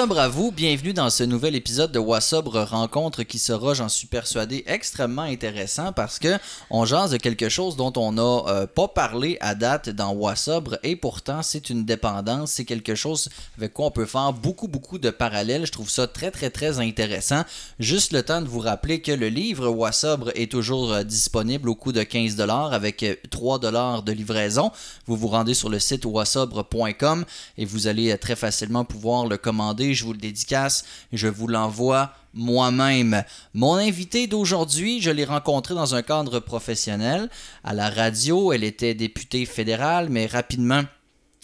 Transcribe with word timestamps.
Wassobre 0.00 0.18
à 0.18 0.28
vous, 0.28 0.50
bienvenue 0.50 0.94
dans 0.94 1.10
ce 1.10 1.24
nouvel 1.24 1.54
épisode 1.54 1.92
de 1.92 1.98
Wassobre 1.98 2.62
Rencontre 2.62 3.22
qui 3.22 3.38
sera, 3.38 3.74
j'en 3.74 3.90
suis 3.90 4.06
persuadé, 4.06 4.64
extrêmement 4.66 5.20
intéressant 5.20 5.92
parce 5.92 6.18
que 6.18 6.38
on 6.70 6.86
jase 6.86 7.10
de 7.10 7.18
quelque 7.18 7.50
chose 7.50 7.76
dont 7.76 7.92
on 7.96 8.12
n'a 8.12 8.22
euh, 8.48 8.66
pas 8.66 8.88
parlé 8.88 9.36
à 9.42 9.54
date 9.54 9.90
dans 9.90 10.14
Wassobre 10.14 10.78
et 10.84 10.96
pourtant 10.96 11.42
c'est 11.42 11.68
une 11.68 11.84
dépendance, 11.84 12.52
c'est 12.52 12.64
quelque 12.64 12.94
chose 12.94 13.28
avec 13.58 13.74
quoi 13.74 13.88
on 13.88 13.90
peut 13.90 14.06
faire 14.06 14.32
beaucoup 14.32 14.68
beaucoup 14.68 14.96
de 14.96 15.10
parallèles. 15.10 15.66
Je 15.66 15.72
trouve 15.72 15.90
ça 15.90 16.06
très 16.06 16.30
très 16.30 16.48
très 16.48 16.80
intéressant. 16.80 17.42
Juste 17.78 18.14
le 18.14 18.22
temps 18.22 18.40
de 18.40 18.48
vous 18.48 18.60
rappeler 18.60 19.02
que 19.02 19.12
le 19.12 19.28
livre 19.28 19.68
Wassobre 19.68 20.30
est 20.34 20.50
toujours 20.50 20.94
euh, 20.94 21.02
disponible 21.02 21.68
au 21.68 21.74
coût 21.74 21.92
de 21.92 22.02
15 22.02 22.36
dollars 22.36 22.72
avec 22.72 23.02
euh, 23.02 23.16
3 23.30 23.58
dollars 23.58 24.02
de 24.02 24.12
livraison. 24.12 24.72
Vous 25.06 25.18
vous 25.18 25.28
rendez 25.28 25.52
sur 25.52 25.68
le 25.68 25.78
site 25.78 26.06
wassobre.com 26.06 27.26
et 27.58 27.66
vous 27.66 27.86
allez 27.86 28.12
euh, 28.12 28.16
très 28.16 28.36
facilement 28.36 28.86
pouvoir 28.86 29.26
le 29.26 29.36
commander. 29.36 29.89
Je 29.94 30.04
vous 30.04 30.12
le 30.12 30.18
dédicace, 30.18 30.84
je 31.12 31.28
vous 31.28 31.46
l'envoie 31.46 32.12
moi-même. 32.34 33.24
Mon 33.54 33.74
invité 33.74 34.26
d'aujourd'hui, 34.26 35.00
je 35.00 35.10
l'ai 35.10 35.24
rencontré 35.24 35.74
dans 35.74 35.94
un 35.94 36.02
cadre 36.02 36.40
professionnel 36.40 37.28
à 37.64 37.74
la 37.74 37.90
radio. 37.90 38.52
Elle 38.52 38.64
était 38.64 38.94
députée 38.94 39.46
fédérale, 39.46 40.08
mais 40.10 40.26
rapidement, 40.26 40.82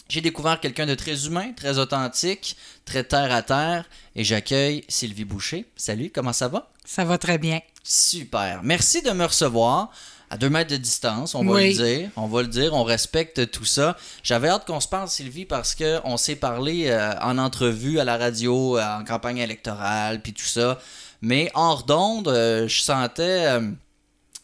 j'ai 0.09 0.21
découvert 0.21 0.59
quelqu'un 0.59 0.85
de 0.85 0.95
très 0.95 1.25
humain, 1.25 1.51
très 1.53 1.77
authentique, 1.79 2.55
très 2.85 3.03
terre 3.03 3.31
à 3.31 3.41
terre, 3.41 3.89
et 4.15 4.23
j'accueille 4.23 4.85
Sylvie 4.87 5.25
Boucher. 5.25 5.65
Salut, 5.75 6.11
comment 6.13 6.33
ça 6.33 6.47
va? 6.47 6.71
Ça 6.85 7.03
va 7.03 7.17
très 7.17 7.37
bien. 7.37 7.59
Super. 7.83 8.61
Merci 8.63 9.01
de 9.01 9.11
me 9.11 9.25
recevoir 9.25 9.91
à 10.29 10.37
deux 10.37 10.49
mètres 10.49 10.71
de 10.71 10.77
distance, 10.77 11.35
on 11.35 11.43
va 11.45 11.53
Oui. 11.53 11.73
le 11.75 11.83
dire. 11.83 12.09
On 12.17 12.27
va 12.27 12.41
le 12.41 12.47
dire, 12.49 12.73
on 12.73 12.83
respecte 12.83 13.49
tout 13.51 13.65
ça. 13.65 13.95
J'avais 14.23 14.49
hâte 14.49 14.65
qu'on 14.67 14.79
se 14.81 14.87
parle, 14.87 15.07
Sylvie, 15.07 15.45
parce 15.45 15.73
que 15.73 15.99
on 16.03 16.17
s'est 16.17 16.35
parlé 16.35 16.87
euh, 16.87 17.13
en 17.21 17.37
entrevue 17.37 17.99
à 17.99 18.03
la 18.03 18.17
radio, 18.17 18.77
euh, 18.77 18.83
en 18.99 19.03
campagne 19.05 19.37
électorale, 19.37 20.21
puis 20.21 20.33
tout 20.33 20.43
ça. 20.45 20.79
Mais 21.21 21.49
hors 21.55 21.83
d'onde, 21.83 22.27
euh, 22.27 22.67
je 22.67 22.81
sentais. 22.81 23.45
euh, 23.47 23.71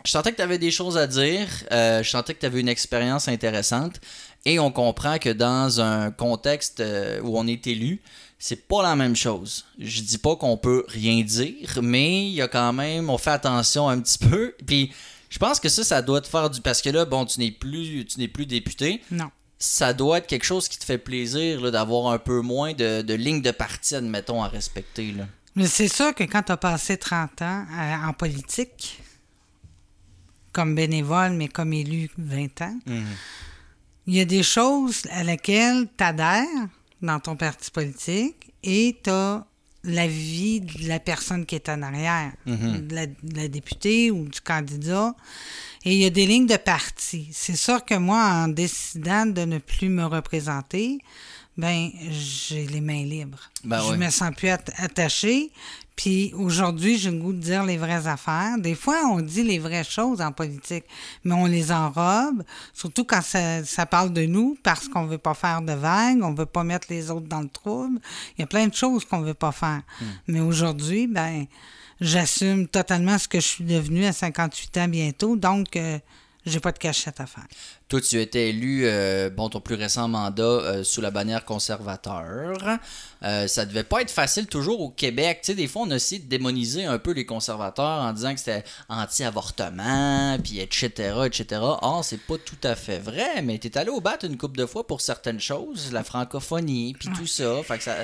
je 0.05 0.11
sentais 0.11 0.31
que 0.31 0.37
tu 0.37 0.41
avais 0.41 0.57
des 0.57 0.71
choses 0.71 0.97
à 0.97 1.07
dire, 1.07 1.47
je 1.71 2.01
sentais 2.09 2.33
que 2.33 2.41
tu 2.41 2.45
avais 2.45 2.59
une 2.59 2.67
expérience 2.67 3.29
intéressante 3.29 4.01
et 4.45 4.59
on 4.59 4.69
comprend 4.69 5.17
que 5.17 5.29
dans 5.29 5.79
un 5.79 6.11
contexte 6.11 6.83
où 7.23 7.37
on 7.39 7.47
est 7.47 7.65
élu, 7.67 8.01
c'est 8.37 8.67
pas 8.67 8.83
la 8.83 8.97
même 8.97 9.15
chose. 9.15 9.63
Je 9.79 10.01
dis 10.01 10.17
pas 10.17 10.35
qu'on 10.35 10.57
peut 10.57 10.83
rien 10.89 11.21
dire, 11.23 11.79
mais 11.81 12.25
il 12.25 12.33
y 12.33 12.41
a 12.41 12.49
quand 12.49 12.73
même, 12.73 13.09
on 13.09 13.17
fait 13.17 13.29
attention 13.31 13.87
un 13.87 13.97
petit 14.01 14.17
peu. 14.17 14.53
Puis 14.67 14.91
je 15.33 15.39
pense 15.39 15.59
que 15.59 15.67
ça, 15.67 15.83
ça 15.83 16.03
doit 16.03 16.21
te 16.21 16.27
faire 16.27 16.47
du. 16.47 16.61
Parce 16.61 16.79
que 16.79 16.91
là, 16.91 17.05
bon, 17.05 17.25
tu 17.25 17.39
n'es 17.39 17.49
plus, 17.49 18.05
tu 18.05 18.19
n'es 18.19 18.27
plus 18.27 18.45
député. 18.45 19.01
Non. 19.09 19.31
Ça 19.57 19.91
doit 19.91 20.19
être 20.19 20.27
quelque 20.27 20.45
chose 20.45 20.67
qui 20.67 20.77
te 20.77 20.85
fait 20.85 20.99
plaisir 20.99 21.59
là, 21.59 21.71
d'avoir 21.71 22.13
un 22.13 22.19
peu 22.19 22.41
moins 22.41 22.73
de, 22.73 23.01
de 23.01 23.13
lignes 23.15 23.41
de 23.41 23.49
parti, 23.49 23.95
admettons, 23.95 24.43
à 24.43 24.47
respecter. 24.47 25.11
Là. 25.11 25.25
Mais 25.55 25.65
c'est 25.65 25.87
sûr 25.87 26.13
que 26.13 26.23
quand 26.23 26.43
tu 26.43 26.51
as 26.51 26.57
passé 26.57 26.97
30 26.97 27.41
ans 27.41 27.65
euh, 27.67 28.07
en 28.07 28.13
politique, 28.13 29.01
comme 30.51 30.75
bénévole, 30.75 31.31
mais 31.31 31.47
comme 31.47 31.73
élu 31.73 32.11
20 32.19 32.61
ans, 32.61 32.77
il 34.05 34.15
y 34.15 34.19
a 34.19 34.25
des 34.25 34.43
choses 34.43 35.01
à 35.09 35.23
laquelle 35.23 35.87
tu 35.97 36.03
adhères 36.03 36.45
dans 37.01 37.19
ton 37.19 37.35
parti 37.35 37.71
politique 37.71 38.53
et 38.61 38.99
tu 39.03 39.09
as 39.09 39.47
la 39.83 40.07
vie 40.07 40.61
de 40.61 40.87
la 40.87 40.99
personne 40.99 41.45
qui 41.45 41.55
est 41.55 41.67
en 41.69 41.81
arrière, 41.81 42.31
de, 42.45 42.95
la, 42.95 43.05
de 43.07 43.35
la 43.35 43.47
députée 43.47 44.11
ou 44.11 44.27
du 44.27 44.39
candidat. 44.41 45.13
Et 45.85 45.93
il 45.93 45.99
y 45.99 46.05
a 46.05 46.09
des 46.09 46.25
lignes 46.25 46.47
de 46.47 46.55
parti. 46.55 47.27
C'est 47.33 47.57
sûr 47.57 47.83
que 47.83 47.95
moi, 47.95 48.23
en 48.23 48.47
décidant 48.47 49.25
de 49.25 49.41
ne 49.41 49.57
plus 49.57 49.89
me 49.89 50.05
représenter, 50.05 50.99
ben 51.57 51.89
j'ai 52.09 52.65
les 52.65 52.81
mains 52.81 53.03
libres. 53.03 53.51
Ben 53.63 53.79
je 53.81 53.91
oui. 53.91 53.97
me 53.97 54.09
sens 54.09 54.31
plus 54.35 54.49
at- 54.49 54.63
attachée. 54.77 55.51
Puis 55.95 56.33
aujourd'hui, 56.35 56.97
j'ai 56.97 57.11
le 57.11 57.19
goût 57.19 57.33
de 57.33 57.39
dire 57.39 57.63
les 57.63 57.77
vraies 57.77 58.07
affaires. 58.07 58.57
Des 58.57 58.75
fois, 58.75 59.01
on 59.11 59.21
dit 59.21 59.43
les 59.43 59.59
vraies 59.59 59.83
choses 59.83 60.21
en 60.21 60.31
politique, 60.31 60.85
mais 61.23 61.33
on 61.33 61.45
les 61.45 61.71
enrobe, 61.71 62.43
surtout 62.73 63.03
quand 63.03 63.21
ça, 63.21 63.63
ça 63.63 63.85
parle 63.85 64.11
de 64.11 64.25
nous, 64.25 64.57
parce 64.63 64.87
qu'on 64.87 65.05
veut 65.05 65.17
pas 65.17 65.33
faire 65.33 65.61
de 65.61 65.73
vagues, 65.73 66.23
on 66.23 66.33
veut 66.33 66.47
pas 66.47 66.63
mettre 66.63 66.87
les 66.89 67.11
autres 67.11 67.27
dans 67.27 67.41
le 67.41 67.49
trouble. 67.49 67.99
Il 68.37 68.41
y 68.41 68.43
a 68.43 68.47
plein 68.47 68.67
de 68.67 68.73
choses 68.73 69.05
qu'on 69.05 69.21
veut 69.21 69.33
pas 69.33 69.51
faire. 69.51 69.81
Mais 70.27 70.39
aujourd'hui, 70.39 71.07
ben, 71.07 71.45
j'assume 72.01 72.67
totalement 72.67 73.17
ce 73.17 73.27
que 73.27 73.39
je 73.39 73.47
suis 73.47 73.63
devenue 73.63 74.05
à 74.05 74.13
58 74.13 74.77
ans 74.77 74.87
bientôt, 74.87 75.35
donc 75.35 75.75
euh, 75.75 75.99
j'ai 76.45 76.59
pas 76.59 76.71
de 76.71 76.79
cachette 76.79 77.19
à 77.19 77.25
faire. 77.25 77.45
Toi, 77.93 78.01
tu 78.01 78.19
étais 78.19 78.49
élu, 78.49 78.85
euh, 78.85 79.29
bon, 79.29 79.49
ton 79.49 79.61
plus 79.61 79.75
récent 79.75 80.07
mandat 80.07 80.41
euh, 80.43 80.83
sous 80.83 80.99
la 80.99 81.11
bannière 81.11 81.45
conservateur. 81.45 82.57
Euh, 83.21 83.45
ça 83.47 83.65
devait 83.67 83.83
pas 83.83 84.01
être 84.01 84.09
facile 84.09 84.47
toujours 84.47 84.81
au 84.81 84.89
Québec. 84.89 85.41
Tu 85.43 85.51
sais, 85.51 85.53
des 85.55 85.67
fois, 85.67 85.83
on 85.83 85.91
a 85.91 85.97
essayé 85.97 86.19
de 86.19 86.27
démoniser 86.27 86.85
un 86.85 86.97
peu 86.97 87.11
les 87.11 87.23
conservateurs 87.27 88.01
en 88.01 88.11
disant 88.11 88.33
que 88.33 88.39
c'était 88.39 88.63
anti-avortement, 88.89 90.39
puis 90.43 90.59
etc., 90.59 90.87
etc. 91.25 91.45
Or, 91.61 92.01
c'est 92.03 92.17
pas 92.19 92.37
tout 92.43 92.57
à 92.63 92.75
fait 92.75 92.97
vrai, 92.97 93.43
mais 93.43 93.59
t'es 93.59 93.77
allé 93.77 93.91
au 93.91 94.01
bat 94.01 94.17
une 94.23 94.37
couple 94.37 94.57
de 94.57 94.65
fois 94.65 94.87
pour 94.87 95.01
certaines 95.01 95.39
choses, 95.39 95.91
la 95.93 96.03
francophonie, 96.03 96.95
puis 96.99 97.09
tout 97.15 97.27
ça. 97.27 97.61
Fait 97.63 97.77
que 97.77 97.83
ça, 97.83 97.95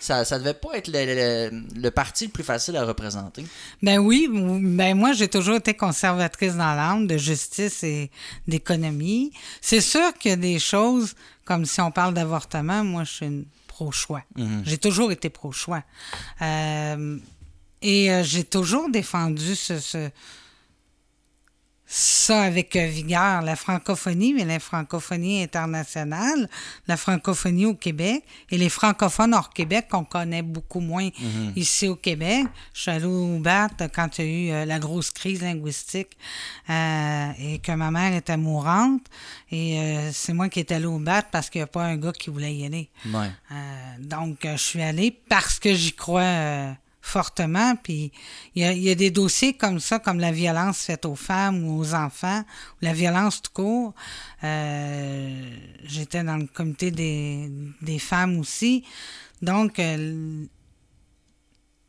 ça, 0.00 0.24
ça 0.24 0.38
devait 0.38 0.54
pas 0.54 0.76
être 0.76 0.88
le, 0.88 1.50
le- 1.50 1.80
le 1.80 1.90
parti 1.90 2.26
le 2.26 2.30
plus 2.32 2.44
facile 2.44 2.76
à 2.76 2.84
représenter. 2.84 3.44
Ben 3.82 3.98
oui, 3.98 4.28
ben 4.30 4.94
moi 4.96 5.12
j'ai 5.12 5.28
toujours 5.28 5.56
été 5.56 5.74
conservatrice 5.74 6.52
dans 6.56 6.74
l'âme 6.74 7.06
de 7.06 7.16
justice 7.16 7.82
et 7.84 8.10
d'économie. 8.48 9.32
C'est 9.60 9.80
sûr 9.80 10.12
qu'il 10.14 10.30
y 10.30 10.34
a 10.34 10.36
des 10.36 10.58
choses 10.58 11.14
comme 11.44 11.64
si 11.66 11.80
on 11.80 11.90
parle 11.90 12.14
d'avortement, 12.14 12.82
moi 12.84 13.04
je 13.04 13.12
suis 13.12 13.26
une 13.26 13.44
pro-choix. 13.68 14.22
J'ai 14.64 14.78
toujours 14.78 15.10
été 15.12 15.30
pro-choix. 15.30 15.82
Euh, 16.42 17.18
et 17.82 18.10
euh, 18.12 18.22
j'ai 18.22 18.44
toujours 18.44 18.88
défendu 18.88 19.54
ce, 19.54 19.78
ce- 19.78 20.10
ça 21.96 22.42
avec 22.42 22.74
euh, 22.74 22.86
vigueur, 22.86 23.42
la 23.42 23.54
francophonie, 23.54 24.34
mais 24.34 24.44
la 24.44 24.58
francophonie 24.58 25.42
internationale, 25.42 26.48
la 26.88 26.96
francophonie 26.96 27.66
au 27.66 27.74
Québec 27.74 28.24
et 28.50 28.58
les 28.58 28.68
francophones 28.68 29.32
hors 29.32 29.50
Québec 29.50 29.86
qu'on 29.90 30.04
connaît 30.04 30.42
beaucoup 30.42 30.80
moins 30.80 31.08
ici 31.54 31.86
au 31.86 31.94
Québec. 31.94 32.46
Je 32.72 32.80
suis 32.80 32.90
allée 32.90 33.04
au 33.04 33.38
BAT 33.38 33.68
quand 33.94 34.18
il 34.18 34.24
y 34.24 34.28
a 34.28 34.30
eu 34.30 34.50
euh, 34.50 34.64
la 34.64 34.80
grosse 34.80 35.10
crise 35.10 35.42
linguistique 35.42 36.16
euh, 36.68 37.30
et 37.38 37.60
que 37.60 37.70
ma 37.70 37.92
mère 37.92 38.12
était 38.14 38.36
mourante. 38.36 39.02
Et 39.52 39.78
euh, 39.78 40.10
c'est 40.12 40.32
moi 40.32 40.48
qui 40.48 40.58
étais 40.58 40.74
allée 40.74 40.86
au 40.86 40.98
BAT 40.98 41.22
parce 41.30 41.48
qu'il 41.48 41.60
n'y 41.60 41.64
a 41.64 41.68
pas 41.68 41.84
un 41.84 41.96
gars 41.96 42.12
qui 42.12 42.30
voulait 42.30 42.56
y 42.56 42.66
aller. 42.66 42.88
Ouais. 43.06 43.30
Euh, 43.52 43.54
donc, 44.00 44.38
je 44.42 44.56
suis 44.56 44.82
allée 44.82 45.12
parce 45.28 45.60
que 45.60 45.72
j'y 45.72 45.92
crois 45.92 46.22
euh, 46.22 46.72
fortement. 47.06 47.76
Puis, 47.76 48.10
il 48.54 48.62
y 48.62 48.64
a, 48.64 48.72
y 48.72 48.90
a 48.90 48.94
des 48.94 49.10
dossiers 49.10 49.52
comme 49.54 49.78
ça, 49.78 49.98
comme 49.98 50.18
la 50.18 50.32
violence 50.32 50.78
faite 50.84 51.04
aux 51.04 51.14
femmes 51.14 51.62
ou 51.64 51.78
aux 51.78 51.94
enfants, 51.94 52.40
ou 52.40 52.84
la 52.84 52.92
violence 52.94 53.42
tout 53.42 53.52
court. 53.52 53.94
Euh, 54.42 55.56
J'étais 55.84 56.24
dans 56.24 56.36
le 56.38 56.46
comité 56.46 56.90
des, 56.90 57.50
des 57.82 57.98
femmes 57.98 58.38
aussi. 58.38 58.84
Donc, 59.42 59.78
euh, 59.78 60.44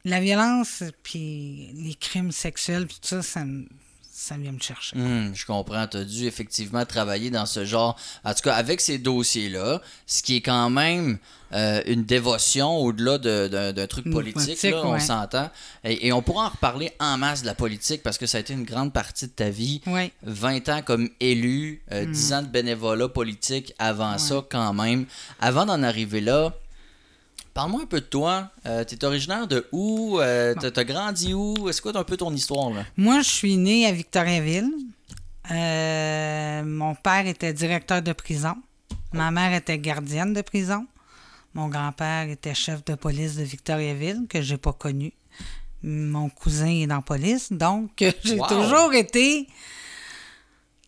la 0.04 0.20
violence, 0.20 0.84
puis 1.02 1.72
les 1.74 1.96
crimes 1.96 2.32
sexuels, 2.32 2.86
puis 2.86 2.98
tout 3.02 3.08
ça, 3.08 3.22
ça, 3.22 3.46
me- 3.46 3.68
ça 4.18 4.38
vient 4.38 4.54
me 4.54 4.60
chercher. 4.60 4.96
Hum, 4.96 5.34
je 5.36 5.46
comprends. 5.46 5.86
Tu 5.88 5.98
as 5.98 6.06
dû 6.06 6.26
effectivement 6.26 6.86
travailler 6.86 7.30
dans 7.30 7.46
ce 7.46 7.66
genre. 7.66 7.98
En 8.24 8.34
tout 8.34 8.44
cas, 8.44 8.56
avec 8.56 8.80
ces 8.80 8.98
dossiers-là, 8.98 9.82
ce 10.08 10.24
qui 10.24 10.38
est 10.38 10.42
quand 10.42 10.70
même 10.70 11.18
euh, 11.54 11.82
une 11.86 12.06
dévotion 12.06 12.78
au-delà 12.78 13.18
de- 13.18 13.72
d'un 13.74 13.88
truc 13.88 14.10
politique, 14.10 14.36
politique, 14.36 14.72
là, 14.72 14.82
on 14.86 14.94
ouais. 14.94 15.00
s'entend. 15.02 15.50
Et, 15.84 16.08
et 16.08 16.14
on 16.14 16.22
pourra 16.22 16.46
en 16.46 16.50
reparler 16.50 16.94
en 17.02 17.18
masse 17.18 17.42
de 17.42 17.46
la 17.48 17.56
politique 17.56 18.04
parce 18.04 18.18
que 18.18 18.26
ça 18.26 18.38
a 18.38 18.42
été 18.42 18.54
une 18.54 18.64
grande 18.64 18.94
partie 18.94 19.26
de 19.28 19.32
ta 19.32 19.50
vie. 19.50 19.82
Oui. 19.86 20.12
20 20.24 20.70
ans 20.70 20.82
comme 20.82 21.10
élu, 21.20 21.82
euh, 21.92 22.06
10 22.06 22.34
ans 22.34 22.42
de 22.42 22.48
bénévolat 22.48 23.10
politique 23.10 23.74
avant 23.80 24.18
ça 24.18 24.44
quand 24.50 24.74
même. 24.74 25.06
Avant 25.42 25.66
d'en 25.66 25.84
arriver 25.84 26.22
là, 26.22 26.54
parle-moi 27.56 27.82
un 27.82 27.86
peu 27.88 28.00
de 28.02 28.06
toi. 28.06 28.52
Euh, 28.68 28.84
T'es 28.84 29.04
originaire 29.04 29.48
de 29.48 29.66
où? 29.72 30.20
Euh, 30.20 30.54
t'as- 30.60 30.70
T'as 30.70 30.84
grandi 30.84 31.34
où? 31.34 31.56
C'est 31.72 31.82
quoi 31.82 31.98
un 31.98 32.04
peu 32.04 32.18
ton 32.18 32.32
histoire 32.32 32.70
là? 32.70 32.84
Moi, 32.98 33.22
je 33.22 33.30
suis 33.30 33.58
née 33.58 33.88
à 33.88 33.92
Victoriaville. 33.92 34.70
Euh, 35.52 36.64
mon 36.64 36.94
père 36.96 37.26
était 37.28 37.54
directeur 37.54 38.02
de 38.04 38.14
prison. 38.14 38.56
Ma 39.14 39.32
mère 39.32 39.54
était 39.54 39.80
gardienne 39.80 40.34
de 40.34 40.42
prison. 40.42 40.86
Mon 41.54 41.70
grand-père 41.70 42.28
était 42.30 42.54
chef 42.54 42.84
de 42.84 42.96
police 42.96 43.36
de 43.38 43.44
Victoriaville, 43.44 44.26
que 44.30 44.42
j'ai 44.42 44.58
pas 44.58 44.74
connu. 44.74 45.14
Mon 45.84 46.30
cousin 46.30 46.68
est 46.68 46.88
dans 46.88 46.96
la 46.98 47.02
police, 47.02 47.52
donc 47.54 47.92
j'ai 48.24 48.40
Wow. 48.40 48.48
toujours 48.48 48.94
été 48.94 49.48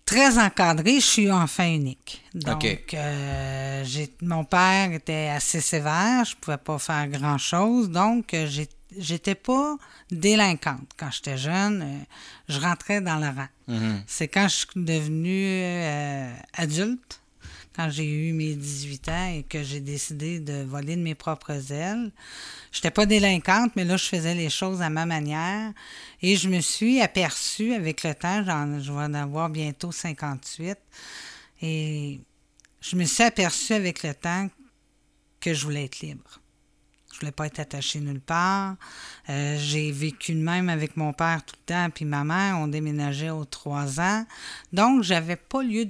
très 0.07 0.39
encadrée. 0.39 0.95
Je 0.95 1.06
suis 1.06 1.31
enfant 1.31 1.65
unique. 1.68 2.24
Donc, 2.33 2.65
euh, 2.94 3.83
mon 4.24 4.44
père 4.45 4.92
était 4.94 5.30
assez 5.36 5.62
sévère. 5.62 6.24
Je 6.25 6.36
pouvais 6.36 6.57
pas 6.57 6.80
faire 6.80 7.07
grand-chose. 7.07 7.92
Donc, 7.92 8.33
euh, 8.33 8.48
j'étais 8.98 9.36
pas 9.36 9.75
délinquante. 10.09 10.89
Quand 10.98 11.12
j'étais 11.12 11.38
jeune, 11.38 11.81
euh, 11.83 12.04
je 12.48 12.59
rentrais 12.59 13.01
dans 13.01 13.18
le 13.18 13.27
rang. 13.27 13.48
Mhm. 13.68 14.04
C'est 14.07 14.30
quand 14.30 14.48
je 14.48 14.56
suis 14.56 14.68
devenue 14.75 15.45
euh, 15.45 16.33
adulte, 16.54 17.21
quand 17.77 17.91
j'ai 17.91 18.06
eu 18.06 18.33
mes 18.33 18.56
18 18.56 19.09
ans 19.09 19.33
et 19.35 19.44
que 19.44 19.62
j'ai 19.62 19.79
décidé 19.79 20.39
de 20.39 20.63
voler 20.63 20.95
de 20.95 21.01
mes 21.01 21.13
propres 21.13 21.71
ailes. 21.71 22.12
J'étais 22.71 22.89
pas 22.89 23.06
délinquante, 23.06 23.75
mais 23.75 23.85
là, 23.85 23.97
je 23.97 24.06
faisais 24.06 24.33
les 24.33 24.50
choses 24.50 24.81
à 24.81 24.89
ma 24.89 25.06
manière. 25.06 25.71
Et 26.24 26.35
je 26.35 26.50
me 26.50 26.59
suis 26.59 27.01
aperçue 27.01 27.74
avec 27.74 28.03
le 28.03 28.15
temps, 28.15 28.44
je 28.44 28.91
vais 28.91 29.03
en 29.03 29.13
avoir 29.13 29.50
bientôt 29.50 29.91
58, 29.91 30.75
et 31.62 32.19
je 32.81 32.95
me 32.95 33.06
suis 33.06 33.24
aperçue 33.24 33.74
avec 33.74 34.01
le 34.01 34.15
temps 34.15 34.50
que 35.39 35.53
je 35.53 35.63
voulais 35.63 35.85
être 35.85 36.00
libre. 36.00 36.41
Je 37.17 37.21
voulais 37.21 37.31
pas 37.31 37.47
être 37.47 37.59
attachée 37.59 37.99
nulle 37.99 38.19
part. 38.19 38.75
Euh, 39.31 39.57
j'ai 39.59 39.91
vécu 39.91 40.35
de 40.35 40.39
même 40.39 40.69
avec 40.69 40.95
mon 40.97 41.13
père 41.13 41.43
tout 41.43 41.55
le 41.59 41.73
temps, 41.73 41.89
puis 41.89 42.05
ma 42.05 42.23
mère, 42.23 42.59
on 42.59 42.67
déménageait 42.67 43.31
aux 43.31 43.43
trois 43.43 43.99
ans. 43.99 44.23
Donc, 44.71 45.01
j'avais 45.01 45.35
pas 45.35 45.63
lieu 45.63 45.87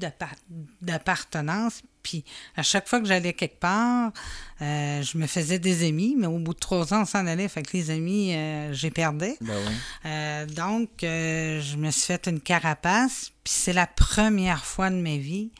d'appartenance. 0.82 1.82
Puis, 2.02 2.24
à 2.56 2.64
chaque 2.64 2.88
fois 2.88 3.02
que 3.02 3.06
j'allais 3.08 3.34
quelque 3.34 3.60
part, 3.60 4.14
euh, 4.62 5.02
je 5.02 5.18
me 5.18 5.28
faisais 5.28 5.60
des 5.60 5.86
amis, 5.86 6.16
mais 6.18 6.28
au 6.28 6.40
bout 6.40 6.54
de 6.54 6.60
trois 6.60 6.94
ans, 6.94 7.02
on 7.02 7.06
s'en 7.06 7.28
allait. 7.28 7.50
Fait 7.50 7.62
que 7.62 7.76
les 7.76 7.92
amis, 7.92 8.34
euh, 8.34 8.72
j'ai 8.72 8.90
perdu. 8.90 9.34
Ben 9.42 10.48
donc, 10.48 10.90
je 11.02 11.76
me 11.76 11.92
suis 11.92 12.06
fait 12.06 12.26
une 12.28 12.40
carapace. 12.40 13.34
Puis, 13.44 13.54
c'est 13.54 13.74
la 13.74 13.86
première 13.86 14.64
fois 14.64 14.90
de 14.90 14.96
ma 14.96 15.18
vie 15.18 15.52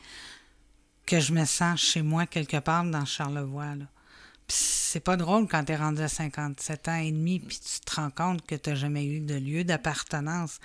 que 1.04 1.20
je 1.20 1.34
me 1.34 1.44
sens 1.44 1.78
chez 1.78 2.00
moi 2.00 2.24
quelque 2.24 2.56
part 2.56 2.84
dans 2.84 3.04
Charlevoix. 3.04 3.74
Là 3.74 3.84
c'est 4.48 5.00
pas 5.00 5.16
drôle 5.16 5.46
quand 5.46 5.64
tu 5.64 5.72
es 5.72 5.76
rendu 5.76 6.00
à 6.00 6.08
57 6.08 6.88
ans 6.88 6.96
et 6.96 7.12
demi 7.12 7.40
puis 7.40 7.58
tu 7.58 7.80
te 7.80 7.94
rends 7.96 8.10
compte 8.10 8.44
que 8.46 8.54
tu 8.54 8.70
n'as 8.70 8.76
jamais 8.76 9.04
eu 9.04 9.20
de 9.20 9.34
lieu 9.34 9.62
d'appartenance. 9.62 10.58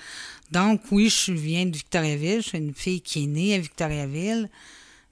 Donc, 0.51 0.81
oui, 0.91 1.09
je 1.09 1.33
viens 1.33 1.65
de 1.65 1.75
Victoriaville. 1.75 2.41
Je 2.41 2.47
suis 2.47 2.57
une 2.57 2.74
fille 2.74 3.01
qui 3.01 3.24
est 3.24 3.27
née 3.27 3.53
à 3.56 3.59
Victoriaville, 3.59 4.50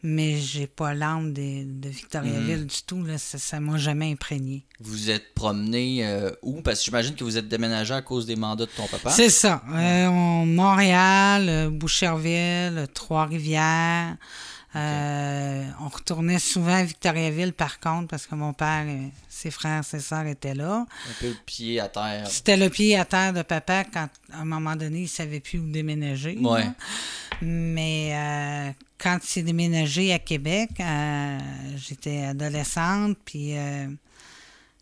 mais 0.02 0.38
j'ai 0.38 0.66
pas 0.66 0.94
l'âme 0.94 1.34
de, 1.34 1.90
Victoriaville 1.90 2.62
mhm. 2.62 2.66
du 2.66 2.82
tout. 2.88 3.04
Là. 3.04 3.18
Ça 3.18 3.60
ne 3.60 3.66
m'a 3.66 3.78
jamais 3.78 4.12
imprégné. 4.12 4.66
Vous 4.80 5.10
êtes 5.10 5.34
promené 5.34 6.08
euh, 6.08 6.32
où? 6.42 6.62
Parce 6.62 6.80
que 6.80 6.86
j'imagine 6.86 7.16
que 7.16 7.26
vous 7.26 7.38
êtes 7.38 7.50
déménagé 7.50 7.94
à 7.94 8.02
cause 8.02 8.26
des 8.26 8.38
mandats 8.38 8.66
de 8.66 8.72
ton 8.72 8.88
papa. 8.88 9.10
C'est 9.10 9.30
ça. 9.30 9.62
Euh, 9.74 10.10
Montréal, 10.46 11.50
euh, 11.50 11.70
Boucherville, 11.70 12.88
Trois-Rivières. 12.94 14.16
Euh, 14.76 15.66
on 15.82 15.90
retournait 15.90 16.40
souvent 16.40 16.76
à 16.76 16.84
Victoriaville, 16.84 17.52
par 17.52 17.80
contre, 17.80 18.08
parce 18.08 18.26
que 18.26 18.36
mon 18.36 18.54
père, 18.54 18.86
ses 19.28 19.52
frères, 19.52 19.84
ses 19.84 20.00
sœurs 20.00 20.28
étaient 20.28 20.54
là. 20.54 20.86
Un 21.10 21.14
peu 21.20 21.28
le 21.28 21.38
pied 21.46 21.80
à 21.80 21.90
terre. 21.90 22.26
C'était 22.28 22.56
le 22.56 22.70
pied 22.70 22.98
à 22.98 23.04
terre 23.04 23.34
de 23.34 23.42
papa 23.42 23.84
quand, 23.84 24.08
à 24.32 24.40
un 24.40 24.46
moment 24.46 24.76
donné, 24.78 25.00
il 25.00 25.04
ne 25.04 25.08
savait 25.08 25.42
plus 25.42 25.60
où 25.60 25.70
déménager. 25.70 26.38
Ouais. 26.38 26.70
Mais 27.42 28.12
euh, 28.14 28.72
quand 28.98 29.20
il 29.22 29.28
s'est 29.28 29.44
déménagé 29.44 30.14
à 30.14 30.20
Québec, 30.20 30.70
euh, 30.80 31.40
j'étais 31.76 32.24
adolescente, 32.24 33.18
puis 33.26 33.56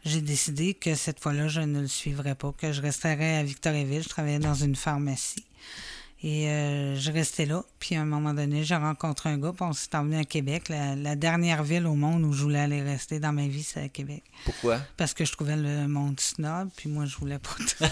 j'ai 0.06 0.21
décidé 0.21 0.75
que 0.75 0.94
cette 0.94 1.19
fois-là, 1.19 1.47
je 1.47 1.62
ne 1.62 1.81
le 1.81 1.88
suivrais 1.88 2.36
pas, 2.36 2.53
que 2.56 2.71
je 2.71 2.81
resterais 2.81 3.38
à 3.38 3.44
Victoriaville. 3.44 4.03
Je 4.03 4.09
travaillais 4.09 4.39
dans 4.39 4.53
une 4.53 4.75
pharmacie. 4.75 5.45
Et 6.21 6.50
euh, 6.50 6.95
je 6.95 7.12
restais 7.12 7.45
là. 7.45 7.63
Puis 7.80 7.95
à 7.95 8.01
un 8.01 8.06
moment 8.06 8.33
donné, 8.33 8.63
j'ai 8.63 8.75
rencontré 8.75 9.30
un 9.30 9.38
gars, 9.38 9.54
puis 9.56 9.66
on 9.68 9.74
s'est 9.74 9.95
emmené 9.95 10.19
à 10.19 10.25
Québec. 10.25 10.69
La, 10.69 11.16
dernière 11.16 11.63
ville 11.63 11.88
au 11.88 11.95
monde 11.95 12.25
où 12.25 12.33
je 12.33 12.44
voulais 12.44 12.60
aller 12.60 12.81
rester 12.81 13.19
dans 13.19 13.31
ma 13.31 13.48
vie, 13.48 13.63
c'est 13.63 13.83
à 13.83 13.88
Québec. 13.89 14.24
Pourquoi? 14.44 14.81
Parce 14.98 15.13
que 15.13 15.24
je 15.24 15.31
trouvais 15.31 15.56
le 15.56 15.88
monde 15.88 16.19
snob, 16.19 16.69
puis 16.75 16.89
moi, 16.89 17.06
je 17.06 17.16
voulais 17.16 17.39
pas. 17.39 17.88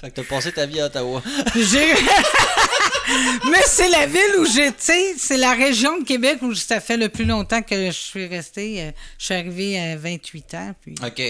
fait 0.00 0.10
que 0.10 0.20
t'as 0.20 0.24
passé 0.24 0.52
ta 0.52 0.66
vie 0.66 0.80
à 0.80 0.86
Ottawa. 0.86 1.20
Mais 3.50 3.62
c'est 3.66 3.88
la 3.88 4.06
ville 4.06 4.36
où 4.38 4.46
sais, 4.46 5.14
c'est 5.18 5.36
la 5.36 5.54
région 5.54 5.98
de 5.98 6.04
Québec 6.04 6.38
où 6.42 6.54
ça 6.54 6.80
fait 6.80 6.96
le 6.96 7.08
plus 7.08 7.24
longtemps 7.24 7.62
que 7.62 7.86
je 7.86 7.90
suis 7.90 8.26
restée. 8.26 8.82
Euh, 8.82 8.92
je 9.18 9.24
suis 9.26 9.34
arrivée 9.34 9.78
à 9.78 9.96
28 9.96 10.54
ans. 10.54 10.74
Puis... 10.80 10.94
OK. 11.04 11.22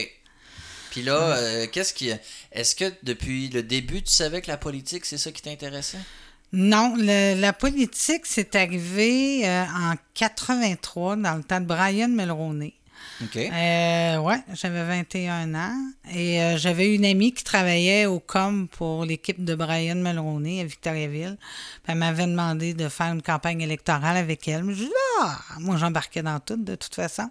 Puis 0.95 1.03
là, 1.03 1.39
euh, 1.39 1.67
qu'est-ce 1.67 1.93
qui. 1.93 2.13
Est-ce 2.53 2.77
que 2.77 2.85
depuis 3.03 3.49
le 3.49 3.65
début, 3.65 4.01
tu 4.01 4.13
savais 4.13 4.41
que 4.41 4.47
la 4.47 4.57
politique, 4.57 5.05
c'est 5.07 5.19
ça 5.19 5.33
qui 5.33 5.43
t'intéressait? 5.43 5.99
Non, 6.53 6.95
la 6.97 7.53
politique, 7.53 8.27
c'est 8.27 8.55
arrivé 8.55 9.45
euh, 9.45 9.65
en 9.65 9.95
83, 10.15 11.17
dans 11.17 11.35
le 11.35 11.43
temps 11.43 11.59
de 11.59 11.67
Brian 11.67 12.07
Mulroney. 12.07 12.75
OK. 13.23 13.37
Euh, 13.37 14.19
ouais, 14.19 14.43
j'avais 14.55 14.85
21 14.85 15.55
ans 15.55 15.77
et 16.13 16.43
euh, 16.43 16.59
j'avais 16.59 16.95
une 16.95 17.05
amie 17.05 17.33
qui 17.33 17.45
travaillait 17.45 18.07
au 18.07 18.19
com 18.19 18.69
pour 18.69 19.05
l'équipe 19.05 19.45
de 19.45 19.55
Brian 19.55 19.97
Mulroney 19.97 20.61
à 20.61 20.65
Victoriaville. 20.65 21.37
elle 21.87 21.95
m'avait 21.97 22.27
demandé 22.27 22.75
de 22.75 22.89
faire 22.89 23.13
une 23.13 23.23
campagne 23.23 23.61
électorale 23.61 24.17
avec 24.17 24.49
elle. 24.49 24.65
Je 24.69 24.85
dis, 24.85 24.91
ah, 25.23 25.39
moi 25.61 25.77
j'embarquais 25.77 26.23
dans 26.23 26.41
tout 26.41 26.57
de 26.57 26.75
toute 26.75 26.95
façon. 26.95 27.29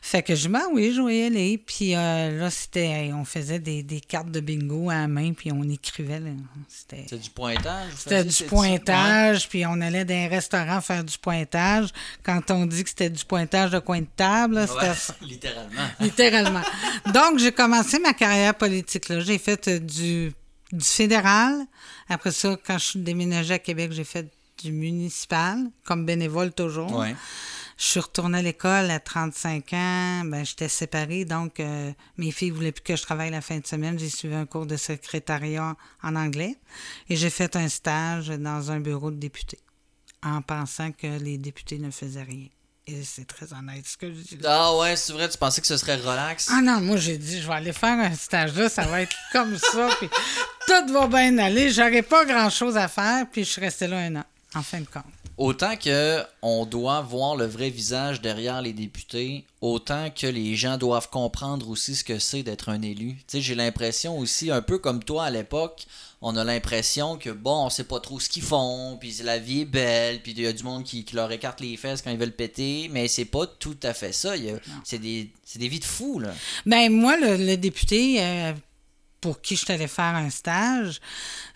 Fait 0.00 0.22
que 0.22 0.34
je 0.34 0.48
dis, 0.48 0.54
ah 0.56 0.66
oui, 0.72 0.92
je 0.94 1.02
vais 1.02 1.18
y 1.18 1.22
aller. 1.24 1.58
Puis 1.58 1.94
euh, 1.94 2.38
là, 2.38 2.50
c'était, 2.50 3.10
on 3.12 3.24
faisait 3.24 3.58
des, 3.58 4.00
cartes 4.00 4.30
de 4.30 4.40
bingo 4.40 4.90
à 4.90 4.94
la 4.94 5.08
main, 5.08 5.32
puis 5.32 5.52
on 5.52 5.62
écrivait. 5.68 6.20
C'était 6.68 7.18
du 7.18 7.30
pointage? 7.30 7.92
C'était 7.96 8.24
du 8.24 8.44
pointage, 8.44 9.48
puis 9.48 9.66
on 9.66 9.80
allait 9.80 10.04
dans 10.04 10.14
un 10.14 10.28
restaurant 10.28 10.80
faire 10.80 11.04
du 11.04 11.18
pointage. 11.18 11.90
Quand 12.22 12.50
on 12.50 12.66
dit 12.66 12.82
que 12.82 12.88
c'était 12.88 13.10
du 13.10 13.24
pointage 13.24 13.70
de 13.70 13.78
coin 13.78 14.00
de 14.00 14.06
table, 14.16 14.66
c'était 14.66 14.94
Littéralement. 15.22 15.88
Littéralement. 16.00 16.62
Donc, 17.12 17.38
j'ai 17.38 17.52
commencé 17.52 17.98
ma 17.98 18.14
carrière 18.14 18.54
politique. 18.54 19.08
là. 19.08 19.20
J'ai 19.20 19.38
fait 19.38 19.68
euh, 19.68 19.78
du, 19.78 20.32
du 20.72 20.84
fédéral. 20.84 21.66
Après 22.08 22.32
ça, 22.32 22.56
quand 22.66 22.78
je 22.78 22.84
suis 22.84 23.00
déménagée 23.00 23.54
à 23.54 23.58
Québec, 23.58 23.92
j'ai 23.92 24.04
fait 24.04 24.30
du 24.62 24.72
municipal, 24.72 25.58
comme 25.84 26.04
bénévole 26.04 26.52
toujours. 26.52 26.94
Ouais. 26.98 27.14
Je 27.78 27.84
suis 27.86 28.00
retournée 28.00 28.38
à 28.38 28.42
l'école 28.42 28.90
à 28.90 29.00
35 29.00 29.72
ans. 29.72 30.22
Ben, 30.26 30.44
j'étais 30.44 30.68
séparée, 30.68 31.24
donc 31.24 31.60
euh, 31.60 31.90
mes 32.18 32.30
filles 32.30 32.50
voulaient 32.50 32.72
plus 32.72 32.82
que 32.82 32.94
je 32.94 33.02
travaille 33.02 33.30
la 33.30 33.40
fin 33.40 33.58
de 33.58 33.66
semaine. 33.66 33.98
J'ai 33.98 34.10
suivi 34.10 34.34
un 34.34 34.44
cours 34.44 34.66
de 34.66 34.76
secrétariat 34.76 35.74
en 36.02 36.14
anglais 36.14 36.56
et 37.08 37.16
j'ai 37.16 37.30
fait 37.30 37.56
un 37.56 37.70
stage 37.70 38.28
dans 38.28 38.70
un 38.70 38.80
bureau 38.80 39.10
de 39.10 39.16
député 39.16 39.58
en 40.22 40.42
pensant 40.42 40.92
que 40.92 41.06
les 41.06 41.38
députés 41.38 41.78
ne 41.78 41.90
faisaient 41.90 42.22
rien 42.22 42.48
c'est 43.04 43.26
très 43.26 43.52
honnête 43.52 43.86
ce 43.86 43.96
que 43.96 44.08
je 44.08 44.20
dis. 44.20 44.38
Ah 44.44 44.76
ouais, 44.76 44.96
c'est 44.96 45.12
vrai, 45.12 45.28
tu 45.28 45.38
pensais 45.38 45.60
que 45.60 45.66
ce 45.66 45.76
serait 45.76 45.96
relax? 45.96 46.48
Ah 46.50 46.60
non, 46.62 46.80
moi 46.80 46.96
j'ai 46.96 47.18
dit, 47.18 47.40
je 47.40 47.46
vais 47.46 47.54
aller 47.54 47.72
faire 47.72 47.98
un 47.98 48.14
stage 48.14 48.54
là, 48.56 48.68
ça 48.68 48.82
va 48.82 49.02
être 49.02 49.16
comme 49.32 49.56
ça, 49.56 49.88
puis 49.98 50.08
tout 50.66 50.92
va 50.92 51.06
bien 51.06 51.38
aller. 51.38 51.70
J'aurais 51.70 52.02
pas 52.02 52.24
grand 52.24 52.50
chose 52.50 52.76
à 52.76 52.88
faire, 52.88 53.26
puis 53.30 53.44
je 53.44 53.50
suis 53.50 53.60
resté 53.60 53.86
là 53.86 53.98
un 53.98 54.16
an, 54.16 54.24
en 54.54 54.62
fin 54.62 54.80
de 54.80 54.86
compte. 54.86 55.04
Autant 55.36 55.74
que 55.76 56.22
on 56.42 56.66
doit 56.66 57.00
voir 57.00 57.34
le 57.34 57.46
vrai 57.46 57.70
visage 57.70 58.20
derrière 58.20 58.60
les 58.60 58.74
députés, 58.74 59.46
autant 59.62 60.10
que 60.10 60.26
les 60.26 60.54
gens 60.54 60.76
doivent 60.76 61.08
comprendre 61.08 61.70
aussi 61.70 61.94
ce 61.94 62.04
que 62.04 62.18
c'est 62.18 62.42
d'être 62.42 62.68
un 62.68 62.82
élu. 62.82 63.14
Tu 63.16 63.22
sais, 63.28 63.40
j'ai 63.40 63.54
l'impression 63.54 64.18
aussi, 64.18 64.50
un 64.50 64.60
peu 64.60 64.76
comme 64.78 65.02
toi 65.02 65.24
à 65.24 65.30
l'époque, 65.30 65.86
on 66.22 66.36
a 66.36 66.44
l'impression 66.44 67.16
que, 67.16 67.30
bon, 67.30 67.66
on 67.66 67.70
sait 67.70 67.84
pas 67.84 67.98
trop 67.98 68.20
ce 68.20 68.28
qu'ils 68.28 68.42
font, 68.42 68.98
puis 69.00 69.14
la 69.24 69.38
vie 69.38 69.62
est 69.62 69.64
belle, 69.66 70.22
puis 70.22 70.32
il 70.32 70.40
y 70.40 70.46
a 70.46 70.52
du 70.52 70.62
monde 70.64 70.84
qui, 70.84 71.04
leur 71.14 71.32
écarte 71.32 71.60
les 71.60 71.76
fesses 71.76 72.02
quand 72.02 72.10
ils 72.10 72.18
veulent 72.18 72.30
péter, 72.30 72.90
mais 72.92 73.08
c'est 73.08 73.24
pas 73.24 73.46
tout 73.46 73.78
à 73.82 73.94
fait 73.94 74.12
ça. 74.12 74.34
C'est 74.84 74.98
des, 74.98 75.30
des, 75.56 75.68
vies 75.68 75.80
de 75.80 75.84
fous, 75.84 76.18
là. 76.18 76.32
Ben, 76.66 76.92
moi, 76.92 77.16
le, 77.16 77.56
député. 77.56 78.22
Euh, 78.22 78.52
pour 79.20 79.40
qui 79.42 79.54
je 79.54 79.66
t'allais 79.66 79.86
faire 79.86 80.14
un 80.14 80.30
stage, 80.30 80.98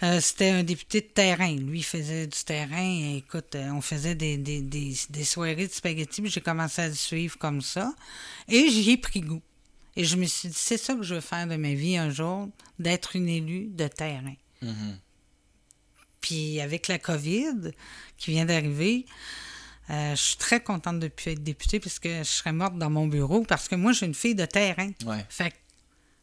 euh, 0.02 0.20
c'était 0.20 0.50
un 0.50 0.62
député 0.62 1.00
de 1.00 1.06
terrain. 1.06 1.56
Lui, 1.56 1.78
il 1.78 1.84
faisait 1.84 2.26
du 2.26 2.38
terrain. 2.44 3.16
écoute, 3.16 3.54
euh, 3.54 3.70
on 3.70 3.80
faisait 3.80 4.14
des, 4.14 4.36
des, 4.36 4.60
des, 4.60 5.24
soirées 5.24 5.66
de 5.66 5.72
spaghettis, 5.72 6.20
puis 6.20 6.30
j'ai 6.30 6.42
commencé 6.42 6.82
à 6.82 6.88
le 6.88 6.94
suivre 6.94 7.38
comme 7.38 7.62
ça. 7.62 7.94
Et 8.48 8.68
j'y 8.68 8.90
ai 8.90 8.96
pris 8.98 9.22
goût. 9.22 9.40
Et 9.96 10.04
je 10.04 10.16
me 10.16 10.26
suis 10.26 10.50
dit, 10.50 10.58
c'est 10.58 10.76
ça 10.76 10.94
que 10.94 11.02
je 11.02 11.14
veux 11.14 11.20
faire 11.20 11.46
de 11.46 11.56
ma 11.56 11.72
vie 11.72 11.96
un 11.96 12.10
jour, 12.10 12.48
d'être 12.78 13.16
une 13.16 13.28
élue 13.28 13.68
de 13.68 13.88
terrain. 13.88 14.34
Mm-hmm. 14.64 14.96
Puis 16.20 16.60
avec 16.60 16.88
la 16.88 16.98
COVID 16.98 17.72
qui 18.16 18.30
vient 18.30 18.44
d'arriver, 18.44 19.06
euh, 19.90 20.14
je 20.14 20.22
suis 20.22 20.36
très 20.36 20.62
contente 20.62 20.98
de 20.98 21.08
plus 21.08 21.32
être 21.32 21.42
députée 21.42 21.80
puisque 21.80 22.08
je 22.08 22.22
serais 22.22 22.52
morte 22.52 22.78
dans 22.78 22.90
mon 22.90 23.06
bureau 23.06 23.42
parce 23.42 23.68
que 23.68 23.74
moi, 23.74 23.92
j'ai 23.92 24.06
une 24.06 24.14
fille 24.14 24.34
de 24.34 24.46
terrain. 24.46 24.90
Fait 25.28 25.52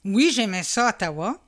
oui, 0.04 0.32
j'aimais 0.34 0.64
ça 0.64 0.88
à 0.88 0.90
Ottawa. 0.90 1.40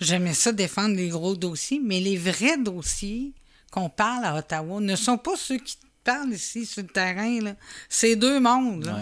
J'aimais 0.00 0.34
ça 0.34 0.50
défendre 0.50 0.96
les 0.96 1.08
gros 1.08 1.36
dossiers, 1.36 1.80
mais 1.82 2.00
les 2.00 2.16
vrais 2.16 2.58
dossiers 2.58 3.32
qu'on 3.70 3.88
parle 3.88 4.24
à 4.24 4.34
Ottawa 4.34 4.80
ne 4.80 4.96
sont 4.96 5.18
pas 5.18 5.36
ceux 5.36 5.58
qui 5.58 5.76
parlent 6.02 6.32
ici 6.32 6.66
sur 6.66 6.82
le 6.82 6.88
terrain. 6.88 7.54
C'est 7.88 8.16
deux 8.16 8.40
mondes. 8.40 8.92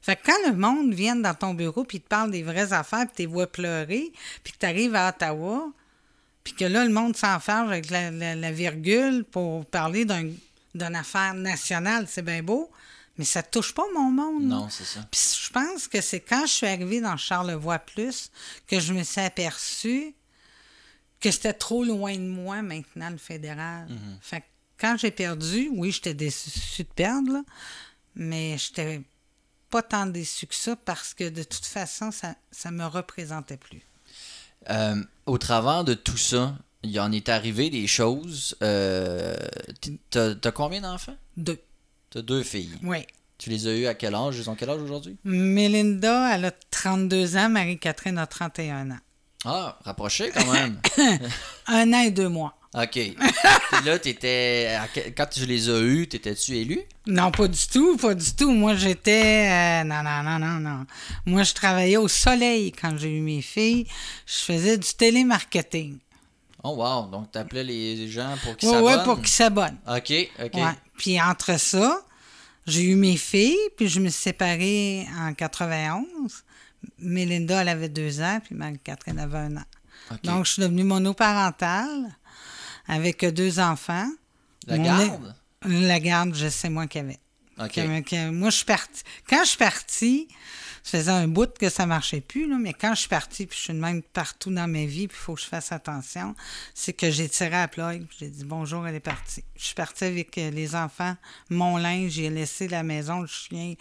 Fait 0.00 0.14
que 0.14 0.26
quand 0.26 0.48
le 0.48 0.56
monde 0.56 0.94
vient 0.94 1.16
dans 1.16 1.34
ton 1.34 1.54
bureau 1.54 1.82
puis 1.82 2.00
te 2.00 2.06
parle 2.06 2.30
des 2.30 2.44
vraies 2.44 2.72
affaires 2.72 3.06
puis 3.12 3.26
te 3.26 3.30
voit 3.30 3.48
pleurer 3.48 4.12
puis 4.44 4.52
que 4.52 4.58
tu 4.58 4.66
arrives 4.66 4.94
à 4.94 5.08
Ottawa, 5.08 5.72
puis 6.46 6.54
que 6.54 6.64
là, 6.64 6.84
le 6.84 6.92
monde 6.92 7.16
s'enferme 7.16 7.70
avec 7.70 7.90
la, 7.90 8.52
virgule 8.52 9.24
pour 9.24 9.66
parler 9.66 10.04
d'une 10.04 10.94
affaire 10.94 11.34
nationale, 11.34 12.06
c'est 12.08 12.22
bien 12.22 12.40
beau, 12.40 12.70
mais 13.18 13.24
ça 13.24 13.42
touche 13.42 13.74
pas 13.74 13.82
mon 13.92 14.12
monde. 14.12 14.44
Non, 14.44 14.68
c'est 14.70 14.84
ça. 14.84 15.00
Puis 15.10 15.20
je 15.44 15.50
pense 15.50 15.88
que 15.88 16.00
c'est 16.00 16.20
quand 16.20 16.46
je 16.46 16.52
suis 16.52 16.66
arrivée 16.68 17.00
dans 17.00 17.16
Charlevoix 17.16 17.80
Plus 17.80 18.30
que 18.68 18.78
je 18.78 18.92
me 18.92 19.02
suis 19.02 19.22
aperçue 19.22 20.14
que 21.18 21.32
c'était 21.32 21.52
trop 21.52 21.82
loin 21.82 22.14
de 22.14 22.28
moi 22.28 22.62
maintenant, 22.62 23.10
le 23.10 23.18
fédéral. 23.18 23.88
Mhm. 23.88 24.18
Fait 24.20 24.44
quand 24.78 24.96
j'ai 24.96 25.10
perdu, 25.10 25.68
oui, 25.72 25.90
j'étais 25.90 26.14
déçue 26.14 26.84
de 26.84 26.88
perdre, 26.94 27.32
là, 27.32 27.42
mais 28.14 28.56
j'étais 28.56 29.02
pas 29.68 29.82
tant 29.82 30.06
déçue 30.06 30.46
que 30.46 30.54
ça 30.54 30.76
parce 30.76 31.12
que 31.12 31.28
de 31.28 31.42
toute 31.42 31.66
façon, 31.66 32.12
ça 32.12 32.36
ne 32.66 32.70
me 32.70 32.86
représentait 32.86 33.56
plus. 33.56 33.82
Euh, 34.70 34.96
au 35.26 35.38
travers 35.38 35.84
de 35.84 35.94
tout 35.94 36.16
ça, 36.16 36.54
il 36.82 36.98
en 37.00 37.12
est 37.12 37.28
arrivé 37.28 37.70
des 37.70 37.86
choses. 37.86 38.56
Euh, 38.62 39.36
t'as, 40.10 40.34
as 40.42 40.52
combien 40.52 40.80
d'enfants? 40.80 41.16
Deux. 41.36 41.58
T'as 42.10 42.22
deux 42.22 42.42
filles. 42.42 42.78
Oui. 42.82 42.98
Tu 43.38 43.50
les 43.50 43.66
as 43.66 43.72
eues 43.76 43.86
à 43.86 43.94
quel 43.94 44.14
âge? 44.14 44.38
Ils 44.38 44.48
ont 44.48 44.54
quel 44.54 44.70
âge 44.70 44.80
aujourd'hui? 44.80 45.16
Melinda, 45.24 46.34
elle 46.34 46.46
a 46.46 46.52
32 46.70 47.36
ans, 47.36 47.48
Marie-Catherine 47.50 48.18
a 48.18 48.26
31 48.26 48.92
ans. 48.92 48.98
Ah, 49.44 49.78
rapproché 49.84 50.30
quand 50.30 50.50
même. 50.50 50.80
Un 51.66 51.92
an 51.92 52.00
et 52.00 52.10
deux 52.10 52.28
mois. 52.28 52.56
OK. 52.74 52.90
Puis 52.92 53.84
là, 53.84 53.98
t'étais. 53.98 54.78
Quand 55.16 55.26
tu 55.26 55.46
les 55.46 55.70
as 55.70 55.80
eus, 55.80 56.06
t'étais-tu 56.08 56.56
élu? 56.56 56.80
Non, 57.06 57.30
pas 57.30 57.48
du 57.48 57.66
tout, 57.72 57.96
pas 57.96 58.14
du 58.14 58.34
tout. 58.34 58.52
Moi, 58.52 58.74
j'étais. 58.74 59.48
Euh, 59.48 59.84
non, 59.84 60.02
non, 60.02 60.22
non, 60.22 60.38
non, 60.38 60.60
non. 60.60 60.86
Moi, 61.24 61.42
je 61.42 61.54
travaillais 61.54 61.96
au 61.96 62.08
soleil 62.08 62.72
quand 62.72 62.96
j'ai 62.98 63.10
eu 63.10 63.20
mes 63.20 63.42
filles. 63.42 63.86
Je 64.26 64.36
faisais 64.36 64.76
du 64.76 64.92
télémarketing. 64.94 65.98
Oh, 66.62 66.74
wow. 66.76 67.06
Donc, 67.06 67.30
t'appelais 67.30 67.64
les 67.64 68.10
gens 68.10 68.34
pour 68.42 68.56
qu'ils 68.56 68.68
s'abonnent? 68.68 68.98
Oui, 68.98 69.04
pour 69.04 69.16
qu'ils 69.18 69.28
s'abonnent. 69.28 69.78
OK, 69.88 70.12
OK. 70.44 70.54
Ouais. 70.54 70.74
Puis 70.98 71.20
entre 71.20 71.58
ça, 71.60 72.00
j'ai 72.66 72.82
eu 72.82 72.96
mes 72.96 73.16
filles, 73.16 73.56
puis 73.76 73.88
je 73.88 74.00
me 74.00 74.08
suis 74.08 74.22
séparée 74.22 75.06
en 75.18 75.32
91. 75.32 76.04
Mélinda, 76.98 77.62
elle 77.62 77.68
avait 77.68 77.88
deux 77.88 78.20
ans, 78.20 78.40
puis 78.44 78.54
Marie-Catherine 78.54 79.18
avait 79.18 79.38
un 79.38 79.56
an. 79.58 79.64
Donc, 80.24 80.46
je 80.46 80.52
suis 80.52 80.62
devenue 80.62 80.84
monoparentale 80.84 82.16
avec 82.88 83.24
deux 83.24 83.58
enfants. 83.58 84.08
La 84.66 84.78
garde? 84.78 85.34
La 85.64 86.00
garde, 86.00 86.34
je 86.34 86.48
sais 86.48 86.68
moi 86.68 86.86
qu'il 86.86 87.02
y 87.02 87.04
avait. 87.04 87.18
moi, 88.30 88.50
je 88.50 88.56
suis 88.56 88.64
partie. 88.64 89.02
Quand 89.28 89.42
je 89.44 89.48
suis 89.50 89.58
partie, 89.58 90.28
ça 90.82 90.98
faisait 90.98 91.10
un 91.10 91.26
bout 91.26 91.52
que 91.58 91.68
ça 91.68 91.84
marchait 91.84 92.20
plus, 92.20 92.48
là, 92.48 92.58
mais 92.60 92.72
quand 92.72 92.94
je 92.94 93.00
suis 93.00 93.08
partie, 93.08 93.46
puis 93.46 93.58
je 93.58 93.64
suis 93.64 93.72
de 93.72 93.78
même 93.78 94.02
partout 94.02 94.52
dans 94.52 94.68
ma 94.68 94.84
vie, 94.84 95.08
puis 95.08 95.18
il 95.18 95.24
faut 95.24 95.34
que 95.34 95.40
je 95.40 95.46
fasse 95.46 95.72
attention, 95.72 96.36
c'est 96.74 96.92
que 96.92 97.10
j'ai 97.10 97.28
tiré 97.28 97.56
à 97.56 97.66
plug, 97.66 98.06
j'ai 98.18 98.28
dit 98.28 98.44
bonjour, 98.44 98.86
elle 98.86 98.94
est 98.94 99.00
partie. 99.00 99.42
Je 99.56 99.64
suis 99.64 99.74
partie 99.74 100.04
avec 100.04 100.38
euh, 100.38 100.50
les 100.50 100.76
enfants, 100.76 101.16
mon 101.50 101.76
linge, 101.76 102.12
j'ai 102.12 102.30
laissé 102.30 102.68
la 102.68 102.84
maison, 102.84 103.22
le 103.22 103.26
chien, 103.26 103.74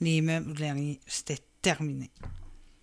les 0.00 0.20
meubles, 0.20 0.54
c'était 1.08 1.40
terminé. 1.62 2.10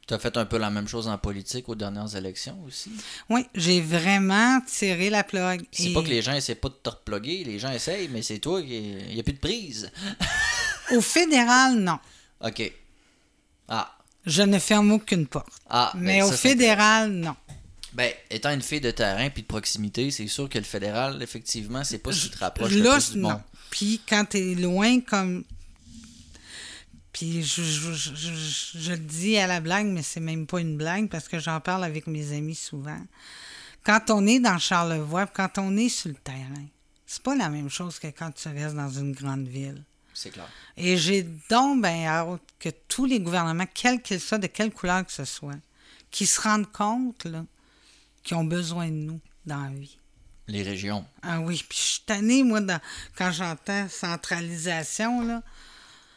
Tu 0.09 0.15
as 0.15 0.17
fait 0.17 0.37
un 0.37 0.45
peu 0.45 0.57
la 0.57 0.71
même 0.71 0.87
chose 0.87 1.07
en 1.07 1.19
politique 1.19 1.69
aux 1.69 1.75
dernières 1.75 2.15
élections 2.15 2.57
aussi? 2.65 2.89
Oui, 3.29 3.45
j'ai 3.53 3.79
vraiment 3.79 4.59
tiré 4.61 5.11
la 5.11 5.23
plug. 5.23 5.63
C'est 5.71 5.93
pas 5.93 6.01
que 6.01 6.07
les 6.07 6.23
gens 6.23 6.33
essaient 6.33 6.55
pas 6.55 6.69
de 6.69 6.77
te 6.81 6.89
reploguer, 6.89 7.43
les 7.43 7.59
gens 7.59 7.71
essayent, 7.71 8.07
mais 8.07 8.23
c'est 8.23 8.39
toi 8.39 8.59
qui. 8.59 8.75
Il 9.07 9.13
n'y 9.13 9.19
a 9.19 9.23
plus 9.23 9.33
de 9.33 9.39
prise. 9.39 9.91
Au 10.91 10.99
fédéral, 10.99 11.75
non. 11.75 11.99
OK. 12.41 12.73
Ah. 13.67 13.95
Je 14.25 14.41
ne 14.41 14.57
ferme 14.57 14.93
aucune 14.93 15.27
porte. 15.27 15.53
Ah, 15.69 15.91
ben 15.93 16.01
mais 16.01 16.21
au 16.23 16.31
fédéral, 16.31 17.11
non. 17.11 17.35
Ben, 17.93 18.11
étant 18.31 18.51
une 18.51 18.63
fille 18.63 18.81
de 18.81 18.89
terrain 18.89 19.29
puis 19.29 19.43
de 19.43 19.47
proximité, 19.47 20.09
c'est 20.09 20.25
sûr 20.25 20.49
que 20.49 20.57
le 20.57 20.63
fédéral, 20.63 21.21
effectivement, 21.21 21.83
c'est 21.83 21.99
pas 21.99 22.11
ce 22.11 22.23
qui 22.23 22.31
te 22.31 22.39
rapproche 22.39 22.71
le 22.71 22.81
plus 22.81 23.11
du 23.11 23.19
non. 23.19 23.39
Puis 23.69 24.01
quand 24.09 24.25
tu 24.31 24.37
es 24.39 24.55
loin 24.55 25.01
comme 25.01 25.43
puis 27.19 27.43
je, 27.43 27.61
je, 27.61 28.91
le 28.91 28.97
dis 28.97 29.35
à 29.37 29.45
la 29.45 29.59
blague, 29.59 29.87
mais 29.87 30.03
c'est 30.03 30.21
même 30.21 30.47
pas 30.47 30.61
une 30.61 30.77
blague 30.77 31.09
parce 31.09 31.27
que 31.27 31.37
j'en 31.37 31.59
parle 31.59 31.83
avec 31.83 32.07
mes 32.07 32.31
amis 32.31 32.55
souvent. 32.55 33.01
Quand 33.83 34.09
on 34.09 34.25
est 34.25 34.39
dans 34.39 34.57
Charlevoix, 34.57 35.27
quand 35.27 35.57
on 35.57 35.75
est 35.75 35.89
sur 35.89 36.07
le 36.11 36.15
terrain, 36.15 36.65
c'est 37.05 37.21
pas 37.21 37.35
la 37.35 37.49
même 37.49 37.69
chose 37.69 37.99
que 37.99 38.07
quand 38.07 38.31
tu 38.31 38.47
restes 38.47 38.75
dans 38.75 38.89
une 38.89 39.11
grande 39.11 39.45
ville. 39.49 39.83
C'est 40.13 40.29
clair. 40.29 40.47
Et 40.77 40.95
j'ai 40.95 41.23
donc 41.49 41.81
bien 41.81 42.05
hâte 42.05 42.39
que 42.57 42.69
tous 42.87 43.03
les 43.03 43.19
gouvernements, 43.19 43.67
quels 43.73 44.01
qu'ils 44.01 44.21
soient, 44.21 44.37
de 44.37 44.47
quelle 44.47 44.71
couleur 44.71 45.05
que 45.05 45.11
ce 45.11 45.25
soit, 45.25 45.59
qui 46.11 46.25
se 46.25 46.39
rendent 46.39 46.71
compte 46.71 47.27
qu'ils 48.23 48.37
ont 48.37 48.45
besoin 48.45 48.87
de 48.87 48.93
nous 48.93 49.19
dans 49.45 49.61
la 49.61 49.71
vie. 49.71 49.97
Les 50.47 50.63
régions. 50.63 51.05
Ah 51.21 51.41
oui, 51.41 51.61
puis 51.67 51.77
je 51.77 51.83
suis 51.83 52.03
tannée, 52.05 52.43
moi, 52.43 52.61
quand 53.17 53.31
j'entends 53.33 53.89
centralisation, 53.89 55.21
là, 55.21 55.43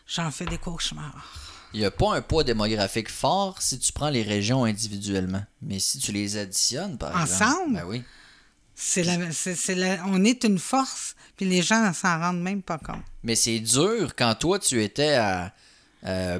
j'en 0.07 0.31
fais 0.31 0.45
des 0.47 0.59
cauchemars. 0.59 1.39
Il 1.75 1.81
n'y 1.81 1.87
a 1.87 1.91
pas 1.91 2.15
un 2.15 2.21
poids 2.21 2.45
démographique 2.45 3.11
fort 3.11 3.63
si 3.63 3.79
tu 3.79 3.93
prends 3.93 4.11
les 4.11 4.23
régions 4.23 4.65
individuellement. 4.65 5.43
Mais 5.63 5.79
si 5.79 5.99
tu 5.99 6.13
les 6.13 6.37
additionnes, 6.37 6.99
par 6.99 7.19
exemple. 7.21 7.43
Ensemble? 7.45 7.75
Ben 7.75 7.85
oui. 7.87 8.03
C'est 8.75 9.05
la, 9.75 10.05
on 10.07 10.25
est 10.25 10.45
une 10.45 10.59
force, 10.59 11.15
puis 11.37 11.47
les 11.47 11.63
gens 11.63 11.87
ne 11.87 11.93
s'en 11.93 12.19
rendent 12.19 12.43
même 12.43 12.63
pas 12.63 12.79
compte. 12.79 13.03
Mais 13.23 13.37
c'est 13.37 13.61
dur 13.61 14.15
quand 14.17 14.35
toi, 14.35 14.59
tu 14.59 14.83
étais 14.83 15.15
à 15.15 15.53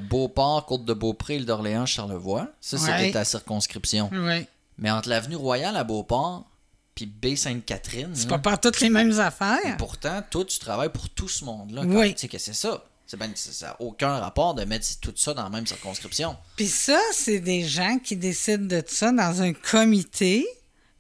Beauport, 0.01 0.67
Côte-de-Beaupré, 0.67 1.39
d'Orléans, 1.41 1.87
Charlevoix. 1.87 2.49
Ça, 2.61 2.79
c'était 2.79 3.13
ta 3.13 3.25
circonscription. 3.25 4.11
Oui. 4.13 4.47
Mais 4.79 4.91
entre 4.91 5.09
l'avenue 5.09 5.37
Royale 5.37 5.77
à 5.77 5.85
Beauport 5.85 6.49
puis 6.95 7.07
Baie-Sainte-Catherine. 7.07 8.11
C'est 8.13 8.29
pas 8.29 8.39
par 8.39 8.61
toutes 8.61 8.81
les 8.81 8.91
mêmes 8.91 9.19
affaires. 9.19 9.77
pourtant, 9.79 10.21
toi, 10.29 10.45
tu 10.45 10.59
travailles 10.59 10.91
pour 10.91 11.09
tout 11.09 11.29
ce 11.29 11.45
monde-là. 11.45 11.85
Oui. 11.87 12.15
Tu 12.15 12.23
sais 12.23 12.29
que 12.29 12.39
c'est 12.39 12.53
ça. 12.53 12.85
Ben, 13.17 13.33
ça 13.35 13.69
n'a 13.69 13.77
aucun 13.81 14.19
rapport 14.19 14.55
de 14.55 14.65
mettre 14.65 14.87
tout 15.01 15.13
ça 15.17 15.35
dans 15.35 15.43
la 15.45 15.51
même 15.51 15.67
circonscription. 15.67 16.37
Puis 16.57 16.69
ça, 16.69 16.99
c'est 17.13 17.41
des 17.41 17.65
gens 17.65 17.99
qui 17.99 18.17
décident 18.17 18.67
de 18.67 18.83
ça 18.87 19.13
dans 19.13 19.43
un 19.43 19.53
comité, 19.53 20.47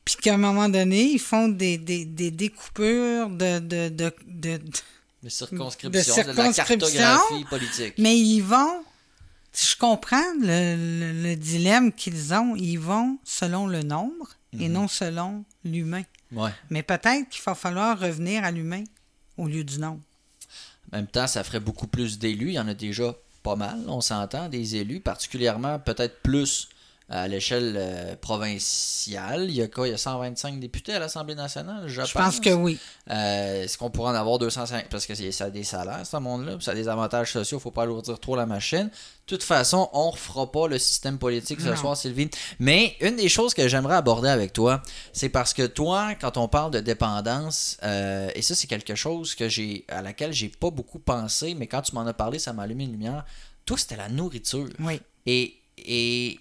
puis 0.05 0.17
qu'à 0.17 0.35
un 0.35 0.39
moment 0.39 0.69
donné, 0.69 1.03
ils 1.03 1.19
font 1.19 1.49
des, 1.49 1.79
des, 1.79 2.05
des 2.05 2.31
découpures 2.31 3.31
de, 3.31 3.59
de, 3.61 3.89
de, 3.89 4.13
de, 4.27 4.61
de 5.23 5.29
circonscription, 5.29 6.15
de, 6.17 6.33
la 6.33 6.53
cartographie 6.53 7.45
politique. 7.49 7.95
Mais 7.99 8.19
ils 8.19 8.41
vont, 8.41 8.85
si 9.53 9.69
je 9.69 9.77
comprends 9.79 10.35
le, 10.41 11.23
le, 11.23 11.37
dilemme 11.37 11.93
qu'ils 11.93 12.35
ont, 12.35 12.57
ils 12.57 12.79
vont 12.79 13.19
selon 13.25 13.67
le 13.67 13.83
nombre 13.83 14.37
et 14.59 14.69
mhm. 14.69 14.73
non 14.73 14.89
selon 14.89 15.45
l'humain. 15.65 16.03
Ouais. 16.33 16.51
Mais 16.71 16.83
peut-être 16.83 17.29
qu'il 17.29 17.43
va 17.43 17.55
falloir 17.55 17.99
revenir 17.99 18.45
à 18.45 18.51
l'humain 18.51 18.85
au 19.37 19.47
lieu 19.47 19.65
du 19.65 19.79
nombre. 19.79 20.01
Même 20.93 21.07
temps, 21.07 21.27
ça 21.27 21.43
ferait 21.43 21.61
beaucoup 21.61 21.87
plus 21.87 22.19
d'élus. 22.19 22.49
Il 22.49 22.55
y 22.55 22.61
en 22.61 22.69
a 22.69 22.75
déjà 22.75 23.15
pas 23.43 23.57
mal, 23.57 23.79
on 23.89 24.01
s'entend, 24.01 24.49
des 24.49 24.77
élus, 24.77 25.01
particulièrement 25.01 25.79
peut-être 25.79 26.21
plus 26.23 26.69
à 27.13 27.29
l'échelle 27.29 27.75
euh, 27.77 28.17
provinciale. 28.17 29.45
Il 29.51 29.57
y 29.57 29.63
a 29.63 29.69
quoi? 29.69 29.87
Il 29.87 29.91
y 29.91 29.95
a 29.95 29.99
125 29.99 30.59
députés 30.59 30.95
à 30.95 30.99
l'Assemblée 30.99 31.35
nationale, 31.35 31.85
je, 31.87 32.03
je 32.05 32.13
pense. 32.13 32.41
que 32.41 32.51
oui. 32.51 32.79
Euh, 33.11 33.65
est-ce 33.65 33.77
qu'on 33.77 33.91
pourrait 33.91 34.13
en 34.13 34.15
avoir 34.15 34.39
205? 34.39 34.89
Parce 34.89 35.07
que 35.07 35.15
ça 35.31 35.45
a 35.45 35.51
des 35.51 35.65
salaires, 35.65 36.07
ce 36.07 36.17
monde-là. 36.17 36.57
Ça 36.61 36.71
a 36.71 36.75
des 36.75 36.89
avantages 36.89 37.33
sociaux. 37.33 37.57
Il 37.57 37.61
ne 37.61 37.63
faut 37.63 37.71
pas 37.71 37.83
alourdir 37.83 38.19
trop 38.19 38.37
la 38.37 38.47
machine. 38.47 38.85
De 38.89 39.37
toute 39.37 39.43
façon, 39.43 39.89
on 39.93 40.07
ne 40.07 40.13
refera 40.13 40.51
pas 40.51 40.67
le 40.69 40.79
système 40.79 41.19
politique 41.19 41.61
ce 41.61 41.75
soir, 41.77 41.97
Sylvie. 41.97 42.29
Mais 42.59 42.97
une 43.01 43.17
des 43.17 43.29
choses 43.29 43.55
que 43.55 43.69
j'aimerais 43.69 43.97
aborder 43.97 44.29
avec 44.29 44.53
toi, 44.53 44.83
c'est 45.13 45.29
parce 45.29 45.55
que 45.55 45.67
toi, 45.67 46.15
quand 46.21 46.37
on 46.37 46.49
parle 46.49 46.71
de 46.73 46.81
dépendance, 46.81 47.77
euh, 47.83 48.31
et 48.35 48.43
ça, 48.43 48.55
c'est 48.55 48.67
quelque 48.67 48.95
chose 48.95 49.35
que 49.35 49.49
j'ai 49.49 49.85
à 49.89 50.03
laquelle 50.03 50.33
j'ai 50.33 50.49
pas 50.49 50.71
beaucoup 50.71 50.99
pensé, 50.99 51.55
mais 51.55 51.67
quand 51.67 51.83
tu 51.83 51.95
m'en 51.95 52.07
as 52.07 52.15
parlé, 52.15 52.39
ça 52.39 52.53
m'a 52.53 52.63
allumé 52.65 52.85
une 52.85 52.93
lumière. 52.93 53.25
Toi, 53.65 53.79
c'était 53.79 53.97
la 53.97 54.09
nourriture. 54.09 54.69
Oui. 54.81 55.01
Et, 55.27 55.55
et 55.79 56.41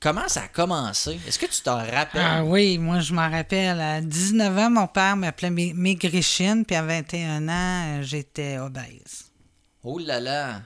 Comment 0.00 0.28
ça 0.28 0.42
a 0.42 0.48
commencé? 0.48 1.18
Est-ce 1.26 1.38
que 1.38 1.46
tu 1.46 1.60
t'en 1.60 1.78
rappelles? 1.78 2.22
Ah 2.24 2.44
oui, 2.44 2.78
moi 2.78 3.00
je 3.00 3.12
m'en 3.12 3.28
rappelle. 3.28 3.80
À 3.80 4.00
19 4.00 4.58
ans, 4.58 4.70
mon 4.70 4.86
père 4.86 5.16
m'appelait 5.16 5.50
Maigrichine, 5.50 6.64
puis 6.64 6.76
à 6.76 6.82
21 6.82 7.48
ans, 7.48 8.02
j'étais 8.02 8.58
obèse. 8.58 9.32
Oh 9.82 9.98
là 9.98 10.20
là! 10.20 10.62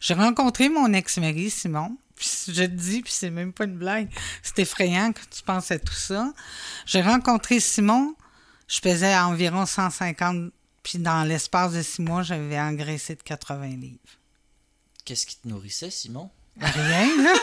J'ai 0.00 0.14
rencontré 0.14 0.68
mon 0.68 0.92
ex-mari, 0.92 1.50
Simon. 1.50 1.96
Puis 2.16 2.28
je 2.48 2.64
te 2.64 2.70
dis, 2.70 3.02
puis 3.02 3.12
c'est 3.12 3.30
même 3.30 3.52
pas 3.52 3.64
une 3.64 3.78
blague. 3.78 4.08
C'est 4.42 4.60
effrayant 4.60 5.12
quand 5.12 5.28
tu 5.30 5.42
penses 5.42 5.70
à 5.70 5.78
tout 5.78 5.94
ça. 5.94 6.32
J'ai 6.86 7.02
rencontré 7.02 7.60
Simon, 7.60 8.14
je 8.68 8.80
pesais 8.80 9.16
environ 9.16 9.66
150, 9.66 10.52
puis 10.82 10.98
dans 10.98 11.24
l'espace 11.24 11.72
de 11.72 11.82
six 11.82 12.02
mois, 12.02 12.22
j'avais 12.22 12.58
engraissé 12.60 13.14
de 13.14 13.22
80 13.22 13.66
livres. 13.76 13.98
Qu'est-ce 15.04 15.26
qui 15.26 15.36
te 15.36 15.48
nourrissait, 15.48 15.90
Simon? 15.90 16.30
Rien, 16.60 17.22
là. 17.22 17.34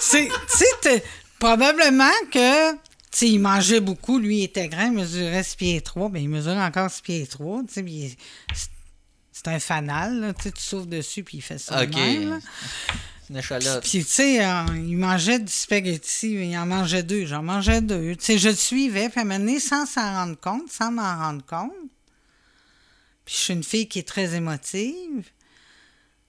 C'est, 0.00 0.28
tu 0.28 0.64
sais, 0.82 1.04
probablement 1.38 2.10
que, 2.30 2.72
tu 2.72 2.78
sais, 3.12 3.28
il 3.28 3.38
mangeait 3.38 3.80
beaucoup. 3.80 4.18
Lui, 4.18 4.38
il 4.38 4.44
était 4.44 4.68
grand, 4.68 4.86
il 4.86 4.92
mesurait 4.92 5.42
6 5.42 5.56
pieds 5.56 5.80
3. 5.80 6.10
mais 6.10 6.22
il 6.22 6.28
mesure 6.28 6.56
encore 6.56 6.90
6 6.90 7.02
pieds 7.02 7.26
3. 7.26 7.62
Tu 7.72 7.82
sais, 7.82 8.16
c'est 9.32 9.48
un 9.48 9.58
fanal, 9.58 10.20
là. 10.20 10.34
Tu 10.34 10.50
souffles 10.56 10.88
dessus, 10.88 11.24
puis 11.24 11.38
il 11.38 11.40
fait 11.40 11.58
ça 11.58 11.82
OK. 11.82 11.94
Même, 11.94 12.40
Une 13.30 13.36
échalote. 13.38 13.82
Puis, 13.82 14.04
tu 14.04 14.10
sais, 14.10 14.44
euh, 14.44 14.66
il 14.74 14.98
mangeait 14.98 15.38
du 15.38 15.50
spaghetti, 15.50 16.32
il 16.32 16.58
en 16.58 16.66
mangeait 16.66 17.02
deux. 17.02 17.24
J'en 17.24 17.42
mangeais 17.42 17.80
deux. 17.80 18.16
Tu 18.16 18.24
sais, 18.24 18.38
je 18.38 18.50
le 18.50 18.54
suivais, 18.54 19.08
puis 19.08 19.20
à 19.20 19.22
un 19.22 19.24
moment 19.24 19.38
donné, 19.38 19.60
sans 19.60 19.86
s'en 19.86 20.12
rendre 20.12 20.38
compte, 20.38 20.70
sans 20.70 20.92
m'en 20.92 21.16
rendre 21.16 21.44
compte. 21.46 21.72
Puis, 23.24 23.34
je 23.34 23.40
suis 23.40 23.54
une 23.54 23.64
fille 23.64 23.88
qui 23.88 24.00
est 24.00 24.08
très 24.08 24.34
émotive 24.34 25.30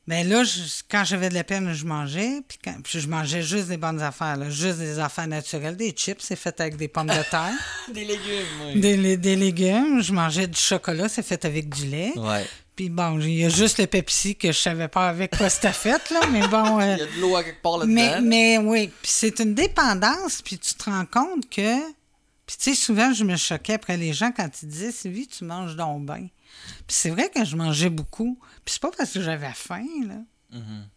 Ben 0.08 0.27
là, 0.27 0.43
je- 0.43 0.81
quand 0.89 1.03
j'avais 1.05 1.29
de 1.29 1.36
la 1.36 1.43
peine, 1.43 1.74
je 1.74 1.86
mangeais. 1.86 2.41
Puis, 2.48 2.58
quand, 2.63 2.75
puis 2.84 3.00
je 3.00 3.08
mangeais 3.08 3.43
juste 3.43 3.67
des 3.67 3.77
bonnes 3.77 4.01
affaires, 4.01 4.36
là, 4.36 4.50
juste 4.50 4.79
des 4.79 4.98
affaires 5.00 5.27
naturelles. 5.27 5.77
Des 5.77 5.91
chips, 5.91 6.22
c'est 6.22 6.36
fait 6.36 6.60
avec 6.60 6.75
des 6.75 6.88
pommes 6.88 7.08
de 7.08 7.29
terre. 7.29 7.53
Des 7.93 8.05
légumes, 8.05 8.46
oui. 8.65 8.79
des, 8.79 8.98
lé- 8.98 9.17
des 9.17 9.36
légumes. 9.36 10.01
Je 10.01 10.12
mangeais 10.12 10.48
du 10.48 10.60
chocolat, 10.60 11.08
c'est 11.08 11.24
fait 11.24 11.46
avec 11.46 11.70
du 11.70 11.86
lait. 11.86 12.13
Ouais. 12.17 12.46
Puis 12.75 12.89
bon, 12.89 13.20
il 13.20 13.34
y 13.38 13.46
a 13.46 13.50
juste 13.50 13.77
le 13.77 13.86
Pepsi 13.86 14.36
que 14.36 14.48
je 14.51 14.58
savais 14.58 14.88
pas 14.88 15.08
avec 15.10 15.38
quoi 15.38 15.50
c'était 15.50 15.72
fait, 15.72 16.10
là. 16.10 16.22
Mais 16.31 16.48
bon. 16.48 16.79
euh, 16.81 16.96
Il 16.98 17.00
y 17.00 17.03
a 17.03 17.05
de 17.05 17.22
l'eau 17.22 17.36
à 17.36 17.43
quelque 17.43 17.62
part 17.62 17.77
là-dedans. 17.77 17.93
mais, 17.93 18.22
mais 18.22 18.58
oui, 18.58 18.88
puis 18.88 19.12
c'est 19.13 19.39
une 19.39 19.53
dépendance, 19.53 20.41
puis 20.41 20.58
tu 20.58 20.74
te 20.74 20.86
rends 20.89 21.05
compte 21.05 21.48
que. 21.50 21.79
Puis 22.48 22.58
tu 22.58 22.72
sais, 22.72 22.75
souvent, 22.75 23.13
je 23.13 23.24
me 23.24 23.38
choquais 23.38 23.74
après 23.75 23.98
les 23.98 24.13
gens 24.13 24.31
quand 24.36 24.50
ils 24.63 24.67
disaient 24.67 24.91
Sylvie, 24.91 25.27
tu 25.27 25.43
manges 25.46 25.75
donc 25.75 26.05
bien. 26.05 26.27
Puis 26.88 26.96
c'est 26.96 27.10
vrai 27.10 27.30
que 27.34 27.44
je 27.46 27.56
mangeais 27.56 27.89
beaucoup. 27.89 28.38
Puis 28.65 28.74
c'est 28.74 28.82
pas 28.82 28.91
parce 28.98 29.12
que 29.13 29.22
j'avais 29.22 29.51
faim, 29.53 29.86
là. 30.08 30.15
Mhm. 30.58 30.88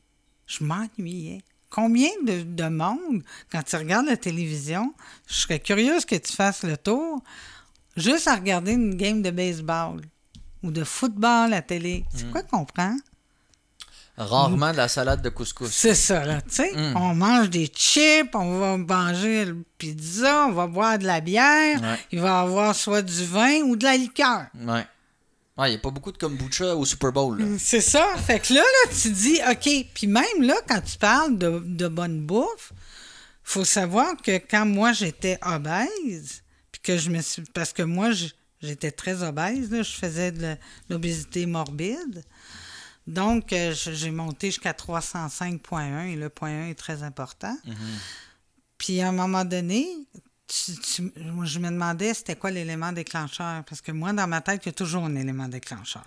Je 0.46 0.64
m'ennuyais. 0.64 1.42
Combien 1.70 2.10
de, 2.24 2.42
de 2.42 2.68
monde, 2.68 3.22
quand 3.50 3.62
tu 3.62 3.74
regardes 3.76 4.06
la 4.06 4.16
télévision, 4.16 4.94
je 5.26 5.34
serais 5.34 5.58
curieuse 5.60 6.04
que 6.04 6.14
tu 6.16 6.32
fasses 6.32 6.62
le 6.62 6.76
tour, 6.76 7.22
juste 7.96 8.28
à 8.28 8.34
regarder 8.36 8.72
une 8.72 8.94
game 8.94 9.22
de 9.22 9.30
baseball 9.30 10.00
ou 10.62 10.70
de 10.70 10.84
football 10.84 11.46
à 11.46 11.48
la 11.48 11.62
télé. 11.62 12.04
C'est 12.14 12.30
quoi 12.30 12.42
qu'on 12.42 12.64
prend? 12.64 12.96
Rarement 14.16 14.70
de 14.70 14.76
la 14.76 14.86
salade 14.86 15.22
de 15.22 15.28
couscous. 15.28 15.72
C'est 15.72 15.96
ça, 15.96 16.24
là. 16.24 16.40
Tu 16.42 16.50
sais, 16.54 16.70
Mm. 16.72 16.96
on 16.96 17.14
mange 17.16 17.50
des 17.50 17.66
chips, 17.66 18.32
on 18.34 18.58
va 18.60 18.76
manger 18.76 19.44
le 19.46 19.64
pizza, 19.76 20.46
on 20.46 20.52
va 20.52 20.68
boire 20.68 21.00
de 21.00 21.04
la 21.04 21.20
bière, 21.20 21.82
Ouais. 21.82 21.98
il 22.12 22.20
va 22.20 22.28
y 22.28 22.42
avoir 22.44 22.76
soit 22.76 23.02
du 23.02 23.24
vin 23.24 23.62
ou 23.62 23.74
de 23.74 23.82
la 23.82 23.96
liqueur. 23.96 24.46
Ouais. 24.54 24.86
Ouais, 25.56 25.68
il 25.68 25.70
n'y 25.70 25.76
a 25.76 25.80
pas 25.80 25.90
beaucoup 25.90 26.10
de 26.10 26.18
kombucha 26.18 26.74
au 26.74 26.84
Super 26.84 27.12
Bowl. 27.12 27.38
là. 27.38 27.46
C'est 27.58 27.80
ça. 27.80 28.16
Fait 28.16 28.40
que 28.40 28.52
là, 28.52 28.60
là, 28.60 28.92
tu 29.00 29.10
dis, 29.10 29.38
OK. 29.48 29.86
Puis 29.94 30.06
même 30.08 30.42
là, 30.42 30.54
quand 30.68 30.80
tu 30.80 30.98
parles 30.98 31.38
de, 31.38 31.62
de 31.64 31.86
bonne 31.86 32.26
bouffe, 32.26 32.72
faut 33.44 33.64
savoir 33.64 34.16
que 34.20 34.38
quand 34.38 34.66
moi, 34.66 34.92
j'étais 34.92 35.38
obèse, 35.42 36.42
puis 36.72 36.80
que 36.82 36.98
je 36.98 37.10
me 37.10 37.20
suis... 37.22 37.42
Parce 37.54 37.72
que 37.72 37.82
moi, 37.82 38.10
j'étais 38.60 38.90
très 38.90 39.22
obèse, 39.22 39.70
là, 39.70 39.82
je 39.82 39.92
faisais 39.92 40.32
de 40.32 40.56
l'obésité 40.90 41.46
morbide. 41.46 42.24
Donc, 43.06 43.52
euh, 43.52 43.72
j'ai 43.74 44.10
monté 44.10 44.48
jusqu'à 44.48 44.72
305.1 44.72 46.06
et 46.08 46.16
le 46.16 46.30
point 46.30 46.50
1 46.50 46.68
est 46.70 46.74
très 46.74 47.02
important. 47.02 47.56
Puis 48.78 49.00
à 49.02 49.08
un 49.08 49.12
moment 49.12 49.44
donné, 49.44 49.86
tu- 50.54 50.76
tu- 51.12 51.12
moi, 51.32 51.44
je 51.44 51.58
me 51.58 51.68
demandais 51.70 52.14
c'était 52.14 52.36
quoi 52.36 52.50
l'élément 52.50 52.92
déclencheur. 52.92 53.64
Parce 53.64 53.80
que 53.80 53.92
moi, 53.92 54.12
dans 54.12 54.26
ma 54.28 54.40
tête, 54.40 54.62
il 54.64 54.66
y 54.66 54.70
a 54.70 54.72
toujours 54.72 55.04
un 55.04 55.14
élément 55.16 55.48
déclencheur. 55.48 56.04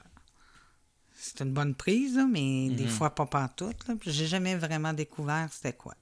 C'est 1.19 1.41
une 1.41 1.51
bonne 1.51 1.75
prise, 1.75 2.15
là, 2.15 2.25
mais 2.25 2.69
des 2.69 2.87
fois 2.87 3.13
pas 3.13 3.25
partout. 3.25 3.71
Puis 3.99 4.11
J'ai 4.11 4.27
jamais 4.27 4.55
vraiment 4.55 4.93
découvert 4.93 5.49
c'était 5.51 5.73
quoi. 5.73 5.95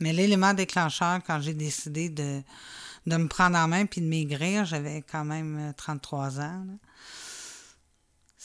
Mais 0.00 0.12
l'élément 0.12 0.54
déclencheur, 0.54 1.20
quand 1.26 1.40
j'ai 1.40 1.54
décidé 1.54 2.08
de, 2.08 2.42
de 3.06 3.16
me 3.16 3.28
prendre 3.28 3.56
en 3.58 3.68
main 3.68 3.86
puis 3.86 4.00
de 4.00 4.06
maigrir, 4.06 4.64
j'avais 4.64 5.02
quand 5.02 5.24
même 5.24 5.70
euh, 5.70 5.72
33 5.76 6.40
ans. 6.40 6.64
là. 6.66 6.72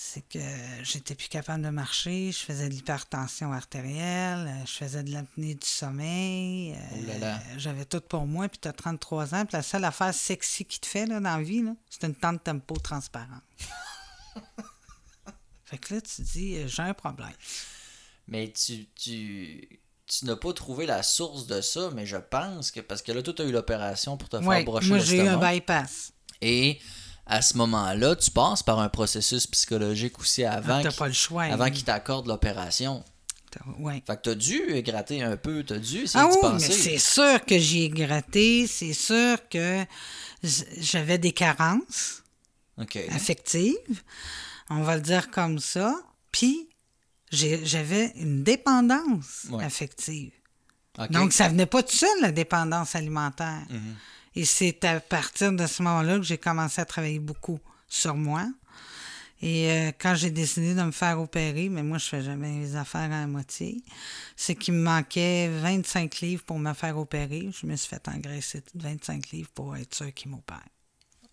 C'est 0.03 0.27
que 0.27 0.39
j'étais 0.81 1.13
plus 1.13 1.27
capable 1.27 1.63
de 1.63 1.69
marcher, 1.69 2.31
je 2.31 2.39
faisais 2.39 2.67
de 2.67 2.73
l'hypertension 2.73 3.53
artérielle, 3.53 4.47
euh, 4.47 4.65
je 4.65 4.71
faisais 4.71 5.03
de 5.03 5.11
l'apnée 5.13 5.53
du 5.53 5.67
sommeil. 5.67 6.75
euh, 6.75 7.37
Oh. 7.37 7.53
J'avais 7.57 7.85
tout 7.85 8.01
pour 8.01 8.25
moi, 8.25 8.49
puis 8.49 8.57
tu 8.59 8.67
as 8.67 8.73
33 8.73 9.35
ans, 9.35 9.45
puis 9.45 9.55
la 9.55 9.61
seule 9.61 9.85
affaire 9.85 10.11
sexy 10.11 10.65
qui 10.65 10.79
te 10.79 10.87
fait 10.87 11.05
là, 11.05 11.19
dans 11.19 11.37
la 11.37 11.43
vie, 11.43 11.63
c'est 11.87 12.07
une 12.07 12.15
tente 12.15 12.43
tempo 12.43 12.75
transparente. 12.77 13.43
fait 15.65 15.77
que 15.77 15.93
là, 15.93 16.01
tu 16.01 16.21
dis, 16.23 16.57
euh, 16.57 16.67
j'ai 16.67 16.81
un 16.81 16.95
problème. 16.95 17.31
Mais 18.27 18.51
tu, 18.51 18.87
tu, 18.95 19.81
tu 20.07 20.25
n'as 20.25 20.35
pas 20.35 20.51
trouvé 20.53 20.87
la 20.87 21.03
source 21.03 21.45
de 21.45 21.61
ça, 21.61 21.91
mais 21.93 22.07
je 22.07 22.17
pense 22.17 22.71
que 22.71 22.79
parce 22.79 23.03
que 23.03 23.11
là, 23.11 23.21
tu 23.21 23.39
as 23.39 23.45
eu 23.45 23.51
l'opération 23.51 24.17
pour 24.17 24.29
te 24.29 24.41
faire 24.41 24.65
brocher 24.65 24.89
moi, 24.89 24.97
j'ai 24.97 25.17
eu 25.17 25.27
un 25.27 25.37
bypass. 25.37 26.11
Et 26.41 26.79
à 27.31 27.41
ce 27.41 27.57
moment-là, 27.57 28.15
tu 28.15 28.29
passes 28.29 28.61
par 28.61 28.79
un 28.79 28.89
processus 28.89 29.47
psychologique 29.47 30.19
aussi 30.19 30.43
avant 30.43 30.81
Ah, 30.85 30.89
qu'il- 30.89 31.13
choix. 31.13 31.43
avant 31.45 31.63
hein. 31.63 31.71
qu'il 31.71 31.83
t'accorde 31.85 32.27
l'opération. 32.27 33.03
Ouais. 33.79 34.01
Fait 34.07 34.15
que 34.17 34.21
t'as 34.21 34.35
dû 34.35 34.61
gratter 34.81 35.21
un 35.23 35.35
peu, 35.37 35.63
t'as 35.63 35.77
dû 35.77 35.99
essayer 36.03 36.23
Ah 36.23 36.27
oui, 36.29 36.37
penser. 36.41 36.67
mais 36.69 36.73
c'est 36.75 36.97
sûr 36.97 37.43
que 37.45 37.57
j'y 37.57 37.83
ai 37.83 37.89
gratté, 37.89 38.65
c'est 38.67 38.93
sûr 38.93 39.37
que 39.49 39.85
j'avais 40.77 41.17
des 41.17 41.31
carences 41.33 42.23
affectives, 43.09 43.75
on 44.69 44.81
va 44.83 44.95
le 44.95 45.01
dire 45.01 45.29
comme 45.31 45.59
ça, 45.59 45.95
puis 46.31 46.69
j'ai- 47.31 47.65
j'avais 47.65 48.11
une 48.15 48.43
dépendance 48.43 49.45
Ouais. 49.49 49.63
affective. 49.63 50.31
Donc, 51.09 51.31
ça 51.33 51.47
venait 51.49 51.65
pas 51.65 51.83
tout 51.83 51.95
seul, 51.95 52.09
la 52.21 52.31
dépendance 52.31 52.95
alimentaire. 52.95 53.63
Mhm. 53.69 53.95
Et 54.35 54.45
c'est 54.45 54.83
à 54.85 54.99
partir 54.99 55.51
de 55.51 55.65
ce 55.67 55.83
moment-là 55.83 56.17
que 56.17 56.23
j'ai 56.23 56.37
commencé 56.37 56.81
à 56.81 56.85
travailler 56.85 57.19
beaucoup 57.19 57.59
sur 57.87 58.15
moi. 58.15 58.47
Et 59.41 59.71
euh, 59.71 59.91
quand 59.99 60.13
j'ai 60.15 60.29
décidé 60.29 60.75
de 60.75 60.83
me 60.83 60.91
faire 60.91 61.19
opérer, 61.19 61.67
mais 61.67 61.81
moi, 61.81 61.97
je 61.97 62.05
fais 62.05 62.21
jamais 62.21 62.59
les 62.59 62.75
affaires 62.75 63.11
à 63.11 63.25
moitié, 63.25 63.83
c'est 64.35 64.55
qu'il 64.55 64.75
me 64.75 64.83
manquait 64.83 65.49
25 65.49 66.19
livres 66.19 66.43
pour 66.43 66.59
me 66.59 66.73
faire 66.73 66.97
opérer. 66.97 67.49
Je 67.51 67.65
me 67.65 67.75
suis 67.75 67.89
fait 67.89 68.07
engraisser 68.07 68.63
de 68.75 68.81
25 68.81 69.31
livres 69.31 69.49
pour 69.55 69.75
être 69.75 69.95
sûr 69.95 70.13
qu'il 70.13 70.29
m'opère. 70.29 70.61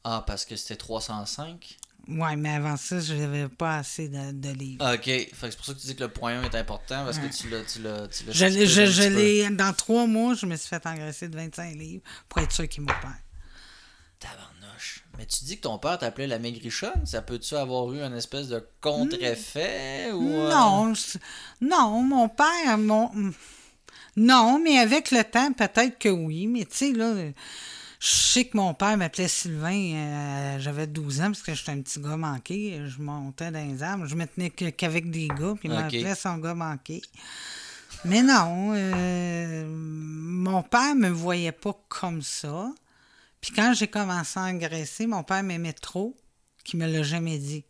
Ah, 0.05 0.25
parce 0.27 0.47
que 0.47 0.57
c'était 0.57 0.77
305? 0.77 1.79
Ouais, 2.09 2.37
mais 2.37 2.51
avant 2.55 2.77
ça, 2.79 3.01
je 3.01 3.12
n'avais 3.14 3.49
pas 3.49 3.77
assez 3.79 4.09
de, 4.09 4.33
de 4.33 4.49
livres. 4.51 4.83
Ah, 4.85 4.94
OK. 4.94 5.05
Fait 5.05 5.29
c'est 5.42 5.57
pour 5.57 5.66
ça 5.66 5.75
que 5.75 5.79
tu 5.79 5.87
dis 5.88 5.94
que 5.94 6.05
le 6.05 6.09
point 6.09 6.38
1 6.40 6.44
est 6.44 6.55
important, 6.55 7.05
parce 7.05 7.18
que 7.18 7.27
tu 7.27 7.51
l'as... 7.51 7.62
Tu 7.64 7.83
l'as, 7.83 8.09
tu 8.09 8.25
l'as 8.25 8.33
Je, 8.33 8.64
je, 8.66 8.87
je 8.87 9.03
l'ai, 9.09 9.51
dans 9.51 9.73
trois 9.75 10.07
mois, 10.07 10.33
je 10.35 10.47
me 10.47 10.57
suis 10.57 10.68
fait 10.68 10.85
engraisser 10.87 11.29
de 11.29 11.37
25 11.37 11.75
livres 11.77 12.03
pour 12.29 12.40
être 12.40 12.53
sûr 12.53 12.66
qu'il 12.66 12.83
m'opère. 12.85 13.18
Tabarnouche. 14.18 15.05
Mais 15.18 15.27
tu 15.27 15.44
dis 15.44 15.57
que 15.57 15.62
ton 15.62 15.79
père 15.79 15.99
t'appelait 15.99 16.27
la 16.27 16.38
maigrichonne. 16.38 17.05
Ça 17.05 17.23
peut-tu 17.23 17.55
avoir 17.57 17.92
eu 17.92 18.01
un 18.01 18.14
espèce 18.16 18.49
de 18.49 18.66
contre-effet 18.81 20.11
ou... 20.12 20.33
euh, 20.33 20.51
Non, 20.51 20.92
non, 21.61 22.03
mon 22.03 22.29
père, 22.29 22.79
mon... 22.79 23.11
Non, 24.16 24.59
mais 24.62 24.79
avec 24.79 25.11
le 25.11 25.23
temps, 25.25 25.53
peut-être 25.53 25.99
que 25.99 26.09
oui. 26.09 26.47
Mais 26.47 26.64
tu 26.64 26.77
sais, 26.77 26.92
là, 26.92 27.14
je 28.01 28.07
sais 28.09 28.45
que 28.47 28.57
mon 28.57 28.75
père 28.75 28.97
m'appelait 28.97 29.29
Sylvain, 29.29 29.95
euh, 29.95 30.59
j'avais 30.61 30.87
12 30.87 31.21
ans, 31.21 31.27
parce 31.27 31.43
que 31.43 31.55
j'étais 31.55 31.73
un 31.73 31.81
petit 31.83 32.01
gars 32.01 32.17
manqué. 32.17 32.81
Je 32.87 33.01
montais 33.03 33.51
dans 33.51 33.67
les 33.67 33.83
arbres. 33.83 34.07
Je 34.07 34.15
me 34.15 34.25
tenais 34.27 34.51
qu'avec 34.51 35.11
des 35.11 35.29
gars, 35.29 35.55
puis 35.59 35.69
il 35.69 35.73
Ok. 35.73 35.77
m'appelait 35.77 36.15
son 36.15 36.39
gars 36.39 36.55
manqué. 36.55 37.03
Mais 38.05 38.23
non, 38.23 38.73
euh, 38.75 39.67
mon 39.69 40.63
père 40.63 40.95
me 40.95 41.09
voyait 41.09 41.53
pas 41.53 41.75
comme 41.89 42.23
ça. 42.23 42.71
Puis 43.41 43.53
quand 43.53 43.73
j'ai 43.75 43.89
commencé 43.89 44.39
à 44.39 44.45
engraisser, 44.45 45.07
mon 45.07 45.23
père 45.25 45.43
m'aimait 45.43 45.73
trop, 45.73 46.17
qu'il 46.65 46.79
me 46.79 46.87
l'a 46.87 47.03
jamais 47.03 47.39
dit. 47.39 47.65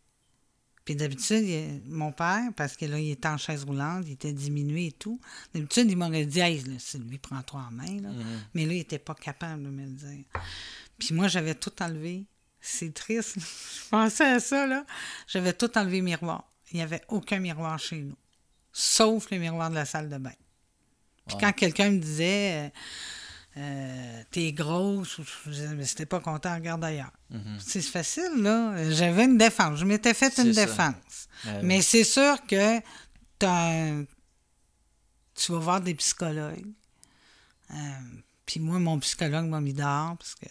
Puis 0.88 0.96
d'habitude, 0.96 1.83
mon 1.85 2.12
père, 2.12 2.51
parce 2.57 2.74
que 2.74 2.87
là, 2.87 2.98
il 2.98 3.11
était 3.11 3.29
en 3.29 3.37
chaise 3.37 3.64
roulante, 3.64 4.05
il 4.07 4.12
était 4.12 4.33
diminué 4.33 4.87
et 4.87 4.92
tout. 4.92 5.20
D'habitude, 5.53 5.90
il 5.90 5.98
m'aurait 5.98 6.24
dit, 6.24 6.40
hey, 6.40 6.62
là, 6.62 6.79
Sylvie, 6.79 7.18
prends-toi 7.18 7.61
en 7.68 7.70
main. 7.70 8.01
Là. 8.01 8.09
Mais 8.55 8.64
là, 8.64 8.72
il 8.72 8.79
n'était 8.79 8.98
pas 8.98 9.14
capable 9.14 9.64
de 9.64 9.68
me 9.68 9.85
le 9.85 9.92
dire. 9.92 10.24
Puis 10.96 11.12
moi, 11.12 11.29
j'avais 11.29 11.55
tout 11.55 11.74
enlevé. 11.83 12.24
C'est 12.62 12.94
triste. 12.94 13.37
Je 13.38 13.88
pensais 13.90 14.24
à 14.24 14.40
ça, 14.40 14.66
là. 14.66 14.87
J'avais 15.27 15.53
tout 15.53 15.77
enlevé 15.77 16.01
miroir. 16.01 16.51
Il 16.72 16.77
n'y 16.77 16.83
avait 16.83 17.03
aucun 17.09 17.38
miroir 17.38 17.79
chez 17.79 17.98
nous. 17.98 18.16
Sauf 18.72 19.31
le 19.31 19.37
miroir 19.37 19.68
de 19.68 19.74
la 19.74 19.85
salle 19.85 20.09
de 20.09 20.16
bain. 20.16 20.33
Puis 21.27 21.37
quand 21.38 21.53
quelqu'un 21.53 21.90
me 21.90 21.98
disait, 21.98 22.72
euh, 23.59 24.23
t'es 24.31 24.53
grosse, 24.53 25.21
mais 25.75 25.85
si 25.85 25.94
t'es 25.97 26.07
pas 26.07 26.21
content, 26.21 26.55
regarde 26.55 26.85
ailleurs. 26.85 27.11
C'est 27.59 27.83
facile, 27.83 28.31
là. 28.38 28.90
J'avais 28.92 29.25
une 29.25 29.37
défense. 29.37 29.79
Je 29.81 29.85
m'étais 29.85 30.14
fait 30.14 30.37
une 30.38 30.55
ça. 30.55 30.64
défense. 30.66 31.29
Ouais, 31.44 31.62
Mais 31.62 31.83
c'est 31.83 32.05
sûr 32.05 32.37
que 32.47 32.81
t'as 33.38 33.73
un- 33.73 34.05
tu 35.35 35.53
vas 35.53 35.59
voir 35.59 35.81
des 35.81 35.94
psychologues. 35.94 36.66
Euh, 37.73 37.75
Puis 38.47 38.61
moi, 38.61 38.79
mon 38.79 38.99
psychologue 39.01 39.47
m'a 39.47 39.61
mis 39.61 39.75
dehors 39.75 40.16
parce 40.16 40.35
que 40.35 40.47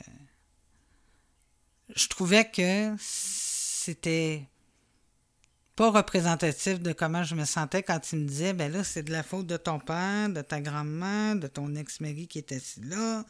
je 1.95 2.07
trouvais 2.07 2.49
que 2.49 2.93
c'était 2.99 4.43
pas 5.77 5.91
représentatif 5.91 6.79
de 6.81 6.91
comment 6.91 7.23
je 7.23 7.35
me 7.35 7.45
sentais 7.45 7.83
quand 7.83 8.11
il 8.11 8.19
me 8.19 8.27
disait 8.27 8.51
ben 8.53 8.69
là 8.71 8.83
c'est 8.83 9.03
de 9.03 9.11
la 9.13 9.23
faute 9.23 9.47
de 9.47 9.55
ton 9.57 9.79
père, 9.79 10.27
de 10.27 10.41
ta 10.41 10.59
grand-mère, 10.59 11.35
de 11.37 11.47
ton 11.47 11.73
ex-mari 11.75 12.27
qui 12.27 12.39
était 12.39 12.61
là. 12.83 13.23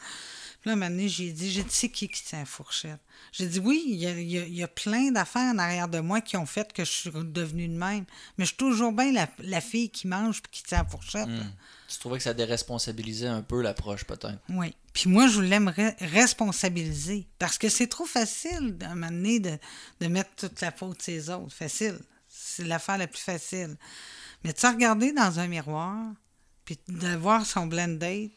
Puis 0.61 0.69
là, 0.69 0.73
un 0.73 0.75
moment 0.75 0.89
donné, 0.89 1.07
j'ai 1.07 1.31
dit, 1.31 1.51
j'ai 1.51 1.61
dit, 1.61 1.69
c'est 1.69 1.89
qui 1.89 2.07
qui 2.09 2.23
tient 2.23 2.39
la 2.39 2.45
fourchette? 2.45 2.99
J'ai 3.31 3.45
dit, 3.47 3.59
oui, 3.59 3.83
il 3.87 3.95
y 3.97 4.07
a, 4.07 4.11
y 4.19 4.37
a- 4.39 4.45
il 4.47 4.55
y 4.55 4.63
a 4.63 4.67
plein 4.67 5.11
d'affaires 5.11 5.53
en 5.53 5.59
arrière 5.59 5.87
de 5.87 5.99
moi 5.99 6.19
qui 6.19 6.35
ont 6.35 6.47
fait 6.47 6.73
que 6.73 6.83
je 6.83 6.89
suis 6.91 7.11
devenue 7.13 7.67
de 7.67 7.77
même. 7.77 8.05
Mais 8.37 8.45
je 8.45 8.49
suis 8.49 8.57
toujours 8.57 8.91
bien 8.91 9.11
la, 9.11 9.29
la 9.39 9.61
fille 9.61 9.91
qui 9.91 10.07
mange 10.07 10.41
puis 10.41 10.51
qui 10.51 10.63
tient 10.63 10.79
la 10.79 10.85
fourchette. 10.89 11.27
là. 11.27 11.43
Tu 11.87 11.99
trouvais 11.99 12.17
que 12.17 12.23
ça 12.23 12.33
déresponsabilisait 12.33 13.27
un 13.27 13.43
peu 13.43 13.61
l'approche, 13.61 14.03
peut-être? 14.05 14.39
Oui. 14.49 14.73
Puis 14.93 15.09
moi, 15.09 15.27
je 15.27 15.35
voulais 15.35 15.59
me 15.59 15.71
re- 15.71 15.95
responsabiliser. 16.51 17.27
Parce 17.39 17.57
que 17.57 17.69
c'est 17.69 17.87
trop 17.87 18.05
facile, 18.05 18.75
à 18.81 18.87
un 18.91 18.95
moment 18.95 19.07
donné, 19.11 19.39
de, 19.39 19.57
de 20.01 20.07
mettre 20.07 20.31
toute 20.35 20.59
la 20.61 20.71
faute 20.71 21.01
sur 21.01 21.13
les 21.13 21.29
autres. 21.29 21.53
Facile. 21.53 21.99
C'est 22.47 22.63
l'affaire 22.63 22.97
la 22.97 23.07
plus 23.07 23.21
facile. 23.21 23.77
Mais 24.43 24.53
tu 24.53 24.61
sais, 24.61 24.69
regarder 24.69 25.11
dans 25.11 25.39
un 25.39 25.47
miroir, 25.47 26.05
puis 26.65 26.77
de 26.87 27.15
voir 27.15 27.45
son 27.45 27.67
blend 27.67 27.87
date 27.97 28.31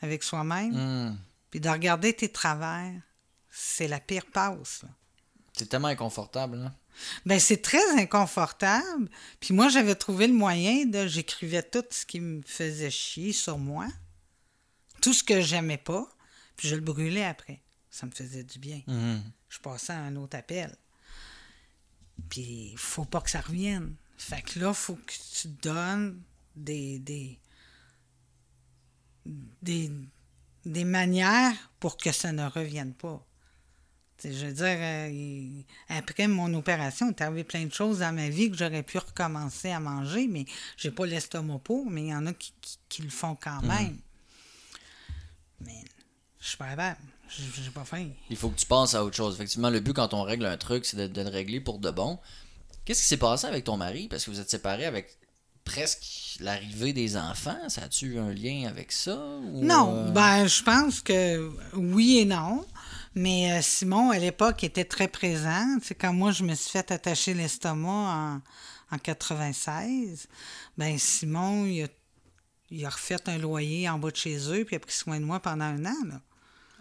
avec 0.00 0.22
soi-même, 0.22 0.72
Hmm. 0.74 1.18
puis 1.50 1.60
de 1.60 1.68
regarder 1.68 2.12
tes 2.14 2.30
travers, 2.30 2.92
c'est 3.50 3.88
la 3.88 4.00
pire 4.00 4.26
passe. 4.26 4.82
C'est 5.52 5.68
tellement 5.68 5.88
inconfortable, 5.88 6.56
là. 6.58 6.72
Ben, 7.26 7.38
c'est 7.38 7.60
très 7.60 7.90
inconfortable. 8.00 9.08
Puis 9.40 9.52
moi, 9.52 9.68
j'avais 9.68 9.94
trouvé 9.94 10.26
le 10.28 10.32
moyen 10.32 10.86
de. 10.86 11.06
J'écrivais 11.06 11.62
tout 11.62 11.84
ce 11.90 12.06
qui 12.06 12.20
me 12.20 12.40
faisait 12.46 12.90
chier 12.90 13.32
sur 13.34 13.58
moi, 13.58 13.86
tout 15.02 15.12
ce 15.12 15.22
que 15.22 15.40
j'aimais 15.42 15.76
pas, 15.78 16.08
puis 16.56 16.68
je 16.68 16.74
le 16.74 16.80
brûlais 16.80 17.24
après. 17.24 17.60
Ça 17.90 18.06
me 18.06 18.10
faisait 18.12 18.44
du 18.44 18.58
bien. 18.58 18.80
Mhm. 18.86 19.22
Je 19.48 19.58
passais 19.58 19.92
à 19.92 19.98
un 19.98 20.16
autre 20.16 20.36
appel. 20.38 20.74
Puis 22.28 22.70
il 22.72 22.78
faut 22.78 23.04
pas 23.04 23.20
que 23.20 23.30
ça 23.30 23.40
revienne. 23.40 23.94
Fait 24.18 24.42
que 24.42 24.58
là, 24.58 24.72
faut 24.74 24.96
que 24.96 25.12
tu 25.40 25.48
donnes 25.48 26.20
des. 26.54 26.98
des. 26.98 27.38
des, 29.62 29.90
des 30.64 30.84
manières 30.84 31.54
pour 31.78 31.96
que 31.96 32.10
ça 32.12 32.32
ne 32.32 32.44
revienne 32.46 32.92
pas. 32.94 33.24
Je 34.24 34.46
veux 34.46 34.52
dire, 34.52 34.64
euh, 34.66 35.08
il- 35.12 35.64
après 35.88 36.26
mon 36.26 36.52
opération, 36.54 37.14
il 37.16 37.22
arrivé 37.22 37.44
plein 37.44 37.66
de 37.66 37.72
choses 37.72 37.98
dans 37.98 38.14
ma 38.14 38.28
vie 38.30 38.50
que 38.50 38.56
j'aurais 38.56 38.82
pu 38.82 38.98
recommencer 38.98 39.70
à 39.70 39.78
manger, 39.78 40.26
mais 40.26 40.46
j'ai 40.76 40.90
pas 40.90 41.06
l'estomac 41.06 41.58
pour, 41.62 41.88
mais 41.90 42.02
il 42.04 42.08
y 42.08 42.14
en 42.14 42.26
a 42.26 42.32
qui, 42.32 42.52
qui- 42.60 42.78
qui 42.88 43.02
le 43.02 43.10
font 43.10 43.36
quand 43.36 43.60
même. 43.62 43.98
Mais 45.60 45.84
je 46.40 46.48
suis 46.48 46.56
pas 46.56 46.70
capable. 46.70 46.98
J'ai 47.28 47.70
pas 47.70 47.84
faim. 47.84 48.08
Il 48.30 48.36
faut 48.36 48.48
que 48.48 48.58
tu 48.58 48.66
penses 48.66 48.94
à 48.94 49.04
autre 49.04 49.16
chose. 49.16 49.34
Effectivement, 49.34 49.70
le 49.70 49.80
but 49.80 49.92
quand 49.94 50.14
on 50.14 50.22
règle 50.22 50.46
un 50.46 50.56
truc, 50.56 50.84
c'est 50.84 50.96
de, 50.96 51.06
de 51.06 51.22
le 51.22 51.28
régler 51.28 51.60
pour 51.60 51.78
de 51.78 51.90
bon. 51.90 52.18
Qu'est-ce 52.84 53.02
qui 53.02 53.08
s'est 53.08 53.16
passé 53.16 53.46
avec 53.46 53.64
ton 53.64 53.76
mari? 53.76 54.08
Parce 54.08 54.24
que 54.24 54.30
vous 54.30 54.40
êtes 54.40 54.50
séparés 54.50 54.84
avec 54.84 55.18
presque 55.64 56.38
l'arrivée 56.40 56.92
des 56.92 57.16
enfants. 57.16 57.68
Ça 57.68 57.82
a-tu 57.82 58.06
eu 58.14 58.18
un 58.18 58.32
lien 58.32 58.68
avec 58.68 58.92
ça? 58.92 59.16
ou, 59.16 59.62
Non, 59.64 59.92
euh, 59.94 60.10
ben 60.12 60.46
je 60.46 60.62
pense 60.62 61.00
que 61.00 61.50
oui 61.74 62.18
et 62.18 62.24
non. 62.24 62.64
Mais 63.14 63.52
euh, 63.52 63.62
Simon, 63.62 64.10
à 64.10 64.18
l'époque, 64.18 64.62
était 64.62 64.84
très 64.84 65.08
présent. 65.08 65.66
C'est 65.82 65.94
quand 65.94 66.12
moi, 66.12 66.30
je 66.32 66.44
me 66.44 66.54
suis 66.54 66.70
fait 66.70 66.90
attacher 66.92 67.34
l'estomac 67.34 68.40
en, 68.90 68.94
en 68.94 68.98
96. 68.98 70.28
Ben 70.78 70.96
Simon, 70.98 71.66
il 71.66 71.84
a, 71.84 71.88
il 72.70 72.84
a 72.86 72.90
refait 72.90 73.28
un 73.28 73.38
loyer 73.38 73.88
en 73.88 73.98
bas 73.98 74.10
de 74.10 74.16
chez 74.16 74.36
eux, 74.52 74.64
puis 74.64 74.74
il 74.74 74.76
a 74.76 74.80
pris 74.80 74.92
soin 74.92 75.18
de 75.18 75.24
moi 75.24 75.40
pendant 75.40 75.64
un 75.64 75.84
an. 75.86 76.04
Là. 76.06 76.20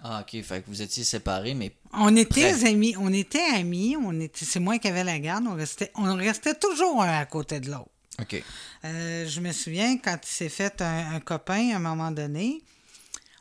Ah, 0.07 0.21
ok. 0.21 0.43
Fait 0.43 0.61
que 0.61 0.67
vous 0.67 0.83
étiez 0.83 1.03
séparés, 1.03 1.55
mais. 1.55 1.75
On 1.93 2.15
était 2.15 2.53
amis, 2.67 2.95
on 2.99 3.11
était 3.11 3.43
amis, 3.55 3.97
on 3.99 4.19
était, 4.19 4.45
c'est 4.45 4.59
moi 4.59 4.77
qui 4.77 4.87
avais 4.87 5.03
la 5.03 5.17
garde, 5.17 5.45
on 5.47 5.55
restait, 5.55 5.91
on 5.95 6.15
restait 6.15 6.53
toujours 6.53 7.01
un 7.01 7.19
à 7.19 7.25
côté 7.25 7.59
de 7.59 7.71
l'autre. 7.71 7.89
Ok. 8.21 8.43
Euh, 8.83 9.27
je 9.27 9.41
me 9.41 9.51
souviens 9.51 9.97
quand 9.97 10.19
il 10.21 10.29
s'est 10.29 10.49
fait 10.49 10.79
un, 10.81 11.15
un 11.15 11.19
copain 11.19 11.71
à 11.73 11.77
un 11.77 11.79
moment 11.79 12.11
donné, 12.11 12.61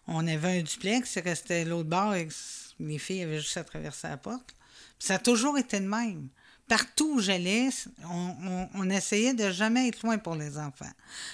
on 0.08 0.26
avait 0.26 0.60
un 0.60 0.62
duplex, 0.62 1.16
il 1.16 1.22
restait 1.22 1.66
l'autre 1.66 1.90
bord 1.90 2.14
et 2.14 2.28
les 2.80 2.98
filles 2.98 3.24
avaient 3.24 3.40
juste 3.40 3.58
à 3.58 3.64
traverser 3.64 4.08
la 4.08 4.16
porte. 4.16 4.54
Puis 4.98 5.08
ça 5.08 5.16
a 5.16 5.18
toujours 5.18 5.58
été 5.58 5.78
le 5.78 5.86
même. 5.86 6.28
Partout 6.66 7.16
où 7.16 7.20
j'allais, 7.20 7.68
on, 8.10 8.68
on- 8.74 8.90
essayait 8.90 9.34
de 9.34 9.50
jamais 9.50 9.88
être 9.88 10.02
loin 10.02 10.16
pour 10.16 10.34
les 10.34 10.56
enfants. 10.56 10.90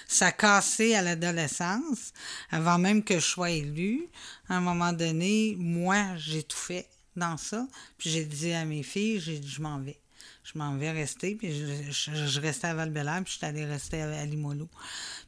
Ça 0.07 0.31
cassé 0.31 0.93
à 0.93 1.01
l'adolescence, 1.01 2.11
avant 2.49 2.77
même 2.77 3.01
que 3.03 3.15
je 3.15 3.25
sois 3.25 3.49
élue. 3.51 4.07
À 4.49 4.55
un 4.57 4.61
moment 4.61 4.91
donné, 4.91 5.55
moi, 5.57 6.15
j'ai 6.17 6.43
tout 6.43 6.57
fait 6.57 6.87
dans 7.15 7.37
ça. 7.37 7.65
Puis 7.97 8.09
j'ai 8.09 8.25
dit 8.25 8.51
à 8.51 8.65
mes 8.65 8.83
filles, 8.83 9.19
j'ai 9.21 9.41
je 9.41 9.61
m'en 9.61 9.79
vais. 9.79 9.99
Je 10.43 10.57
m'en 10.57 10.75
vais 10.75 10.91
rester, 10.91 11.35
puis 11.35 11.53
je, 11.53 11.91
je- 11.91 12.25
je 12.27 12.39
restais 12.41 12.67
à 12.67 12.73
val 12.73 12.91
puis 12.91 13.33
je 13.33 13.37
suis 13.37 13.45
allée 13.45 13.63
rester 13.63 14.01
à, 14.01 14.25
Limoilou. 14.25 14.67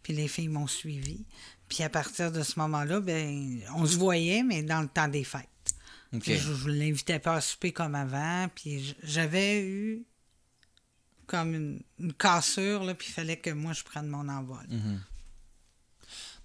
Puis 0.02 0.12
les 0.14 0.28
filles 0.28 0.50
m'ont 0.50 0.68
suivi. 0.68 1.24
Puis 1.70 1.84
à 1.84 1.90
partir 1.90 2.32
de 2.32 2.44
ce 2.44 2.60
moment-là, 2.60 3.00
ben, 3.00 3.62
on 3.76 3.86
se 3.86 3.98
voyait, 3.98 4.44
mais 4.44 4.64
dans 4.64 4.82
le 4.82 4.88
temps 4.88 5.08
des 5.08 5.24
fêtes. 5.24 5.48
Je 6.38 6.70
ne 6.70 6.74
l'invitais 6.74 7.20
pas 7.20 7.36
à 7.36 7.42
souper 7.42 7.72
comme 7.72 7.96
avant. 7.96 8.48
Puis 8.54 8.96
j'avais 9.04 9.62
eu 9.64 10.04
comme 11.26 11.56
une, 11.56 11.82
une 12.00 12.14
cassure, 12.14 12.84
là, 12.84 12.94
puis 12.94 13.08
il 13.10 13.14
fallait 13.14 13.38
que 13.38 13.50
moi, 13.50 13.74
je 13.74 13.84
prenne 13.84 14.08
mon 14.08 14.28
envol. 14.30 14.66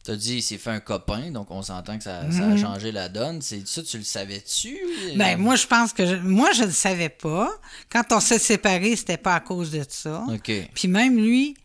T'as 0.04 0.16
dit, 0.16 0.36
il 0.36 0.42
s'est 0.42 0.56
fait 0.56 0.70
un 0.70 0.80
copain, 0.80 1.30
donc 1.32 1.50
on 1.50 1.60
s'entend 1.60 1.98
que 1.98 2.04
ça, 2.04 2.30
ça 2.30 2.44
a 2.48 2.56
changé 2.56 2.92
la 2.92 3.08
donne. 3.10 3.42
C'est 3.42 3.66
ça, 3.66 3.82
tu 3.82 3.98
le 3.98 4.04
savais-tu? 4.04 4.78
Ben, 5.16 5.36
moi, 5.36 5.56
je 5.56 5.66
pense 5.66 5.92
que... 5.92 6.06
je- 6.06 6.14
moi, 6.16 6.52
je 6.52 6.62
ne 6.62 6.66
le 6.66 6.72
savais 6.72 7.08
pas. 7.10 7.50
Quand 7.90 8.04
on 8.12 8.20
s'est 8.20 8.38
séparés, 8.38 8.96
c'était 8.96 9.18
pas 9.18 9.34
à 9.34 9.40
cause 9.40 9.70
de 9.72 9.84
ça. 9.86 10.24
Ok. 10.28 10.50
Puis 10.74 10.88
même 10.88 11.16
lui, 11.18 11.56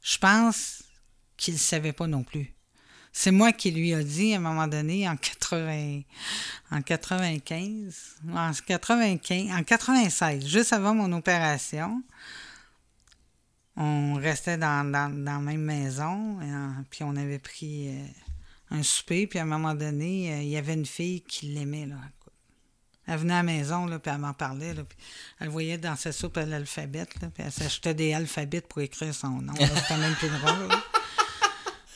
je 0.00 0.16
pense 0.16 0.82
qu'il 1.36 1.54
ne 1.54 1.58
savait 1.58 1.92
pas 1.92 2.06
non 2.06 2.22
plus. 2.22 2.54
C'est 3.12 3.32
moi 3.32 3.52
qui 3.52 3.70
lui 3.70 3.92
a 3.92 4.02
dit 4.02 4.34
à 4.34 4.36
un 4.36 4.40
moment 4.40 4.68
donné, 4.68 5.08
en 5.08 5.16
80, 5.16 6.02
en 6.70 6.82
95, 6.82 8.16
en 8.32 8.52
95, 8.52 9.50
en 9.50 9.64
96, 9.64 10.46
juste 10.46 10.72
avant 10.72 10.94
mon 10.94 11.12
opération, 11.12 12.02
on 13.76 14.14
restait 14.14 14.58
dans, 14.58 14.84
dans, 14.90 15.10
dans 15.10 15.32
la 15.32 15.38
même 15.40 15.62
maison, 15.62 16.40
et, 16.40 16.44
euh, 16.44 16.68
puis 16.90 17.02
on 17.02 17.16
avait 17.16 17.38
pris 17.38 17.88
euh, 17.88 18.06
un 18.70 18.82
souper, 18.82 19.26
puis 19.26 19.38
à 19.38 19.42
un 19.42 19.46
moment 19.46 19.74
donné, 19.74 20.32
euh, 20.32 20.42
il 20.42 20.48
y 20.48 20.56
avait 20.56 20.74
une 20.74 20.86
fille 20.86 21.22
qui 21.22 21.46
l'aimait, 21.46 21.86
là. 21.86 21.96
Elle 23.06 23.18
venait 23.18 23.34
à 23.34 23.38
la 23.38 23.42
maison, 23.42 23.86
là, 23.86 23.98
puis 23.98 24.12
elle 24.12 24.20
m'en 24.20 24.34
parlait. 24.34 24.72
Là, 24.72 24.84
puis 24.84 24.96
elle 25.40 25.48
voyait 25.48 25.78
dans 25.78 25.96
sa 25.96 26.12
soupe 26.12 26.36
l'alphabet, 26.36 27.06
puis 27.06 27.28
elle 27.38 27.50
s'achetait 27.50 27.94
des 27.94 28.14
alphabets 28.14 28.60
pour 28.60 28.82
écrire 28.82 29.12
son 29.12 29.42
nom. 29.42 29.54
C'était 29.54 29.96
même 29.96 30.14
plus 30.14 30.28
drôle. 30.28 30.68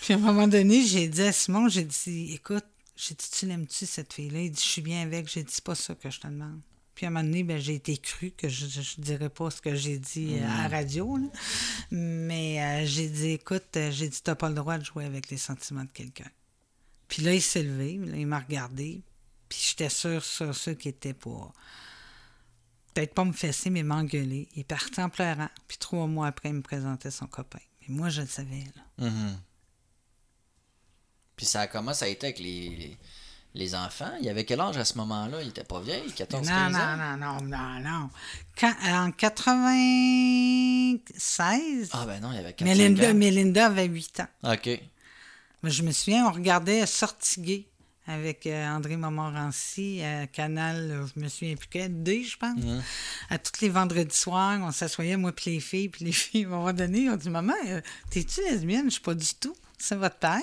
Puis 0.05 0.13
à 0.13 0.17
un 0.19 0.21
moment 0.21 0.47
donné, 0.47 0.85
j'ai 0.85 1.09
dit 1.09 1.23
à 1.23 1.33
Simon, 1.33 1.67
j'ai 1.71 1.85
dit, 1.85 2.35
écoute, 2.35 2.67
j'ai 2.95 3.15
dit, 3.15 3.25
tu 3.33 3.47
l'aimes-tu, 3.47 3.87
cette 3.87 4.13
fille-là? 4.13 4.43
Il 4.43 4.51
dit, 4.51 4.61
je 4.63 4.69
suis 4.69 4.83
bien 4.83 5.01
avec. 5.01 5.27
J'ai 5.31 5.43
dit, 5.43 5.51
c'est 5.51 5.65
pas 5.65 5.75
ça 5.75 5.95
que 5.95 6.11
je 6.11 6.21
te 6.21 6.27
demande. 6.27 6.61
Puis 6.95 7.07
à 7.07 7.09
un 7.09 7.13
moment 7.13 7.25
donné, 7.25 7.43
ben, 7.43 7.59
j'ai 7.59 7.77
été 7.77 7.97
cru 7.97 8.31
que 8.31 8.47
je 8.47 8.67
ne 8.67 9.03
dirais 9.03 9.31
pas 9.31 9.51
ce 9.51 9.63
que 9.63 9.75
j'ai 9.75 9.99
dit 9.99 10.37
euh, 10.39 10.45
à 10.45 10.69
la 10.69 10.77
radio. 10.77 11.17
là. 11.17 11.29
Mais 11.91 12.63
euh, 12.63 12.87
j'ai 12.87 13.09
dit, 13.09 13.31
écoute, 13.31 13.65
euh, 13.79 13.91
j'ai 13.91 14.11
dit, 14.11 14.21
t'as 14.23 14.35
pas 14.35 14.51
le 14.51 14.55
droit 14.55 14.77
de 14.77 14.85
jouer 14.85 15.07
avec 15.07 15.31
les 15.31 15.39
sentiments 15.39 15.85
de 15.85 15.91
quelqu'un. 15.91 16.31
Puis 17.09 17.23
là, 17.23 17.33
il 17.33 17.41
s'est 17.41 17.63
levé, 17.63 17.97
là, 17.97 18.19
il 18.19 18.27
m'a 18.27 18.41
regardé. 18.41 19.01
Puis 19.49 19.59
j'étais 19.71 19.89
sûr 19.89 20.23
sur 20.23 20.55
ceux 20.55 20.75
qui 20.75 20.91
étaient 20.91 21.15
pour. 21.15 21.55
Peut-être 22.93 23.15
pas 23.15 23.25
me 23.25 23.33
fesser, 23.33 23.71
mais 23.71 23.83
m'engueuler. 23.83 24.51
Il 24.55 24.67
parti 24.67 25.01
en 25.01 25.09
pleurant. 25.09 25.49
Puis 25.67 25.79
trois 25.79 26.07
mois 26.07 26.27
après, 26.27 26.51
il 26.51 26.57
me 26.57 26.63
présentait 26.63 27.11
son 27.11 27.27
copain. 27.27 27.61
Mais 27.81 27.95
moi, 27.95 28.11
je 28.11 28.21
le 28.21 28.29
savais, 28.29 28.65
là. 28.77 29.09
Mhm. 29.09 29.39
Puis 31.37 31.47
ça 31.47 31.67
ça 31.95 32.05
a 32.05 32.09
été 32.09 32.27
avec 32.27 32.39
les, 32.39 32.69
les, 32.71 32.97
les 33.55 33.75
enfants? 33.75 34.13
Il 34.21 34.29
avait 34.29 34.45
quel 34.45 34.61
âge 34.61 34.77
à 34.77 34.85
ce 34.85 34.97
moment-là? 34.99 35.43
Il 35.43 35.49
était 35.49 35.65
pas 35.65 35.81
vieil, 35.81 36.13
14, 36.13 36.47
Non, 36.47 36.53
15 36.55 36.73
non, 36.73 36.79
ans? 36.79 36.97
non, 36.97 37.17
non, 37.17 37.41
non, 37.43 37.81
non. 37.81 38.09
Quand, 38.59 38.73
en 38.87 39.11
96, 39.13 41.91
Ah 41.93 42.05
ben 42.07 42.21
non, 42.21 42.31
il 42.33 42.39
avait 42.39 42.53
4 42.53 42.69
Mélinda, 42.69 43.11
ans. 43.11 43.15
Mélinda 43.15 43.67
avait 43.67 43.87
8 43.87 44.21
ans. 44.21 44.29
Ok. 44.53 44.69
Mais 45.63 45.71
je 45.71 45.83
me 45.83 45.93
souviens, 45.93 46.27
on 46.27 46.33
regardait 46.33 46.85
Sortigué 46.87 47.69
avec 48.07 48.47
euh, 48.47 48.69
André 48.69 48.99
Montmorency 48.99 50.03
à 50.03 50.27
Canal, 50.27 50.91
euh, 50.91 51.07
je 51.17 51.21
me 51.23 51.29
souviens 51.31 51.55
plus 51.57 51.69
quel, 51.71 52.03
D, 52.03 52.23
je 52.23 52.37
pense. 52.37 52.59
À 53.31 53.39
tous 53.39 53.63
les 53.63 53.71
vendredis 53.71 54.15
soirs, 54.15 54.61
on 54.63 54.71
s'assoyait, 54.73 55.17
moi 55.17 55.33
puis 55.33 55.53
les 55.53 55.61
filles, 55.61 55.89
puis 55.89 56.05
les 56.05 56.13
filles, 56.13 56.45
à 56.45 56.49
un 56.49 56.51
moment 56.51 56.73
donné, 56.75 57.09
on 57.09 57.17
dit 57.17 57.31
Maman, 57.31 57.55
euh, 57.67 57.81
t'es-tu 58.11 58.43
lesbienne? 58.43 58.85
Je 58.87 58.91
suis 58.95 59.01
pas 59.01 59.15
du 59.15 59.35
tout. 59.41 59.57
C'est 59.79 59.97
votre 59.97 60.17
père. 60.17 60.41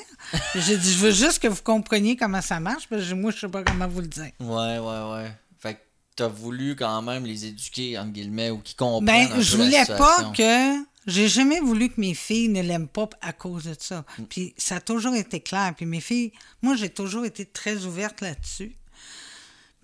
J'ai 0.56 0.78
dit, 0.78 0.94
je 0.94 0.98
veux 0.98 1.12
juste 1.12 1.40
que 1.40 1.48
vous 1.48 1.62
compreniez 1.64 2.16
comment 2.16 2.42
ça 2.42 2.60
marche, 2.60 2.88
parce 2.90 3.08
que 3.08 3.14
moi, 3.14 3.32
je 3.32 3.40
sais 3.40 3.48
pas 3.48 3.64
comment 3.64 3.88
vous 3.88 4.02
le 4.02 4.08
dire. 4.08 4.32
Ouais, 4.40 4.80
ouais, 4.80 5.12
ouais. 5.14 5.32
Fait 5.60 5.76
que 5.76 5.80
t'as 6.16 6.28
voulu 6.28 6.76
quand 6.76 7.02
même 7.02 7.26
les 7.26 7.46
éduquer, 7.46 7.98
entre 7.98 8.12
guillemets, 8.12 8.52
ou 8.52 8.60
qu'ils 8.60 8.76
comprennent 8.76 9.10
un 9.10 9.30
Ben, 9.30 9.36
peu 9.36 9.42
je 9.42 9.58
la 9.58 9.64
voulais 9.64 9.86
pas 9.98 10.32
que. 10.36 10.92
J'ai 11.08 11.28
jamais 11.28 11.60
voulu 11.60 11.90
que 11.90 12.00
mes 12.00 12.14
filles 12.14 12.50
ne 12.50 12.62
l'aiment 12.62 12.88
pas 12.88 13.10
à 13.22 13.34
cause 13.34 13.64
de 13.64 13.76
ça. 13.80 14.06
Mm. 14.20 14.24
Puis 14.26 14.54
ça 14.58 14.76
a 14.76 14.80
toujours 14.80 15.16
été 15.16 15.40
clair. 15.40 15.74
Puis 15.76 15.88
mes 15.88 16.00
filles, 16.00 16.32
moi, 16.62 16.76
j'ai 16.76 16.90
toujours 16.90 17.26
été 17.26 17.44
très 17.46 17.86
ouverte 17.86 18.22
là-dessus. 18.22 18.76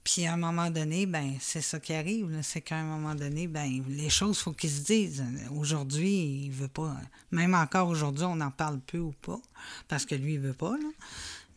Puis 0.08 0.26
à 0.26 0.36
un 0.36 0.38
moment 0.38 0.70
donné, 0.72 1.06
ben 1.06 1.34
c'est 1.42 1.60
ça 1.60 1.82
qui 1.82 1.92
arrive. 1.94 2.40
C'est 2.42 2.62
qu'à 2.62 2.78
un 2.78 2.86
moment 2.86 3.14
donné, 3.14 3.46
ben 3.46 3.84
les 3.90 4.10
choses, 4.10 4.38
faut 4.40 4.54
qu'ils 4.54 4.70
se 4.72 4.80
disent. 4.80 5.22
Aujourd'hui, 5.54 6.46
il 6.46 6.50
veut 6.52 6.70
pas. 6.70 6.96
Même 7.32 7.54
encore 7.54 7.90
aujourd'hui, 7.90 8.24
on 8.24 8.40
en 8.40 8.50
parle 8.50 8.80
peu 8.80 9.00
ou 9.00 9.12
pas. 9.12 9.42
Parce 9.90 10.06
que 10.06 10.16
lui, 10.16 10.36
il 10.36 10.40
veut 10.40 10.54
pas, 10.54 10.78
là. 10.78 10.88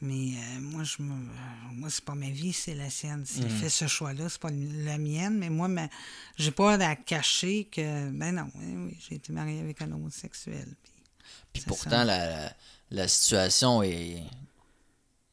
Mais 0.02 0.32
euh, 0.34 0.60
moi, 0.62 0.82
je 0.82 1.00
me, 1.00 1.12
euh, 1.12 1.26
moi, 1.74 1.90
c'est 1.90 2.04
pas 2.04 2.16
ma 2.16 2.28
vie, 2.30 2.52
c'est 2.52 2.74
la 2.74 2.90
sienne. 2.90 3.24
S'il 3.24 3.46
Mm. 3.46 3.50
fait 3.50 3.68
ce 3.68 3.86
choix-là, 3.86 4.28
c'est 4.28 4.40
pas 4.40 4.50
la 4.50 4.98
mienne. 4.98 5.38
Mais 5.38 5.48
moi, 5.48 5.68
ma, 5.68 5.86
j'ai 6.36 6.50
pas 6.50 6.72
à 6.74 6.96
cacher 6.96 7.68
que, 7.70 8.10
ben 8.10 8.34
non, 8.34 8.50
oui, 8.56 8.74
oui, 8.76 8.96
j'ai 9.08 9.14
été 9.14 9.32
mariée 9.32 9.60
avec 9.60 9.80
un 9.80 9.92
homosexuel. 9.92 10.66
Puis, 11.52 11.62
Puis 11.62 11.62
pourtant, 11.68 12.02
la, 12.02 12.52
la 12.90 13.06
situation 13.06 13.80
est 13.84 14.24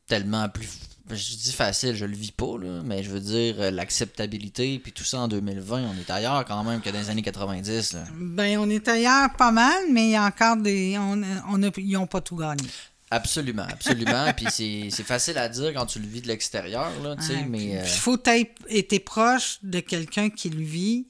tellement 0.06 0.48
plus 0.50 0.70
je 1.10 1.36
dis 1.36 1.52
facile, 1.54 1.96
je 1.96 2.06
le 2.06 2.16
vis 2.16 2.32
pas, 2.32 2.58
là, 2.62 2.82
mais 2.84 3.04
je 3.04 3.10
veux 3.10 3.20
dire, 3.20 3.56
euh, 3.60 3.72
l'acceptabilité, 3.72 4.80
puis 4.80 4.92
tout 4.92 5.04
ça 5.04 5.20
en 5.20 5.28
2020, 5.28 5.84
on 5.96 5.98
est 6.00 6.10
ailleurs 6.10 6.44
quand 6.46 6.64
même 6.64 6.82
que 6.82 6.90
dans 6.90 7.00
les 7.00 7.10
années 7.10 7.22
90. 7.22 7.94
Là. 7.94 8.04
Ben, 8.16 8.58
on 8.60 8.70
est 8.70 8.88
ailleurs 8.88 9.34
pas 9.38 9.52
mal, 9.52 9.84
mais 9.92 10.06
il 10.06 10.12
y 10.12 10.16
a 10.16 10.24
encore 10.26 10.58
des. 10.58 10.98
On, 10.98 11.22
on 11.50 11.64
a, 11.64 11.70
ils 11.78 11.92
n'ont 11.94 12.08
pas 12.08 12.22
tout 12.22 12.36
gagné. 12.36 12.68
Absolument, 13.10 13.64
absolument. 13.70 14.34
puis 14.38 14.48
c'est 14.52 15.04
facile 15.04 15.38
à 15.38 15.48
dire 15.48 15.74
quand 15.74 15.86
tu 15.86 16.00
le 16.00 16.08
vis 16.08 16.22
de 16.22 16.28
l'extérieur, 16.28 16.92
là, 17.02 17.16
tu 17.16 17.24
sais, 17.24 17.34
Ouais, 17.36 17.46
mais. 17.48 17.78
euh, 17.78 17.84
Il 17.84 18.00
faut 18.00 18.20
être 18.26 19.00
proche 19.06 19.60
de 19.64 19.80
quelqu'un 19.80 20.30
qui 20.30 20.50
le 20.50 20.64
vit, 20.64 21.08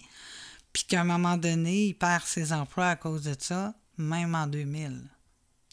puis 0.73 0.83
qu'à 0.87 1.01
un 1.01 1.05
moment 1.05 1.37
donné, 1.37 1.85
il 1.87 1.93
perd 1.95 2.23
ses 2.25 2.53
emplois 2.53 2.89
à 2.89 2.95
cause 2.95 3.23
de 3.23 3.35
ça, 3.39 3.73
même 3.97 4.35
en 4.35 4.45
2000. 4.45 5.01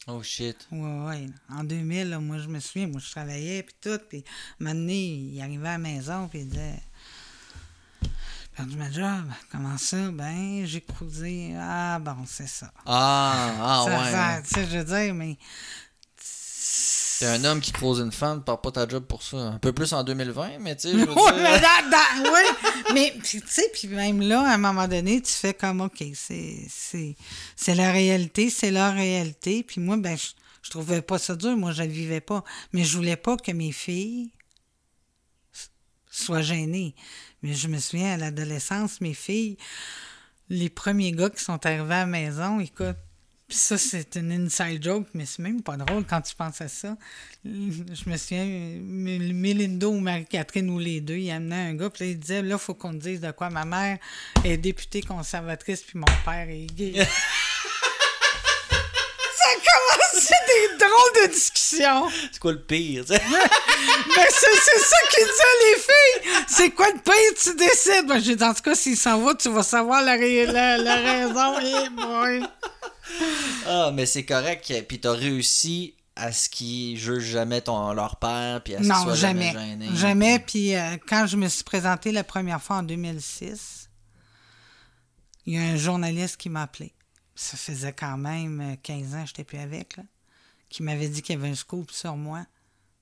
Oh 0.06 0.22
shit. 0.22 0.66
Ouais, 0.70 1.06
ouais. 1.06 1.26
En 1.50 1.64
2000, 1.64 2.10
là, 2.10 2.20
moi, 2.20 2.38
je 2.38 2.48
me 2.48 2.60
souviens, 2.60 2.86
moi, 2.88 3.00
je 3.04 3.10
travaillais, 3.10 3.62
puis 3.62 3.74
tout, 3.80 3.98
puis 4.08 4.22
un 4.60 4.64
moment 4.64 4.74
donné, 4.74 5.06
il 5.06 5.40
arrivait 5.40 5.68
à 5.68 5.72
la 5.72 5.78
maison, 5.78 6.28
puis 6.28 6.40
il 6.40 6.48
disait 6.48 6.82
«Perdu 8.56 8.76
ma 8.76 8.90
job. 8.90 9.24
Comment 9.50 9.76
ça? 9.78 10.10
Ben, 10.12 10.64
j'ai 10.64 10.80
cruisé. 10.80 11.54
Ah, 11.58 11.98
bon, 12.00 12.18
c'est 12.26 12.46
ça. 12.46 12.70
Ah, 12.86 13.50
ah 13.60 13.84
ça, 13.84 13.98
ouais. 13.98 14.12
ça- 14.12 14.42
tu 14.42 14.54
sais, 14.54 14.66
je 14.70 14.78
veux 14.78 14.84
dire, 14.84 15.14
mais... 15.14 15.36
T'es 17.18 17.26
un 17.26 17.44
homme 17.44 17.60
qui 17.60 17.70
croise 17.72 18.00
une 18.00 18.12
femme, 18.12 18.38
tu 18.38 18.44
pars 18.44 18.60
pas 18.60 18.70
ta 18.72 18.88
job 18.88 19.04
pour 19.04 19.22
ça. 19.22 19.36
Un 19.36 19.58
peu 19.58 19.72
plus 19.72 19.92
en 19.92 20.02
2020, 20.04 20.58
mais 20.60 20.74
tu 20.76 20.90
sais, 20.90 20.96
dire- 20.96 21.06
mais, 22.92 23.14
tu 23.22 23.40
sais, 23.46 23.68
puis 23.72 23.88
même 23.88 24.20
là, 24.20 24.42
à 24.48 24.54
un 24.54 24.58
moment 24.58 24.88
donné, 24.88 25.20
tu 25.22 25.32
fais 25.32 25.54
comme, 25.54 25.80
OK, 25.80 26.02
c'est, 26.14 27.16
la 27.74 27.92
réalité, 27.92 28.50
c'est 28.50 28.70
leur 28.70 28.94
réalité. 28.94 29.62
Puis 29.62 29.80
moi, 29.80 29.96
ben, 29.96 30.16
je, 30.16 30.28
je 30.62 30.70
trouvais 30.70 31.02
pas 31.02 31.18
ça 31.18 31.36
dur, 31.36 31.56
moi, 31.56 31.72
je 31.72 31.82
le 31.82 31.88
vivais 31.90 32.20
pas. 32.20 32.42
Mais 32.72 32.84
je 32.84 32.96
voulais 32.96 33.16
pas 33.16 33.36
que 33.36 33.52
mes 33.52 33.72
filles 33.72 34.30
soient 36.10 36.42
gênées. 36.42 36.94
Mais 37.42 37.52
je 37.54 37.68
me 37.68 37.78
souviens, 37.78 38.14
à 38.14 38.16
l'adolescence, 38.16 39.00
mes 39.00 39.14
filles, 39.14 39.56
les 40.48 40.68
premiers 40.70 41.12
gars 41.12 41.30
qui 41.30 41.42
sont 41.42 41.64
arrivés 41.66 41.94
à 41.94 42.00
la 42.00 42.06
maison, 42.06 42.60
écoute, 42.60 42.96
puis 43.46 43.56
ça, 43.58 43.76
c'est 43.78 44.16
une 44.16 44.32
inside 44.32 44.82
joke, 44.82 45.06
mais 45.14 45.26
c'est 45.26 45.42
même 45.42 45.62
pas 45.62 45.76
drôle 45.76 46.04
quand 46.04 46.20
tu 46.22 46.34
penses 46.34 46.60
à 46.60 46.68
ça. 46.68 46.96
Je 47.44 48.08
me 48.08 48.16
souviens, 48.16 48.42
M- 48.44 49.32
Mélindo 49.34 49.90
ou 49.90 50.00
Marie-Catherine 50.00 50.70
ou 50.70 50.78
les 50.78 51.00
deux, 51.00 51.16
ils 51.18 51.30
amenaient 51.30 51.54
un 51.70 51.74
gars, 51.74 51.90
puis 51.90 52.04
là, 52.04 52.10
ils 52.12 52.18
disaient, 52.18 52.42
là, 52.42 52.56
faut 52.58 52.74
qu'on 52.74 52.94
dise 52.94 53.20
de 53.20 53.30
quoi 53.32 53.50
ma 53.50 53.64
mère 53.64 53.98
est 54.44 54.56
députée 54.56 55.02
conservatrice, 55.02 55.82
puis 55.82 55.98
mon 55.98 56.06
père 56.24 56.48
est 56.48 56.66
gay. 56.74 57.06
commencé 60.26 60.34
des 60.46 60.78
drôles 60.78 61.28
de 61.28 61.32
discussions. 61.34 62.08
C'est 62.32 62.38
quoi 62.40 62.52
le 62.52 62.62
pire, 62.62 63.04
tu 63.04 63.14
sais? 63.14 63.22
Mais 63.28 64.26
c'est 64.30 64.46
c'est 64.56 64.78
ça 64.80 64.96
qu'ils 65.10 65.24
disaient, 65.26 65.60
les 65.64 65.80
filles. 65.80 66.44
C'est 66.48 66.70
quoi 66.70 66.86
le 66.90 67.00
pire, 67.00 67.42
tu 67.42 67.54
décides? 67.56 68.06
Ben, 68.06 68.20
j'ai 68.20 68.36
dit, 68.36 68.44
en 68.44 68.54
tout 68.54 68.62
cas, 68.62 68.74
s'il 68.74 68.96
s'en 68.96 69.20
va, 69.20 69.34
tu 69.34 69.48
vas 69.50 69.62
savoir 69.62 70.02
la, 70.02 70.12
ré- 70.14 70.46
la, 70.46 70.78
la 70.78 70.94
raison. 70.96 71.58
Eh 71.60 71.88
boy. 71.90 72.42
Ah, 73.66 73.90
mais 73.92 74.06
c'est 74.06 74.24
correct. 74.24 74.72
Puis 74.88 75.00
t'as 75.00 75.12
réussi 75.12 75.94
à 76.16 76.32
ce 76.32 76.48
qu'ils 76.48 76.96
jugent 76.96 77.24
jamais 77.24 77.60
ton, 77.60 77.92
leur 77.92 78.16
père, 78.16 78.62
puis 78.62 78.74
à 78.76 78.78
ce 78.78 78.84
Non, 78.84 79.14
jamais. 79.14 79.52
jamais. 79.52 79.88
Jamais. 79.94 80.38
Puis 80.38 80.74
euh, 80.76 80.96
quand 81.08 81.26
je 81.26 81.36
me 81.36 81.48
suis 81.48 81.64
présentée 81.64 82.12
la 82.12 82.22
première 82.24 82.62
fois 82.62 82.76
en 82.76 82.82
2006, 82.84 83.88
il 85.46 85.54
y 85.54 85.58
a 85.58 85.62
un 85.62 85.76
journaliste 85.76 86.36
qui 86.36 86.48
m'a 86.50 86.62
appelé. 86.62 86.94
Ça 87.34 87.56
faisait 87.56 87.92
quand 87.92 88.16
même 88.16 88.60
euh, 88.60 88.76
15 88.82 89.14
ans 89.14 89.22
que 89.22 89.26
je 89.26 89.32
n'étais 89.32 89.44
plus 89.44 89.58
avec, 89.58 89.96
là, 89.96 90.04
qui 90.74 90.82
m'avait 90.82 91.08
dit 91.08 91.22
qu'il 91.22 91.36
y 91.36 91.38
avait 91.38 91.50
un 91.50 91.54
scoop 91.54 91.92
sur 91.92 92.16
moi. 92.16 92.44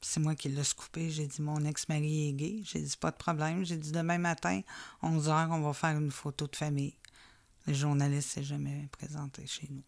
C'est 0.03 0.21
moi 0.21 0.35
qui 0.35 0.51
l'ai 0.51 0.63
scoopé. 0.63 1.09
J'ai 1.09 1.27
dit, 1.27 1.41
mon 1.41 1.65
ex-mari 1.65 2.29
est 2.29 2.33
gay. 2.35 2.61
J'ai 2.65 2.81
dit, 2.81 2.95
pas 3.01 3.11
de 3.11 3.17
problème. 3.17 3.65
J'ai 3.65 3.79
dit, 3.79 3.93
demain 3.93 4.19
matin, 4.19 4.61
11 5.01 5.27
h, 5.31 5.49
on 5.51 5.63
va 5.63 5.73
faire 5.73 5.97
une 5.97 6.11
photo 6.11 6.47
de 6.47 6.55
famille. 6.55 6.95
Le 7.67 7.73
journaliste 7.73 8.29
s'est 8.29 8.43
jamais 8.43 8.91
présenté 8.93 9.47
chez 9.47 9.69
nous. 9.71 9.83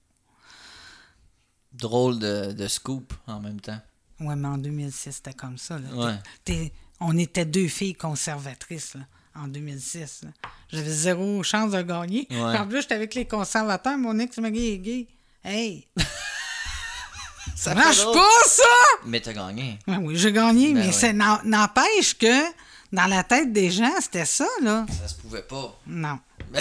Drôle 1.75 2.19
de, 2.19 2.53
de 2.53 2.69
scoop 2.69 3.13
en 3.27 3.39
même 3.41 3.61
temps. 3.61 3.81
Ouais, 4.19 4.35
mais 4.35 4.49
en 4.49 4.57
2006, 4.57 5.13
c'était 5.17 5.35
comme 5.35 5.59
ça. 5.59 5.79
Là. 5.79 5.95
Ouais. 6.49 6.73
On 7.01 7.19
était 7.19 7.45
deux 7.45 7.69
filles 7.69 7.93
conservatrices 7.93 8.95
là, 8.95 9.03
en 9.35 9.47
2006. 9.47 10.23
là. 10.23 10.31
J'avais 10.71 10.91
zéro 10.91 11.43
chance 11.43 11.73
de 11.73 11.83
gagner. 11.83 12.27
Ouais. 12.31 12.57
En 12.59 12.67
plus, 12.67 12.81
j'étais 12.81 12.95
avec 12.95 13.15
les 13.15 13.27
conservateurs. 13.27 13.99
Mon 13.99 14.19
ex-mari 14.19 14.69
est 14.69 14.79
gay. 14.79 15.07
Hey! 15.45 15.87
Ça 17.55 17.71
Ça 17.71 17.75
marche 17.75 18.05
pas, 18.05 18.45
ça! 18.47 18.63
Mais 19.07 19.21
t'as 19.21 19.33
gagné. 19.33 19.79
Ouais, 19.87 19.97
oui, 19.97 20.17
j'ai 20.17 20.33
gagné, 20.33 20.73
Ben 20.75 20.91
mais 21.03 21.13
n'en- 21.13 21.41
n'empêche 21.45 22.17
que 22.19 22.43
dans 22.93 23.07
la 23.07 23.23
tête 23.25 23.53
des 23.53 23.71
gens, 23.71 23.91
c'était 24.01 24.25
ça, 24.25 24.47
là. 24.63 24.87
Ça 25.03 25.09
se 25.09 25.15
pouvait 25.15 25.43
pas. 25.43 25.77
Non. 25.87 26.19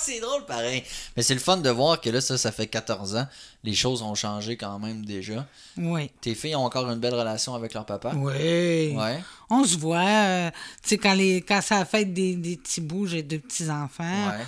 c'est 0.00 0.20
drôle 0.20 0.44
pareil. 0.46 0.84
Mais 1.16 1.22
c'est 1.22 1.34
le 1.34 1.40
fun 1.40 1.56
de 1.56 1.70
voir 1.70 2.00
que 2.00 2.10
là, 2.10 2.20
ça, 2.20 2.36
ça 2.38 2.52
fait 2.52 2.66
14 2.66 3.16
ans. 3.16 3.26
Les 3.64 3.74
choses 3.74 4.02
ont 4.02 4.14
changé 4.14 4.56
quand 4.56 4.78
même 4.78 5.04
déjà. 5.04 5.46
Oui. 5.76 6.10
Tes 6.20 6.34
filles 6.34 6.54
ont 6.56 6.64
encore 6.64 6.88
une 6.90 6.98
belle 7.00 7.14
relation 7.14 7.54
avec 7.54 7.74
leur 7.74 7.84
papa? 7.86 8.12
Oui. 8.14 8.94
Ouais. 8.96 9.22
On 9.50 9.64
se 9.64 9.76
voit. 9.76 9.98
euh, 10.04 10.50
tu 10.82 10.90
sais, 10.90 10.98
quand, 10.98 11.14
les, 11.14 11.40
quand 11.42 11.60
ça 11.60 11.78
a 11.78 11.84
fait 11.84 12.04
des, 12.04 12.34
des 12.36 12.56
petits 12.56 12.80
bouts, 12.80 13.06
j'ai 13.06 13.22
deux 13.22 13.38
petits-enfants. 13.38 14.28
Ouais. 14.28 14.44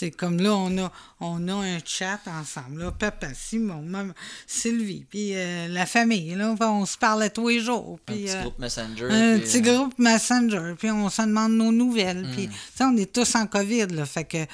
C'est 0.00 0.12
comme 0.12 0.40
là, 0.40 0.54
on 0.54 0.78
a, 0.78 0.90
on 1.20 1.46
a 1.46 1.52
un 1.52 1.78
chat 1.84 2.20
ensemble. 2.26 2.84
Là, 2.84 2.90
papa, 2.90 3.34
Simon, 3.34 3.82
maman, 3.82 4.14
Sylvie, 4.46 5.04
puis 5.10 5.32
euh, 5.34 5.68
la 5.68 5.84
famille. 5.84 6.34
Là, 6.34 6.56
on 6.58 6.86
se 6.86 6.96
parle 6.96 7.28
tous 7.28 7.48
les 7.48 7.60
jours. 7.60 7.98
Un 8.08 8.12
petit 8.14 8.30
euh, 8.30 8.40
groupe 8.40 8.58
Messenger. 8.58 9.08
un 9.10 9.38
puis, 9.38 9.46
petit 9.46 9.58
euh, 9.58 9.74
groupe 9.74 9.98
Messenger. 9.98 10.72
Puis 10.78 10.90
on 10.90 11.10
se 11.10 11.20
demande 11.20 11.52
nos 11.52 11.70
nouvelles. 11.70 12.26
Puis, 12.34 12.48
sais, 12.74 12.84
on 12.84 12.96
est 12.96 13.12
tous 13.12 13.34
en 13.34 13.46
COVID. 13.46 13.88
Là, 13.88 14.06
fait 14.06 14.24
que. 14.24 14.46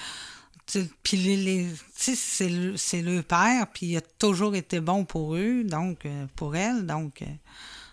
Puis 1.04 1.16
les, 1.16 1.36
les- 1.36 1.68
c'est 1.94 2.48
le, 2.48 2.76
c'est 2.76 3.02
le 3.02 3.22
père, 3.22 3.68
puis 3.72 3.86
il 3.86 3.96
a 3.98 4.00
toujours 4.00 4.56
été 4.56 4.80
bon 4.80 5.04
pour 5.04 5.36
eux, 5.36 5.62
donc 5.62 6.08
pour 6.34 6.56
elle. 6.56 6.86
Donc, 6.86 7.22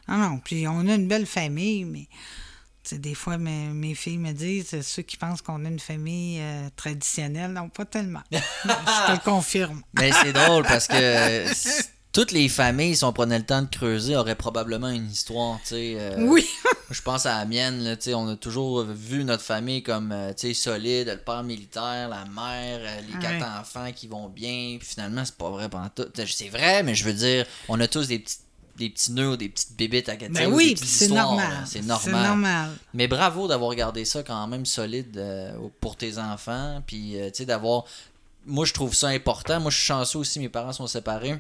non, 0.07 0.17
non. 0.17 0.39
Puis 0.43 0.67
on 0.67 0.87
a 0.87 0.95
une 0.95 1.07
belle 1.07 1.27
famille, 1.27 1.85
mais 1.85 2.07
des 2.91 3.15
fois, 3.15 3.37
mes, 3.37 3.67
mes 3.69 3.95
filles 3.95 4.17
me 4.17 4.31
disent, 4.33 4.81
ceux 4.81 5.01
qui 5.03 5.17
pensent 5.17 5.41
qu'on 5.41 5.63
a 5.65 5.67
une 5.69 5.79
famille 5.79 6.39
euh, 6.41 6.67
traditionnelle, 6.75 7.51
non, 7.53 7.69
pas 7.69 7.85
tellement. 7.85 8.21
Je 8.31 8.37
te 9.07 9.11
le 9.11 9.23
confirme. 9.23 9.81
Mais 9.93 10.11
c'est 10.11 10.33
drôle 10.33 10.63
parce 10.63 10.87
que 10.87 11.45
toutes 12.11 12.31
les 12.31 12.47
familles, 12.49 12.95
si 12.95 13.03
on 13.05 13.11
prenait 13.13 13.39
le 13.39 13.45
temps 13.45 13.61
de 13.63 13.67
creuser, 13.67 14.15
auraient 14.15 14.35
probablement 14.35 14.89
une 14.89 15.09
histoire, 15.09 15.59
tu 15.63 15.69
sais. 15.69 15.95
euh, 15.97 16.15
Oui. 16.27 16.45
Je 16.91 17.01
pense 17.01 17.25
à 17.25 17.39
la 17.39 17.45
mienne, 17.45 17.83
là, 17.83 17.95
tu 17.95 18.03
sais, 18.03 18.13
on 18.13 18.27
a 18.27 18.35
toujours 18.35 18.83
vu 18.83 19.23
notre 19.23 19.41
famille 19.41 19.81
comme 19.81 20.11
euh, 20.11 20.31
tu 20.33 20.49
sais, 20.49 20.53
solide, 20.53 21.07
le 21.07 21.17
père 21.17 21.41
militaire, 21.41 22.09
la 22.09 22.25
mère, 22.25 22.79
euh, 22.83 23.01
les 23.11 23.19
quatre 23.19 23.43
enfants 23.59 23.91
qui 23.95 24.07
vont 24.07 24.29
bien. 24.29 24.75
Puis 24.77 24.87
finalement, 24.89 25.25
c'est 25.25 25.37
pas 25.37 25.49
vrai 25.49 25.69
pendant 25.69 25.89
tout. 25.89 26.05
C'est 26.27 26.49
vrai, 26.49 26.83
mais 26.83 26.93
je 26.93 27.03
veux 27.05 27.13
dire, 27.13 27.45
on 27.67 27.79
a 27.79 27.87
tous 27.87 28.09
des 28.09 28.19
petits, 28.19 28.37
des 28.77 28.89
petits 28.89 29.11
nœuds, 29.11 29.37
des 29.37 29.49
petites 29.49 29.75
bébites 29.75 30.09
à 30.09 30.15
Ben 30.15 30.31
des 30.31 30.45
oui, 30.47 30.75
c'est 30.77 31.09
normal. 31.09 31.63
C'est 31.65 31.83
normal. 31.83 32.23
normal. 32.23 32.71
Mais 32.93 33.07
bravo 33.07 33.47
d'avoir 33.47 33.75
gardé 33.75 34.05
ça 34.05 34.23
quand 34.23 34.47
même 34.47 34.65
solide 34.65 35.17
euh, 35.17 35.53
pour 35.79 35.95
tes 35.95 36.17
enfants. 36.17 36.81
Puis, 36.85 37.19
euh, 37.19 37.27
tu 37.27 37.37
sais, 37.37 37.45
d'avoir. 37.45 37.85
Moi, 38.45 38.65
je 38.65 38.73
trouve 38.73 38.93
ça 38.93 39.07
important. 39.07 39.59
Moi, 39.59 39.71
je 39.71 39.77
suis 39.77 39.85
chanceux 39.85 40.19
aussi, 40.19 40.39
mes 40.39 40.49
parents 40.49 40.73
sont 40.73 40.87
séparés. 40.87 41.35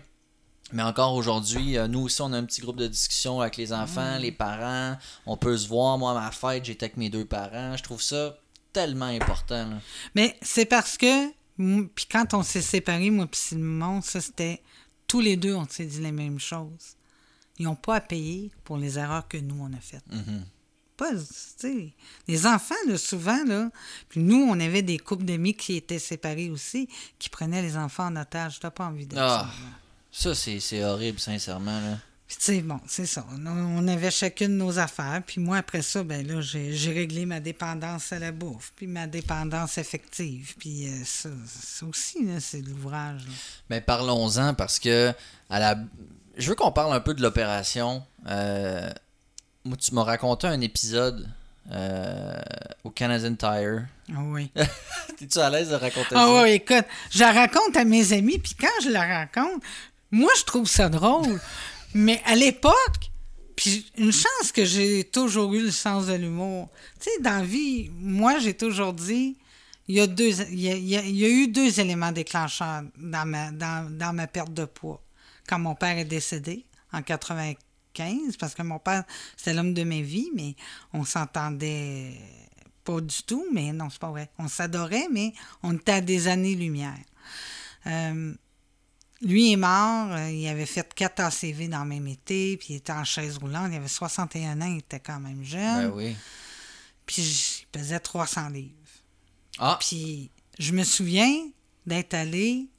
Mais 0.71 0.83
encore 0.83 1.13
aujourd'hui, 1.13 1.77
euh, 1.77 1.87
nous 1.87 2.01
aussi, 2.01 2.21
on 2.21 2.31
a 2.33 2.37
un 2.37 2.45
petit 2.45 2.61
groupe 2.61 2.77
de 2.77 2.87
discussion 2.87 3.41
avec 3.41 3.57
les 3.57 3.73
enfants, 3.73 4.17
les 4.17 4.31
parents. 4.31 4.95
On 5.25 5.35
peut 5.37 5.57
se 5.57 5.67
voir. 5.67 5.97
Moi, 5.97 6.11
à 6.11 6.13
ma 6.13 6.31
fête, 6.31 6.65
j'étais 6.65 6.85
avec 6.85 6.97
mes 6.97 7.09
deux 7.09 7.25
parents. 7.25 7.75
Je 7.75 7.83
trouve 7.83 8.01
ça 8.01 8.37
tellement 8.71 9.05
important. 9.05 9.69
là. 9.69 9.75
Mais 10.15 10.35
c'est 10.41 10.65
parce 10.65 10.97
que, 10.97 11.29
puis 11.57 12.07
quand 12.11 12.33
on 12.33 12.41
s'est 12.41 12.61
séparés, 12.61 13.11
moi 13.11 13.27
puis 13.27 13.39
Simon, 13.39 14.01
ça 14.01 14.19
c'était, 14.19 14.61
tous 15.07 15.19
les 15.19 15.35
deux, 15.35 15.53
on 15.53 15.67
s'est 15.67 15.85
dit 15.85 15.99
les 15.99 16.11
mêmes 16.11 16.39
choses. 16.39 16.95
Ils 17.59 17.65
n'ont 17.65 17.75
pas 17.75 17.95
à 17.97 18.01
payer 18.01 18.51
pour 18.63 18.77
les 18.77 18.97
erreurs 18.97 19.27
que 19.27 19.37
nous, 19.37 19.57
on 19.61 19.71
a 19.73 19.79
faites. 19.79 20.03
Mhm. 20.11 20.43
Pas, 20.97 21.11
tu 21.11 21.17
sais, 21.57 21.93
les 22.27 22.45
enfants, 22.45 22.75
là, 22.87 22.97
souvent, 22.99 23.43
là, 23.45 23.69
puis 24.09 24.19
nous, 24.21 24.45
on 24.47 24.59
avait 24.59 24.83
des 24.83 24.99
couples 24.99 25.25
d'amis 25.25 25.55
qui 25.55 25.75
étaient 25.75 25.97
séparés 25.99 26.49
aussi, 26.51 26.87
qui 27.17 27.29
prenaient 27.29 27.63
les 27.63 27.77
enfants 27.77 28.07
en 28.07 28.15
otage. 28.15 28.59
T'as 28.59 28.69
pas 28.69 28.85
envie 28.85 29.07
de 29.07 29.17
Ah, 29.17 29.49
ça. 30.11 30.29
ça, 30.29 30.35
c'est 30.35 30.59
c'est 30.59 30.83
horrible, 30.83 31.19
sincèrement. 31.19 31.79
Là. 31.79 31.97
Puis 32.27 32.37
tu 32.37 32.43
sais, 32.45 32.61
bon, 32.61 32.79
c'est 32.87 33.07
ça. 33.07 33.25
On, 33.31 33.45
on 33.47 33.87
avait 33.87 34.11
chacune 34.11 34.55
nos 34.55 34.77
affaires. 34.77 35.21
Puis 35.25 35.41
moi, 35.41 35.57
après 35.57 35.81
ça, 35.81 36.03
ben 36.03 36.25
là, 36.27 36.41
j'ai 36.41 36.73
j'ai 36.75 36.93
réglé 36.93 37.25
ma 37.25 37.39
dépendance 37.39 38.13
à 38.13 38.19
la 38.19 38.31
bouffe, 38.31 38.71
puis 38.75 38.85
ma 38.87 39.07
dépendance 39.07 39.79
affective. 39.79 40.53
Puis 40.59 40.87
euh, 40.87 41.03
ça, 41.03 41.29
ça 41.47 41.85
aussi, 41.87 42.23
là, 42.23 42.39
c'est 42.39 42.61
de 42.61 42.69
l'ouvrage. 42.69 43.25
là. 43.25 43.33
Mais 43.71 43.81
parlons-en 43.81 44.53
parce 44.53 44.77
que 44.79 45.11
à 45.49 45.59
la... 45.59 45.75
je 46.37 46.49
veux 46.49 46.55
qu'on 46.55 46.71
parle 46.71 46.93
un 46.93 46.99
peu 46.99 47.13
de 47.13 47.21
l'opération. 47.21 48.03
Euh, 48.27 48.89
Moi, 49.65 49.77
tu 49.77 49.93
m'as 49.93 50.03
raconté 50.03 50.47
un 50.47 50.59
épisode 50.61 51.27
euh, 51.71 52.33
au 52.83 52.89
Canadian 52.89 53.35
Tire. 53.35 53.85
Ah 54.09 54.19
oui. 54.25 54.51
T'es-tu 55.17 55.39
à 55.39 55.49
l'aise 55.49 55.69
de 55.69 55.75
raconter 55.75 56.09
Ah 56.15 56.25
ça? 56.27 56.43
oui, 56.43 56.49
écoute, 56.51 56.85
je 57.11 57.19
la 57.19 57.31
raconte 57.31 57.77
à 57.77 57.85
mes 57.85 58.11
amis, 58.13 58.39
puis 58.39 58.55
quand 58.59 58.81
je 58.83 58.89
la 58.89 59.05
raconte, 59.19 59.61
moi, 60.11 60.31
je 60.37 60.43
trouve 60.43 60.67
ça 60.67 60.89
drôle. 60.89 61.39
Mais 61.93 62.21
à 62.25 62.35
l'époque, 62.35 63.09
puis 63.55 63.89
une 63.97 64.11
chance 64.11 64.51
que 64.53 64.65
j'ai 64.65 65.03
toujours 65.05 65.53
eu 65.53 65.61
le 65.63 65.71
sens 65.71 66.07
de 66.07 66.13
l'humour. 66.13 66.69
Tu 66.99 67.09
sais, 67.11 67.21
dans 67.21 67.37
la 67.39 67.43
vie, 67.45 67.89
moi, 67.99 68.39
j'ai 68.39 68.55
toujours 68.55 68.93
dit, 68.93 69.37
il 69.87 69.95
y 69.95 69.99
a, 70.01 70.07
deux, 70.07 70.29
il 70.49 70.59
y 70.59 70.69
a- 70.71 70.75
il 70.75 71.15
y 71.15 71.25
a 71.25 71.29
eu 71.29 71.47
deux 71.47 71.79
éléments 71.79 72.11
déclencheurs 72.11 72.81
dans 72.97 73.25
ma, 73.27 73.51
dans, 73.51 73.87
dans 73.97 74.11
ma 74.13 74.27
perte 74.27 74.53
de 74.53 74.65
poids. 74.65 75.01
Quand 75.53 75.59
mon 75.59 75.75
père 75.75 75.95
est 75.99 76.05
décédé 76.05 76.65
en 76.91 77.03
95, 77.03 78.37
parce 78.39 78.55
que 78.55 78.63
mon 78.63 78.79
père, 78.79 79.03
c'était 79.37 79.53
l'homme 79.53 79.75
de 79.75 79.83
ma 79.83 80.01
vie, 80.01 80.31
mais 80.33 80.55
on 80.93 81.05
s'entendait 81.05 82.17
pas 82.83 82.99
du 82.99 83.21
tout, 83.21 83.45
mais 83.53 83.71
non, 83.71 83.91
c'est 83.91 83.99
pas 83.99 84.09
vrai. 84.09 84.31
On 84.39 84.47
s'adorait, 84.47 85.07
mais 85.11 85.31
on 85.61 85.75
était 85.75 85.91
à 85.91 86.01
des 86.01 86.27
années-lumière. 86.27 86.97
Euh, 87.85 88.33
lui 89.21 89.51
est 89.51 89.57
mort, 89.57 90.11
euh, 90.13 90.31
il 90.31 90.47
avait 90.47 90.65
fait 90.65 90.91
4 90.91 91.19
ACV 91.19 91.67
dans 91.67 91.83
le 91.83 91.89
même 91.89 92.07
été, 92.07 92.57
puis 92.57 92.69
il 92.71 92.75
était 92.77 92.91
en 92.91 93.03
chaise 93.03 93.37
roulante, 93.37 93.67
il 93.69 93.75
avait 93.75 93.87
61 93.87 94.59
ans, 94.59 94.65
il 94.71 94.79
était 94.79 94.99
quand 94.99 95.19
même 95.19 95.43
jeune, 95.43 95.89
Ben 95.89 95.93
oui. 95.93 96.15
puis 97.05 97.21
il 97.21 97.67
pesait 97.67 97.99
300 97.99 98.49
livres. 98.49 98.73
Ah, 99.59 99.77
Puis 99.79 100.31
je 100.57 100.71
me 100.73 100.83
souviens 100.83 101.31
d'être 101.85 102.15
allé 102.15 102.69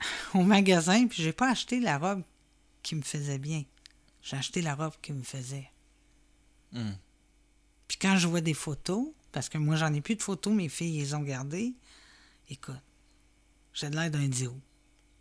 au 0.34 0.42
magasin, 0.42 1.06
puis 1.06 1.22
j'ai 1.22 1.32
pas 1.32 1.50
acheté 1.50 1.80
la 1.80 1.98
robe 1.98 2.22
qui 2.82 2.94
me 2.94 3.02
faisait 3.02 3.38
bien. 3.38 3.64
J'ai 4.22 4.36
acheté 4.36 4.62
la 4.62 4.74
robe 4.74 4.94
qui 5.02 5.12
me 5.12 5.22
faisait. 5.22 5.70
Hmm. 6.72 6.92
Puis 7.86 7.98
quand 7.98 8.16
je 8.16 8.28
vois 8.28 8.40
des 8.40 8.54
photos, 8.54 9.06
parce 9.32 9.48
que 9.48 9.58
moi 9.58 9.76
j'en 9.76 9.92
ai 9.92 10.00
plus 10.00 10.16
de 10.16 10.22
photos, 10.22 10.52
mes 10.52 10.68
filles 10.68 10.98
les 10.98 11.14
ont 11.14 11.22
gardées, 11.22 11.74
écoute, 12.48 12.80
j'ai 13.72 13.90
de 13.90 13.96
l'air 13.96 14.10
d'un 14.10 14.28
dio. 14.28 14.54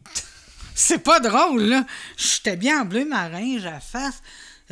C'est 0.76 1.00
pas 1.00 1.20
drôle, 1.20 1.63
là. 1.63 1.86
J'étais 2.18 2.58
bien 2.58 2.82
en 2.82 2.86
bleu 2.86 3.06
marin, 3.06 3.58
j'ai 3.58 3.70
la 3.70 3.80
face 3.80 4.22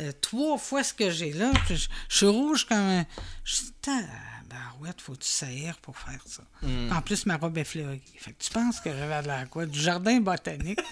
euh, 0.00 0.12
trois 0.20 0.58
fois 0.58 0.84
ce 0.84 0.92
que 0.92 1.10
j'ai 1.10 1.32
là. 1.32 1.52
puis 1.64 1.76
Je, 1.76 1.88
je 2.08 2.16
suis 2.16 2.26
rouge 2.26 2.66
comme 2.66 2.78
un. 2.78 3.06
Je 3.44 3.56
dis, 4.56 4.78
barouette, 4.78 5.00
faut-tu 5.00 5.28
saillir 5.28 5.78
pour 5.78 5.96
faire 5.96 6.20
ça? 6.26 6.42
En 6.92 7.00
plus, 7.02 7.26
ma 7.26 7.36
robe 7.36 7.58
est 7.58 7.64
fleurie. 7.64 8.02
Fait 8.18 8.32
que 8.32 8.42
tu 8.42 8.50
penses 8.50 8.80
que 8.80 8.90
j'avais 8.90 9.22
de 9.22 9.28
la 9.28 9.46
quoi? 9.46 9.66
Du 9.66 9.78
jardin 9.78 10.20
botanique? 10.20 10.80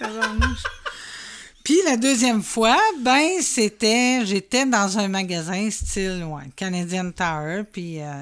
Puis 1.65 1.81
la 1.83 1.97
deuxième 1.97 2.43
fois, 2.43 2.77
ben 3.01 3.41
c'était, 3.41 4.23
j'étais 4.23 4.67
dans 4.67 4.99
un 4.99 5.07
magasin 5.07 5.67
style 5.71 6.23
ouais, 6.23 6.43
Canadian 6.55 7.09
Tower, 7.11 7.63
puis 7.63 8.03
euh, 8.03 8.21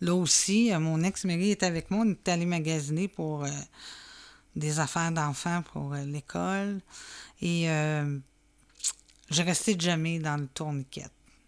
là 0.00 0.14
aussi, 0.16 0.72
euh, 0.72 0.80
mon 0.80 1.00
ex-mari 1.04 1.52
était 1.52 1.66
avec 1.66 1.92
moi, 1.92 2.04
on 2.04 2.10
était 2.10 2.32
allé 2.32 2.46
magasiner 2.46 3.06
pour 3.06 3.44
euh, 3.44 3.48
des 4.56 4.80
affaires 4.80 5.12
d'enfants 5.12 5.62
pour 5.72 5.94
l'école, 5.94 6.80
et 7.40 7.68
j'ai 9.30 9.42
resté 9.44 9.76
jamais 9.78 10.18
dans 10.18 10.36
le 10.36 10.48
tourniquet. 10.48 11.06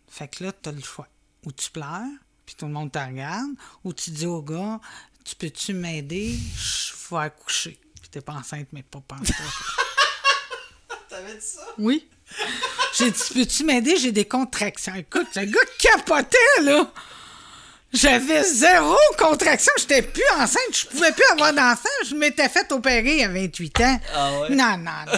Fait 0.08 0.28
que 0.28 0.44
là, 0.44 0.52
tu 0.52 0.68
as 0.68 0.72
le 0.72 0.80
choix. 0.80 1.08
Ou 1.44 1.50
tu 1.50 1.72
pleures, 1.72 2.06
puis 2.44 2.54
tout 2.54 2.66
le 2.66 2.72
monde 2.72 2.92
te 2.92 2.98
regarde, 2.98 3.50
ou 3.84 3.92
tu 3.92 4.10
dis 4.10 4.26
au 4.26 4.42
gars, 4.42 4.80
tu 5.24 5.34
peux-tu 5.36 5.74
m'aider? 5.74 6.36
Je 6.56 6.92
vais 7.10 7.22
accoucher. 7.22 7.78
Puis 8.00 8.10
t'es 8.10 8.20
pas 8.20 8.34
enceinte, 8.34 8.68
mais 8.72 8.82
pas 8.82 9.00
pantoute. 9.06 9.34
t'avais 11.08 11.34
dit 11.34 11.46
ça? 11.46 11.66
Oui. 11.78 12.08
J'ai 12.96 13.10
dit, 13.10 13.22
peux-tu 13.34 13.64
m'aider? 13.64 13.96
J'ai 13.96 14.12
des 14.12 14.24
contractions. 14.24 14.94
Écoute, 14.94 15.28
le 15.36 15.44
gars 15.44 15.60
capotait, 15.78 16.62
là. 16.62 16.90
J'avais 17.92 18.42
zéro 18.42 18.96
contraction. 19.18 19.72
J'étais 19.78 20.02
plus 20.02 20.22
enceinte. 20.38 20.72
Je 20.72 20.86
pouvais 20.86 21.12
plus 21.12 21.24
avoir 21.32 21.52
d'enfant. 21.52 21.88
Je 22.08 22.14
m'étais 22.14 22.48
fait 22.48 22.70
opérer 22.72 23.22
à 23.22 23.28
28 23.28 23.80
ans. 23.82 24.00
Ah 24.14 24.40
ouais? 24.40 24.50
Non, 24.50 24.78
non, 24.78 25.04
non, 25.06 25.12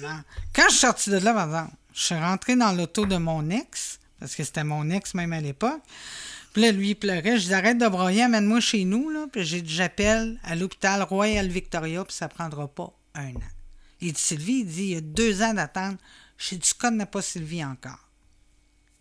non, 0.00 0.08
non. 0.08 0.22
Quand 0.54 0.64
je 0.64 0.70
suis 0.70 0.78
sortie 0.78 1.10
de 1.10 1.18
là, 1.18 1.34
par 1.34 1.44
exemple, 1.44 1.72
je 1.92 2.02
suis 2.02 2.14
rentrée 2.14 2.56
dans 2.56 2.72
l'auto 2.72 3.04
de 3.04 3.16
mon 3.16 3.50
ex, 3.50 3.98
parce 4.18 4.34
que 4.34 4.44
c'était 4.44 4.64
mon 4.64 4.88
ex 4.90 5.12
même 5.12 5.34
à 5.34 5.40
l'époque. 5.40 5.80
Puis 6.56 6.62
là, 6.62 6.72
lui, 6.72 6.92
il 6.92 6.94
pleurait. 6.94 7.38
Je 7.38 7.48
dis, 7.48 7.52
arrête 7.52 7.76
de 7.76 7.86
broyer, 7.86 8.22
amène-moi 8.22 8.60
chez 8.60 8.86
nous, 8.86 9.10
là. 9.10 9.26
Puis 9.30 9.44
j'ai 9.44 9.60
dit, 9.60 9.74
j'appelle 9.74 10.40
à 10.42 10.56
l'hôpital 10.56 11.02
Royal 11.02 11.46
Victoria, 11.48 12.02
puis 12.02 12.14
ça 12.14 12.28
prendra 12.28 12.66
pas 12.66 12.98
un 13.12 13.34
an. 13.34 13.50
Il 14.00 14.14
dit, 14.14 14.18
Sylvie, 14.18 14.60
il 14.60 14.66
dit, 14.66 14.82
il 14.84 14.88
y 14.92 14.96
a 14.96 15.02
deux 15.02 15.42
ans 15.42 15.52
d'attente. 15.52 15.98
J'ai 16.38 16.56
dit, 16.56 16.66
tu 16.66 16.72
connais 16.72 17.04
pas 17.04 17.20
Sylvie 17.20 17.62
encore. 17.62 18.08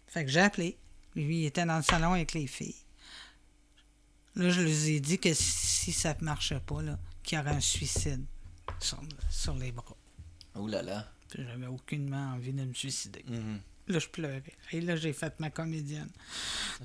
Fait 0.07 0.25
que 0.25 0.31
j'ai 0.31 0.41
appelé. 0.41 0.77
Lui, 1.15 1.43
il 1.43 1.45
était 1.45 1.63
dans 1.63 1.77
le 1.77 1.83
salon 1.83 2.11
avec 2.11 2.33
les 2.33 2.45
filles. 2.45 2.75
Là, 4.35 4.49
je 4.49 4.59
leur 4.59 4.69
ai 4.69 4.99
dit 4.99 5.17
que 5.17 5.33
si 5.33 5.93
ça 5.93 6.13
ne 6.19 6.25
marchait 6.25 6.59
pas, 6.59 6.81
qu'il 7.23 7.37
y 7.37 7.41
aurait 7.41 7.51
un 7.51 7.61
suicide 7.61 8.25
sur, 8.81 8.99
sur 9.29 9.55
les 9.55 9.71
bras. 9.71 9.95
Ouh 10.55 10.67
là 10.67 10.81
là. 10.81 11.09
Puis 11.29 11.41
j'avais 11.47 11.67
aucunement 11.67 12.33
envie 12.33 12.51
de 12.51 12.65
me 12.65 12.73
suicider. 12.73 13.23
Mhm. 13.29 13.61
Là, 13.87 13.99
je 13.99 14.07
pleurais. 14.07 14.41
Et 14.71 14.81
là, 14.81 14.95
j'ai 14.95 15.13
fait 15.13 15.33
ma 15.39 15.51
comédienne. 15.51 16.09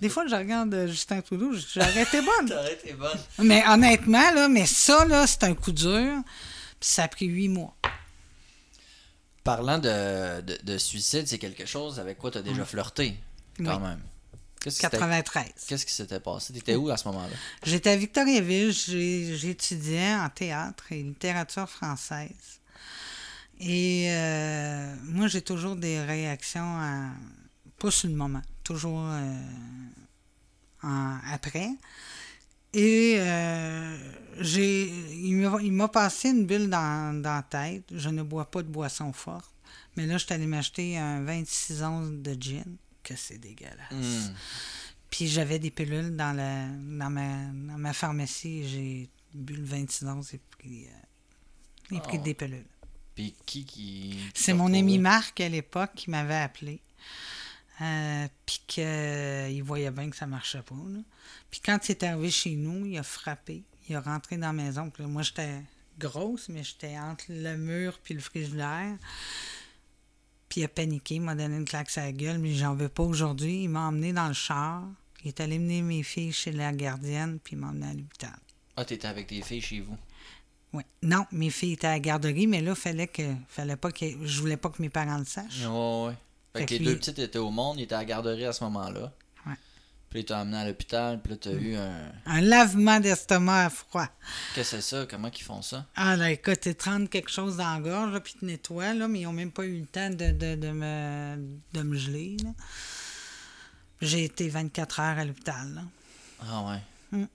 Des 0.03 0.11
fois, 0.11 0.27
je 0.27 0.35
regarde 0.35 0.75
euh, 0.75 0.87
Justin 0.87 1.23
Trudeau, 1.23 1.53
je 1.55 1.61
dis, 1.61 1.67
j'aurais 1.75 2.03
été 2.03 2.21
bonne. 2.23 2.49
T'aurais 2.49 2.75
été 2.75 2.93
bonne. 2.93 3.19
Mais 3.39 3.65
honnêtement, 3.67 4.31
là, 4.33 4.49
mais 4.49 4.67
ça, 4.67 5.05
là, 5.07 5.27
c'est 5.27 5.45
un 5.45 5.55
coup 5.55 5.73
dur. 5.73 6.23
Puis 6.79 6.91
ça 6.91 7.05
a 7.05 7.09
pris 7.09 7.27
huit 7.27 7.49
mois. 7.49 7.75
Parlant 9.43 9.79
de, 9.79 10.43
de, 10.43 10.59
de 10.63 10.79
suicide, 10.79 11.27
c'est 11.27 11.39
quelque 11.39 11.65
chose 11.65 11.99
avec 11.99 12.19
quoi 12.19 12.31
tu 12.31 12.39
as 12.39 12.43
déjà 12.43 12.65
flirté, 12.67 13.17
quand 13.57 13.77
Oui. 13.77 13.83
même? 13.89 14.01
Qu'est-ce 14.61 14.77
qui 14.77 14.83
s'était- 14.83 14.99
93. 14.99 15.45
Qu'est-ce 15.67 15.87
qui 15.87 15.95
s'était 15.95 16.21
passé? 16.21 16.53
T'étais 16.53 16.75
où 16.75 16.91
à 16.91 16.99
ce 16.99 17.09
moment-là? 17.09 17.35
J'étais 17.65 17.89
à 17.91 17.97
Victoriaville, 17.97 18.73
j'étudiais 18.73 20.15
en 20.17 20.29
théâtre 20.29 20.85
et 20.93 21.03
littérature 21.03 21.67
française. 21.71 22.60
Et 23.61 24.07
euh, 24.11 24.95
moi, 25.05 25.29
j'ai 25.29 25.43
toujours 25.43 25.77
des 25.77 26.01
réactions, 26.01 26.63
à- 26.79 27.13
pas 27.79 27.91
sur 27.91 28.09
le 28.09 28.15
moment, 28.15 28.41
toujours 28.65 29.07
euh, 29.07 29.43
en- 30.83 31.19
après. 31.31 31.71
Et 32.73 33.17
euh, 33.19 33.97
j'ai, 34.39 34.89
il 35.13 35.73
m'a- 35.73 35.89
passé 35.89 36.31
une 36.31 36.47
bulle 36.47 36.71
dans, 36.71 37.21
dans 37.21 37.35
la 37.35 37.43
tête. 37.43 37.85
Je 37.95 38.09
ne 38.09 38.23
bois 38.23 38.51
pas 38.51 38.63
de 38.63 38.69
boisson 38.69 39.13
forte. 39.13 39.53
Mais 39.97 40.07
là, 40.07 40.17
je 40.19 40.25
suis 40.25 40.33
allé 40.35 40.47
m'acheter 40.47 40.97
un 40.97 41.23
26 41.23 41.83
onces 41.83 42.11
de 42.13 42.37
gin, 42.41 42.77
que 43.03 43.17
c'est 43.17 43.39
dégueulasse. 43.39 43.91
Hmm. 43.91 44.33
Puis 45.11 45.27
j'avais 45.27 45.59
des 45.59 45.71
pilules 45.73 46.15
dans, 46.17 46.35
la, 46.35 46.67
dans, 46.69 47.11
ma, 47.11 47.27
dans 47.73 47.77
ma 47.79 47.93
pharmacie. 47.93 48.67
J'ai 48.69 49.11
bu 49.35 49.55
le 49.55 49.65
26 49.65 50.07
onces 50.07 50.33
et 50.35 50.41
pris, 50.59 50.85
euh, 50.87 50.91
j'ai 51.91 51.99
pris 52.01 52.19
Oh. 52.21 52.25
des 52.25 52.35
pilules. 52.35 52.65
Puis 53.21 53.35
qui 53.45 53.65
qui. 53.65 54.17
qui 54.35 54.43
C'est 54.43 54.55
mon 54.55 54.73
ami 54.73 54.99
Marc 54.99 55.41
à 55.41 55.49
l'époque 55.49 55.91
qui 55.95 56.09
m'avait 56.09 56.35
appelé. 56.35 56.81
Euh, 57.83 58.27
puis 58.47 58.63
qu'il 58.67 59.63
voyait 59.63 59.91
bien 59.91 60.09
que 60.09 60.17
ça 60.17 60.27
marchait 60.27 60.63
pas. 60.63 60.75
Puis 61.51 61.61
quand 61.61 61.89
il 61.89 61.93
est 61.93 62.03
arrivé 62.03 62.31
chez 62.31 62.57
nous, 62.57 62.87
il 62.87 62.97
a 62.97 63.03
frappé. 63.03 63.63
Il 63.89 63.95
est 63.95 63.99
rentré 63.99 64.39
dans 64.39 64.49
la 64.49 64.53
maison. 64.55 64.89
Puis 64.89 65.03
là, 65.03 65.09
moi, 65.09 65.23
j'étais 65.23 65.63
grosse, 65.99 66.49
mais 66.49 66.63
j'étais 66.63 66.99
entre 66.99 67.25
le 67.29 67.57
mur 67.57 67.99
puis 68.03 68.15
le 68.15 68.21
frigidaire. 68.21 68.97
Puis 70.49 70.63
il 70.63 70.65
a 70.65 70.69
paniqué, 70.69 71.17
il 71.17 71.21
m'a 71.21 71.35
donné 71.35 71.57
une 71.57 71.65
claque 71.67 71.91
sur 71.91 72.03
la 72.03 72.13
gueule, 72.13 72.39
mais 72.39 72.55
j'en 72.55 72.75
veux 72.75 72.89
pas 72.89 73.03
aujourd'hui. 73.03 73.65
Il 73.65 73.69
m'a 73.69 73.89
emmené 73.89 74.15
dans 74.15 74.29
le 74.29 74.35
char. 74.35 74.85
Il 75.25 75.29
est 75.29 75.41
allé 75.41 75.59
mener 75.59 75.83
mes 75.83 76.03
filles 76.03 76.33
chez 76.33 76.53
la 76.53 76.73
gardienne, 76.73 77.39
puis 77.39 77.55
il 77.55 77.59
m'a 77.59 77.69
emmené 77.69 77.87
à 77.87 77.95
l'hôpital. 77.95 78.39
Ah, 78.77 78.85
t'étais 78.87 79.09
avec 79.09 79.27
tes 79.27 79.43
filles 79.43 79.61
chez 79.61 79.81
vous? 79.81 79.99
Ouais. 80.73 80.87
Non, 81.03 81.27
mes 81.33 81.51
filles 81.51 81.73
étaient 81.73 81.87
à 81.89 81.93
la 81.93 82.01
garderie, 82.01 82.47
mais 82.47 82.61
là, 82.61 82.75
fallait 82.75 83.09
que, 83.09 83.23
fallait 83.49 83.77
pas 83.77 83.91
que, 83.91 84.07
je 84.25 84.41
voulais 84.41 84.57
pas 84.57 84.69
que 84.71 84.81
mes 84.81 84.89
parents 84.91 85.19
le 85.19 85.25
sachent. 85.25 85.63
Ouais, 85.67 86.07
ouais. 86.07 86.15
Fait, 86.53 86.59
Fait 86.61 86.67
que 86.67 86.71
les 86.75 86.79
lui- 86.79 86.87
deux 86.87 86.97
petites 86.97 87.19
étaient 87.19 87.39
au 87.39 87.51
monde, 87.51 87.79
ils 87.79 87.83
étaient 87.85 87.95
à 87.95 87.99
la 87.99 88.05
garderie 88.05 88.45
à 88.45 88.53
ce 88.53 88.63
moment-là. 88.65 89.13
Ouais. 89.47 89.55
Puis 90.11 90.21
ils 90.21 90.25
t'ont 90.25 90.35
amené 90.37 90.57
à 90.59 90.65
l'hôpital, 90.67 91.21
puis 91.23 91.33
là 91.33 91.39
t'as 91.41 91.53
eu 91.53 91.75
un. 91.77 92.13
Un 92.27 92.41
lavement 92.41 92.99
d'estomac 93.01 93.65
à 93.67 93.71
froid. 93.71 94.07
Qu'est-ce 94.55 94.73
que 94.73 94.81
c'est 94.81 94.97
ça? 94.97 95.07
Comment 95.11 95.31
qu'ils 95.31 95.45
font 95.45 95.63
ça? 95.63 95.87
Ah 95.97 96.17
là, 96.17 96.31
écoute, 96.31 96.67
ils 96.67 96.75
te 96.75 96.85
rendent 96.89 97.09
quelque 97.09 97.31
chose 97.31 97.57
dans 97.57 97.73
la 97.75 97.81
gorge, 97.81 98.13
là, 98.13 98.21
puis 98.21 98.35
ils 98.37 98.41
te 98.41 98.45
nettoient, 98.45 98.95
là, 98.95 99.07
mais 99.09 99.21
ils 99.21 99.25
n'ont 99.25 99.33
même 99.33 99.53
pas 99.53 99.65
eu 99.65 99.81
le 99.81 99.87
temps 99.87 100.11
de, 100.11 100.31
de, 100.33 100.55
de 100.57 100.71
me, 100.73 101.37
de 101.73 101.83
me 101.83 101.97
geler. 101.97 102.37
là. 102.45 102.51
J'ai 104.01 104.25
été 104.25 104.49
24 104.49 105.01
heures 105.01 105.19
à 105.19 105.25
l'hôpital. 105.25 105.75
là. 105.75 105.83
Ah 106.49 106.63
ouais. 106.71 106.81
Hmm. 107.19 107.27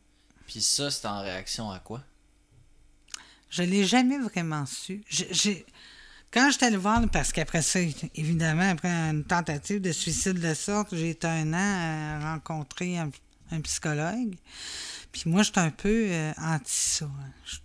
Puis 0.48 0.62
ça, 0.62 0.90
c'était 0.90 1.08
en 1.08 1.22
réaction 1.22 1.70
à 1.72 1.80
quoi? 1.80 2.02
Je 3.56 3.62
ne 3.64 3.68
l'ai 3.68 3.86
jamais 3.86 4.18
vraiment 4.20 4.66
su. 4.66 5.02
J'ai- 5.10 5.66
Quand 6.32 6.50
j'étais 6.52 6.66
allée 6.66 6.76
voir, 6.76 7.02
parce 7.10 7.32
qu'après 7.32 7.62
ça, 7.62 7.80
évidemment, 8.14 8.70
après 8.70 8.90
une 8.90 9.24
tentative 9.24 9.80
de 9.80 9.94
suicide 9.94 10.38
de 10.40 10.54
sorte, 10.54 10.94
j'ai 10.94 11.12
été 11.12 11.26
un 11.28 11.54
an 11.54 12.20
à 12.20 12.34
rencontrer 12.34 12.98
un, 12.98 13.10
un 13.52 13.62
psychologue. 13.62 14.36
Puis 15.14 15.24
moi, 15.28 15.44
j'étais 15.44 15.62
un 15.62 15.70
peu 15.70 16.08
euh, 16.10 16.34
anti 16.38 16.74
ça. 16.74 17.10
Je 17.46 17.56
ne 17.56 17.62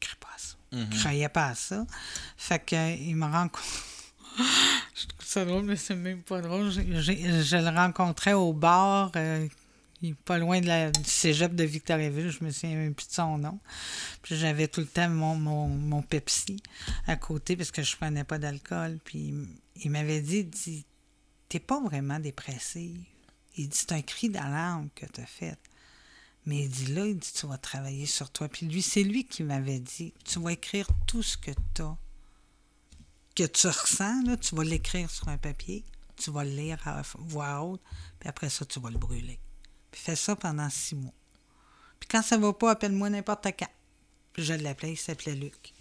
croyais 0.00 0.16
pas 0.18 0.28
à 0.34 0.38
ça. 0.38 0.56
Mhm. 0.72 0.88
Je 0.92 0.98
croyais 0.98 1.28
pas 1.28 1.46
à 1.46 1.54
ça. 1.54 1.86
Fait 2.36 2.64
qu'il 2.64 3.14
me 3.14 3.26
rencontre. 3.26 3.62
je 4.38 5.06
trouve 5.06 5.24
ça 5.26 5.44
drôle, 5.44 5.64
mais 5.66 5.76
c'est 5.76 5.94
même 5.94 6.22
pas 6.22 6.40
drôle. 6.40 6.70
Je 6.72 7.56
le 7.56 7.76
rencontrais 7.76 8.32
au 8.32 8.52
bar. 8.52 9.12
euh, 9.14 9.46
Il 10.00 10.10
est 10.10 10.14
pas 10.14 10.38
loin 10.38 10.60
de 10.60 10.66
la, 10.66 10.90
du 10.90 11.08
cégep 11.08 11.54
de 11.54 11.64
Victoriaville, 11.64 12.30
je 12.30 12.44
me 12.44 12.50
souviens 12.50 12.76
même 12.76 12.94
plus 12.94 13.08
de 13.08 13.12
son 13.12 13.38
nom. 13.38 13.58
Puis 14.22 14.36
j'avais 14.36 14.68
tout 14.68 14.80
le 14.80 14.86
temps 14.86 15.08
mon, 15.08 16.02
Pepsi 16.02 16.62
à 17.06 17.16
côté 17.16 17.56
parce 17.56 17.70
que 17.70 17.82
je 17.82 17.96
prenais 17.96 18.24
pas 18.24 18.38
d'alcool. 18.38 18.98
Puis 19.04 19.34
il 19.76 19.90
m'avait 19.90 20.20
dit, 20.20 20.44
dit 20.44 20.84
T'es 21.48 21.60
pas 21.60 21.80
vraiment 21.80 22.20
dépressive. 22.20 23.02
Il 23.56 23.68
dit 23.68 23.76
C'est 23.76 23.92
un 23.92 24.02
cri 24.02 24.28
d'alarme 24.28 24.88
que 24.94 25.06
tu 25.06 25.20
as 25.20 25.26
fait. 25.26 25.58
Mais 26.46 26.64
il 26.64 26.68
dit 26.68 26.94
là, 26.94 27.04
il 27.06 27.18
dit 27.18 27.32
Tu 27.34 27.46
vas 27.46 27.58
travailler 27.58 28.06
sur 28.06 28.30
toi. 28.30 28.48
Puis 28.48 28.66
lui, 28.66 28.82
c'est 28.82 29.02
lui 29.02 29.24
qui 29.24 29.42
m'avait 29.42 29.80
dit 29.80 30.14
Tu 30.24 30.38
vas 30.38 30.52
écrire 30.52 30.86
tout 31.06 31.22
ce 31.22 31.36
que 31.36 31.50
tu 31.74 31.82
que 33.38 33.44
tu 33.44 33.68
ressens, 33.68 34.24
là, 34.24 34.36
tu 34.36 34.56
vas 34.56 34.64
l'écrire 34.64 35.08
sur 35.08 35.28
un 35.28 35.38
papier, 35.38 35.84
tu 36.16 36.32
vas 36.32 36.42
le 36.42 36.50
lire 36.50 36.78
à 36.88 37.02
voix 37.20 37.62
haute, 37.62 37.80
puis 38.18 38.28
après 38.28 38.50
ça, 38.50 38.64
tu 38.64 38.80
vas 38.80 38.90
le 38.90 38.98
brûler. 38.98 39.38
Puis 39.98 40.04
fais 40.04 40.16
ça 40.16 40.36
pendant 40.36 40.70
six 40.70 40.94
mois. 40.94 41.12
Puis 41.98 42.08
quand 42.08 42.22
ça 42.22 42.38
va 42.38 42.52
pas, 42.52 42.70
appelle-moi 42.70 43.10
n'importe 43.10 43.48
quand. 43.58 43.70
Puis 44.32 44.44
je 44.44 44.54
l'appelais, 44.54 44.92
il 44.92 44.96
s'appelait 44.96 45.34
Luc. 45.34 45.60
Puis 45.60 45.74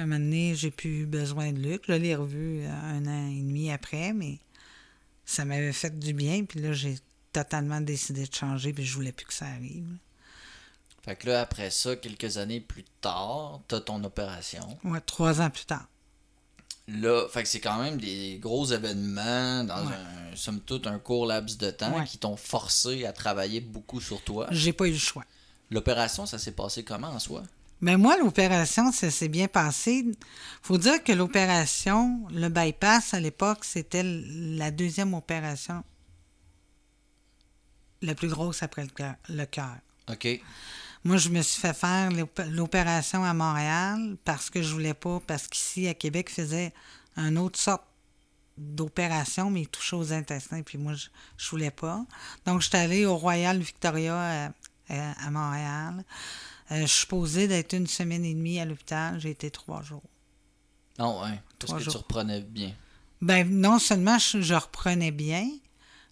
à 0.00 0.02
un 0.02 0.06
moment 0.06 0.20
donné, 0.20 0.54
j'ai 0.54 0.70
plus 0.70 1.06
besoin 1.06 1.52
de 1.52 1.58
Luc. 1.58 1.82
Je 1.88 1.94
l'ai 1.94 2.14
revu 2.14 2.64
un 2.64 3.04
an 3.06 3.28
et 3.28 3.40
demi 3.40 3.72
après, 3.72 4.12
mais 4.12 4.38
ça 5.24 5.44
m'avait 5.44 5.72
fait 5.72 5.98
du 5.98 6.12
bien. 6.12 6.44
Puis 6.44 6.60
là, 6.60 6.72
j'ai 6.72 6.98
totalement 7.32 7.80
décidé 7.80 8.28
de 8.28 8.32
changer, 8.32 8.72
puis 8.72 8.84
je 8.84 8.94
voulais 8.94 9.10
plus 9.10 9.26
que 9.26 9.34
ça 9.34 9.46
arrive. 9.46 9.88
Fait 11.02 11.16
que 11.16 11.26
là, 11.26 11.40
après 11.40 11.70
ça, 11.70 11.96
quelques 11.96 12.36
années 12.36 12.60
plus 12.60 12.84
tard, 13.00 13.60
t'as 13.66 13.80
ton 13.80 14.04
opération. 14.04 14.78
Ouais, 14.84 15.00
trois 15.00 15.40
ans 15.40 15.50
plus 15.50 15.64
tard. 15.64 15.88
Là, 16.92 17.26
fait 17.28 17.42
que 17.44 17.48
c'est 17.48 17.60
quand 17.60 17.80
même 17.80 17.98
des 17.98 18.38
gros 18.40 18.66
événements 18.66 19.64
dans 19.64 19.86
Ouais. 19.86 19.94
un, 20.32 20.36
somme 20.36 20.60
toute, 20.60 20.86
un 20.86 20.98
court 20.98 21.26
laps 21.26 21.56
de 21.58 21.70
temps 21.70 21.98
Ouais. 21.98 22.04
qui 22.04 22.18
t'ont 22.18 22.36
forcé 22.36 23.04
à 23.04 23.12
travailler 23.12 23.60
beaucoup 23.60 24.00
sur 24.00 24.20
toi. 24.22 24.46
J'ai 24.50 24.72
pas 24.72 24.86
eu 24.86 24.92
le 24.92 24.98
choix. 24.98 25.24
L'opération, 25.70 26.26
ça 26.26 26.38
s'est 26.38 26.52
passé 26.52 26.82
comment 26.82 27.08
en 27.08 27.18
soi? 27.18 27.42
Mais 27.82 27.96
moi, 27.96 28.16
l'opération, 28.18 28.92
ça 28.92 29.10
s'est 29.10 29.28
bien 29.28 29.48
passé. 29.48 30.04
faut 30.62 30.76
dire 30.78 31.02
que 31.02 31.12
l'opération, 31.12 32.26
le 32.30 32.48
bypass 32.48 33.14
à 33.14 33.20
l'époque, 33.20 33.64
c'était 33.64 34.02
la 34.04 34.70
deuxième 34.70 35.14
opération 35.14 35.82
la 38.02 38.14
plus 38.14 38.28
grosse 38.28 38.62
après 38.62 38.82
le 38.82 38.88
cœur- 38.90 39.16
le 39.28 39.44
cœur. 39.44 39.76
OK. 40.10 40.40
Moi, 41.04 41.16
je 41.16 41.28
me 41.30 41.40
suis 41.42 41.60
fait 41.60 41.72
faire 41.74 42.10
l'op- 42.10 42.42
l'opération 42.50 43.24
à 43.24 43.32
Montréal 43.32 44.16
parce 44.24 44.50
que 44.50 44.60
je 44.62 44.72
voulais 44.72 44.94
pas, 44.94 45.20
parce 45.26 45.46
qu'ici, 45.48 45.88
à 45.88 45.94
Québec, 45.94 46.28
ils 46.30 46.34
faisaient 46.42 46.72
une 47.16 47.38
autre 47.38 47.58
sorte 47.58 47.82
d'opération, 48.58 49.50
mais 49.50 49.62
ils 49.62 49.68
touchaient 49.68 49.96
aux 49.96 50.12
intestins, 50.12 50.62
puis 50.62 50.76
moi, 50.76 50.92
je, 50.94 51.08
je 51.38 51.48
voulais 51.50 51.70
pas. 51.70 52.04
Donc, 52.44 52.60
j'étais 52.60 52.78
allée 52.78 53.06
au 53.06 53.16
Royal 53.16 53.58
Victoria 53.58 54.14
à, 54.20 54.52
à- 54.90 55.26
à 55.26 55.30
Montréal. 55.30 56.04
Euh, 56.72 56.82
je 56.82 56.86
suis 56.92 57.06
posée 57.06 57.48
d'être 57.48 57.72
une 57.72 57.86
semaine 57.86 58.24
et 58.24 58.34
demie 58.34 58.60
à 58.60 58.64
l'hôpital. 58.66 59.18
J'ai 59.18 59.30
été 59.30 59.50
trois 59.50 59.82
jours. 59.82 60.02
Non, 60.98 61.22
ouais. 61.22 61.40
Parce 61.58 61.72
que 61.72 61.78
tu 61.78 61.84
jours. 61.84 61.94
reprenais 62.02 62.42
bien. 62.42 62.72
Ben, 63.22 63.48
non 63.48 63.78
seulement 63.78 64.18
je, 64.18 64.40
je 64.42 64.54
reprenais 64.54 65.10
bien, 65.10 65.48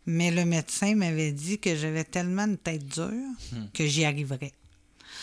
mais 0.06 0.30
le 0.30 0.44
médecin 0.46 0.94
m'avait 0.94 1.32
dit 1.32 1.58
que 1.58 1.76
j'avais 1.76 2.04
tellement 2.04 2.44
une 2.46 2.56
tête 2.58 2.86
dure 2.86 3.12
que 3.74 3.86
j'y 3.86 4.04
arriverais. 4.06 4.52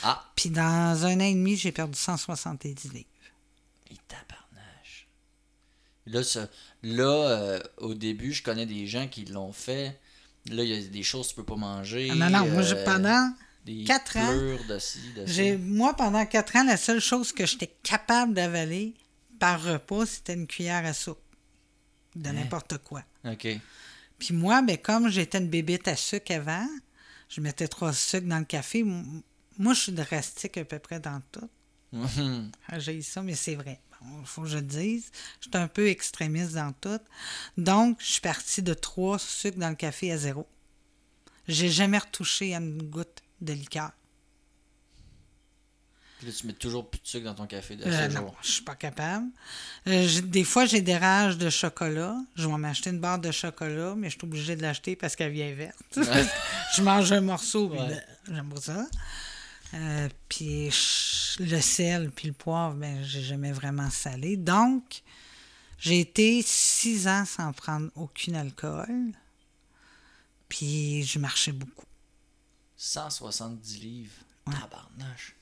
Ah! 0.07 0.31
Puis 0.35 0.49
dans 0.51 1.05
un 1.05 1.15
an 1.15 1.19
et 1.23 1.33
demi, 1.33 1.55
j'ai 1.57 1.71
perdu 1.71 1.97
170 1.97 2.91
livres. 2.93 3.05
Et 3.89 3.95
tabarnache. 4.07 5.07
Là, 6.05 6.23
ça- 6.23 6.47
là 6.83 7.03
euh, 7.29 7.59
au 7.77 7.93
début, 7.95 8.31
je 8.33 8.43
connais 8.43 8.65
des 8.67 8.85
gens 8.87 9.07
qui 9.07 9.25
l'ont 9.25 9.51
fait. 9.51 9.99
Là, 10.51 10.63
il 10.63 10.69
y 10.69 10.73
a 10.77 10.81
des 10.87 11.01
choses 11.03 11.27
que 11.27 11.31
tu 11.31 11.35
peux 11.37 11.45
pas 11.45 11.55
manger. 11.55 12.09
Ah 12.11 12.15
non, 12.15 12.29
non, 12.29 12.45
moi, 12.51 12.61
je- 12.61 12.75
euh, 12.75 12.85
pendant 12.85 13.31
des 13.65 13.83
quatre 13.83 14.15
ans, 14.17 14.27
pleurs 14.27 14.63
de 14.65 14.77
ci, 14.79 14.99
de 15.15 15.57
moi, 15.57 15.95
pendant 15.95 16.23
quatre 16.27 16.55
ans, 16.55 16.63
la 16.63 16.77
seule 16.77 16.99
chose 17.01 17.31
que 17.31 17.47
j'étais 17.47 17.73
capable 17.81 18.35
d'avaler 18.35 18.93
par 19.39 19.63
repas, 19.63 20.05
c'était 20.05 20.35
une 20.35 20.45
cuillère 20.45 20.85
à 20.85 20.93
soupe. 20.93 21.19
De 22.15 22.29
n'importe 22.29 22.77
quoi. 22.77 23.03
OK. 23.25 23.47
Puis 24.19 24.33
moi, 24.33 24.61
ben, 24.61 24.77
comme 24.77 25.09
j'étais 25.09 25.39
une 25.39 25.49
bébête 25.49 25.87
à 25.89 25.95
sucre 25.97 26.31
avant, 26.31 26.67
je 27.27 27.41
mettais 27.41 27.67
trois 27.67 27.91
sucres 27.91 28.27
dans 28.27 28.39
le 28.39 28.45
café. 28.45 28.85
Moi, 29.57 29.73
je 29.73 29.79
suis 29.81 29.91
drastique 29.91 30.57
à 30.57 30.65
peu 30.65 30.79
près 30.79 30.99
dans 30.99 31.21
tout. 31.31 31.49
Mhm. 31.91 32.51
Ah, 32.67 32.79
J'ai 32.79 33.01
ça, 33.01 33.21
mais 33.21 33.35
c'est 33.35 33.55
vrai. 33.55 33.79
Il 34.19 34.25
faut 34.25 34.43
que 34.43 34.47
je 34.49 34.57
le 34.57 34.61
dise. 34.63 35.11
Je 35.41 35.47
suis 35.49 35.57
un 35.57 35.67
peu 35.67 35.87
extrémiste 35.87 36.53
dans 36.53 36.73
tout. 36.73 36.99
Donc, 37.57 37.97
je 38.01 38.05
suis 38.13 38.21
partie 38.21 38.61
de 38.61 38.73
trois 38.73 39.17
sucres 39.17 39.57
dans 39.57 39.69
le 39.69 39.75
café 39.75 40.11
à 40.11 40.17
zéro. 40.17 40.45
J'ai 41.47 41.69
jamais 41.69 41.97
retouché 41.97 42.53
à 42.53 42.59
une 42.59 42.81
goutte 42.83 43.23
de 43.41 43.53
liqueur. 43.53 43.91
Puis 46.19 46.27
là, 46.27 46.33
tu 46.33 46.47
mets 46.47 46.53
toujours 46.53 46.89
plus 46.89 46.99
de 47.01 47.07
sucre 47.07 47.25
dans 47.25 47.35
ton 47.35 47.45
café 47.47 47.75
de 47.75 47.83
Euh, 47.85 48.07
non, 48.09 48.21
jour. 48.21 48.35
je 48.41 48.51
suis 48.51 48.63
pas 48.63 48.75
capable. 48.75 49.27
Euh, 49.87 50.21
des 50.21 50.43
fois, 50.43 50.65
j'ai 50.65 50.81
des 50.81 50.97
rages 50.97 51.37
de 51.37 51.49
chocolat. 51.49 52.15
Je 52.35 52.47
vais 52.47 52.57
m'acheter 52.57 52.89
une 52.91 52.99
barre 52.99 53.19
de 53.19 53.31
chocolat, 53.31 53.95
mais 53.97 54.09
je 54.09 54.17
suis 54.17 54.25
obligée 54.25 54.55
de 54.55 54.61
l'acheter 54.61 54.95
parce 54.95 55.15
qu'elle 55.15 55.31
vient 55.33 55.53
verte. 55.53 55.77
je 56.75 56.81
mange 56.81 57.11
un 57.11 57.21
morceau, 57.21 57.69
Ouais. 57.69 57.77
ben, 57.77 58.01
j'aime 58.33 58.49
pas 58.49 58.61
ça. 58.61 58.87
Euh, 59.73 60.09
puis 60.29 60.69
le 61.39 61.61
sel, 61.61 62.11
puis 62.11 62.27
le 62.27 62.33
poivre, 62.33 62.75
ben, 62.75 63.03
j'ai 63.03 63.21
jamais 63.21 63.51
vraiment 63.51 63.89
salé. 63.89 64.37
Donc, 64.37 65.01
j'ai 65.77 65.99
été 65.99 66.41
six 66.41 67.07
ans 67.07 67.25
sans 67.25 67.51
prendre 67.51 67.89
aucun 67.95 68.35
alcool. 68.35 69.11
Puis 70.47 71.03
je 71.03 71.19
marchais 71.19 71.51
beaucoup. 71.51 71.85
170 72.77 73.79
livres. 73.79 74.13
Tabarnache. 74.45 75.35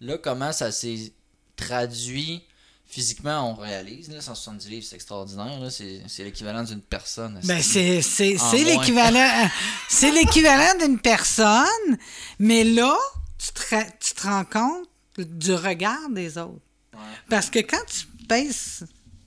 Là, 0.00 0.18
comment 0.18 0.52
ça 0.52 0.72
s'est 0.72 1.12
traduit? 1.56 2.42
Physiquement, 2.86 3.50
on 3.50 3.54
réalise. 3.54 4.08
Là, 4.08 4.22
170 4.22 4.68
livres, 4.70 4.86
c'est 4.88 4.94
extraordinaire. 4.96 5.60
là. 5.60 5.70
C'est 5.70 6.02
c'est 6.08 6.24
l'équivalent 6.24 6.64
d'une 6.64 6.80
personne. 6.80 7.38
Ben, 7.44 7.60
c'est, 7.60 8.00
c'est, 8.00 8.38
c'est 8.38 8.64
l'équivalent, 8.64 9.50
c'est 9.90 10.10
l'équivalent 10.10 10.78
d'une 10.80 10.98
personne, 10.98 11.98
mais 12.38 12.64
là, 12.64 12.96
tu 13.38 13.52
te, 13.52 13.74
ra- 13.74 13.90
tu 14.00 14.14
te 14.14 14.22
rends 14.26 14.44
compte 14.44 14.88
du 15.16 15.52
regard 15.54 16.08
des 16.10 16.36
autres. 16.38 16.60
Ouais. 16.92 17.00
Parce 17.28 17.50
que 17.50 17.60
quand 17.60 17.84
tu 17.86 18.06
pèses 18.26 18.86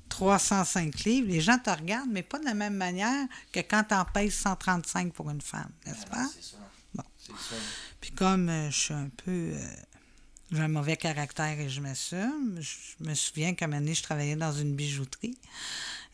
305 0.09 1.03
livres, 1.05 1.28
les 1.30 1.41
gens 1.41 1.57
te 1.57 1.70
regardent, 1.70 2.09
mais 2.12 2.24
pas 2.24 2.39
de 2.39 2.45
la 2.45 2.53
même 2.53 2.76
manière 2.76 3.28
que 3.51 3.59
quand 3.62 3.84
tu 3.88 3.93
en 3.95 4.05
pèses 4.05 4.36
135 4.36 5.14
pour 5.14 5.30
une 5.30 5.41
femme, 5.41 5.72
n'est-ce 5.86 6.05
pas? 6.05 6.28
C'est. 6.39 6.57
Bon. 6.93 7.03
C'est 7.18 7.32
ça. 7.32 7.55
Puis 8.01 8.12
comme 8.12 8.49
euh, 8.49 8.70
je 8.72 8.78
suis 8.80 8.93
un 8.93 9.09
peu... 9.24 9.32
euh, 9.32 9.74
j'ai 10.51 10.59
un 10.59 10.68
mauvais 10.68 10.97
caractère 10.97 11.57
et 11.59 11.70
je 11.70 11.80
m'assume, 11.80 12.59
je 12.59 13.05
me 13.05 13.14
souviens 13.14 13.53
qu'à 13.53 13.66
un 13.66 13.68
moment 13.70 13.80
donné, 13.80 13.93
je 13.93 14.03
travaillais 14.03 14.36
dans 14.36 14.51
une 14.51 14.76
bijouterie 14.76 15.38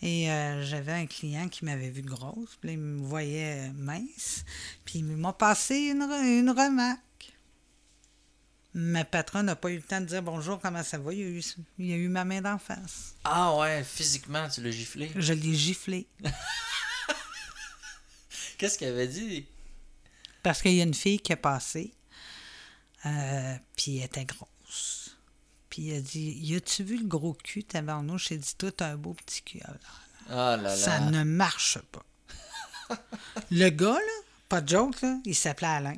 et 0.03 0.29
euh, 0.29 0.63
j'avais 0.63 0.91
un 0.91 1.07
client 1.07 1.49
qui 1.49 1.65
m'avait 1.65 1.89
vu 1.89 2.03
grosse, 2.03 2.55
puis 2.61 2.73
il 2.73 2.77
me 2.77 3.01
voyait 3.03 3.71
mince, 3.73 4.43
puis 4.85 4.99
il 4.99 5.05
m'a 5.05 5.33
passé 5.33 5.75
une, 5.75 6.03
une 6.03 6.51
remarque. 6.51 6.99
Ma 8.80 9.03
patronne 9.03 9.47
n'a 9.47 9.55
pas 9.55 9.71
eu 9.71 9.78
le 9.78 9.82
temps 9.82 9.99
de 9.99 10.05
dire 10.05 10.21
bonjour, 10.21 10.59
comment 10.59 10.84
ça 10.84 10.99
va, 10.99 11.11
il 11.11 11.19
y 11.19 11.23
a 11.23 11.25
eu, 11.25 11.43
il 11.80 11.88
y 11.88 11.93
a 11.93 11.95
eu 11.95 12.09
ma 12.09 12.25
main 12.25 12.41
d'en 12.41 12.59
face. 12.59 13.15
Ah 13.23 13.55
ouais, 13.55 13.84
physiquement, 13.84 14.47
tu 14.49 14.61
l'as 14.61 14.69
giflé? 14.69 15.11
Je 15.15 15.34
l'ai 15.34 15.55
giflé. 15.55 16.07
Qu'est-ce 18.59 18.78
qu'elle 18.78 18.93
avait 18.93 19.07
dit? 19.07 19.47
Parce 20.43 20.61
qu'il 20.61 20.73
y 20.73 20.82
a 20.82 20.84
une 20.84 20.93
fille 20.93 21.19
qui 21.19 21.34
est 21.34 21.38
passée, 21.38 21.91
euh, 23.07 23.55
puis 23.75 23.97
elle 23.97 24.05
était 24.05 24.25
grosse. 24.25 25.17
Puis 25.71 25.89
elle 25.89 25.97
a 25.97 26.01
dit 26.01 26.38
Y 26.39 26.57
a-tu 26.57 26.84
vu 26.84 26.97
le 26.99 27.07
gros 27.07 27.34
cul, 27.34 27.63
tabarnouche 27.63 28.30
J'ai 28.30 28.38
dit 28.38 28.53
Toi, 28.59 28.71
t'as 28.71 28.89
un 28.89 28.97
beau 28.97 29.15
petit 29.15 29.41
cul. 29.41 29.59
Ah 30.30 30.55
là 30.55 30.57
là. 30.57 30.75
Ça 30.75 30.99
ne 30.99 31.23
marche 31.23 31.80
pas. 31.91 32.05
le 33.49 33.69
gars, 33.69 33.93
là, 33.93 34.23
pas 34.49 34.61
de 34.61 34.69
joke, 34.69 35.01
là, 35.01 35.17
il 35.25 35.34
s'appelait 35.34 35.65
Alain. 35.65 35.97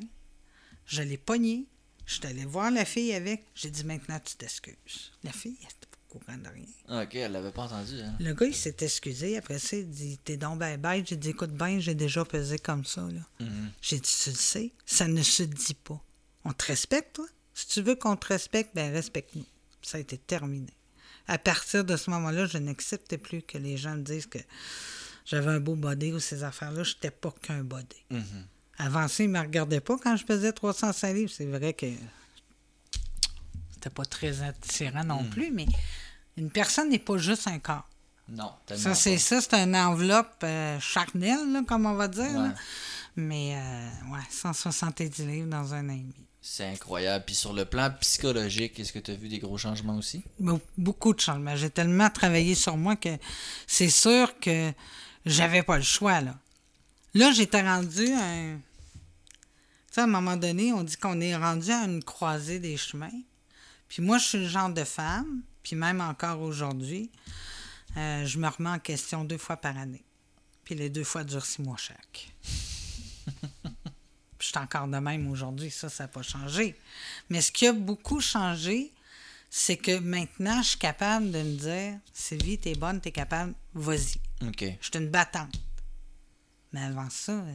Je 0.86 1.02
l'ai 1.02 1.18
pogné. 1.18 1.66
Je 2.10 2.16
suis 2.16 2.26
allé 2.26 2.44
voir 2.44 2.72
la 2.72 2.84
fille 2.84 3.12
avec. 3.12 3.44
J'ai 3.54 3.70
dit 3.70 3.84
Maintenant, 3.84 4.18
tu 4.18 4.34
t'excuses. 4.34 5.12
La 5.22 5.30
fille, 5.30 5.56
elle 5.60 5.66
était 5.68 5.86
pas 5.88 5.98
au 6.08 6.18
courant 6.18 6.36
de 6.38 6.48
rien. 6.48 6.66
Ah, 6.88 7.02
Ok, 7.04 7.14
elle 7.14 7.30
l'avait 7.30 7.52
pas 7.52 7.62
entendu. 7.66 8.00
Hein. 8.00 8.16
Le 8.18 8.34
gars, 8.34 8.46
il 8.46 8.54
s'est 8.54 8.74
excusé. 8.80 9.36
Après 9.38 9.60
ça, 9.60 9.76
il 9.76 9.88
dit 9.88 10.18
T'es 10.18 10.36
donc 10.36 10.58
ben 10.58 10.76
bête. 10.76 11.06
J'ai 11.06 11.14
dit 11.14 11.28
Écoute 11.30 11.52
bien, 11.52 11.78
j'ai 11.78 11.94
déjà 11.94 12.24
pesé 12.24 12.58
comme 12.58 12.84
ça. 12.84 13.02
Là. 13.02 13.20
Mhm. 13.38 13.70
J'ai 13.80 14.00
dit 14.00 14.10
Tu 14.24 14.30
le 14.30 14.34
sais, 14.36 14.72
ça 14.84 15.06
ne 15.06 15.22
se 15.22 15.44
dit 15.44 15.74
pas. 15.74 16.02
On 16.44 16.52
te 16.52 16.64
respecte, 16.66 17.14
toi? 17.14 17.26
Si 17.54 17.68
tu 17.68 17.80
veux 17.80 17.94
qu'on 17.94 18.16
te 18.16 18.26
respecte, 18.26 18.74
ben 18.74 18.92
respecte-nous. 18.92 19.46
Ça 19.80 19.98
a 19.98 20.00
été 20.00 20.18
terminé. 20.18 20.72
À 21.28 21.38
partir 21.38 21.84
de 21.84 21.96
ce 21.96 22.10
moment-là, 22.10 22.46
je 22.46 22.58
n'acceptais 22.58 23.18
plus 23.18 23.42
que 23.42 23.56
les 23.56 23.76
gens 23.76 23.94
me 23.94 24.02
disent 24.02 24.26
que 24.26 24.38
j'avais 25.26 25.50
un 25.52 25.60
beau 25.60 25.76
body 25.76 26.12
ou 26.12 26.18
ces 26.18 26.42
affaires-là. 26.42 26.82
Je 26.82 26.94
n'étais 26.94 27.12
pas 27.12 27.32
qu'un 27.40 27.62
body. 27.62 28.04
Mhm. 28.10 28.46
Avant 28.82 29.08
ça, 29.08 29.22
ils 29.22 29.30
ne 29.30 29.38
me 29.38 29.40
regardaient 29.40 29.80
pas 29.80 29.98
quand 30.02 30.16
je 30.16 30.24
pesais 30.24 30.52
305 30.52 31.12
livres. 31.12 31.32
C'est 31.34 31.44
vrai 31.44 31.74
que 31.74 31.86
c'était 33.72 33.90
pas 33.90 34.04
très 34.04 34.42
attirant 34.42 35.04
non 35.04 35.24
plus, 35.24 35.50
mais 35.50 35.66
une 36.36 36.50
personne 36.50 36.88
n'est 36.88 36.98
pas 36.98 37.18
juste 37.18 37.46
un 37.46 37.58
corps. 37.58 37.86
Non, 38.28 38.52
tellement 38.64 38.82
Ça, 38.82 38.94
c'est 38.94 39.18
ça, 39.18 39.40
c'est 39.40 39.54
une 39.54 39.76
enveloppe 39.76 40.42
euh, 40.44 40.78
charnelle, 40.80 41.52
là, 41.52 41.62
comme 41.66 41.84
on 41.84 41.94
va 41.94 42.08
dire. 42.08 42.24
Ouais. 42.24 42.50
Mais, 43.16 43.56
euh, 43.56 44.12
ouais, 44.12 44.20
170 44.30 45.26
livres 45.26 45.48
dans 45.48 45.74
un 45.74 45.88
an 45.88 45.92
et 45.92 45.98
demi. 45.98 46.14
C'est 46.40 46.64
incroyable. 46.64 47.24
Puis 47.26 47.34
sur 47.34 47.52
le 47.52 47.64
plan 47.66 47.90
psychologique, 48.00 48.78
est-ce 48.80 48.92
que 48.92 48.98
tu 48.98 49.10
as 49.10 49.14
vu 49.14 49.28
des 49.28 49.40
gros 49.40 49.58
changements 49.58 49.96
aussi? 49.96 50.22
Beaucoup 50.78 51.12
de 51.12 51.20
changements. 51.20 51.54
J'ai 51.56 51.70
tellement 51.70 52.08
travaillé 52.08 52.54
sur 52.54 52.76
moi 52.76 52.96
que 52.96 53.10
c'est 53.66 53.90
sûr 53.90 54.38
que 54.38 54.72
j'avais 55.26 55.62
pas 55.62 55.76
le 55.76 55.82
choix, 55.82 56.20
là. 56.20 56.34
Là, 57.12 57.32
j'étais 57.32 57.60
rendu 57.60 58.10
un... 58.12 58.58
Tu 59.90 59.96
sais, 59.96 60.02
à 60.02 60.04
un 60.04 60.06
moment 60.06 60.36
donné, 60.36 60.72
on 60.72 60.84
dit 60.84 60.96
qu'on 60.96 61.20
est 61.20 61.34
rendu 61.34 61.72
à 61.72 61.84
une 61.84 62.02
croisée 62.04 62.60
des 62.60 62.76
chemins. 62.76 63.10
Puis 63.88 64.02
moi, 64.02 64.18
je 64.18 64.24
suis 64.24 64.38
le 64.38 64.46
genre 64.46 64.70
de 64.70 64.84
femme, 64.84 65.42
puis 65.64 65.74
même 65.74 66.00
encore 66.00 66.40
aujourd'hui, 66.40 67.10
euh, 67.96 68.24
je 68.24 68.38
me 68.38 68.46
remets 68.46 68.70
en 68.70 68.78
question 68.78 69.24
deux 69.24 69.36
fois 69.36 69.56
par 69.56 69.76
année. 69.76 70.04
Puis 70.62 70.76
les 70.76 70.90
deux 70.90 71.02
fois 71.02 71.24
durent 71.24 71.44
six 71.44 71.60
mois 71.60 71.76
chaque. 71.76 72.32
je 74.38 74.46
suis 74.46 74.58
encore 74.58 74.86
de 74.86 74.98
même 74.98 75.28
aujourd'hui, 75.28 75.72
ça, 75.72 75.88
ça 75.88 76.04
n'a 76.04 76.08
pas 76.08 76.22
changé. 76.22 76.78
Mais 77.28 77.40
ce 77.40 77.50
qui 77.50 77.66
a 77.66 77.72
beaucoup 77.72 78.20
changé, 78.20 78.92
c'est 79.50 79.76
que 79.76 79.98
maintenant, 79.98 80.62
je 80.62 80.68
suis 80.68 80.78
capable 80.78 81.32
de 81.32 81.38
me 81.38 81.56
dire 81.56 81.98
Sylvie, 82.12 82.58
t'es 82.58 82.76
bonne, 82.76 83.00
t'es 83.00 83.10
capable, 83.10 83.54
vas-y. 83.74 84.20
OK. 84.46 84.60
Je 84.80 84.86
suis 84.86 84.98
une 85.04 85.10
battante. 85.10 85.60
Mais 86.72 86.82
avant 86.82 87.10
ça, 87.10 87.32
euh, 87.32 87.52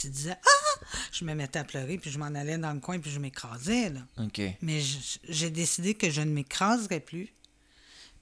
tu 0.00 0.08
disais 0.08 0.36
Ah 0.42 0.84
Je 1.12 1.24
me 1.24 1.34
mettais 1.34 1.58
à 1.58 1.64
pleurer, 1.64 1.98
puis 1.98 2.10
je 2.10 2.18
m'en 2.18 2.26
allais 2.26 2.58
dans 2.58 2.72
le 2.72 2.80
coin, 2.80 2.98
puis 2.98 3.10
je 3.10 3.18
m'écrasais. 3.18 3.90
Là. 3.90 4.00
Mais 4.62 4.80
j'ai 5.28 5.50
décidé 5.50 5.94
que 5.94 6.10
je 6.10 6.20
ne 6.20 6.30
m'écraserais 6.30 7.00
plus. 7.00 7.32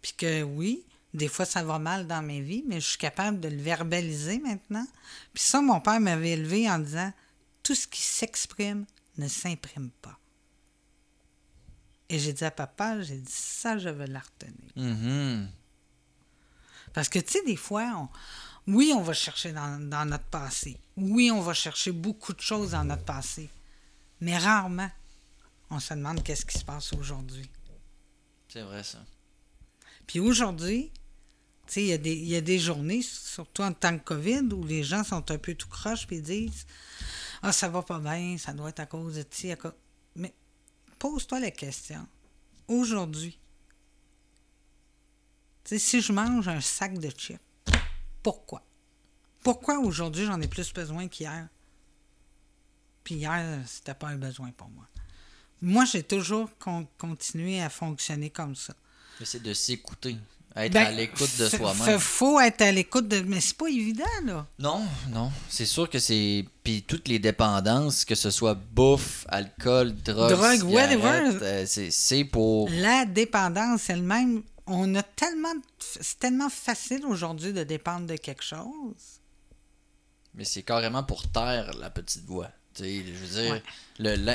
Puis 0.03 0.13
que 0.17 0.43
oui, 0.43 0.85
des 1.15 1.29
fois, 1.29 1.45
ça 1.45 1.63
va 1.63 1.79
mal 1.79 2.07
dans 2.07 2.23
mes 2.23 2.41
vies, 2.41 2.65
mais 2.67 2.81
je 2.81 2.89
suis 2.89 2.99
capable 2.99 3.41
de 3.41 3.49
le 3.49 3.61
verbaliser 3.61 4.39
maintenant. 4.39 4.87
Puis 5.33 5.43
ça, 5.43 5.61
mon 5.61 5.81
père 5.81 6.01
m'avait 6.01 6.31
élevé 6.31 6.71
en 6.71 6.79
disant 6.79 7.13
Tout 7.63 7.75
ce 7.75 7.87
qui 7.87 8.03
s'exprime 8.03 8.87
ne 9.19 9.29
s'imprime 9.29 9.91
pas. 10.03 10.19
Et 12.09 12.19
j'ai 12.19 12.33
dit 12.33 12.45
à 12.45 12.51
papa, 12.51 13.01
j'ai 13.03 13.19
dit 13.19 13.33
ça, 13.33 13.79
je 13.79 13.89
veux 13.89 14.07
la 14.07 14.21
retenir. 14.21 14.71
Mm-hmm. 14.77 15.49
Parce 16.93 17.09
que, 17.09 17.19
tu 17.19 17.33
sais, 17.33 17.45
des 17.45 17.57
fois, 17.57 18.09
oui, 18.67 18.93
on 18.95 19.03
va 19.03 19.13
chercher 19.13 19.53
dans, 19.53 19.79
dans, 19.89 20.05
notre 20.05 20.25
passé. 20.25 20.77
Oui, 20.97 21.31
on 21.31 21.41
va 21.41 21.55
chercher 21.55 21.93
beaucoup 21.93 22.33
de 22.33 22.41
choses 22.41 22.73
dans 22.73 22.85
notre 22.85 23.05
passé. 23.05 23.49
Mais 24.21 24.37
rarement, 24.37 24.91
on 25.71 25.79
se 25.79 25.95
demande 25.95 26.23
qu'est-ce 26.23 26.45
qui 26.45 26.59
se 26.59 26.65
passe 26.65 26.93
aujourd'hui. 26.93 27.49
C'est 28.49 28.63
vrai, 28.63 28.83
ça. 28.83 28.99
Puis 30.07 30.19
aujourd'hui, 30.19 30.91
tu 31.67 31.75
sais, 31.75 31.85
il 31.85 32.07
y, 32.07 32.27
y, 32.29 32.37
a 32.37 32.41
des 32.41 32.59
journées, 32.59 33.03
surtout 33.03 33.63
en 33.63 33.73
temps 33.73 33.93
de 33.93 33.99
COVID, 33.99 34.49
où 34.53 34.65
les 34.65 34.83
gens 34.83 35.05
sont 35.05 35.31
un 35.31 35.39
peu 35.39 35.55
tout 35.55 35.69
croches 35.69 36.07
et 36.11 36.21
disent 36.21 36.67
Ah, 37.43 37.53
ça 37.53 37.69
va 37.69 37.83
pas 37.83 38.01
bien, 38.01 38.37
ça 38.39 38.53
doit 38.53 38.71
être 38.71 38.81
à 38.81 38.87
cause 38.87 39.17
de 39.17 39.23
ti. 39.23 39.53
Mais 40.17 40.35
pose-toi 40.99 41.39
la 41.39 41.51
question. 41.51 42.07
Aujourd'hui, 42.67 43.39
si 45.65 46.01
je 46.01 46.13
mange 46.13 46.49
un 46.49 46.61
sac 46.61 46.99
de 46.99 47.11
chips, 47.11 47.41
pourquoi? 48.27 48.61
Pourquoi 49.45 49.79
aujourd'hui 49.79 50.27
j'en 50.27 50.41
ai 50.41 50.49
plus 50.49 50.73
besoin 50.73 51.07
qu'hier? 51.07 51.47
Puis 53.05 53.15
hier, 53.15 53.61
c'était 53.69 53.95
pas 53.95 54.09
un 54.09 54.17
besoin 54.17 54.51
pour 54.51 54.69
moi. 54.71 54.85
Moi, 55.63 55.85
j'ai 55.85 56.03
toujours 56.03 56.51
continué 56.99 57.63
à 57.63 57.69
fonctionner 57.69 58.31
comme 58.31 58.57
ça. 58.57 58.75
C'est 59.23 59.41
de 59.41 59.55
s'écouter. 59.55 60.17
Être 60.57 60.73
ben, 60.73 60.87
à 60.87 60.91
l'écoute 60.91 61.39
de 61.39 61.49
soi-même. 61.49 61.95
Il 61.95 62.01
faut 62.01 62.41
être 62.41 62.63
à 62.63 62.73
l'écoute 62.73 63.07
de. 63.07 63.21
Mais 63.21 63.41
c'est 63.41 63.57
pas 63.57 63.69
évident, 63.69 64.05
là. 64.25 64.45
Non, 64.59 64.85
non. 65.11 65.31
C'est 65.49 65.65
sûr 65.65 65.89
que 65.89 66.01
c'est. 66.01 66.47
Puis 66.65 66.83
toutes 66.83 67.07
les 67.07 67.21
dépendances, 67.21 68.05
que 68.05 68.17
ce 68.17 68.31
soit 68.31 68.55
bouffe, 68.55 69.25
alcool, 69.29 69.95
drogue, 69.95 70.33
drogue 70.33 70.65
whatever. 70.65 71.39
Euh, 71.43 71.65
c'est 71.65 72.25
pour. 72.25 72.69
La 72.71 73.05
dépendance 73.05 73.89
elle-même, 73.89 74.43
on 74.67 74.95
a 74.95 75.03
tellement. 75.03 75.55
C'est 75.79 76.19
tellement 76.19 76.51
facile 76.51 77.05
aujourd'hui 77.07 77.53
de 77.53 77.65
dépendre 77.65 78.07
de 78.07 78.17
quelque 78.17 78.43
chose. 78.43 79.21
Mais 80.35 80.45
c'est 80.45 80.63
carrément 80.63 81.03
pour 81.03 81.27
taire 81.29 81.73
la 81.79 81.91
petite 81.91 82.25
voix. 82.25 82.51
Tu 82.75 82.83
sais, 82.83 83.05
je 83.07 83.13
veux 83.13 83.43
dire. 83.43 83.63
Le, 83.99 84.35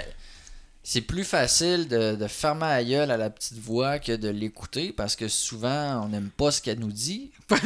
c'est 0.84 1.02
plus 1.02 1.24
facile 1.24 1.88
de, 1.88 2.28
fermer 2.28 2.66
la 2.66 2.84
gueule 2.84 3.12
à 3.12 3.18
la 3.18 3.30
petite 3.30 3.60
voix 3.60 4.00
que 4.00 4.14
de 4.14 4.30
l'écouter 4.30 4.92
parce 4.92 5.16
que 5.16 5.28
souvent 5.28 6.04
on 6.04 6.10
n'aime 6.10 6.32
pas 6.32 6.52
ce 6.52 6.62
qu'elle 6.62 6.80
nous 6.80 6.92
dit. 6.92 7.32
Pas, 7.48 7.58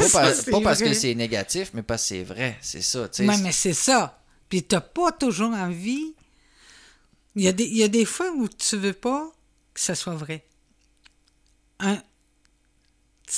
parce 0.62 0.82
que 0.82 0.94
c'est 0.94 1.16
négatif, 1.16 1.72
mais 1.74 1.84
parce 1.84 2.02
que 2.04 2.08
c'est 2.10 2.24
vrai. 2.24 2.58
C'est 2.62 2.82
ça. 2.82 3.08
Oui, 3.20 3.38
mais 3.42 3.52
c'est 3.52 3.74
ça. 3.74 4.20
Puis 4.50 4.64
t'as 4.64 4.82
pas 4.82 5.12
toujours 5.12 5.54
envie. 5.54 6.14
Il 7.36 7.44
y, 7.44 7.48
a 7.48 7.52
des, 7.52 7.66
il 7.66 7.78
y 7.78 7.84
a 7.84 7.88
des 7.88 8.06
fois 8.06 8.32
où 8.32 8.48
tu 8.48 8.78
veux 8.78 8.94
pas 8.94 9.32
que 9.74 9.80
ça 9.80 9.94
soit 9.94 10.16
vrai. 10.16 10.46
Un, 11.80 12.02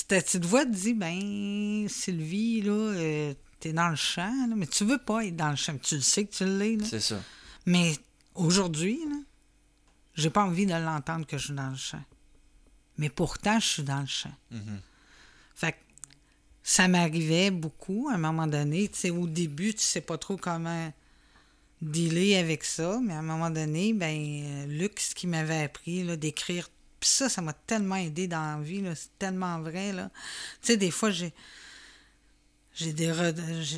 ta 0.07 0.21
petite 0.21 0.45
voix 0.45 0.65
te 0.65 0.71
dit 0.71 0.93
Ben, 0.93 1.87
Sylvie, 1.89 2.61
là, 2.61 2.71
euh, 2.71 3.33
t'es 3.59 3.73
dans 3.73 3.89
le 3.89 3.95
champ, 3.95 4.47
mais 4.55 4.67
tu 4.67 4.85
veux 4.85 4.97
pas 4.97 5.25
être 5.25 5.35
dans 5.35 5.49
le 5.49 5.55
champ. 5.55 5.77
Tu 5.77 5.95
le 5.95 6.01
sais 6.01 6.25
que 6.25 6.33
tu 6.33 6.45
l'es. 6.45 6.77
C'est 6.83 6.99
ça. 6.99 7.21
Mais 7.65 7.95
aujourd'hui, 8.35 8.99
là, 9.09 9.17
j'ai 10.15 10.29
pas 10.29 10.43
envie 10.43 10.65
de 10.65 10.73
l'entendre 10.73 11.25
que 11.25 11.37
je 11.37 11.45
suis 11.45 11.53
dans 11.53 11.69
le 11.69 11.75
champ. 11.75 12.03
Mais 12.97 13.09
pourtant, 13.09 13.59
je 13.59 13.65
suis 13.65 13.83
dans 13.83 13.99
le 13.99 14.07
champ. 14.07 14.33
Mm-hmm. 14.51 14.79
Fait 15.55 15.71
que 15.73 15.77
ça 16.63 16.87
m'arrivait 16.87 17.51
beaucoup 17.51 18.09
à 18.09 18.15
un 18.15 18.17
moment 18.17 18.47
donné. 18.47 18.87
Tu 18.89 18.99
sais, 18.99 19.09
au 19.09 19.27
début, 19.27 19.73
tu 19.73 19.83
sais 19.83 20.01
pas 20.01 20.17
trop 20.17 20.37
comment 20.37 20.91
dealer 21.81 22.35
avec 22.37 22.63
ça, 22.63 22.99
mais 23.03 23.13
à 23.13 23.19
un 23.19 23.23
moment 23.23 23.51
donné, 23.51 23.93
ben 23.93 24.67
Luc, 24.67 24.99
ce 24.99 25.13
qui 25.13 25.27
m'avait 25.27 25.63
appris 25.63 26.17
d'écrire, 26.17 26.69
puis 27.07 27.15
ça, 27.15 27.29
ça 27.29 27.41
m'a 27.41 27.53
tellement 27.53 27.95
aidé 27.95 28.27
dans 28.27 28.57
la 28.57 28.61
vie, 28.61 28.83
c'est 28.93 29.17
tellement 29.17 29.61
vrai. 29.61 29.93
Là. 29.93 30.11
Tu 30.61 30.67
sais, 30.67 30.77
des 30.77 30.91
fois, 30.91 31.09
j'ai 31.09 31.33
j'ai 32.73 32.91
des, 32.91 33.13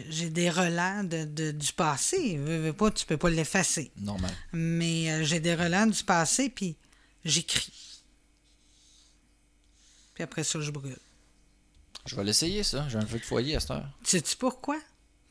j'ai 0.10 0.32
des 0.32 0.50
relents 0.50 1.04
de, 1.04 1.52
du 1.52 1.74
passé. 1.74 2.38
Veux, 2.38 2.74
pas, 2.74 2.90
tu 2.90 3.06
peux 3.06 3.18
pas 3.18 3.30
l'effacer. 3.30 3.92
Normal. 3.98 4.32
Mais 4.52 5.12
euh, 5.12 5.24
j'ai 5.24 5.40
des 5.40 5.54
relents 5.54 5.86
du 5.86 6.04
passé, 6.04 6.50
puis 6.50 6.76
j'écris. 7.24 8.02
Puis 10.16 10.24
après 10.24 10.44
ça, 10.44 10.60
je 10.60 10.72
brûle. 10.72 10.98
Je 12.08 12.16
vais 12.16 12.24
l'essayer, 12.24 12.64
ça. 12.64 12.90
J'ai 12.90 12.98
un 12.98 13.06
feu 13.06 13.20
de 13.20 13.26
foyer 13.26 13.56
à 13.56 13.60
cette 13.60 13.72
heure. 13.72 13.90
Sais-tu 14.04 14.36
pourquoi? 14.38 14.82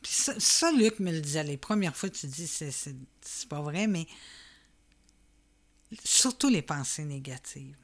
Puis 0.01 0.13
ça, 0.13 0.39
ça, 0.39 0.71
Luc 0.71 0.99
me 1.01 1.11
le 1.11 1.19
disait 1.19 1.43
les 1.43 1.57
premières 1.57 1.97
fois, 1.97 2.09
tu 2.09 2.27
dis, 2.27 2.47
c'est, 2.47 2.71
c'est, 2.71 2.95
c'est 3.21 3.49
pas 3.49 3.61
vrai, 3.61 3.87
mais 3.87 4.07
surtout 6.05 6.47
les 6.47 6.61
pensées 6.61 7.03
négatives. 7.03 7.75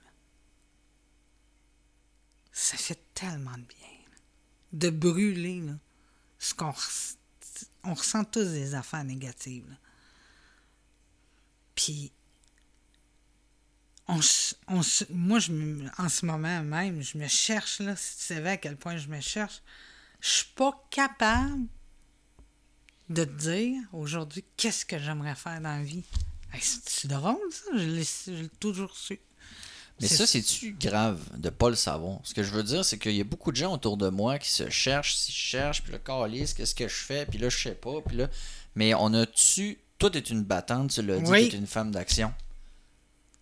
Ça 2.58 2.78
fait 2.78 3.00
tellement 3.14 3.58
de 3.58 3.64
bien 3.64 3.96
de 4.72 4.90
brûler 4.90 5.64
ce 6.40 6.54
qu'on 6.54 6.74
on 7.84 7.94
ressent 7.94 8.24
tous 8.24 8.46
des 8.46 8.76
affaires 8.76 9.04
négatives. 9.04 9.76
Puis, 11.76 12.12
on, 14.08 14.20
on, 14.68 14.82
moi, 15.10 15.40
je 15.40 15.52
en 15.98 16.10
ce 16.10 16.26
moment 16.26 16.64
même, 16.64 17.02
je 17.02 17.18
me 17.18 17.28
cherche, 17.28 17.80
là, 17.80 17.96
si 17.96 18.18
tu 18.18 18.24
savais 18.24 18.52
à 18.52 18.58
quel 18.58 18.78
point 18.78 18.98
je 18.98 19.08
me 19.08 19.20
cherche, 19.20 19.62
je 20.22 20.30
suis 20.30 20.54
pas 20.56 20.72
capable 20.90 21.68
de 23.10 23.24
te 23.24 23.32
dire 23.32 23.82
aujourd'hui 23.92 24.44
qu'est-ce 24.58 24.86
que 24.86 24.98
j'aimerais 24.98 25.36
faire 25.36 25.62
dans 25.62 25.78
la 25.78 25.84
vie. 25.84 26.06
c'est 26.60 27.08
drôle, 27.08 27.52
ça, 27.52 27.78
je 27.78 28.32
l'ai 28.32 28.50
toujours 28.60 28.96
su. 28.96 29.20
Mais 30.02 30.08
ça, 30.08 30.28
c'est-tu 30.28 30.76
grave 30.78 31.20
de 31.38 31.50
pas 31.50 31.70
le 31.70 31.76
savoir? 31.76 32.20
Ce 32.24 32.34
que 32.34 32.44
je 32.44 32.52
veux 32.52 32.64
dire, 32.64 32.84
c'est 32.84 32.98
qu'il 32.98 33.16
y 33.16 33.22
a 33.22 33.24
beaucoup 33.24 33.52
de 33.52 33.58
gens 33.58 33.74
autour 33.74 33.96
de 33.96 34.10
moi 34.10 34.40
qui 34.40 34.50
se 34.50 34.70
cherchent, 34.70 35.16
s'ils 35.16 35.34
cherchent, 35.34 35.84
puis 35.84 35.94
le 35.94 36.00
calice, 36.00 36.54
qu'est-ce 36.54 36.76
que 36.76 36.88
je 36.88 36.96
fais, 36.96 37.26
puis 37.26 37.40
là, 37.40 37.48
je 37.50 37.58
sais 37.58 37.76
pas, 37.76 38.02
puis 38.06 38.18
là. 38.18 38.28
Mais 38.76 38.94
on 38.94 39.14
a-tu. 39.14 39.80
Toi, 39.98 40.10
est 40.14 40.30
une 40.30 40.44
battante, 40.44 40.92
tu 40.92 41.02
l'as 41.02 41.20
dit, 41.20 41.32
tu 41.32 41.56
es 41.56 41.58
une 41.58 41.68
femme 41.68 41.92
d'action. 41.92 42.34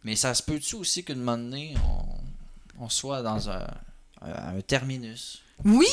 Mais 0.04 0.16
ça 0.16 0.34
se 0.36 0.44
peut-tu 0.44 0.76
aussi 0.76 1.04
qu'une 1.04 1.20
moment 1.20 1.38
donné, 1.38 1.74
on, 2.80 2.90
soit 2.90 3.24
dans 3.24 3.50
un, 3.50 3.68
un, 4.22 4.62
terminus? 4.62 5.42
Oui, 5.66 5.88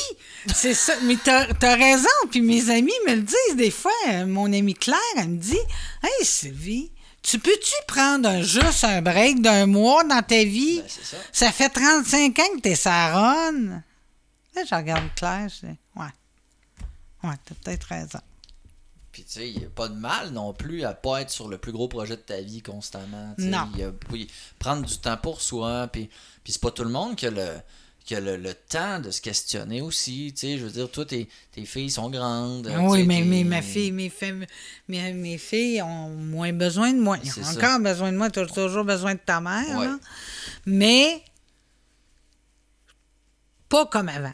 c'est 0.52 0.74
ça. 0.74 0.94
Mais 1.04 1.16
t'as 1.22 1.46
as 1.62 1.74
raison. 1.76 2.08
Puis 2.30 2.40
mes 2.40 2.70
amis 2.70 2.92
me 3.06 3.14
le 3.14 3.22
disent 3.22 3.56
des 3.56 3.70
fois. 3.70 3.92
Mon 4.26 4.52
amie 4.52 4.74
Claire, 4.74 4.98
elle 5.16 5.28
me 5.28 5.38
dit 5.38 5.58
Hey 6.02 6.24
Sylvie, 6.24 6.90
tu 7.22 7.38
peux-tu 7.38 7.74
prendre 7.86 8.42
juste 8.42 8.84
un 8.84 9.02
break 9.02 9.42
d'un 9.42 9.66
mois 9.66 10.04
dans 10.04 10.22
ta 10.22 10.44
vie? 10.44 10.80
Ben, 10.80 10.88
ça. 10.88 11.16
ça. 11.32 11.52
fait 11.52 11.68
35 11.68 12.38
ans 12.38 12.56
que 12.56 12.60
t'es 12.60 12.74
Saronne. 12.74 13.82
Là, 14.54 14.62
je 14.68 14.74
regarde 14.74 15.04
Claire, 15.14 15.48
je 15.48 15.66
dis, 15.66 15.78
ouais. 15.96 16.04
Ouais, 17.22 17.34
t'as 17.44 17.54
peut-être 17.62 17.84
raison. 17.84 18.20
Puis, 19.12 19.24
tu 19.24 19.32
sais, 19.32 19.50
il 19.50 19.58
n'y 19.58 19.64
a 19.64 19.70
pas 19.70 19.88
de 19.88 19.94
mal 19.94 20.30
non 20.30 20.52
plus 20.52 20.84
à 20.84 20.94
pas 20.94 21.20
être 21.20 21.30
sur 21.30 21.48
le 21.48 21.58
plus 21.58 21.72
gros 21.72 21.88
projet 21.88 22.16
de 22.16 22.22
ta 22.22 22.40
vie 22.40 22.62
constamment. 22.62 23.34
non. 23.38 23.68
Y 23.76 23.82
a, 23.82 23.92
prendre 24.58 24.86
du 24.86 24.98
temps 24.98 25.16
pour 25.16 25.40
soi, 25.40 25.88
puis, 25.88 26.08
puis 26.42 26.52
c'est 26.52 26.62
pas 26.62 26.70
tout 26.70 26.84
le 26.84 26.90
monde 26.90 27.16
qui 27.16 27.26
a 27.26 27.30
le 27.30 27.56
qui 28.04 28.14
a 28.14 28.20
le, 28.20 28.54
temps 28.68 29.00
de 29.00 29.10
se 29.10 29.20
questionner 29.20 29.80
aussi. 29.80 30.32
Tu 30.34 30.40
sais, 30.40 30.58
je 30.58 30.64
veux 30.64 30.70
dire, 30.70 30.90
toi, 30.90 31.04
tes, 31.04 31.28
tes 31.52 31.64
filles 31.64 31.90
sont 31.90 32.10
grandes. 32.10 32.72
oui, 32.82 33.04
mais, 33.04 33.22
mais, 33.22 33.44
ma 33.44 33.62
fille, 33.62 33.92
mes, 33.92 34.10
filles, 34.10 34.46
mes, 34.88 35.12
mes, 35.12 35.38
filles 35.38 35.82
ont 35.82 36.08
moins 36.10 36.52
besoin 36.52 36.92
de 36.92 37.00
moi. 37.00 37.18
Ils 37.22 37.30
ont 37.40 37.46
encore 37.46 37.80
besoin 37.80 38.12
de 38.12 38.16
moi. 38.16 38.30
Tu 38.30 38.40
as 38.40 38.46
toujours 38.46 38.84
besoin 38.84 39.14
de 39.14 39.20
ta 39.24 39.40
mère. 39.40 39.98
Mais 40.66 41.22
pas 43.68 43.86
comme 43.86 44.08
avant. 44.08 44.32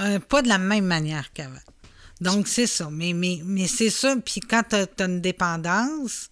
Euh, 0.00 0.20
pas 0.20 0.42
de 0.42 0.48
la 0.48 0.58
même 0.58 0.84
manière 0.84 1.32
qu'avant. 1.32 1.58
Donc, 2.20 2.46
c'est 2.46 2.66
ça. 2.66 2.88
Mais, 2.90 3.12
mais, 3.12 3.40
mais 3.44 3.66
c'est 3.66 3.90
ça. 3.90 4.14
Puis 4.24 4.40
quand 4.40 4.62
tu 4.68 4.76
as, 4.76 5.04
une 5.04 5.20
dépendance, 5.20 6.30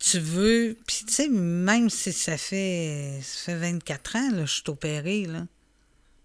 tu 0.00 0.18
veux. 0.18 0.76
Puis 0.86 1.04
tu 1.06 1.12
sais, 1.12 1.28
même 1.28 1.88
si 1.88 2.12
ça 2.12 2.36
fait, 2.36 3.20
ça 3.22 3.52
fait 3.52 3.58
24 3.58 4.16
ans, 4.16 4.30
là, 4.32 4.46
je 4.46 4.54
suis 4.54 4.64
opérée, 4.68 5.26
là. 5.26 5.46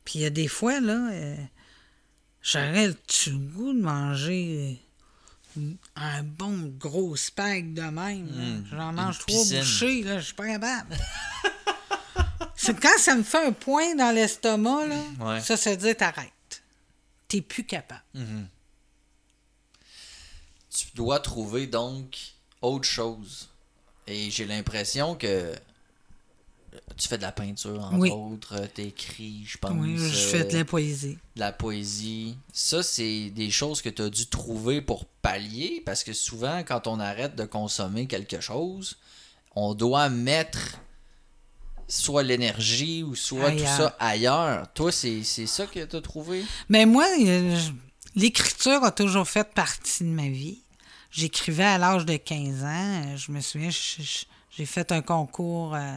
Puis 0.03 0.19
il 0.19 0.21
y 0.21 0.25
a 0.25 0.29
des 0.29 0.47
fois, 0.47 0.79
là, 0.79 1.09
euh, 1.11 1.35
j'aurais 2.41 2.87
le 2.87 3.31
goût 3.53 3.73
de 3.73 3.81
manger 3.81 4.81
un 5.95 6.23
bon 6.23 6.73
gros 6.77 7.15
spag 7.15 7.73
de 7.73 7.81
même. 7.81 8.25
Mmh. 8.25 8.65
J'en 8.71 8.93
mange 8.93 9.19
trois 9.19 9.43
bouchées, 9.45 10.03
là, 10.03 10.19
je 10.19 10.25
suis 10.25 10.33
pas 10.33 10.47
capable. 10.47 10.97
C'est 12.55 12.79
quand 12.79 12.97
ça 12.97 13.15
me 13.15 13.23
fait 13.23 13.45
un 13.45 13.51
point 13.51 13.95
dans 13.95 14.11
l'estomac, 14.11 14.87
là, 14.87 15.41
ça, 15.41 15.57
ça 15.57 15.71
veut 15.71 15.77
dire 15.77 15.97
t'arrêtes. 15.97 16.31
T'es 17.27 17.41
plus 17.41 17.65
capable. 17.65 18.03
Mhm. 18.13 18.47
Tu 20.69 20.87
dois 20.93 21.19
trouver 21.19 21.67
donc 21.67 22.17
autre 22.61 22.87
chose. 22.87 23.49
Et 24.07 24.29
j'ai 24.29 24.45
l'impression 24.45 25.15
que 25.15 25.53
tu 26.97 27.07
fais 27.07 27.17
de 27.17 27.23
la 27.23 27.31
peinture, 27.31 27.81
entre 27.81 28.11
autres, 28.11 28.67
t'écris, 28.67 29.43
je 29.45 29.57
pense. 29.57 29.73
Oui, 29.75 29.97
je 29.97 30.27
fais 30.27 30.43
de 30.43 30.57
la 30.57 30.65
poésie. 30.65 31.17
De 31.35 31.39
la 31.39 31.51
poésie. 31.51 32.37
Ça, 32.53 32.83
c'est 32.83 33.29
des 33.31 33.49
choses 33.49 33.81
que 33.81 33.89
tu 33.89 34.01
as 34.01 34.09
dû 34.09 34.27
trouver 34.27 34.81
pour 34.81 35.05
pallier, 35.05 35.81
parce 35.85 36.03
que 36.03 36.13
souvent, 36.13 36.59
quand 36.59 36.87
on 36.87 36.99
arrête 36.99 37.35
de 37.35 37.45
consommer 37.45 38.07
quelque 38.07 38.39
chose, 38.39 38.97
on 39.55 39.73
doit 39.73 40.09
mettre 40.09 40.79
soit 41.87 42.23
l'énergie 42.23 43.03
ou 43.03 43.15
soit 43.15 43.51
tout 43.51 43.59
ça 43.59 43.95
ailleurs. 43.99 44.71
Toi, 44.73 44.91
c'est 44.91 45.23
ça 45.23 45.65
que 45.65 45.83
tu 45.83 45.95
as 45.95 46.01
trouvé? 46.01 46.43
Mais 46.69 46.85
ben, 46.85 46.91
moi, 46.91 47.05
l'écriture 48.15 48.83
a 48.83 48.91
toujours 48.91 49.27
fait 49.27 49.47
partie 49.53 50.03
de 50.03 50.09
ma 50.09 50.27
vie. 50.27 50.59
J'écrivais 51.15 51.63
à 51.63 51.77
l'âge 51.77 52.05
de 52.05 52.17
15 52.17 52.63
ans. 52.63 53.15
Je 53.15 53.31
me 53.31 53.39
souviens, 53.39 53.69
j'ai 53.69 54.65
fait 54.65 54.91
un 54.91 55.01
concours 55.01 55.73
euh, 55.73 55.95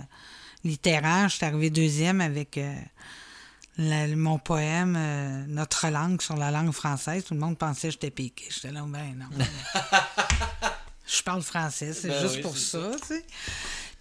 littéraire. 0.62 1.28
Je 1.28 1.36
suis 1.36 1.44
arrivé 1.44 1.70
deuxième 1.70 2.20
avec 2.20 2.56
euh, 2.56 4.14
mon 4.14 4.38
poème 4.38 4.94
euh, 4.96 5.44
Notre 5.48 5.88
langue 5.88 6.22
sur 6.22 6.36
la 6.36 6.52
langue 6.52 6.70
française. 6.70 7.24
Tout 7.24 7.34
le 7.34 7.40
monde 7.40 7.58
pensait 7.58 7.88
que 7.88 7.94
j'étais 7.94 8.12
piqué. 8.12 8.44
J'étais 8.48 8.70
là, 8.70 8.84
ben 8.86 9.16
non. 9.16 9.44
je 11.06 11.22
parle 11.24 11.42
français, 11.42 11.92
c'est 11.94 12.08
ben 12.08 12.22
juste 12.22 12.40
pour 12.40 12.56
ça, 12.56 12.92
tu 13.00 13.08
sais. 13.08 13.26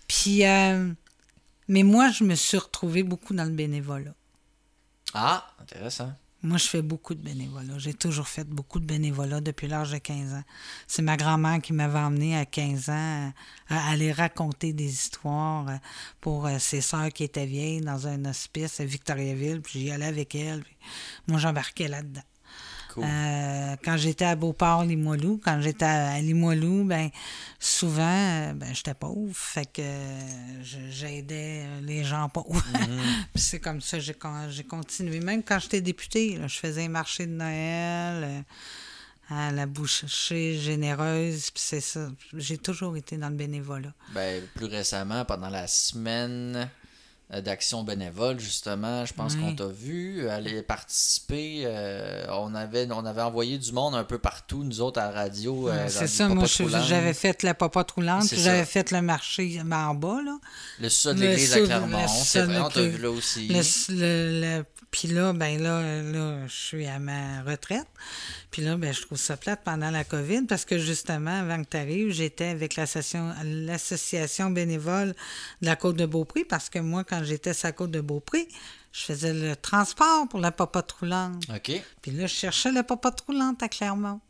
Puis 0.07 0.43
mais 1.67 1.83
moi, 1.83 2.11
je 2.11 2.23
me 2.23 2.35
suis 2.35 2.57
retrouvée 2.57 3.03
beaucoup 3.03 3.33
dans 3.33 3.43
le 3.43 3.51
bénévolat. 3.51 4.13
Ah, 5.13 5.47
intéressant. 5.59 6.13
Moi, 6.43 6.57
je 6.59 6.67
fais 6.67 6.83
beaucoup 6.83 7.15
de 7.15 7.21
bénévolat. 7.21 7.79
J'ai 7.79 7.95
toujours 7.95 8.27
fait 8.27 8.47
beaucoup 8.47 8.79
de 8.79 8.85
bénévolat 8.85 9.41
depuis 9.41 9.67
l'âge 9.67 9.91
de 9.91 9.97
15 9.97 10.33
ans. 10.33 10.43
C'est 10.85 11.01
ma 11.01 11.17
grand-mère 11.17 11.59
qui 11.61 11.73
m'avait 11.73 11.97
emmené 11.97 12.37
à 12.37 12.45
15 12.45 12.89
ans 12.89 13.33
à 13.69 13.89
aller 13.89 14.11
raconter 14.11 14.71
des 14.71 14.91
histoires 14.91 15.79
pour 16.21 16.45
euh, 16.45 16.59
ses 16.59 16.81
sœurs 16.81 17.09
qui 17.09 17.23
étaient 17.23 17.47
vieilles 17.47 17.81
dans 17.81 18.07
un 18.07 18.23
hospice 18.25 18.79
à 18.79 18.85
Victoriaville. 18.85 19.61
Puis 19.61 19.79
j'y 19.79 19.91
allais 19.91 20.05
avec 20.05 20.35
elle. 20.35 20.63
moi, 21.27 21.39
j'embarquais 21.39 21.87
là-dedans. 21.87 22.21
Euh, 23.03 23.75
quand 23.83 23.97
j'étais 23.97 24.25
à 24.25 24.35
Beauport, 24.35 24.83
Limoilou, 24.83 25.39
quand 25.43 25.61
j'étais 25.61 25.85
à 25.85 26.19
Limoilou, 26.19 26.83
ben 26.83 27.09
souvent, 27.59 28.01
euh, 28.01 28.53
ben 28.53 28.73
j'étais 28.73 28.93
pauvre, 28.93 29.35
fait 29.35 29.65
que 29.65 29.81
j'aidais 30.89 31.65
les 31.81 32.03
gens 32.03 32.29
pauvres. 32.29 32.63
Mhm. 32.77 32.99
c'est 33.35 33.59
comme 33.59 33.81
ça 33.81 33.99
j'ai 33.99 34.15
j'ai 34.49 34.63
continué. 34.63 35.19
Même 35.19 35.43
quand 35.43 35.59
j'étais 35.59 35.81
députée, 35.81 36.39
je 36.47 36.59
faisais 36.59 36.85
un 36.85 36.89
marché 36.89 37.25
de 37.25 37.31
Noël 37.31 38.23
euh, 38.23 38.41
à 39.29 39.51
la 39.51 39.65
boucherie 39.65 40.59
généreuse, 40.59 41.51
puis 41.51 41.63
c'est 41.63 41.81
ça. 41.81 42.09
J'ai 42.33 42.57
toujours 42.57 42.95
été 42.95 43.17
dans 43.17 43.29
le 43.29 43.35
bénévolat. 43.35 43.93
Ben, 44.13 44.43
plus 44.55 44.67
récemment, 44.67 45.25
pendant 45.25 45.49
la 45.49 45.67
semaine 45.67 46.69
d'action 47.29 47.83
bénévole, 47.83 48.39
justement. 48.39 49.05
Je 49.05 49.13
pense 49.13 49.35
qu'on 49.35 49.53
t'a 49.53 49.67
vu 49.67 50.29
aller 50.29 50.61
participer. 50.61 51.63
Euh, 51.65 52.25
on, 52.29 52.55
avait, 52.55 52.87
on 52.89 53.05
avait 53.05 53.21
envoyé 53.21 53.57
du 53.57 53.73
monde 53.73 53.95
un 53.95 54.05
peu 54.05 54.17
partout, 54.17 54.63
nous 54.63 54.79
autres, 54.79 55.01
à 55.01 55.11
la 55.11 55.11
radio. 55.11 55.67
Euh, 55.67 55.87
c'est 55.89 56.07
ça, 56.07 56.29
moi, 56.29 56.45
j'avais 56.45 57.13
fait 57.13 57.43
la 57.43 57.53
popote 57.53 57.91
roulante, 57.91 58.27
puis 58.27 58.39
j'avais 58.39 58.65
fait 58.65 58.91
le 58.91 59.01
marché 59.01 59.61
en 59.69 59.93
bas, 59.93 60.19
là. 60.23 60.37
Le 60.79 60.89
sud 60.89 61.15
de 61.15 61.21
l'église 61.21 61.53
à 61.53 61.61
Clermont, 61.61 62.07
c'est 62.07 62.43
vrai, 62.43 62.59
on 62.59 62.69
t'a 62.69 62.81
vu 62.81 62.97
là 62.97 63.11
aussi. 63.11 63.47
Le, 63.49 64.63
puis 64.91 65.07
là, 65.09 65.33
ben 65.33 65.61
là, 65.61 66.01
là, 66.01 66.47
je 66.47 66.55
suis 66.55 66.87
à 66.87 66.99
ma 66.99 67.43
retraite. 67.43 67.87
Puis 68.51 68.61
là, 68.61 68.77
ben, 68.77 68.93
je 68.93 69.01
trouve 69.01 69.17
ça 69.17 69.37
plate 69.37 69.63
pendant 69.63 69.91
la 69.91 70.03
COVID 70.03 70.43
parce 70.43 70.65
que 70.65 70.77
justement, 70.77 71.41
avant 71.41 71.61
que 71.63 71.69
tu 71.69 71.77
arrives, 71.77 72.11
j'étais 72.11 72.45
avec 72.45 72.75
l'association 72.75 74.49
bénévole 74.49 75.13
de 75.61 75.65
la 75.65 75.75
Côte 75.75 75.97
de 75.97 76.05
Beaupré 76.05 76.45
parce 76.45 76.69
que 76.69 76.79
moi, 76.79 77.03
quand 77.03 77.23
j'étais 77.23 77.51
à 77.51 77.67
la 77.67 77.71
Côte 77.73 77.91
de 77.91 78.01
Beaupré, 78.01 78.47
je 78.91 79.01
faisais 79.01 79.33
le 79.33 79.55
transport 79.55 80.27
pour 80.29 80.39
la 80.39 80.51
popote 80.51 80.91
roulante. 80.93 81.43
OK. 81.53 81.71
Puis 82.01 82.11
là, 82.11 82.25
je 82.25 82.33
cherchais 82.33 82.71
la 82.71 82.83
popote 82.83 83.21
roulante 83.21 83.61
à 83.61 83.69
Clermont. 83.69 84.21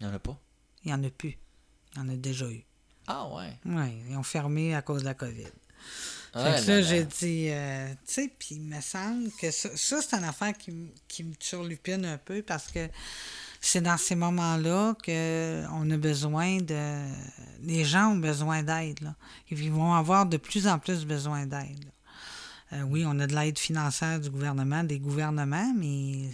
Il 0.00 0.06
n'y 0.06 0.12
en 0.12 0.16
a 0.16 0.18
pas? 0.18 0.38
Il 0.84 0.88
n'y 0.88 0.94
en 0.94 1.04
a 1.04 1.10
plus. 1.10 1.38
Il 1.94 1.98
y 1.98 2.00
en 2.00 2.08
a 2.08 2.16
déjà 2.16 2.46
eu. 2.46 2.64
Ah 3.06 3.28
ouais? 3.28 3.56
Oui, 3.64 4.02
ils 4.10 4.16
ont 4.16 4.22
fermé 4.22 4.74
à 4.74 4.82
cause 4.82 5.02
de 5.02 5.06
la 5.06 5.14
COVID. 5.14 5.46
Fait 6.32 6.64
que 6.64 6.70
là, 6.70 6.82
j'ai 6.82 7.04
dit, 7.04 7.48
euh, 7.50 7.88
tu 8.06 8.14
sais, 8.14 8.32
puis 8.38 8.56
il 8.56 8.62
me 8.62 8.80
semble 8.80 9.30
que 9.40 9.50
ça, 9.50 9.68
ça 9.74 10.00
c'est 10.02 10.16
une 10.16 10.24
affaire 10.24 10.56
qui, 10.56 10.72
qui 11.08 11.24
me 11.24 11.34
turlupine 11.34 12.04
un 12.04 12.18
peu 12.18 12.42
parce 12.42 12.66
que 12.66 12.88
c'est 13.60 13.80
dans 13.80 13.96
ces 13.96 14.14
moments-là 14.14 14.94
qu'on 15.04 15.90
a 15.90 15.96
besoin 15.96 16.58
de. 16.58 17.08
Les 17.62 17.84
gens 17.84 18.12
ont 18.12 18.16
besoin 18.16 18.62
d'aide. 18.62 19.14
Ils 19.50 19.72
vont 19.72 19.94
avoir 19.94 20.26
de 20.26 20.36
plus 20.36 20.68
en 20.68 20.78
plus 20.78 21.04
besoin 21.04 21.46
d'aide. 21.46 21.84
Euh, 22.72 22.82
oui, 22.82 23.04
on 23.06 23.18
a 23.20 23.26
de 23.26 23.34
l'aide 23.34 23.58
financière 23.58 24.20
du 24.20 24.30
gouvernement, 24.30 24.84
des 24.84 24.98
gouvernements, 24.98 25.72
mais 25.76 26.30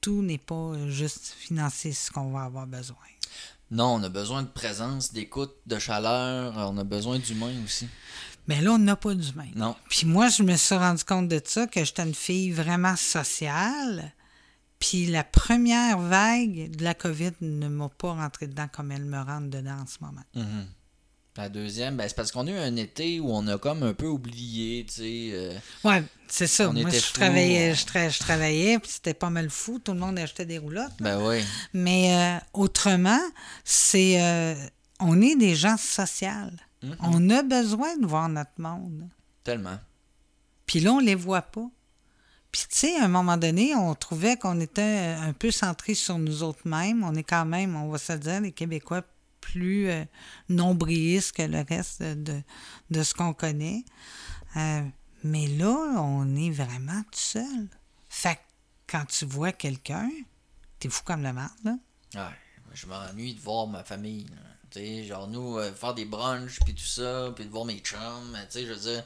tout 0.00 0.22
n'est 0.22 0.38
pas 0.38 0.72
juste 0.88 1.34
financer 1.38 1.92
ce 1.92 2.10
qu'on 2.10 2.30
va 2.30 2.42
avoir 2.42 2.66
besoin. 2.66 2.96
Non, 3.70 3.94
on 3.94 4.02
a 4.02 4.08
besoin 4.08 4.42
de 4.42 4.48
présence, 4.48 5.12
d'écoute, 5.12 5.54
de 5.66 5.78
chaleur, 5.78 6.52
on 6.56 6.76
a 6.76 6.84
besoin 6.84 7.18
d'humain 7.18 7.52
aussi. 7.64 7.88
Mais 8.48 8.60
là, 8.60 8.72
on 8.72 8.78
n'a 8.78 8.96
pas 8.96 9.14
d'humain. 9.14 9.48
Non. 9.54 9.76
Puis 9.88 10.06
moi, 10.06 10.28
je 10.28 10.42
me 10.42 10.56
suis 10.56 10.74
rendu 10.74 11.04
compte 11.04 11.28
de 11.28 11.40
ça, 11.44 11.66
que 11.66 11.84
j'étais 11.84 12.02
une 12.02 12.14
fille 12.14 12.50
vraiment 12.50 12.96
sociale. 12.96 14.12
Puis 14.78 15.06
la 15.06 15.22
première 15.22 15.98
vague 15.98 16.70
de 16.76 16.82
la 16.82 16.94
COVID 16.94 17.32
ne 17.40 17.68
m'a 17.68 17.88
pas 17.88 18.14
rentré 18.14 18.48
dedans 18.48 18.66
comme 18.72 18.90
elle 18.90 19.04
me 19.04 19.18
rentre 19.18 19.48
dedans 19.48 19.78
en 19.82 19.86
ce 19.86 19.98
moment. 20.00 20.24
Mhm. 20.34 20.66
La 21.36 21.48
deuxième, 21.48 21.96
ben, 21.96 22.06
c'est 22.06 22.14
parce 22.14 22.30
qu'on 22.30 22.46
a 22.46 22.50
eu 22.50 22.58
un 22.58 22.76
été 22.76 23.18
où 23.18 23.30
on 23.30 23.46
a 23.46 23.56
comme 23.56 23.82
un 23.84 23.94
peu 23.94 24.06
oublié, 24.06 24.84
tu 24.86 24.94
sais. 24.94 25.30
Euh, 25.32 25.58
ouais, 25.84 26.02
c'est 26.28 26.46
ça. 26.46 26.70
Moi, 26.70 26.90
je 26.90 27.12
travaillais, 27.12 27.74
je, 27.74 28.18
travaillais, 28.18 28.78
puis 28.78 28.90
c'était 28.90 29.14
pas 29.14 29.30
mal 29.30 29.48
fou. 29.48 29.78
Tout 29.78 29.92
le 29.92 29.98
monde 29.98 30.18
achetait 30.18 30.44
des 30.44 30.58
roulottes. 30.58 30.92
Ben 31.00 31.26
oui. 31.26 31.42
Mais 31.72 32.14
euh, 32.14 32.38
autrement, 32.52 33.20
c'est. 33.64 34.20
Euh, 34.20 34.54
on 35.00 35.22
est 35.22 35.36
des 35.36 35.54
gens 35.54 35.78
sociaux. 35.78 36.28
Mhm. 36.82 36.96
On 37.00 37.30
a 37.30 37.42
besoin 37.42 37.96
de 37.96 38.06
voir 38.06 38.28
notre 38.28 38.58
monde. 38.58 39.08
Tellement. 39.44 39.78
Puis 40.66 40.80
là, 40.80 40.92
on 40.92 40.98
les 40.98 41.14
voit 41.14 41.42
pas. 41.42 41.68
Puis, 42.50 42.64
tu 42.68 42.76
sais, 42.76 42.96
à 42.96 43.04
un 43.04 43.08
moment 43.08 43.38
donné, 43.38 43.74
on 43.74 43.94
trouvait 43.94 44.36
qu'on 44.36 44.60
était 44.60 45.16
un 45.18 45.32
peu 45.32 45.50
centré 45.50 45.94
sur 45.94 46.18
nous 46.18 46.42
autres 46.42 46.66
mêmes. 46.68 47.02
On 47.02 47.14
est 47.14 47.22
quand 47.22 47.46
même, 47.46 47.74
on 47.76 47.88
va 47.88 47.98
se 47.98 48.12
dire, 48.12 48.40
les 48.42 48.52
Québécois 48.52 49.02
plus 49.40 49.88
euh, 49.88 50.04
que 50.48 51.42
le 51.42 51.66
reste 51.68 52.02
de, 52.02 52.42
de 52.90 53.02
ce 53.02 53.14
qu'on 53.14 53.32
connaît. 53.32 53.84
Euh, 54.56 54.82
mais 55.24 55.46
là, 55.46 55.74
on 55.98 56.34
est 56.36 56.50
vraiment 56.50 57.02
tout 57.04 57.18
seul. 57.18 57.68
Fait 58.08 58.36
que 58.36 58.40
quand 58.86 59.04
tu 59.06 59.24
vois 59.24 59.52
quelqu'un, 59.52 60.10
t'es 60.78 60.88
fou 60.88 61.02
comme 61.04 61.22
la 61.22 61.32
merde, 61.32 61.50
là. 61.64 61.76
Ouais, 62.14 62.36
je 62.74 62.86
m'ennuie 62.86 63.34
de 63.34 63.40
voir 63.40 63.66
ma 63.66 63.82
famille. 63.82 64.26
Genre 65.06 65.28
nous, 65.28 65.58
euh, 65.58 65.72
faire 65.72 65.94
des 65.94 66.04
brunchs, 66.04 66.58
puis 66.64 66.74
tout 66.74 66.84
ça, 66.84 67.30
puis 67.34 67.44
de 67.44 67.50
voir 67.50 67.64
mes 67.64 67.78
chums, 67.78 67.98
tu 68.50 68.58
sais, 68.58 68.66
je 68.66 68.72
veux 68.72 68.78
dire 68.92 69.04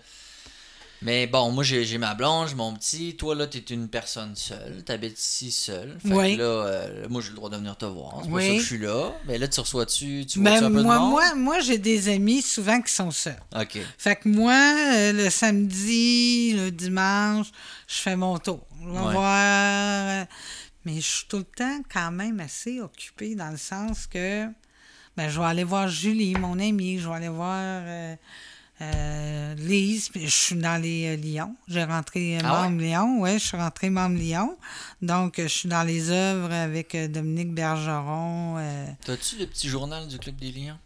Mais 1.02 1.26
bon, 1.26 1.50
moi, 1.52 1.62
j'ai 1.62 1.84
j'ai 1.84 1.98
ma 1.98 2.16
j'ai 2.48 2.54
mon 2.54 2.74
petit. 2.74 3.16
Toi, 3.16 3.34
là, 3.34 3.46
t'es 3.46 3.58
une 3.58 3.88
personne 3.88 4.34
seule. 4.34 4.82
T'habites 4.82 5.18
ici 5.20 5.50
seule. 5.50 5.98
Fait 6.00 6.14
Oui. 6.14 6.36
que 6.36 6.40
là, 6.40 6.44
euh, 6.44 7.06
moi, 7.10 7.20
j'ai 7.20 7.28
le 7.30 7.34
droit 7.36 7.50
de 7.50 7.56
venir 7.56 7.76
te 7.76 7.84
voir. 7.84 8.14
C'est 8.22 8.28
pour 8.28 8.36
Oui. 8.38 8.46
ça 8.46 8.52
que 8.54 8.60
je 8.60 8.64
suis 8.66 8.78
là. 8.78 9.12
Mais 9.26 9.36
là, 9.36 9.46
tu 9.46 9.60
reçois-tu... 9.60 10.24
Tu 10.26 10.40
vois 10.40 10.50
Ben, 10.52 10.64
un 10.64 10.70
peu 10.70 10.78
de 10.78 10.82
moi, 10.82 10.98
monde? 10.98 11.10
moi, 11.10 11.34
moi 11.34 11.60
j'ai 11.60 11.76
des 11.78 12.08
amis 12.08 12.40
souvent 12.40 12.80
qui 12.80 12.92
sont 12.92 13.10
seuls. 13.10 13.38
OK. 13.54 13.78
Fait 13.98 14.16
que 14.16 14.28
moi, 14.28 14.54
euh, 14.54 15.12
le 15.12 15.28
samedi, 15.28 16.54
le 16.56 16.70
dimanche, 16.70 17.48
je 17.86 17.96
fais 17.96 18.16
mon 18.16 18.38
tour. 18.38 18.66
Je 18.80 18.86
vais 18.90 18.92
Ouais. 18.98 19.12
voir. 19.12 20.22
euh, 20.22 20.24
mais 20.86 20.94
je 21.00 21.06
suis 21.06 21.26
tout 21.28 21.38
le 21.38 21.44
temps 21.44 21.82
quand 21.92 22.10
même 22.10 22.40
assez 22.40 22.80
occupée 22.80 23.34
dans 23.34 23.50
le 23.50 23.56
sens 23.58 24.06
que 24.06 24.46
ben, 25.16 25.28
je 25.28 25.40
vais 25.40 25.46
aller 25.46 25.64
voir 25.64 25.88
Julie, 25.88 26.34
mon 26.34 26.58
amie, 26.58 26.98
je 26.98 27.08
vais 27.08 27.14
aller 27.14 27.28
voir 27.28 27.58
euh, 27.58 28.16
euh, 28.82 29.54
Lise, 29.54 30.10
je 30.14 30.26
suis 30.26 30.56
dans 30.56 30.80
les 30.80 31.14
euh, 31.14 31.16
Lyon. 31.16 31.56
J'ai 31.68 31.84
rentré 31.84 32.38
Ah 32.42 32.68
membre 32.68 32.82
Lyon, 32.82 33.20
ouais, 33.20 33.38
je 33.38 33.44
suis 33.46 33.56
rentrée 33.56 33.90
membre 33.90 34.18
Lyon. 34.18 34.56
Donc, 35.00 35.34
je 35.38 35.46
suis 35.48 35.68
dans 35.68 35.82
les 35.82 36.10
œuvres 36.10 36.52
avec 36.52 36.96
Dominique 37.10 37.54
Bergeron. 37.54 38.56
T'as-tu 39.04 39.36
le 39.36 39.46
petit 39.46 39.68
journal 39.68 40.06
du 40.06 40.18
Club 40.18 40.36
des 40.36 40.52
Lions? 40.52 40.78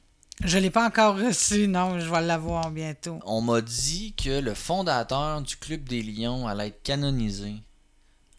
je 0.42 0.56
ne 0.56 0.62
l'ai 0.62 0.70
pas 0.70 0.86
encore 0.86 1.16
reçu, 1.16 1.68
non, 1.68 2.00
je 2.00 2.08
vais 2.08 2.22
l'avoir 2.22 2.70
bientôt. 2.70 3.20
On 3.26 3.42
m'a 3.42 3.60
dit 3.60 4.14
que 4.14 4.40
le 4.40 4.54
fondateur 4.54 5.42
du 5.42 5.56
Club 5.56 5.84
des 5.84 6.02
Lions 6.02 6.46
allait 6.46 6.68
être 6.68 6.82
canonisé 6.82 7.56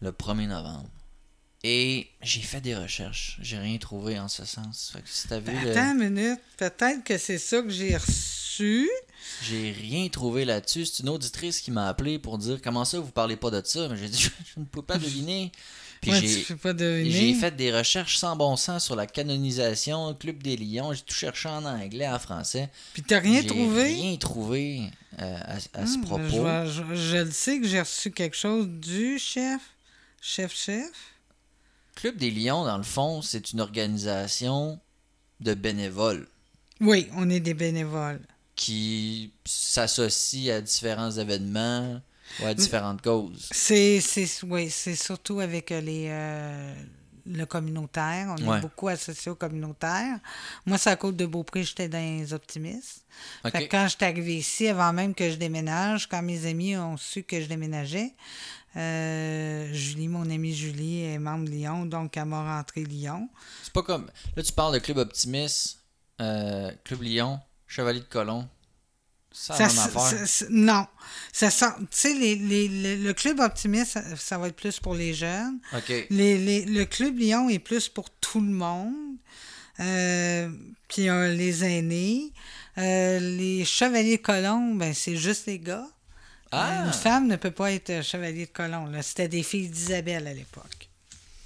le 0.00 0.10
1er 0.10 0.48
novembre. 0.48 0.88
Et 1.64 2.08
j'ai 2.22 2.40
fait 2.40 2.60
des 2.60 2.74
recherches. 2.74 3.38
J'ai 3.40 3.58
rien 3.58 3.78
trouvé 3.78 4.18
en 4.18 4.26
ce 4.28 4.44
sens. 4.44 4.90
Fait 4.92 5.00
que 5.00 5.08
si 5.08 5.28
t'as 5.28 5.38
vu 5.38 5.52
le- 5.64 5.70
Attends 5.70 5.92
une 5.92 6.10
minute. 6.10 6.40
Peut-être 6.56 7.04
que 7.04 7.16
c'est 7.18 7.38
ça 7.38 7.62
que 7.62 7.70
j'ai 7.70 7.96
reçu. 7.96 8.90
J'ai 9.44 9.70
rien 9.70 10.08
trouvé 10.08 10.44
là-dessus. 10.44 10.86
C'est 10.86 11.04
une 11.04 11.08
auditrice 11.10 11.60
qui 11.60 11.70
m'a 11.70 11.86
appelé 11.88 12.18
pour 12.18 12.36
dire 12.38 12.60
comment 12.60 12.84
ça 12.84 12.98
vous 12.98 13.12
parlez 13.12 13.36
pas 13.36 13.50
de 13.50 13.62
ça? 13.64 13.88
Mais 13.88 13.96
j'ai 13.96 14.08
dit 14.08 14.22
je 14.54 14.60
ne 14.60 14.64
peux 14.64 14.82
pas 14.82 14.98
deviner. 14.98 15.52
Puis 16.00 16.10
Ouais, 16.10 16.20
j'ai 16.20 16.44
j'ai 17.12 17.34
fait 17.34 17.54
des 17.54 17.72
recherches 17.72 18.16
sans 18.16 18.34
bon 18.34 18.56
sens 18.56 18.84
sur 18.84 18.96
la 18.96 19.06
canonisation, 19.06 20.12
Club 20.14 20.42
des 20.42 20.56
Lions. 20.56 20.92
J'ai 20.92 21.02
tout 21.02 21.14
cherché 21.14 21.48
en 21.48 21.64
anglais, 21.64 22.08
en 22.08 22.18
français. 22.18 22.70
Puis 22.92 23.02
t'as 23.04 23.20
rien 23.20 23.40
J'ai 23.42 23.46
trouvé? 23.46 23.84
Rien 23.84 24.16
trouvé 24.16 24.80
euh, 25.20 25.38
à, 25.44 25.80
à 25.80 25.86
ce 25.86 25.98
Hmm, 25.98 26.02
propos. 26.02 26.24
Je, 26.28 26.40
vais- 26.40 26.66
je- 26.66 26.94
je 27.12 27.16
le 27.18 27.30
sais 27.30 27.60
que 27.60 27.68
j'ai 27.68 27.78
reçu 27.80 28.10
quelque 28.10 28.36
chose 28.36 28.66
du 28.66 29.16
chef. 29.20 29.60
Chef-chef. 30.20 30.90
Club 31.94 32.16
des 32.16 32.30
Lions, 32.30 32.64
dans 32.64 32.76
le 32.78 32.82
fond, 32.82 33.22
c'est 33.22 33.52
une 33.52 33.60
organisation 33.60 34.80
de 35.40 35.54
bénévoles 35.54 36.26
Oui, 36.80 37.08
on 37.16 37.28
est 37.30 37.40
des 37.40 37.54
bénévoles. 37.54 38.20
qui 38.54 39.32
s'associe 39.44 40.50
à 40.54 40.60
différents 40.60 41.10
événements 41.10 42.00
ou 42.40 42.46
à 42.46 42.54
différentes 42.54 43.02
causes. 43.02 43.48
C'est, 43.50 44.00
c'est, 44.00 44.28
oui, 44.44 44.70
c'est 44.70 44.94
surtout 44.94 45.40
avec 45.40 45.72
euh, 45.72 45.80
les, 45.80 46.06
euh, 46.10 46.74
le 47.26 47.44
communautaire. 47.46 48.34
On 48.38 48.46
Ouais. 48.48 48.58
est 48.58 48.60
beaucoup 48.60 48.88
associés 48.88 49.30
au 49.32 49.34
communautaire. 49.34 50.18
Moi, 50.66 50.78
c'est 50.78 50.90
à 50.90 50.96
cause 50.96 51.16
de 51.16 51.26
Beaupré, 51.26 51.62
j'étais 51.64 51.88
dans 51.88 51.98
les 51.98 52.32
optimistes. 52.32 53.04
Ok. 53.44 53.52
Fait 53.52 53.66
que 53.66 53.70
quand 53.70 53.84
je 53.88 53.96
suis 53.96 54.04
arrivée 54.04 54.36
ici, 54.36 54.68
avant 54.68 54.92
même 54.92 55.14
que 55.14 55.28
je 55.30 55.36
déménage, 55.36 56.08
quand 56.08 56.22
mes 56.22 56.46
amis 56.46 56.76
ont 56.76 56.96
su 56.96 57.22
que 57.24 57.40
je 57.40 57.46
déménageais, 57.46 58.14
euh, 58.76 59.68
Julie, 59.72 60.08
mon 60.08 60.28
amie 60.30 60.54
Julie, 60.54 61.02
est 61.04 61.18
membre 61.18 61.44
de 61.46 61.50
Lyon, 61.50 61.86
donc 61.86 62.16
elle 62.16 62.24
m'a 62.26 62.56
rentré 62.56 62.84
Lyon. 62.84 63.28
C'est 63.62 63.72
pas 63.72 63.82
comme. 63.82 64.10
Là, 64.36 64.42
tu 64.42 64.52
parles 64.52 64.74
de 64.74 64.78
Club 64.78 64.98
Optimiste, 64.98 65.78
euh, 66.20 66.70
Club 66.84 67.02
Lyon, 67.02 67.40
Chevalier 67.66 68.00
de 68.00 68.04
Colomb. 68.04 68.48
Ça, 69.34 69.54
ça- 69.70 70.26
ça- 70.26 70.44
non. 70.50 70.86
Ça 71.32 71.50
sent- 71.50 71.64
tu 71.80 71.86
sais, 71.90 72.14
les, 72.14 72.36
les- 72.36 72.68
le- 72.68 73.02
le 73.02 73.12
club 73.14 73.40
optimiste, 73.40 73.98
ça, 74.18 74.36
va 74.36 74.48
être 74.48 74.56
plus 74.56 74.78
pour 74.78 74.94
les 74.94 75.14
jeunes. 75.14 75.58
OK. 75.74 75.88
Les- 76.10 76.36
les- 76.36 76.64
le 76.66 76.84
club 76.84 77.16
Lyon 77.18 77.48
est 77.48 77.58
plus 77.58 77.88
pour 77.88 78.10
tout 78.10 78.40
le 78.42 78.50
monde. 78.52 79.16
Euh, 79.80 80.50
puis 80.86 81.04
les 81.04 81.64
aînés. 81.64 82.30
Les 82.76 83.64
chevaliers 83.64 84.18
de 84.18 84.22
colomb, 84.22 84.74
ben, 84.74 84.92
c'est 84.92 85.16
juste 85.16 85.46
les 85.46 85.58
gars. 85.58 85.86
Ah! 86.52 86.84
Une 86.86 86.92
femme 86.92 87.26
ne 87.28 87.36
peut 87.36 87.50
pas 87.50 87.72
être 87.72 87.90
euh, 87.90 88.02
chevalier 88.02 88.46
de 88.46 88.50
colomb. 88.52 88.86
là. 88.86 89.02
C'était 89.02 89.28
des 89.28 89.42
filles 89.42 89.68
d'Isabelle 89.68 90.26
à 90.26 90.34
l'époque. 90.34 90.88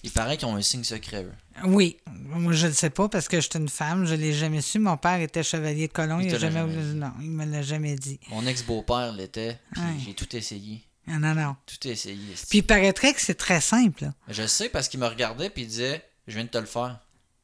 Il 0.03 0.11
paraît 0.11 0.37
qu'ils 0.37 0.47
ont 0.47 0.55
un 0.57 0.63
signe 0.63 0.85
secret, 0.85 1.25
eux. 1.25 1.33
Oui, 1.65 1.97
moi 2.07 2.53
je 2.53 2.65
ne 2.67 2.71
le 2.71 2.75
sais 2.77 2.91
pas 2.91 3.09
parce 3.09 3.27
que 3.29 3.41
j'étais 3.41 3.59
une 3.59 3.69
femme, 3.69 4.05
je 4.07 4.15
ne 4.15 4.21
l'ai 4.21 4.33
jamais 4.33 4.61
su. 4.61 4.79
Mon 4.79 4.97
père 4.97 5.21
était 5.21 5.43
chevalier 5.43 5.89
de 5.89 5.93
colomb, 5.93 6.21
Il 6.21 6.27
il, 6.29 6.35
a 6.35 6.39
jamais, 6.39 6.61
jamais 6.61 6.83
dit. 6.83 6.95
non, 6.95 7.13
il 7.21 7.31
me 7.31 7.45
l'a 7.47 7.63
jamais 7.63 7.95
dit. 7.97 8.21
Mon 8.31 8.47
ex-beau-père 8.47 9.13
l'était, 9.13 9.59
Ouais. 9.77 9.83
j'ai 10.05 10.15
tout 10.15 10.37
essayé. 10.37 10.85
Ah, 11.09 11.19
Non, 11.19 11.35
non. 11.35 11.57
Tout 11.67 11.89
essayé. 11.89 12.35
Puis 12.49 12.59
il 12.59 12.63
paraîtrait 12.63 13.15
que 13.15 13.21
c'est 13.21 13.35
très 13.37 13.61
simple. 13.61 14.05
là. 14.05 14.13
Je 14.29 14.47
sais 14.47 14.69
parce 14.69 14.89
qu'il 14.89 15.01
me 15.01 15.07
regardait 15.07 15.51
puis 15.51 15.63
il 15.63 15.69
disait 15.69 16.05
Je 16.29 16.35
viens 16.35 16.45
de 16.45 16.51
te 16.51 16.59
le 16.59 16.67
faire. 16.67 16.99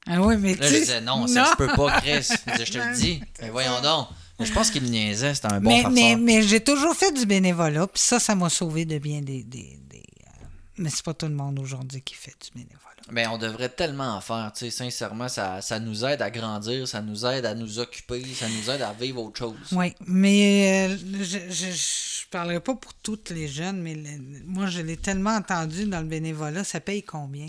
Ah 0.06 0.20
oui, 0.20 0.36
mais 0.36 0.54
Là, 0.54 0.58
tu 0.58 0.64
je 0.64 0.68
sais- 0.74 0.80
disais 0.80 1.00
Non, 1.00 1.26
ça 1.28 1.46
se 1.52 1.56
peut 1.56 1.68
pas, 1.74 2.00
Chris. 2.00 2.18
Disait, 2.20 2.66
Je 2.66 2.72
te 2.72 2.78
le 2.78 2.94
dis. 3.00 3.22
Mais 3.40 3.50
voyons 3.50 3.80
donc. 3.80 4.08
Je 4.40 4.52
pense 4.52 4.70
qu'il 4.70 4.82
me 4.82 4.88
niaisait, 4.88 5.34
c'était 5.34 5.52
un 5.52 5.60
bon 5.60 5.68
mais, 5.70 5.82
farceur. 5.82 5.92
mais, 5.92 6.16
mais 6.16 6.42
j'ai 6.42 6.60
toujours 6.60 6.94
fait 6.94 7.12
du 7.12 7.26
bénévolat, 7.26 7.86
puis 7.86 8.02
ça, 8.02 8.18
ça 8.18 8.34
m'a 8.34 8.48
sauvé 8.48 8.84
de 8.84 8.98
bien 8.98 9.20
des. 9.20 9.44
des, 9.44 9.78
des, 9.88 10.02
euh, 10.26 10.44
Mais 10.78 10.90
c'est 10.90 11.04
pas 11.04 11.14
tout 11.14 11.26
le 11.26 11.34
monde 11.34 11.58
aujourd'hui 11.60 12.02
qui 12.02 12.14
fait 12.14 12.34
du 12.42 12.50
bénévolat. 12.60 12.78
Ben, 13.10 13.28
on 13.32 13.38
devrait 13.38 13.68
tellement 13.68 14.16
en 14.16 14.20
faire, 14.20 14.52
tu 14.56 14.64
sais, 14.64 14.70
sincèrement, 14.70 15.28
ça, 15.28 15.60
ça 15.60 15.78
nous 15.80 16.04
aide 16.04 16.22
à 16.22 16.30
grandir, 16.30 16.86
ça 16.88 17.02
nous 17.02 17.26
aide 17.26 17.44
à 17.46 17.54
nous 17.54 17.78
occuper, 17.80 18.22
ça 18.34 18.48
nous 18.48 18.70
aide 18.70 18.80
à 18.82 18.92
vivre 18.92 19.20
autre 19.22 19.38
chose. 19.38 19.56
Oui, 19.72 19.92
mais 20.06 20.88
euh, 20.88 20.96
je, 21.20 21.38
je, 21.50 21.70
je 21.72 22.28
parlerai 22.30 22.60
pas 22.60 22.74
pour 22.76 22.94
toutes 22.94 23.30
les 23.30 23.48
jeunes, 23.48 23.80
mais 23.82 23.94
le- 23.94 24.44
moi, 24.46 24.66
je 24.66 24.80
l'ai 24.80 24.96
tellement 24.96 25.34
entendu 25.36 25.84
dans 25.86 26.00
le 26.00 26.06
bénévolat, 26.06 26.62
ça 26.64 26.80
paye 26.80 27.02
combien? 27.02 27.46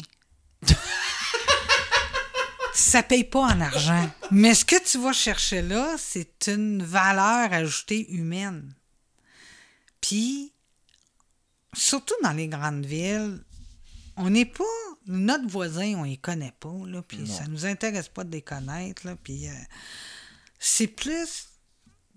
ça 2.74 3.04
paye 3.04 3.24
pas 3.24 3.42
en 3.42 3.62
argent. 3.62 4.10
Mais 4.32 4.54
ce 4.56 4.66
que 4.66 4.82
tu 4.84 4.98
vas 5.00 5.14
chercher 5.14 5.62
là, 5.62 5.96
c'est 5.98 6.48
une 6.48 6.84
valeur 6.84 7.52
ajoutée 7.54 8.10
humaine. 8.12 8.74
Puis, 10.02 10.52
surtout 11.74 12.16
dans 12.24 12.34
les 12.34 12.48
grandes 12.48 12.86
villes, 12.86 13.44
on 14.18 14.30
n'est 14.30 14.46
pas. 14.46 14.64
Notre 15.06 15.48
voisin, 15.50 15.96
on 15.98 16.04
les 16.04 16.16
connaît 16.18 16.54
pas, 16.60 16.74
là, 16.88 17.02
puis 17.02 17.28
ça 17.28 17.46
nous 17.48 17.66
intéresse 17.66 18.08
pas 18.08 18.24
de 18.24 18.32
les 18.32 18.42
connaître, 18.42 19.06
là, 19.06 19.18
puis 19.22 19.48
euh, 19.50 19.54
c'est 20.60 20.88
plus. 20.88 21.48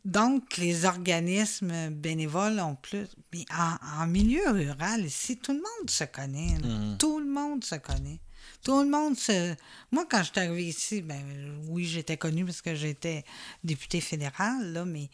Donc, 0.04 0.57
les 0.59 0.84
organismes 0.84 1.90
bénévoles 1.90 2.61
ont 2.61 2.76
plus. 2.76 3.09
mais 3.32 3.44
en, 3.52 4.02
en 4.02 4.07
milieu 4.07 4.48
rural, 4.52 5.04
ici, 5.04 5.36
tout 5.36 5.50
le 5.52 5.59
monde 5.59 5.90
se 5.90 6.04
connaît. 6.04 6.57
là. 6.61 6.68
Mhm. 6.68 6.96
Tout 6.98 7.18
le 7.18 7.26
monde 7.26 7.64
se 7.64 7.74
connaît. 7.74 8.20
Tout 8.67 8.83
le 8.83 8.89
monde 8.89 9.17
se. 9.17 9.55
Moi, 9.93 10.07
quand 10.11 10.25
je 10.25 10.33
suis 10.33 10.41
arrivée 10.41 10.64
ici, 10.64 11.01
ben 11.01 11.23
oui, 11.69 11.85
j'étais 11.85 12.17
connue 12.17 12.45
parce 12.45 12.62
que 12.62 12.75
j'étais 12.75 13.25
députée 13.62 14.01
fédérale, 14.01 14.73
là, 14.73 14.85
mais. 14.85 15.09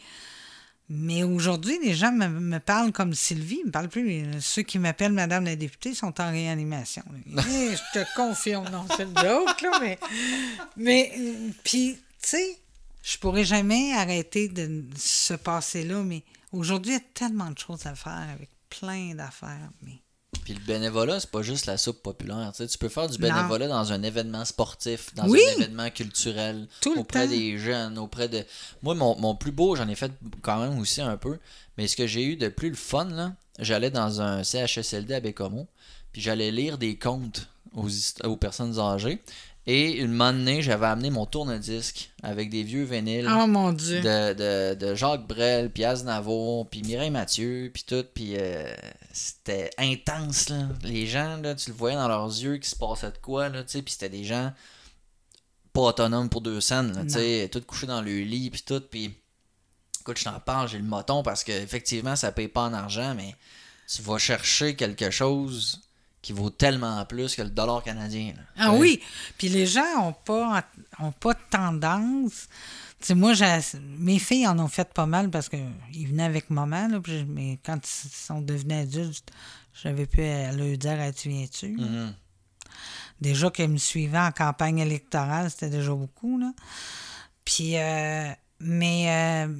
Mais 0.88 1.22
aujourd'hui, 1.22 1.78
les 1.82 1.92
gens 1.92 2.12
me, 2.12 2.28
me 2.28 2.58
parlent 2.60 2.92
comme 2.92 3.12
Sylvie, 3.12 3.60
ils 3.60 3.66
me 3.66 3.70
parlent 3.70 3.90
plus. 3.90 4.04
mais 4.04 4.40
Ceux 4.40 4.62
qui 4.62 4.78
m'appellent 4.78 5.12
Madame 5.12 5.44
la 5.44 5.56
députée 5.56 5.94
sont 5.94 6.18
en 6.18 6.30
réanimation. 6.30 7.02
Eh, 7.26 7.76
je 7.76 8.00
te 8.00 8.16
confirme, 8.16 8.70
non, 8.70 8.86
c'est 8.96 9.02
une 9.02 9.18
joke, 9.18 9.60
là, 9.60 9.78
mais. 9.82 9.98
Mais, 10.78 11.12
puis, 11.62 11.98
tu 12.22 12.30
sais, 12.30 12.58
je 13.02 13.18
pourrais 13.18 13.44
jamais 13.44 13.92
arrêter 13.92 14.48
de 14.48 14.82
se 14.96 15.34
passer 15.34 15.84
là, 15.84 16.02
mais 16.02 16.24
aujourd'hui, 16.52 16.92
il 16.92 16.94
y 16.94 16.98
a 16.98 17.04
tellement 17.12 17.50
de 17.50 17.58
choses 17.58 17.84
à 17.84 17.94
faire 17.94 18.28
avec 18.32 18.48
plein 18.70 19.14
d'affaires. 19.14 19.70
Mais 19.82 20.00
Puis 20.44 20.54
le 20.54 20.60
bénévolat, 20.60 21.20
c'est 21.20 21.30
pas 21.30 21.42
juste 21.42 21.66
la 21.66 21.76
soupe 21.76 22.02
populaire. 22.02 22.50
Tu, 22.56 22.62
sais, 22.62 22.66
tu 22.66 22.78
peux 22.78 22.88
faire 22.88 23.08
du 23.08 23.18
bénévolat 23.18 23.68
dans 23.68 23.92
un 23.92 24.02
événement 24.02 24.44
sportif, 24.44 25.14
dans 25.14 25.28
Oui. 25.28 25.40
un 25.50 25.60
événement 25.60 25.90
culturel, 25.90 26.66
Tout 26.80 26.98
auprès 26.98 27.28
des 27.28 27.58
jeunes, 27.58 27.98
auprès 27.98 28.28
de. 28.28 28.42
Moi, 28.82 28.94
mon, 28.94 29.16
mon 29.20 29.36
plus 29.36 29.52
beau, 29.52 29.76
j'en 29.76 29.86
ai 29.88 29.94
fait 29.94 30.10
quand 30.40 30.58
même 30.58 30.78
aussi 30.78 31.00
un 31.00 31.16
peu. 31.16 31.38
Mais 31.76 31.86
ce 31.86 31.96
que 31.96 32.06
j'ai 32.06 32.24
eu 32.24 32.36
de 32.36 32.48
plus 32.48 32.70
le 32.70 32.74
fun, 32.76 33.04
là, 33.04 33.34
j'allais 33.58 33.90
dans 33.90 34.20
un 34.20 34.42
CHSLD 34.42 35.14
à 35.14 35.20
Bécomo, 35.20 35.68
puis 36.12 36.22
j'allais 36.22 36.50
lire 36.50 36.76
des 36.78 36.96
contes 36.96 37.48
aux, 37.74 37.88
aux 38.24 38.36
personnes 38.36 38.78
âgées. 38.80 39.22
Et 39.66 39.92
une 39.98 40.10
moment 40.10 40.32
donné, 40.32 40.60
j'avais 40.60 40.86
amené 40.86 41.10
mon 41.10 41.24
tourne-disque 41.24 42.10
avec 42.24 42.50
des 42.50 42.64
vieux 42.64 42.82
vinyles 42.82 43.30
Oh 43.30 43.46
mon 43.46 43.72
Dieu! 43.72 44.00
de, 44.00 44.32
de, 44.32 44.74
de 44.74 44.94
Jacques 44.96 45.26
Brel, 45.28 45.70
puis 45.70 45.84
Aznavour, 45.84 46.68
puis 46.68 46.82
Mireille 46.82 47.10
Mathieu, 47.10 47.70
puis 47.72 47.84
tout, 47.86 48.04
puis 48.12 48.34
euh, 48.36 48.74
c'était 49.12 49.70
intense, 49.78 50.48
là. 50.48 50.68
Les 50.82 51.06
gens, 51.06 51.36
là, 51.36 51.54
tu 51.54 51.70
le 51.70 51.76
voyais 51.76 51.94
dans 51.94 52.08
leurs 52.08 52.26
yeux 52.26 52.56
qu'il 52.56 52.66
se 52.66 52.74
passait 52.74 53.12
de 53.12 53.18
quoi, 53.18 53.48
là, 53.50 53.62
tu 53.62 53.70
sais, 53.70 53.82
puis 53.82 53.92
c'était 53.92 54.08
des 54.08 54.24
gens 54.24 54.52
pas 55.72 55.82
autonomes 55.82 56.28
pour 56.28 56.40
deux 56.40 56.60
scènes, 56.60 56.92
là, 56.96 57.04
tu 57.04 57.10
sais, 57.10 57.48
tout 57.52 57.60
couchés 57.60 57.86
dans 57.86 58.02
le 58.02 58.18
lit, 58.18 58.50
puis 58.50 58.62
tout, 58.62 58.80
puis 58.80 59.14
écoute, 60.00 60.18
je 60.18 60.24
t'en 60.24 60.40
parle, 60.40 60.68
j'ai 60.68 60.78
le 60.78 60.84
moton, 60.84 61.22
parce 61.22 61.44
que 61.44 61.52
effectivement 61.52 62.16
ça 62.16 62.32
paye 62.32 62.48
pas 62.48 62.62
en 62.62 62.72
argent, 62.72 63.14
mais 63.14 63.36
tu 63.86 64.02
vas 64.02 64.18
chercher 64.18 64.74
quelque 64.74 65.10
chose 65.10 65.82
qui 66.22 66.32
vaut 66.32 66.50
tellement 66.50 67.04
plus 67.04 67.34
que 67.34 67.42
le 67.42 67.50
dollar 67.50 67.82
canadien, 67.82 68.32
là. 68.36 68.42
Ah 68.56 68.72
Ouais. 68.72 68.78
oui! 68.78 69.00
Puis 69.36 69.48
les 69.48 69.66
gens 69.66 69.98
n'ont 69.98 70.12
pas, 70.12 70.64
ont 71.00 71.12
pas 71.12 71.34
tendance. 71.34 72.48
Tu 73.00 73.06
sais, 73.08 73.14
moi, 73.16 73.32
mes 73.98 74.20
filles 74.20 74.46
en 74.46 74.56
ont 74.60 74.68
fait 74.68 74.88
pas 74.94 75.06
mal 75.06 75.28
parce 75.30 75.48
qu'ils 75.48 76.06
venaient 76.08 76.22
avec 76.22 76.48
maman, 76.50 76.86
là, 76.88 77.00
puis 77.00 77.24
mais 77.24 77.58
quand 77.66 77.76
ils 77.84 78.08
sont 78.10 78.40
devenus 78.40 78.78
adultes, 78.82 79.30
j'avais 79.82 80.06
pu 80.06 80.20
leur 80.20 80.78
dire 80.78 80.96
Ah, 81.00 81.12
Tu 81.12 81.28
viens-tu? 81.28 81.68
Mhm. 81.76 82.14
Déjà 83.20 83.50
qu'elles 83.50 83.70
me 83.70 83.76
suivaient 83.78 84.18
en 84.18 84.32
campagne 84.32 84.78
électorale, 84.78 85.50
c'était 85.50 85.70
déjà 85.70 85.92
beaucoup. 85.94 86.38
Là. 86.38 86.52
Puis, 87.44 87.76
euh, 87.76 88.30
mais 88.60 89.46
euh, 89.48 89.54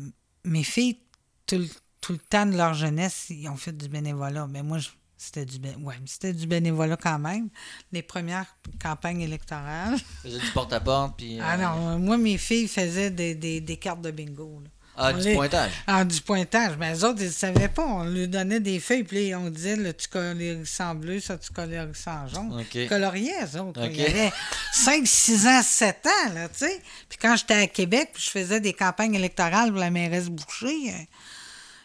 mes 0.44 0.62
filles, 0.64 0.98
tout 1.46 1.58
le, 1.58 1.68
tout 2.00 2.12
le 2.12 2.18
temps 2.18 2.46
de 2.46 2.56
leur 2.56 2.74
jeunesse, 2.74 3.26
ils 3.30 3.48
ont 3.48 3.56
fait 3.56 3.76
du 3.76 3.88
bénévolat. 3.88 4.46
Mais 4.48 4.62
moi, 4.62 4.78
je- 4.78 4.88
c'était 5.22 5.44
du, 5.46 5.58
ouais, 5.82 5.94
c'était 6.06 6.32
du 6.32 6.46
bénévolat 6.46 6.96
quand 6.96 7.18
même. 7.18 7.48
Les 7.92 8.02
premières 8.02 8.56
campagnes 8.82 9.20
électorales. 9.20 9.96
Faisais 10.22 10.38
du 10.38 10.50
porte-à-porte, 10.52 11.14
puis. 11.16 11.38
Ah 11.40 11.54
euh, 11.54 11.56
non, 11.58 11.98
moi, 11.98 12.16
mes 12.16 12.38
filles 12.38 12.68
faisaient 12.68 13.10
des, 13.10 13.34
des- 13.34 13.60
des 13.60 13.76
cartes 13.76 14.00
de 14.02 14.10
bingo. 14.10 14.60
là. 14.62 14.70
Ah, 14.94 15.12
On 15.14 15.18
du 15.18 15.24
les- 15.24 15.34
pointage. 15.34 15.70
Ah, 15.86 16.04
du 16.04 16.20
pointage. 16.20 16.76
Mais 16.78 16.92
les 16.92 17.02
autres, 17.02 17.20
ils 17.22 17.26
ne 17.28 17.32
savaient 17.32 17.68
pas. 17.68 17.82
On 17.86 18.04
leur 18.04 18.28
donnait 18.28 18.60
des 18.60 18.78
feuilles, 18.78 19.04
puis 19.04 19.34
on 19.34 19.48
disait, 19.48 19.76
là, 19.76 19.92
tu 19.94 20.06
colores 20.06 20.58
en 20.80 20.94
bleu, 20.94 21.18
ça, 21.18 21.38
tu 21.38 21.50
colores 21.50 21.86
en 22.06 22.28
jaune. 22.28 22.60
OK. 22.60 22.74
Ils 22.74 22.88
coloriaient, 22.90 23.32
eux 23.54 23.60
autres. 23.60 23.80
OK. 23.82 23.90
Il 23.90 24.00
y 24.00 24.04
avait 24.04 24.30
5, 24.74 25.06
6 25.06 25.46
ans, 25.46 25.62
7 25.62 26.06
ans, 26.06 26.32
là, 26.34 26.48
tu 26.50 26.58
sais. 26.58 26.82
Puis 27.08 27.16
quand 27.22 27.34
j'étais 27.36 27.54
à 27.54 27.66
Québec, 27.68 28.10
puis 28.12 28.22
je 28.22 28.30
faisais 28.30 28.60
des 28.60 28.74
campagnes 28.74 29.14
électorales 29.14 29.70
pour 29.70 29.80
la 29.80 29.90
mairesse 29.90 30.28
Boucher, 30.28 30.90
euh, 30.90 30.92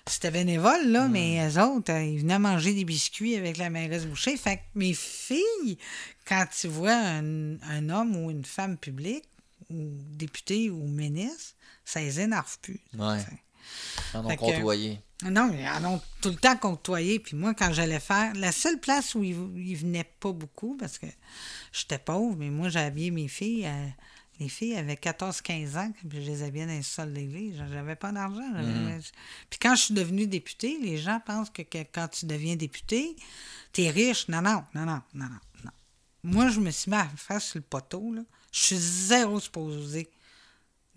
c'était 0.07 0.31
bénévole, 0.31 0.87
là, 0.87 1.07
mais 1.07 1.47
eux 1.49 1.61
autres, 1.61 1.91
euh, 1.91 2.03
ils 2.03 2.19
venaient 2.19 2.39
manger 2.39 2.73
des 2.73 2.85
biscuits 2.85 3.35
avec 3.35 3.57
la 3.57 3.69
mairesse 3.69 4.05
Boucher. 4.05 4.37
Fait 4.37 4.57
que 4.57 4.61
mes 4.75 4.93
filles, 4.93 5.77
quand 6.27 6.45
tu 6.59 6.67
vois 6.67 6.95
un, 6.95 7.59
un 7.61 7.89
homme 7.89 8.15
ou 8.15 8.31
une 8.31 8.45
femme 8.45 8.77
publique, 8.77 9.25
ou 9.69 9.89
député 10.15 10.69
ou 10.69 10.87
ministre, 10.87 11.55
ça 11.83 11.99
les 11.99 12.19
énerve 12.21 12.57
plus. 12.61 12.79
Ouais. 12.97 13.19
Ils 14.13 14.17
en 14.17 14.25
ont 14.25 14.35
côtoyé. 14.35 14.99
Non, 15.23 15.49
mais 15.51 15.63
ils 15.63 15.85
en 15.85 15.95
ont 15.95 16.01
tout 16.21 16.29
le 16.29 16.35
temps 16.35 16.55
côtoyé. 16.55 17.19
Puis 17.19 17.35
moi, 17.35 17.53
quand 17.53 17.73
j'allais 17.73 17.99
faire, 17.99 18.33
la 18.35 18.51
seule 18.51 18.79
place 18.79 19.13
où 19.15 19.23
ils, 19.23 19.35
ils 19.57 19.75
venaient 19.75 20.09
pas 20.19 20.31
beaucoup, 20.31 20.77
parce 20.77 20.97
que 20.97 21.07
j'étais 21.73 21.97
pauvre, 21.97 22.35
mais 22.37 22.49
moi, 22.49 22.69
j'habillais 22.69 23.11
mes 23.11 23.27
filles. 23.27 23.65
euh, 23.65 23.87
les 24.39 24.49
filles 24.49 24.75
avaient 24.75 24.95
14-15 24.95 25.77
ans, 25.77 25.91
puis 25.91 26.21
je 26.23 26.27
les 26.31 26.43
habillais 26.43 26.65
dans 26.67 26.71
les 26.73 26.83
sols 26.83 27.09
de 27.11 27.15
l'église. 27.19 27.57
J'avais 27.71 27.95
pas 27.95 28.11
d'argent. 28.11 28.47
j'avais- 28.55 28.99
Puis 29.49 29.59
quand 29.59 29.75
je 29.75 29.81
suis 29.83 29.93
devenue 29.93 30.27
députée, 30.27 30.77
les 30.79 30.97
gens 30.97 31.19
pensent 31.25 31.49
que, 31.49 31.63
que 31.63 31.79
quand 31.91 32.07
tu 32.09 32.25
deviens 32.25 32.55
député, 32.55 33.15
tu 33.73 33.81
es 33.83 33.89
riche. 33.89 34.27
Non, 34.27 34.41
non, 34.41 34.63
non, 34.75 34.85
non, 34.85 35.01
non, 35.15 35.29
non. 35.63 35.71
Moi, 36.23 36.49
je 36.49 36.59
me 36.59 36.69
suis 36.71 36.91
mis 36.91 36.97
à 36.97 37.07
faire 37.09 37.41
sur 37.41 37.57
le 37.57 37.63
poteau. 37.63 38.13
Là. 38.13 38.21
Je 38.51 38.59
suis 38.59 38.77
zéro 38.77 39.39
supposé 39.39 40.09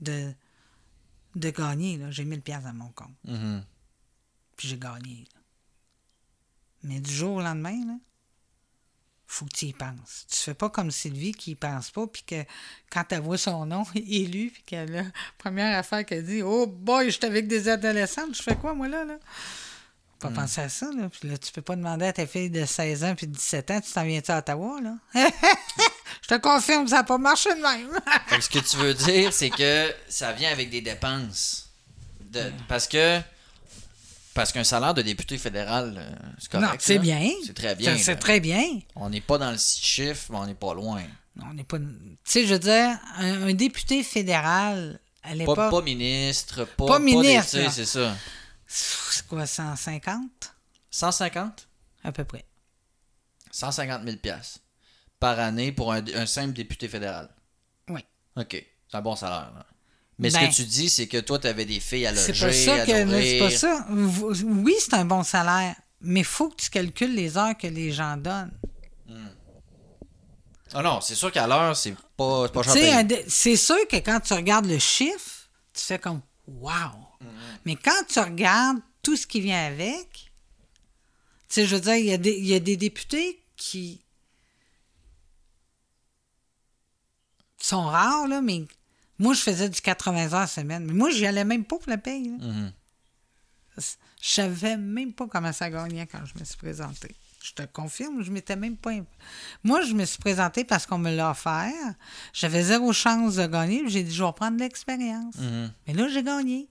de, 0.00 0.32
de 1.36 1.50
gagner. 1.50 1.96
là. 1.98 2.10
J'ai 2.10 2.24
1000 2.24 2.42
pièces 2.42 2.64
à 2.66 2.72
mon 2.72 2.88
compte 2.90 3.14
Mhm. 3.24 3.64
puis 4.56 4.68
j'ai 4.68 4.78
gagné. 4.78 5.24
là. 5.34 5.40
Mais 6.82 7.00
du 7.00 7.12
jour 7.12 7.36
au 7.36 7.40
lendemain, 7.42 7.84
là, 7.86 7.94
faut 9.32 9.44
que 9.46 9.52
tu 9.56 9.66
y 9.66 9.72
penses. 9.72 10.26
Tu 10.28 10.38
fais 10.38 10.54
pas 10.54 10.70
comme 10.70 10.90
Sylvie 10.90 11.32
qui 11.32 11.52
y 11.52 11.54
pense 11.54 11.90
pas, 11.90 12.06
puis 12.06 12.22
que 12.26 12.44
quand 12.90 13.04
elle 13.10 13.20
voit 13.20 13.38
son 13.38 13.64
nom 13.64 13.84
élu, 13.94 14.50
puis 14.52 14.62
qu'elle 14.66 14.96
a 14.96 15.02
première 15.38 15.78
affaire 15.78 16.04
qu'elle 16.04 16.24
dit 16.26 16.42
Oh 16.42 16.66
boy, 16.66 17.10
j'étais 17.10 17.28
avec 17.28 17.46
des 17.46 17.68
adolescentes, 17.68 18.34
je 18.36 18.42
fais 18.42 18.56
quoi 18.56 18.74
moi 18.74 18.88
là? 18.88 19.04
là? 19.04 19.14
Pas 20.18 20.28
penser 20.30 20.60
à 20.60 20.68
ça, 20.68 20.90
là. 20.92 21.08
Puis 21.08 21.28
là, 21.28 21.38
tu 21.38 21.50
peux 21.50 21.62
pas 21.62 21.76
demander 21.76 22.04
à 22.06 22.12
ta 22.12 22.26
fille 22.26 22.50
de 22.50 22.66
16 22.66 23.04
ans 23.04 23.14
puis 23.14 23.26
de 23.26 23.32
17 23.32 23.70
ans, 23.70 23.80
tu 23.80 23.90
t'en 23.90 24.04
viens-tu 24.04 24.30
à 24.30 24.38
Ottawa, 24.38 24.78
là? 24.82 24.96
je 26.22 26.28
te 26.28 26.34
confirme, 26.34 26.86
ça 26.88 26.96
n'a 26.96 27.04
pas 27.04 27.16
marché 27.16 27.50
de 27.54 27.60
même. 27.62 27.98
Que 28.28 28.40
ce 28.40 28.50
que 28.50 28.58
tu 28.58 28.76
veux 28.76 28.92
dire, 28.94 29.32
c'est 29.32 29.48
que 29.50 29.94
ça 30.08 30.32
vient 30.32 30.50
avec 30.50 30.68
des 30.70 30.82
dépenses. 30.82 31.70
De- 32.20 32.52
parce 32.68 32.86
que. 32.86 33.20
Parce 34.34 34.52
qu'un 34.52 34.64
salaire 34.64 34.94
de 34.94 35.02
député 35.02 35.38
fédéral, 35.38 35.94
euh, 35.98 36.10
c'est 36.38 36.50
correct. 36.50 36.66
non, 36.70 36.76
c'est 36.78 36.98
bien. 36.98 37.28
C'est 37.44 37.54
très 37.54 37.74
bien. 37.74 37.96
C'est- 37.98 38.16
très 38.16 38.38
bien. 38.40 38.62
On 38.94 39.10
n'est 39.10 39.20
pas 39.20 39.38
dans 39.38 39.50
le 39.50 39.58
six 39.58 39.82
chiffres, 39.84 40.26
mais 40.30 40.38
on 40.38 40.46
n'est 40.46 40.54
pas 40.54 40.72
loin. 40.74 41.02
On 41.42 41.52
n'est 41.54 41.64
pas. 41.64 41.78
Tu 41.78 41.86
sais, 42.24 42.46
je 42.46 42.52
veux 42.54 42.58
dire, 42.60 42.98
un, 43.16 43.48
un 43.48 43.54
député 43.54 44.02
fédéral 44.04 45.00
à 45.22 45.28
Pas, 45.30 45.34
l'époque. 45.34 45.70
pas 45.70 45.82
ministre, 45.82 46.64
pas, 46.64 46.86
Pas 46.86 46.98
ministre, 46.98 47.70
c'est 47.70 47.84
ça. 47.86 48.14
C'est 48.66 49.26
quoi, 49.26 49.46
150 49.46 50.54
150 50.90 51.68
À 52.04 52.12
peu 52.12 52.24
près. 52.24 52.44
150 53.50 54.04
000 54.04 54.16
piastres 54.18 54.60
par 55.18 55.38
année 55.40 55.72
pour 55.72 55.92
un, 55.92 56.02
un 56.14 56.26
simple 56.26 56.52
député 56.52 56.88
fédéral. 56.88 57.28
Oui. 57.88 58.04
OK. 58.36 58.64
C'est 58.88 58.96
un 58.96 59.02
bon 59.02 59.16
salaire. 59.16 59.52
là. 59.54 59.66
Mais 60.20 60.30
ce 60.30 60.36
Ben. 60.38 60.48
que 60.50 60.54
tu 60.54 60.64
dis, 60.64 60.88
c'est 60.90 61.06
que 61.08 61.18
toi, 61.18 61.38
tu 61.38 61.46
avais 61.46 61.64
des 61.64 61.80
filles 61.80 62.06
à 62.06 62.12
loger, 62.12 62.32
C'est 62.34 62.46
pas 62.46 62.52
ça 62.52 62.74
à. 62.82 62.86
C'est 62.86 63.38
pas 63.38 63.50
ça. 63.50 63.86
Oui, 63.90 64.74
c'est 64.78 64.94
un 64.94 65.04
bon 65.06 65.22
salaire, 65.22 65.74
mais 66.00 66.20
il 66.20 66.26
faut 66.26 66.50
que 66.50 66.56
tu 66.56 66.70
calcules 66.70 67.14
les 67.14 67.36
heures 67.38 67.56
que 67.56 67.66
les 67.66 67.90
gens 67.90 68.16
donnent. 68.16 68.52
Ah 70.72 70.82
non, 70.82 71.00
c'est 71.00 71.16
sûr 71.16 71.32
qu'à 71.32 71.48
l'heure, 71.48 71.76
c'est 71.76 71.96
pas, 72.16 72.48
pas 72.48 72.62
c'est 72.62 73.56
sûr 73.56 73.88
que 73.88 73.96
quand 73.96 74.20
tu 74.20 74.34
regardes 74.34 74.66
le 74.66 74.78
chiffre, 74.78 75.48
tu 75.72 75.84
fais 75.84 75.98
comme 75.98 76.20
Wow! 76.46 76.92
Mais 77.64 77.74
quand 77.76 78.04
tu 78.08 78.20
regardes 78.20 78.78
tout 79.02 79.16
ce 79.16 79.26
qui 79.26 79.40
vient 79.40 79.66
avec, 79.66 80.08
tu 80.12 81.54
sais, 81.54 81.66
je 81.66 81.74
veux 81.74 81.80
dire, 81.80 81.96
il 81.96 82.04
y, 82.06 82.12
a 82.12 82.18
des- 82.18 82.36
il 82.36 82.46
y 82.46 82.54
a 82.54 82.60
des 82.60 82.76
députés 82.76 83.42
qui 83.56 84.00
sont 87.58 87.82
rares, 87.86 88.28
là, 88.28 88.40
mais 88.40 88.62
moi, 89.20 89.34
je 89.34 89.40
faisais 89.40 89.68
du 89.68 89.80
80 89.80 90.32
heures 90.32 90.48
semaine. 90.48 90.84
Mais 90.86 90.92
moi, 90.94 91.10
j'y 91.10 91.26
allais 91.26 91.44
même 91.44 91.64
pas 91.64 91.76
pour 91.76 91.88
la 91.88 91.98
paye. 91.98 92.24
là. 92.30 92.44
Mhm. 92.44 92.72
Je 93.78 94.28
savais 94.28 94.76
même 94.76 95.12
pas 95.12 95.26
comment 95.28 95.52
ça 95.52 95.70
gagnait 95.70 96.06
quand 96.06 96.24
je 96.24 96.38
me 96.38 96.44
suis 96.44 96.56
présentée. 96.56 97.14
Je 97.42 97.52
te 97.52 97.62
confirme, 97.62 98.22
je 98.22 98.30
m'étais 98.30 98.56
même 98.56 98.76
pas. 98.76 98.92
Moi, 99.62 99.82
je 99.82 99.94
me 99.94 100.04
suis 100.04 100.18
présentée 100.18 100.64
parce 100.64 100.84
qu'on 100.86 100.98
me 100.98 101.14
l'a 101.14 101.30
offert. 101.30 101.72
J'avais 102.34 102.62
zéro 102.62 102.92
chance 102.92 103.36
de 103.36 103.46
gagner. 103.46 103.82
J'ai 103.88 104.02
dit, 104.02 104.14
je 104.14 104.22
vais 104.24 104.32
prendre 104.32 104.56
de 104.56 104.62
l'expérience. 104.62 105.36
Mhm. 105.36 105.72
Mais 105.86 105.94
là, 105.94 106.08
j'ai 106.08 106.22
gagné. 106.22 106.68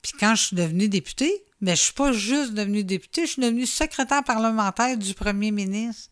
Puis 0.00 0.12
quand 0.18 0.34
je 0.34 0.42
suis 0.44 0.56
devenue 0.56 0.88
députée, 0.88 1.44
ben, 1.60 1.76
je 1.76 1.82
suis 1.82 1.92
pas 1.92 2.12
juste 2.12 2.54
devenue 2.54 2.84
députée, 2.84 3.26
je 3.26 3.32
suis 3.32 3.42
devenue 3.42 3.66
secrétaire 3.66 4.24
parlementaire 4.24 4.96
du 4.96 5.14
premier 5.14 5.50
ministre. 5.50 6.10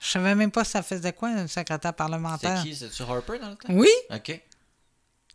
Je 0.00 0.06
savais 0.08 0.34
même 0.34 0.50
pas 0.50 0.64
ça 0.64 0.82
faisait 0.82 1.12
quoi, 1.12 1.30
un 1.30 1.46
secrétaire 1.46 1.94
parlementaire. 1.94 2.58
C'était 2.58 2.68
qui? 2.70 2.76
C'était-tu 2.76 3.02
Harper 3.02 3.38
dans 3.38 3.50
le 3.50 3.56
temps? 3.56 3.68
Oui. 3.70 3.88
OK. 4.14 4.40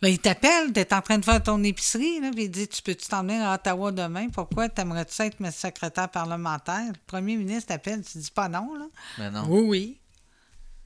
Là, 0.04 0.10
il 0.10 0.20
t'appelle, 0.20 0.74
tu 0.74 0.82
es 0.82 0.93
en 0.93 1.01
train 1.01 1.18
de 1.18 1.24
faire 1.24 1.41
ton 1.41 1.64
épicerie, 1.64 2.20
là, 2.20 2.30
puis 2.34 2.43
il 2.43 2.51
dit 2.51 2.68
Tu 2.68 2.82
peux-tu 2.82 3.08
t'emmener 3.08 3.39
à 3.39 3.54
Ottawa 3.54 3.89
demain? 3.93 4.28
Pourquoi 4.28 4.68
t'aimerais-tu 4.68 5.22
être 5.22 5.39
ma 5.39 5.49
secrétaire 5.49 6.10
parlementaire? 6.10 6.88
Le 6.89 6.99
premier 7.08 7.38
ministre 7.38 7.68
t'appelle, 7.70 8.04
tu 8.04 8.18
dis 8.18 8.30
pas 8.30 8.49
non, 8.49 8.76
là 8.78 8.86
Mais 9.18 9.32
non. 9.32 9.45
Oui, 9.47 9.62
oui. 9.66 9.99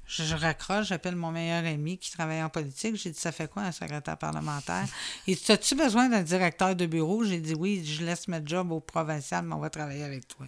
Je, 0.05 0.22
je 0.24 0.36
raccroche, 0.36 0.89
j'appelle 0.89 1.15
mon 1.15 1.32
meilleur 1.32 1.65
ami 1.65 1.97
qui 1.97 2.11
travaille 2.11 2.43
en 2.43 2.49
politique. 2.49 2.95
J'ai 2.95 3.09
dit 3.09 3.20
Ça 3.20 3.32
fait 3.32 3.49
quoi 3.49 3.63
un 3.63 3.72
secrétaire 3.72 4.20
parlementaire? 4.20 4.86
Il 5.26 5.36
dit 5.36 5.51
As-tu 5.51 5.74
besoin 5.74 6.09
d'un 6.09 6.22
directeur 6.22 6.76
de 6.76 6.86
bureau? 6.86 7.24
J'ai 7.24 7.39
dit 7.39 7.55
Oui, 7.55 7.84
je 7.84 8.05
laisse 8.05 8.28
ma 8.28 8.45
job 8.45 8.72
au 8.72 8.80
provincial, 8.82 9.43
mais 9.43 9.55
on 9.55 9.59
va 9.59 9.72
travailler 9.72 10.03
avec 10.03 10.28
toi. 10.28 10.45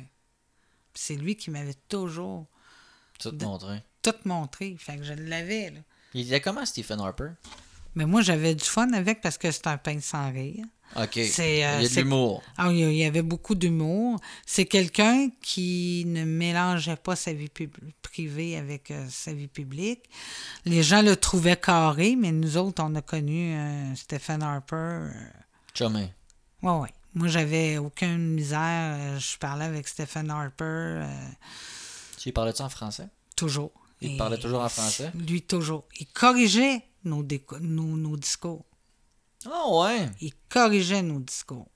Puis 0.94 1.04
c'est 1.04 1.16
lui 1.16 1.36
qui 1.36 1.50
m'avait 1.50 1.74
toujours 1.90 2.46
Tout 3.20 3.36
montré. 3.42 3.82
tout 4.04 4.14
montré. 4.26 4.76
Fait 4.78 4.96
que 4.98 5.04
je 5.04 5.14
l'avais, 5.14 5.72
là. 5.72 5.80
Il 6.14 6.24
disait 6.24 6.40
comment 6.40 6.66
Stephen 6.68 7.00
Harper? 7.00 7.30
Mais 7.96 8.06
moi, 8.06 8.22
j'avais 8.22 8.56
du 8.56 8.64
fun 8.66 8.92
avec 8.94 9.22
parce 9.22 9.38
que 9.38 9.52
c'est 9.52 9.68
un 9.68 9.78
pain 9.78 10.00
sans 10.02 10.32
rire. 10.32 10.64
OK. 10.96 11.18
Euh, 11.18 11.28
il 11.40 11.58
y 11.60 11.64
a 11.64 11.82
de 11.88 11.96
l'humour. 11.96 12.42
Ah, 12.58 12.72
il 12.72 12.80
y 12.96 13.04
avait 13.04 13.22
beaucoup 13.22 13.54
d'humour. 13.54 14.20
C'est 14.46 14.66
quelqu'un 14.66 15.30
qui 15.42 16.04
ne 16.08 16.24
mélangeait 16.24 16.96
pas 16.96 17.16
sa 17.16 17.32
vie 17.34 17.48
pub- 17.50 17.78
privée 18.02 18.58
avec 18.58 18.90
euh, 18.90 19.06
sa 19.10 19.34
vie 19.34 19.48
publique. 19.48 20.04
Les 20.66 20.82
gens 20.82 21.04
le 21.04 21.16
trouvaient 21.16 21.58
carré, 21.58 22.16
mais 22.16 22.32
nous 22.32 22.58
autres, 22.58 22.84
on 22.84 22.96
a 22.96 23.02
connu 23.04 23.54
euh, 23.56 23.96
Stephen 23.96 24.42
Harper. 24.42 25.10
Chumé. 25.76 26.12
ouais, 26.64 26.72
ouais. 26.72 26.90
Moi, 27.16 27.28
j'avais 27.28 27.78
aucune 27.80 28.34
misère. 28.34 29.20
je 29.20 29.38
parlais 29.38 29.66
avec 29.66 29.88
Stephen 29.88 30.30
Harper 30.30 31.04
Tu 32.18 32.32
parlais-tu 32.32 32.62
en 32.62 32.70
français? 32.70 33.08
toujours. 33.36 33.72
Il 34.02 34.14
Et- 34.14 34.18
parlait 34.18 34.38
toujours 34.38 34.62
en 34.62 34.70
français? 34.70 35.12
Lui, 35.28 35.42
toujours. 35.42 35.86
Il 36.00 36.08
corrigeait 36.08 36.84
nos, 37.04 37.24
nos, 37.62 37.98
nos 37.98 38.18
discours. 38.18 38.66
Ah 39.46 39.70
ouais! 39.70 40.10
Il 40.22 40.34
corrigeait 40.50 41.02
nos 41.02 41.20
discours. 41.20 41.68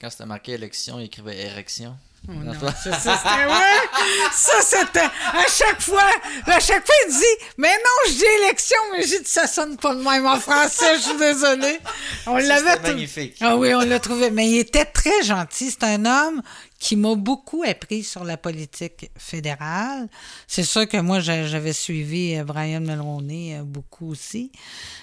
Quand 0.00 0.10
c'était 0.10 0.26
marqué 0.26 0.52
élection, 0.52 0.98
il 0.98 1.04
écrivait 1.06 1.38
érection. 1.38 1.96
Oh 2.28 2.32
Non, 2.32 2.52
ça, 2.52 2.72
ça, 2.74 3.16
c'était 3.16 3.46
ouais. 3.46 4.30
Ça, 4.32 4.60
c'était 4.60 5.00
à 5.00 5.46
chaque 5.48 5.80
fois. 5.80 6.10
À 6.46 6.60
chaque 6.60 6.84
fois, 6.84 6.94
il 7.08 7.12
dit 7.14 7.44
Mais 7.56 7.68
non, 7.68 8.08
je 8.08 8.12
dis 8.12 8.24
élection, 8.44 8.76
mais 8.92 9.06
j'ai 9.06 9.20
dit 9.20 9.28
ça 9.30 9.46
sonne 9.46 9.78
pas 9.78 9.94
de 9.94 10.02
même 10.02 10.26
en 10.26 10.38
français, 10.38 10.96
je 10.96 11.00
suis 11.00 11.16
désolée. 11.16 11.78
On 12.26 12.36
l'avait 12.36 12.78
magnifique. 12.80 13.36
Ah 13.40 13.56
oui, 13.56 13.74
on 13.74 13.80
l'a 13.80 14.00
trouvé. 14.00 14.30
Mais 14.30 14.50
il 14.50 14.58
était 14.58 14.84
très 14.84 15.22
gentil. 15.22 15.70
C'est 15.70 15.84
un 15.84 16.04
homme 16.04 16.42
qui 16.80 16.96
m'a 16.96 17.14
beaucoup 17.14 17.62
appris 17.62 18.02
sur 18.02 18.24
la 18.24 18.36
politique 18.36 19.10
fédérale. 19.16 20.08
C'est 20.48 20.64
sûr 20.64 20.88
que 20.88 20.96
moi, 20.96 21.20
j'a- 21.20 21.46
j'avais 21.46 21.74
suivi 21.74 22.34
euh, 22.36 22.44
Brian 22.44 22.80
Mulroney 22.80 23.58
euh, 23.58 23.62
beaucoup 23.62 24.08
aussi. 24.10 24.50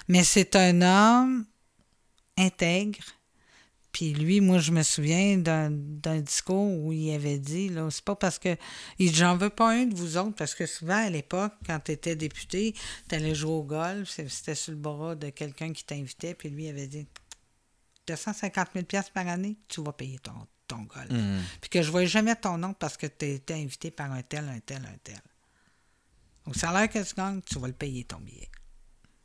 Mais 0.09 0.23
c'est 0.25 0.55
un 0.57 0.81
homme 0.81 1.45
intègre. 2.37 2.99
Puis 3.91 4.13
lui, 4.13 4.41
moi, 4.41 4.59
je 4.59 4.71
me 4.71 4.83
souviens 4.83 5.37
d'un 5.37 6.19
discours 6.21 6.71
où 6.83 6.93
il 6.93 7.13
avait 7.13 7.39
dit, 7.39 7.69
là, 7.69 7.87
c'est 7.89 8.03
pas 8.03 8.15
parce 8.15 8.37
que. 8.37 8.55
Il 8.99 9.15
j'en 9.15 9.37
veux 9.37 9.49
pas 9.49 9.71
un 9.71 9.85
de 9.85 9.95
vous 9.95 10.17
autres, 10.17 10.35
parce 10.35 10.53
que 10.55 10.65
souvent, 10.65 11.05
à 11.05 11.09
l'époque, 11.09 11.53
quand 11.65 11.79
tu 11.79 11.93
étais 11.93 12.15
député, 12.15 12.73
tu 13.07 13.15
allais 13.15 13.33
jouer 13.33 13.51
au 13.53 13.63
golf, 13.63 14.09
c'était 14.09 14.55
sur 14.55 14.71
le 14.73 14.77
bras 14.77 15.15
de 15.15 15.29
quelqu'un 15.29 15.73
qui 15.73 15.83
t'invitait, 15.83 16.35
puis 16.35 16.49
lui, 16.49 16.67
avait 16.67 16.87
dit, 16.87 17.07
250 18.07 18.67
000 18.73 18.85
piastres 18.85 19.11
par 19.13 19.27
année, 19.27 19.57
tu 19.67 19.81
vas 19.81 19.93
payer 19.93 20.19
ton, 20.19 20.33
ton 20.67 20.83
golf. 20.83 21.09
Mhm. 21.09 21.41
Puis 21.61 21.69
que 21.69 21.81
je 21.81 21.89
voyais 21.91 22.07
jamais 22.07 22.35
ton 22.35 22.57
nom 22.57 22.73
parce 22.73 22.97
que 22.97 23.07
tu 23.07 23.25
étais 23.25 23.53
invité 23.55 23.91
par 23.91 24.11
un 24.11 24.21
tel, 24.21 24.47
un 24.49 24.59
tel, 24.59 24.83
un 24.85 24.97
tel. 25.03 25.19
Au 26.45 26.53
salaire 26.53 26.89
que 26.89 26.99
tu 27.03 27.13
gagnes, 27.15 27.41
tu 27.41 27.59
vas 27.59 27.67
le 27.67 27.73
payer 27.73 28.03
ton 28.05 28.19
billet. 28.19 28.49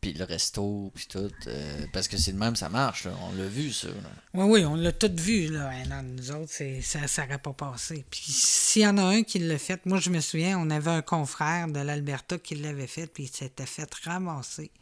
Puis 0.01 0.13
le 0.15 0.25
resto, 0.25 0.91
puis 0.97 1.07
tout. 1.07 1.31
euh, 1.47 1.87
parce 1.93 2.09
que 2.09 2.17
c'est 2.17 2.33
de 2.33 2.39
même, 2.39 2.57
ça 2.57 2.69
marche. 2.69 3.05
là. 3.05 3.15
On 3.23 3.33
l'a 3.37 3.47
vu, 3.47 3.73
ça. 3.73 3.87
là. 3.87 3.95
Oui, 4.35 4.45
oui, 4.51 4.65
on 4.65 4.75
l'a 4.75 4.91
tout 4.91 5.13
vu, 5.17 5.47
là. 5.47 5.71
Non, 5.87 6.03
nous 6.03 6.33
autres, 6.33 6.53
ça 6.83 7.01
n'aurait 7.25 7.39
pas 7.39 7.53
passé. 7.53 8.05
Puis 8.11 8.21
s'il 8.27 8.83
y 8.83 8.87
en 8.89 8.99
a 8.99 9.05
un 9.05 9.23
qui 9.23 9.39
l'a 9.39 9.59
fait, 9.59 9.87
moi, 9.87 10.01
je 10.01 10.11
me 10.11 10.19
souviens, 10.21 10.59
on 10.59 10.71
avait 10.71 10.91
un 10.91 11.03
confrère 11.03 11.69
de 11.69 11.79
l'Alberta 11.79 12.37
qui 12.41 12.57
l'avait 12.57 12.89
fait, 12.89 13.07
puis 13.07 13.25
il 13.25 13.31
s'était 13.31 13.65
fait 13.67 13.89
ramasser. 14.05 14.73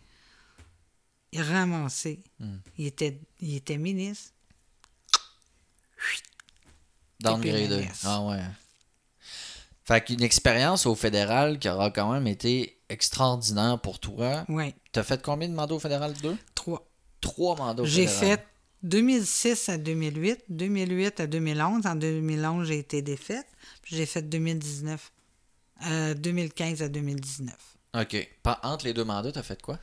Ramasser. 1.36 2.20
Il, 2.78 2.86
était, 2.86 3.20
il 3.40 3.56
était 3.56 3.76
ministre. 3.76 4.32
Downgradé. 7.22 7.68
TPMS. 7.68 7.92
Ah 8.04 8.22
ouais. 8.22 8.40
Fait 9.84 10.04
qu'une 10.04 10.22
expérience 10.22 10.86
au 10.86 10.94
fédéral 10.94 11.58
qui 11.58 11.68
aura 11.68 11.90
quand 11.90 12.12
même 12.12 12.26
été 12.26 12.78
extraordinaire 12.88 13.78
pour 13.80 13.98
toi. 13.98 14.44
Oui, 14.48 14.74
T'as 14.92 15.02
fait 15.02 15.22
combien 15.22 15.48
de 15.48 15.54
mandats 15.54 15.74
au 15.74 15.80
fédéral? 15.80 16.14
Deux? 16.22 16.36
trois. 16.54 16.86
Trois 17.20 17.56
mandats 17.56 17.82
au 17.82 17.86
J'ai 17.86 18.06
fait 18.06 18.44
2006 18.82 19.68
à 19.68 19.78
2008, 19.78 20.44
2008 20.48 21.20
à 21.20 21.26
2011. 21.26 21.86
En 21.86 21.94
2011, 21.94 22.66
j'ai 22.66 22.78
été 22.78 23.02
défaite. 23.02 23.46
Puis 23.82 23.96
j'ai 23.96 24.06
fait 24.06 24.22
2019, 24.22 25.12
euh, 25.86 26.14
2015 26.14 26.82
à 26.82 26.88
2019. 26.88 27.54
OK. 28.00 28.28
Entre 28.62 28.86
les 28.86 28.94
deux 28.94 29.04
mandats, 29.04 29.32
t'as 29.32 29.42
fait 29.42 29.60
quoi? 29.60 29.78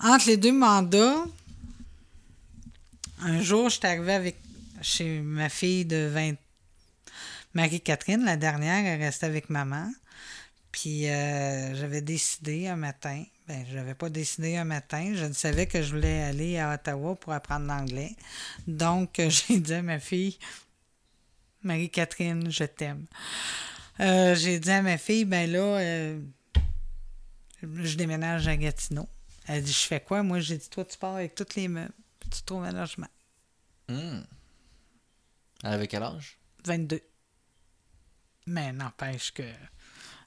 Entre 0.00 0.26
les 0.28 0.36
deux 0.36 0.52
mandats, 0.52 1.24
un 3.20 3.40
jour, 3.42 3.68
je 3.68 3.76
suis 3.78 3.86
arrivée 3.86 4.12
avec 4.14 4.36
chez 4.82 5.20
ma 5.20 5.48
fille 5.48 5.84
de 5.84 6.08
20 6.12 6.32
Marie-Catherine, 7.54 8.24
la 8.24 8.36
dernière, 8.36 8.84
elle 8.84 9.00
restait 9.00 9.26
avec 9.26 9.50
maman. 9.50 9.90
Puis 10.72 11.08
euh, 11.08 11.74
j'avais 11.76 12.00
décidé 12.00 12.66
un 12.66 12.74
matin, 12.74 13.22
ben 13.46 13.64
je 13.70 13.76
n'avais 13.76 13.94
pas 13.94 14.10
décidé 14.10 14.56
un 14.56 14.64
matin, 14.64 15.12
je 15.14 15.32
savais 15.32 15.66
que 15.66 15.80
je 15.82 15.94
voulais 15.94 16.24
aller 16.24 16.58
à 16.58 16.74
Ottawa 16.74 17.14
pour 17.14 17.32
apprendre 17.32 17.66
l'anglais. 17.66 18.10
Donc 18.66 19.20
euh, 19.20 19.30
j'ai 19.48 19.60
dit 19.60 19.72
à 19.72 19.82
ma 19.82 20.00
fille, 20.00 20.36
Marie-Catherine, 21.62 22.50
je 22.50 22.64
t'aime. 22.64 23.06
Euh, 24.00 24.34
j'ai 24.34 24.58
dit 24.58 24.70
à 24.70 24.82
ma 24.82 24.98
fille, 24.98 25.24
ben 25.24 25.50
là, 25.50 25.78
euh, 25.78 26.20
je 27.62 27.96
déménage 27.96 28.48
à 28.48 28.56
Gatineau. 28.56 29.08
Elle 29.46 29.62
dit, 29.62 29.72
je 29.72 29.86
fais 29.86 30.00
quoi? 30.00 30.22
Moi, 30.22 30.40
j'ai 30.40 30.58
dit, 30.58 30.68
toi, 30.68 30.84
tu 30.84 30.98
pars 30.98 31.16
avec 31.16 31.34
tous 31.34 31.54
les 31.56 31.68
meubles. 31.68 31.92
Tu 32.30 32.42
trouves 32.42 32.64
un 32.64 32.72
logement. 32.72 33.08
Hmm. 33.88 34.22
Elle 35.62 35.72
avait 35.72 35.86
quel 35.86 36.02
âge? 36.02 36.38
22. 36.64 37.00
Mais 38.46 38.72
n'empêche 38.72 39.32
que 39.32 39.42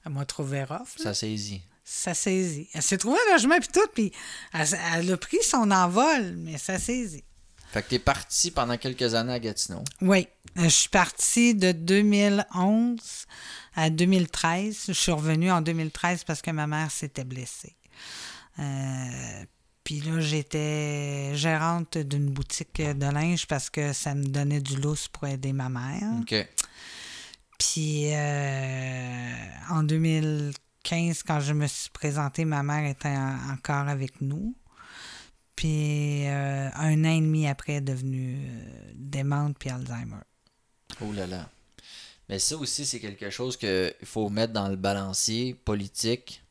elle 0.06 0.12
m'a 0.12 0.26
trouvé 0.26 0.64
rough. 0.64 0.98
là. 0.98 1.04
Ça 1.04 1.14
saisit. 1.14 1.62
Ça 1.84 2.14
saisit. 2.14 2.70
Elle 2.74 2.82
s'est 2.82 2.98
trouvée 2.98 3.18
un 3.30 3.34
logement 3.34 3.60
puis 3.60 3.70
tout, 3.74 3.88
puis 3.94 4.12
elle, 4.54 4.68
elle 4.94 5.12
a 5.12 5.18
pris 5.18 5.42
son 5.44 5.70
envol, 5.72 6.34
mais 6.38 6.58
ça 6.58 6.80
saisit. 6.80 7.24
Fait 7.72 7.84
que 7.84 7.90
t'es 7.90 8.00
parti 8.00 8.52
pendant 8.52 8.78
quelques 8.78 9.14
années 9.14 9.34
à 9.34 9.40
Gatineau. 9.40 9.84
Oui, 10.02 10.28
euh, 10.58 10.64
je 10.64 10.70
suis 10.70 10.90
partie 10.90 11.54
de 11.54 11.74
2011 11.74 13.00
à 13.76 13.90
2013. 13.90 14.86
Je 14.88 14.94
suis 14.94 15.12
revenue 15.12 15.52
en 15.52 15.62
2013 15.62 16.24
parce 16.24 16.42
que 16.42 16.52
ma 16.52 16.66
mère 16.68 16.90
s'était 16.92 17.26
blessée. 17.26 17.76
Euh, 18.60 19.46
puis 19.84 20.00
là, 20.02 20.20
j'étais 20.20 21.36
gérante 21.36 21.98
d'une 21.98 22.30
boutique 22.30 22.82
de 22.82 23.06
linge 23.14 23.48
parce 23.48 23.70
que 23.70 23.94
ça 23.94 24.16
me 24.16 24.26
donnait 24.26 24.62
du 24.62 24.78
lousse 24.78 25.08
pour 25.08 25.28
aider 25.28 25.54
ma 25.54 25.70
mère. 25.70 26.04
OK. 26.22 26.36
Puis 27.58 28.14
euh, 28.14 29.36
en 29.70 29.84
2015, 29.84 31.24
quand 31.24 31.40
je 31.40 31.54
me 31.54 31.68
suis 31.68 31.90
présentée, 31.90 32.46
ma 32.46 32.64
mère 32.64 32.90
était 32.90 33.08
en- 33.10 33.52
encore 33.54 33.88
avec 33.88 34.22
nous. 34.22 34.56
Puis 35.56 36.28
euh, 36.28 36.70
un 36.76 37.04
an 37.04 37.18
et 37.18 37.22
demi 37.22 37.48
après, 37.48 37.74
elle 37.74 37.78
est 37.80 37.82
devenue 37.82 38.38
euh, 38.48 38.92
démente 38.96 39.58
puis 39.58 39.70
Alzheimer. 39.70 40.22
Oh 41.02 41.12
là 41.14 41.26
là. 41.26 41.50
Mais 42.30 42.40
ça 42.40 42.58
aussi, 42.58 42.86
c'est 42.86 43.00
quelque 43.00 43.30
chose 43.30 43.58
qu'il 43.58 43.94
faut 44.04 44.30
mettre 44.30 44.54
dans 44.54 44.68
le 44.68 44.76
balancier 44.76 45.54
politique. 45.54 46.44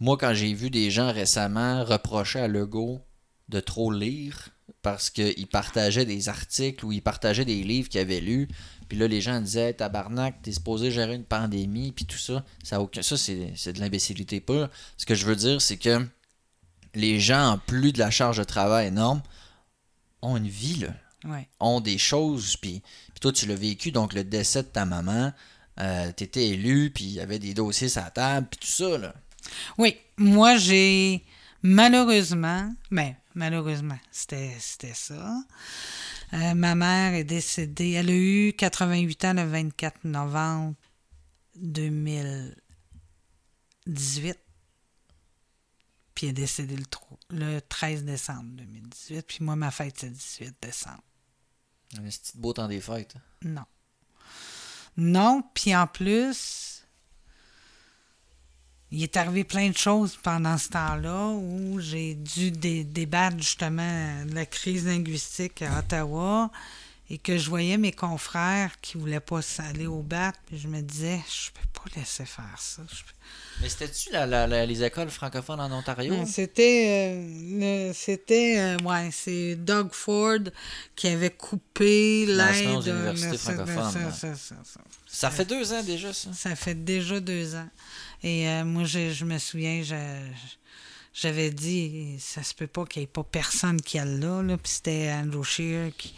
Moi, 0.00 0.16
quand 0.16 0.32
j'ai 0.32 0.54
vu 0.54 0.70
des 0.70 0.90
gens 0.90 1.12
récemment 1.12 1.84
reprocher 1.84 2.38
à 2.38 2.48
Legault 2.48 3.00
de 3.48 3.58
trop 3.60 3.90
lire 3.90 4.50
parce 4.82 5.10
qu'il 5.10 5.48
partageait 5.48 6.04
des 6.04 6.28
articles 6.28 6.84
ou 6.86 6.92
il 6.92 7.02
partageait 7.02 7.44
des 7.44 7.64
livres 7.64 7.88
qu'il 7.88 8.00
avait 8.00 8.20
lus, 8.20 8.46
puis 8.88 8.98
là, 8.98 9.06
les 9.06 9.20
gens 9.20 9.40
disaient 9.40 9.72
Tabarnak, 9.74 10.42
t'es 10.42 10.52
supposé 10.52 10.90
gérer 10.90 11.14
une 11.14 11.24
pandémie, 11.24 11.92
puis 11.92 12.04
tout 12.06 12.18
ça. 12.18 12.44
Ça, 12.62 12.80
aucun... 12.80 13.02
ça 13.02 13.16
c'est 13.16 13.72
de 13.72 13.80
l'imbécilité 13.80 14.40
pure. 14.40 14.68
Ce 14.96 15.06
que 15.06 15.14
je 15.14 15.26
veux 15.26 15.36
dire, 15.36 15.60
c'est 15.60 15.76
que 15.76 16.06
les 16.94 17.20
gens, 17.20 17.50
en 17.52 17.58
plus 17.58 17.92
de 17.92 17.98
la 17.98 18.10
charge 18.10 18.38
de 18.38 18.44
travail 18.44 18.88
énorme, 18.88 19.22
ont 20.22 20.36
une 20.36 20.48
vie, 20.48 20.76
là 20.76 20.88
Ouais. 21.24 21.48
ont 21.58 21.80
des 21.80 21.98
choses, 21.98 22.56
puis, 22.56 22.80
puis 23.10 23.20
toi, 23.20 23.32
tu 23.32 23.46
l'as 23.46 23.56
vécu, 23.56 23.90
donc 23.90 24.14
le 24.14 24.22
décès 24.22 24.62
de 24.62 24.68
ta 24.68 24.84
maman, 24.84 25.32
euh, 25.80 26.12
t'étais 26.12 26.50
élu, 26.50 26.90
puis 26.94 27.04
il 27.04 27.12
y 27.12 27.20
avait 27.20 27.40
des 27.40 27.54
dossiers 27.54 27.88
sur 27.88 28.02
la 28.02 28.10
table, 28.10 28.46
puis 28.48 28.60
tout 28.60 28.72
ça, 28.72 28.96
là. 28.96 29.14
Oui, 29.78 29.96
moi 30.16 30.56
j'ai 30.58 31.24
malheureusement, 31.62 32.72
ben 32.92 33.14
malheureusement, 33.34 33.98
c'était 34.12 34.54
c'était 34.60 34.94
ça. 34.94 35.34
Euh, 36.34 36.54
ma 36.54 36.74
mère 36.74 37.14
est 37.14 37.24
décédée, 37.24 37.92
elle 37.92 38.10
a 38.10 38.14
eu 38.14 38.52
88 38.52 39.24
ans 39.24 39.32
le 39.34 39.44
24 39.44 40.04
novembre 40.04 40.74
2018. 41.56 44.38
Puis 46.14 46.26
elle 46.26 46.30
est 46.30 46.34
décédée 46.34 46.76
le, 46.76 46.84
tro- 46.86 47.18
le 47.30 47.60
13 47.60 48.04
décembre 48.04 48.50
2018. 48.56 49.22
Puis 49.26 49.38
moi, 49.40 49.56
ma 49.56 49.70
fête, 49.70 49.96
c'est 49.98 50.08
le 50.08 50.12
18 50.14 50.54
décembre. 50.60 51.02
Un 51.96 52.02
petit 52.02 52.32
beau 52.36 52.52
temps 52.52 52.68
des 52.68 52.80
fêtes. 52.80 53.14
hein? 53.16 53.20
Non. 53.44 53.64
Non, 54.96 55.42
puis 55.54 55.74
en 55.76 55.86
plus, 55.86 56.77
il 58.90 59.02
est 59.02 59.16
arrivé 59.16 59.44
plein 59.44 59.68
de 59.68 59.76
choses 59.76 60.18
pendant 60.22 60.56
ce 60.58 60.68
temps-là 60.70 61.28
où 61.28 61.78
j'ai 61.80 62.14
dû 62.14 62.50
dé- 62.50 62.84
débattre 62.84 63.36
justement 63.38 64.24
de 64.24 64.34
la 64.34 64.46
crise 64.46 64.86
linguistique 64.86 65.62
à 65.62 65.80
Ottawa 65.80 66.50
et 67.10 67.16
que 67.18 67.38
je 67.38 67.48
voyais 67.48 67.78
mes 67.78 67.92
confrères 67.92 68.78
qui 68.82 68.98
voulaient 68.98 69.20
pas 69.20 69.40
aller 69.70 69.86
au 69.86 70.02
bat, 70.02 70.32
puis 70.46 70.58
je 70.58 70.68
me 70.68 70.80
disais, 70.82 71.20
je 71.26 71.50
peux 71.52 71.66
pas 71.72 71.98
laisser 71.98 72.26
faire 72.26 72.54
ça. 72.58 72.82
Peux- 72.82 73.14
Mais 73.62 73.68
c'était-tu 73.70 74.12
la, 74.12 74.26
la- 74.26 74.46
la- 74.46 74.66
les 74.66 74.84
écoles 74.84 75.08
francophones 75.08 75.58
en 75.60 75.72
Ontario? 75.72 76.14
C'était, 76.26 77.16
euh, 77.62 77.92
c'était, 77.94 78.58
euh, 78.58 78.76
ouais, 78.84 79.08
c'est 79.10 79.56
Doug 79.56 79.88
Ford 79.92 80.38
qui 80.94 81.08
avait 81.08 81.30
coupé 81.30 82.26
l'aide. 82.26 82.36
francophones, 83.38 83.92
ça- 83.92 83.98
là. 84.00 84.12
ça- 84.12 84.34
ça- 84.34 84.54
ça. 84.64 84.80
Ça 85.10 85.30
fait 85.30 85.46
deux 85.46 85.72
ans 85.72 85.82
déjà, 85.82 86.12
ça? 86.12 86.30
Ça 86.34 86.54
fait 86.54 86.74
déjà 86.74 87.18
deux 87.20 87.54
ans. 87.54 87.68
Et 88.22 88.48
euh, 88.48 88.64
moi, 88.64 88.84
je, 88.84 89.12
je 89.12 89.24
me 89.24 89.38
souviens, 89.38 89.82
je- 89.82 89.94
j'avais 91.14 91.50
dit, 91.50 92.16
ça 92.20 92.42
se 92.42 92.54
peut 92.54 92.66
pas 92.66 92.84
qu'il 92.84 93.00
n'y 93.00 93.04
ait 93.04 93.08
pas 93.08 93.24
personne 93.24 93.80
qui 93.80 93.98
a 93.98 94.04
là. 94.04 94.42
là. 94.42 94.56
Puis 94.56 94.72
c'était 94.72 95.12
Andrew 95.12 95.42
Shear. 95.44 95.90
Qui... 95.96 96.14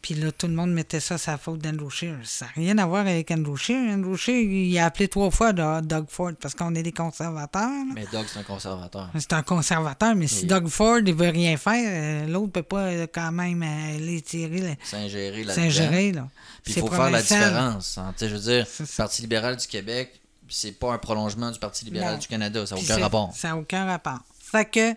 Puis 0.00 0.14
là, 0.14 0.30
tout 0.30 0.46
le 0.46 0.52
monde 0.54 0.70
mettait 0.72 1.00
ça 1.00 1.18
sur 1.18 1.32
la 1.32 1.38
faute 1.38 1.58
d'Andrew 1.60 1.90
Shear. 1.90 2.14
Ça 2.22 2.44
n'a 2.46 2.52
rien 2.54 2.78
à 2.78 2.86
voir 2.86 3.00
avec 3.06 3.30
Andrew 3.32 3.56
Shear. 3.56 3.92
Andrew 3.92 4.16
Shear, 4.16 4.36
il 4.38 4.78
a 4.78 4.86
appelé 4.86 5.08
trois 5.08 5.30
fois 5.30 5.52
Doug 5.52 6.06
Ford 6.08 6.30
parce 6.40 6.54
qu'on 6.54 6.72
est 6.76 6.84
des 6.84 6.92
conservateurs. 6.92 7.62
là. 7.68 7.92
Mais 7.94 8.06
Doug, 8.12 8.24
c'est 8.32 8.38
un 8.38 8.44
conservateur. 8.44 9.10
C'est 9.18 9.32
un 9.32 9.42
conservateur, 9.42 10.14
mais 10.14 10.28
si. 10.28 10.46
Doug 10.46 10.68
Ford 10.68 11.02
ne 11.02 11.12
veut 11.12 11.30
rien 11.30 11.56
faire, 11.56 12.24
euh, 12.24 12.26
l'autre 12.28 12.52
peut 12.52 12.62
pas 12.62 12.82
euh, 12.84 13.06
quand 13.12 13.32
même 13.32 13.60
euh, 13.62 13.96
aller 13.96 14.20
tirer, 14.22 14.60
le- 14.60 14.74
S'ingérer 14.84 15.42
là-dedans. 15.44 15.62
s'ingérer. 15.64 16.12
là. 16.12 16.28
Puis 16.62 16.74
il 16.76 16.80
faut 16.80 16.88
faire 16.88 17.10
la 17.10 17.20
différence. 17.20 17.98
hein. 17.98 18.14
Tu 18.16 18.20
sais, 18.24 18.28
je 18.30 18.34
veux 18.36 18.40
dire, 18.40 18.66
le. 18.78 18.86
Parti 18.96 19.22
libéral 19.22 19.56
du 19.56 19.66
Québec, 19.66 20.20
c'est 20.48 20.72
pas 20.72 20.92
un 20.92 20.98
prolongement 20.98 21.50
du 21.50 21.58
Parti 21.58 21.84
libéral 21.84 22.14
Non. 22.14 22.18
du 22.18 22.26
Canada. 22.28 22.64
Ça 22.66 22.74
n'a 22.74 22.80
aucun 22.80 22.94
c'est- 22.96 23.02
rapport. 23.02 23.32
Ça 23.34 23.48
n'a 23.48 23.56
aucun 23.56 23.84
rapport. 23.86 24.20
Fait 24.38 24.64
que 24.64 24.94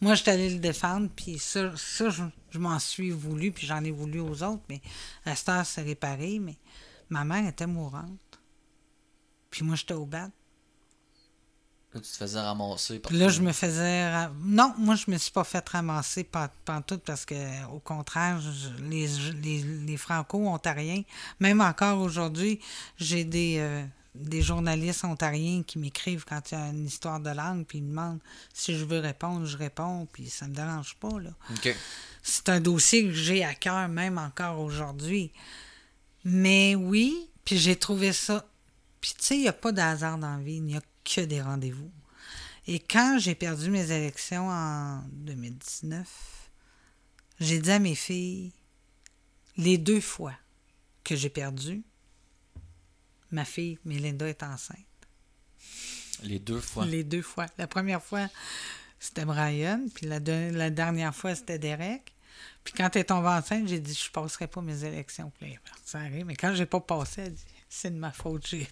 moi, 0.00 0.14
je 0.16 0.22
suis 0.22 0.30
allée 0.30 0.50
le 0.50 0.58
défendre, 0.58 1.08
puis 1.14 1.38
ça, 1.38 1.70
ça 1.76 2.10
je, 2.10 2.24
je 2.50 2.58
m'en 2.58 2.78
suis 2.80 3.10
voulu, 3.10 3.52
puis 3.52 3.66
j'en 3.66 3.82
ai 3.84 3.92
voulu 3.92 4.18
aux 4.20 4.42
autres, 4.42 4.62
mais 4.68 4.80
la 5.24 5.36
star 5.36 5.64
s'est 5.64 5.82
réparée, 5.82 6.38
mais 6.40 6.56
ma 7.08 7.24
mère 7.24 7.46
était 7.46 7.66
mourante. 7.68 8.18
Puis 9.50 9.64
moi, 9.64 9.76
j'étais 9.76 9.94
au 9.94 10.04
bat. 10.04 10.28
Là, 11.94 12.00
tu 12.00 12.10
te 12.10 12.16
faisais 12.18 12.38
ramasser. 12.40 12.98
Puis 12.98 13.16
là, 13.16 13.28
je 13.30 13.40
me 13.40 13.50
faisais. 13.52 14.28
Non, 14.44 14.74
moi, 14.76 14.94
je 14.94 15.10
me 15.10 15.16
suis 15.16 15.30
pas 15.32 15.44
fait 15.44 15.66
ramasser 15.66 16.22
par, 16.22 16.50
tout 16.86 16.98
parce 16.98 17.24
que, 17.24 17.64
au 17.72 17.78
contraire, 17.78 18.38
je- 18.40 18.82
les, 18.84 19.06
les, 19.42 19.62
les 19.86 19.96
Franco-Ontariens, 19.96 21.02
même 21.40 21.62
encore 21.62 22.00
aujourd'hui, 22.00 22.60
j'ai 22.98 23.24
des, 23.24 23.56
euh, 23.60 23.84
des 24.18 24.42
journalistes 24.42 25.04
ontariens 25.04 25.62
qui 25.62 25.78
m'écrivent 25.78 26.24
quand 26.24 26.50
il 26.50 26.54
y 26.54 26.60
a 26.60 26.68
une 26.68 26.86
histoire 26.86 27.20
de 27.20 27.30
langue, 27.30 27.64
puis 27.66 27.78
ils 27.78 27.84
me 27.84 27.90
demandent 27.90 28.20
si 28.52 28.76
je 28.76 28.84
veux 28.84 28.98
répondre, 28.98 29.46
je 29.46 29.56
réponds, 29.56 30.06
puis 30.12 30.28
ça 30.28 30.46
me 30.46 30.54
dérange 30.54 30.96
pas, 30.96 31.18
là. 31.20 31.30
C'est 32.22 32.48
un 32.48 32.60
dossier 32.60 33.04
que 33.04 33.12
j'ai 33.12 33.44
à 33.44 33.54
cœur, 33.54 33.88
même 33.88 34.18
encore 34.18 34.60
aujourd'hui. 34.60 35.32
Mais 36.24 36.74
oui, 36.74 37.28
puis 37.44 37.56
j'ai 37.56 37.76
trouvé 37.76 38.12
ça. 38.12 38.46
Puis 39.00 39.14
tu 39.16 39.24
sais, 39.24 39.36
il 39.36 39.42
n'y 39.42 39.48
a 39.48 39.52
pas 39.52 39.72
de 39.72 39.80
hasard 39.80 40.18
dans 40.18 40.36
la 40.36 40.42
vie, 40.42 40.56
il 40.56 40.64
n'y 40.64 40.76
a 40.76 40.82
que 41.04 41.20
des 41.20 41.40
rendez-vous. 41.40 41.90
Et 42.66 42.80
quand 42.80 43.18
j'ai 43.18 43.34
perdu 43.34 43.70
mes 43.70 43.90
élections 43.90 44.50
en 44.50 45.02
2019, 45.12 46.06
j'ai 47.40 47.60
dit 47.60 47.70
à 47.70 47.78
mes 47.78 47.94
filles, 47.94 48.52
les 49.56 49.78
deux 49.78 50.00
fois 50.00 50.34
que 51.04 51.16
j'ai 51.16 51.30
perdu, 51.30 51.82
ma 53.30 53.44
fille, 53.44 53.78
Mélinda, 53.84 54.28
est 54.28 54.42
enceinte. 54.42 54.78
Les 56.22 56.38
deux 56.38 56.60
fois. 56.60 56.84
Les 56.84 57.04
deux 57.04 57.22
fois. 57.22 57.46
La 57.58 57.66
première 57.66 58.02
fois, 58.02 58.28
c'était 58.98 59.24
Brian, 59.24 59.82
puis 59.94 60.06
la, 60.06 60.20
dernière 60.20 61.14
fois, 61.14 61.34
c'était 61.34 61.58
Derek. 61.58 62.14
Puis 62.64 62.74
quand 62.76 62.94
elle 62.94 63.02
est 63.02 63.04
tombée 63.04 63.28
enceinte, 63.28 63.68
j'ai 63.68 63.80
dit 63.80 63.94
je 63.94 64.10
passerai 64.10 64.46
pas 64.46 64.60
mes 64.60 64.84
élections. 64.84 65.32
Puis 65.36 65.46
là, 65.46 65.52
elle 65.52 65.54
est 65.54 65.70
partie 65.70 65.96
en 65.96 66.16
rire. 66.16 66.26
Mais 66.26 66.36
quand 66.36 66.54
j'ai 66.54 66.66
pas 66.66 66.80
passé, 66.80 67.22
elle 67.22 67.34
dit 67.34 67.44
c'est 67.68 67.90
de 67.90 67.98
ma 67.98 68.12
faute. 68.12 68.46
J'ai 68.46 68.68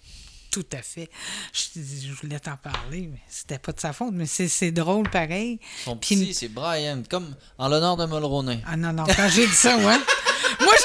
tout 0.50 0.66
à 0.72 0.82
fait. 0.82 1.10
Je, 1.52 1.80
dis, 1.80 2.08
je 2.08 2.12
voulais 2.14 2.40
t'en 2.40 2.56
parler, 2.56 3.08
mais 3.12 3.20
c'était 3.28 3.58
pas 3.58 3.72
de 3.72 3.80
sa 3.80 3.92
faute. 3.92 4.12
Mais 4.12 4.26
c'est, 4.26 4.70
drôle 4.70 5.08
pareil. 5.10 5.60
Son 5.84 5.96
Puis- 5.96 6.34
c'est 6.34 6.48
Brian, 6.48 7.02
comme 7.08 7.34
en 7.58 7.68
l'honneur 7.68 7.96
de 7.96 8.06
Mulroney. 8.06 8.62
Ah 8.66 8.76
non, 8.76 8.92
non, 8.92 9.04
quand 9.04 9.28
j'ai 9.28 9.46
dit 9.46 9.52
ça, 9.52 9.76
ouais. 9.76 9.82
Moi. 10.60 10.75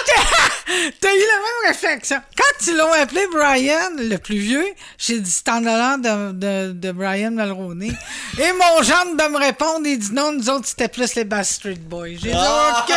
T'as 0.99 1.13
eu 1.13 1.19
la 1.19 1.37
même 1.37 1.73
réflexion. 1.73 2.17
Quand 2.35 2.67
ils 2.67 2.77
l'ont 2.77 2.93
appelé 2.93 3.21
Brian, 3.31 3.89
le 3.97 4.17
plus 4.17 4.37
vieux, 4.37 4.65
j'ai 4.97 5.19
dit 5.19 5.29
c'est 5.29 5.49
en 5.49 5.61
de, 5.61 6.31
de, 6.31 6.71
de 6.71 6.91
Brian 6.91 7.31
Mulroney. 7.31 7.91
Et 8.39 8.51
mon 8.53 8.83
gendre 8.83 9.17
de 9.17 9.31
me 9.31 9.37
répondre, 9.37 9.85
il 9.85 9.99
dit 9.99 10.13
non, 10.13 10.31
nous 10.31 10.49
autres, 10.49 10.67
c'était 10.67 10.87
plus 10.87 11.15
les 11.15 11.23
Bass 11.23 11.55
Street 11.55 11.75
Boys. 11.75 12.09
J'ai 12.09 12.31
dit 12.31 12.35
Ah, 12.35 12.85
OK. 12.85 12.95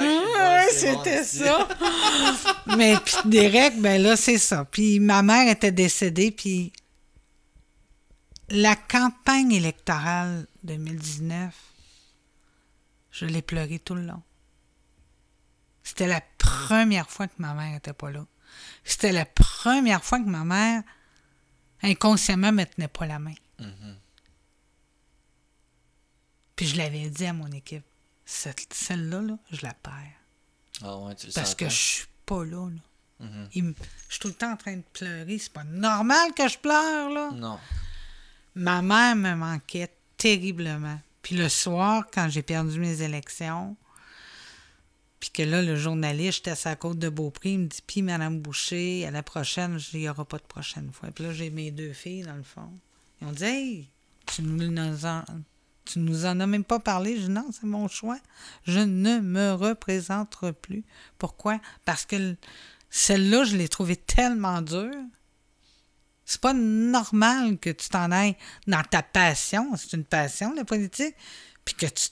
Ouais, 0.00 0.68
c'était 0.72 1.24
ça. 1.24 1.68
Mais 2.76 2.96
puis 3.04 3.16
Derek, 3.24 3.80
ben 3.80 4.02
là, 4.02 4.16
c'est 4.16 4.38
ça. 4.38 4.64
Puis 4.70 5.00
ma 5.00 5.22
mère 5.22 5.48
était 5.48 5.72
décédée, 5.72 6.30
puis 6.30 6.72
la 8.48 8.76
campagne 8.76 9.52
électorale 9.52 10.46
2019, 10.64 11.54
je 13.10 13.26
l'ai 13.26 13.42
pleuré 13.42 13.78
tout 13.78 13.94
le 13.94 14.02
long. 14.02 14.22
C'était 15.86 16.08
la 16.08 16.20
première 16.36 17.08
fois 17.08 17.28
que 17.28 17.34
ma 17.38 17.54
mère 17.54 17.70
n'était 17.72 17.92
pas 17.92 18.10
là. 18.10 18.26
C'était 18.82 19.12
la 19.12 19.24
première 19.24 20.02
fois 20.04 20.18
que 20.18 20.24
ma 20.28 20.44
mère, 20.44 20.82
inconsciemment, 21.80 22.50
me 22.50 22.64
tenait 22.64 22.88
pas 22.88 23.06
la 23.06 23.20
main. 23.20 23.34
Puis 26.56 26.66
je 26.66 26.76
l'avais 26.76 27.08
dit 27.10 27.26
à 27.26 27.32
mon 27.32 27.50
équipe, 27.52 27.84
cette- 28.24 28.72
celle-là, 28.72 29.20
là, 29.22 29.38
je 29.52 29.64
la 29.64 29.74
perds. 29.74 29.92
Ah 30.82 30.96
ouais, 30.98 31.14
tu 31.14 31.28
le 31.28 31.32
Parce 31.32 31.54
que 31.54 31.68
je 31.68 31.74
suis 31.74 32.06
pas 32.24 32.44
là. 32.44 32.68
là. 32.68 33.26
Mhm. 33.26 33.48
Il 33.54 33.64
me- 33.64 33.74
Je 34.08 34.12
suis 34.14 34.20
tout 34.20 34.28
le 34.28 34.34
temps 34.34 34.52
en 34.52 34.56
train 34.56 34.76
de 34.76 34.82
pleurer. 34.92 35.38
C'est 35.38 35.52
pas 35.52 35.64
normal 35.64 36.32
que 36.34 36.48
je 36.48 36.58
pleure, 36.58 37.10
là. 37.10 37.30
Non. 37.32 37.58
Ma 38.54 38.82
mère 38.82 39.14
me 39.16 39.34
manquait 39.34 39.90
terriblement. 40.16 41.00
Puis 41.22 41.36
le 41.36 41.48
soir, 41.48 42.04
quand 42.12 42.28
j'ai 42.28 42.42
perdu 42.42 42.78
mes 42.80 43.02
élections, 43.02 43.76
puis 45.20 45.30
que 45.30 45.42
là, 45.42 45.62
le 45.62 45.76
journaliste, 45.76 46.36
j'étais 46.38 46.50
à 46.50 46.56
sa 46.56 46.76
côte 46.76 46.98
de 46.98 47.08
Beaupré, 47.08 47.52
il 47.52 47.60
me 47.60 47.66
dit 47.66 47.82
Puis, 47.86 48.02
Madame 48.02 48.38
Boucher, 48.40 49.06
à 49.06 49.10
la 49.10 49.22
prochaine, 49.22 49.78
il 49.92 50.00
n'y 50.00 50.08
aura 50.08 50.24
pas 50.24 50.38
de 50.38 50.42
prochaine 50.44 50.90
fois. 50.92 51.10
Puis 51.10 51.24
là, 51.24 51.32
j'ai 51.32 51.50
mes 51.50 51.70
deux 51.70 51.92
filles, 51.92 52.22
dans 52.22 52.36
le 52.36 52.42
fond. 52.42 52.70
Ils 53.20 53.26
ont 53.26 53.32
dit 53.32 53.44
Hey, 53.44 53.88
tu 54.26 54.42
nous 54.42 55.06
en, 55.06 55.24
tu 55.84 56.00
nous 56.00 56.26
en 56.26 56.38
as 56.40 56.46
même 56.46 56.64
pas 56.64 56.80
parlé. 56.80 57.16
Je 57.16 57.22
dis 57.22 57.30
Non, 57.30 57.48
c'est 57.52 57.66
mon 57.66 57.88
choix. 57.88 58.18
Je 58.64 58.80
ne 58.80 59.20
me 59.20 59.52
représenterai 59.52 60.52
plus. 60.52 60.84
Pourquoi? 61.18 61.60
Parce 61.84 62.04
que 62.04 62.16
le- 62.16 62.36
celle-là, 62.90 63.44
je 63.44 63.56
l'ai 63.56 63.68
trouvée 63.68 63.96
tellement 63.96 64.60
dure. 64.62 64.94
C'est 66.24 66.40
pas 66.40 66.52
normal 66.54 67.58
que 67.58 67.70
tu 67.70 67.88
t'en 67.88 68.10
ailles 68.10 68.36
dans 68.66 68.82
ta 68.82 69.02
passion. 69.02 69.76
C'est 69.76 69.92
une 69.96 70.04
passion, 70.04 70.52
la 70.54 70.64
politique. 70.64 71.14
Puis 71.64 71.74
que 71.74 71.86
tu, 71.86 72.08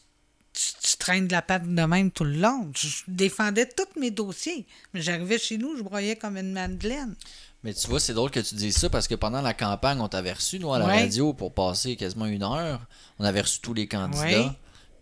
tu, 0.55 0.91
tu 0.91 0.97
traînes 0.97 1.27
de 1.27 1.33
la 1.33 1.43
patte 1.43 1.65
de 1.67 1.83
même 1.83 2.11
tout 2.11 2.25
le 2.25 2.37
long. 2.37 2.71
Je, 2.77 2.89
je 2.89 3.03
défendais 3.09 3.67
tous 3.69 4.01
mes 4.01 4.11
dossiers. 4.11 4.67
Mais 4.95 5.03
j'arrivais 5.03 5.39
chez 5.39 5.59
nous, 5.59 5.77
je 5.77 5.83
broyais 5.83 6.17
comme 6.17 6.37
une 6.39 6.53
madeleine. 6.53 7.15
Mais 7.63 7.75
tu 7.75 7.87
vois, 7.89 7.99
c'est 8.01 8.15
drôle 8.15 8.31
que 8.31 8.41
tu 8.41 8.55
dises 8.55 8.77
ça 8.77 8.89
parce 8.91 9.09
que 9.09 9.15
pendant 9.15 9.41
la 9.43 9.55
campagne, 9.55 10.01
on 10.01 10.09
t'avait 10.09 10.33
reçu, 10.35 10.59
nous, 10.59 10.73
à 10.73 10.79
la 10.79 10.87
Ouais. 10.87 11.01
radio, 11.03 11.33
pour 11.33 11.53
passer 11.55 11.97
quasiment 11.97 12.27
une 12.27 12.43
heure. 12.43 12.81
On 13.19 13.25
avait 13.25 13.41
reçu 13.41 13.61
tous 13.61 13.75
les 13.75 13.87
candidats. 13.89 14.23
Ouais. 14.23 14.51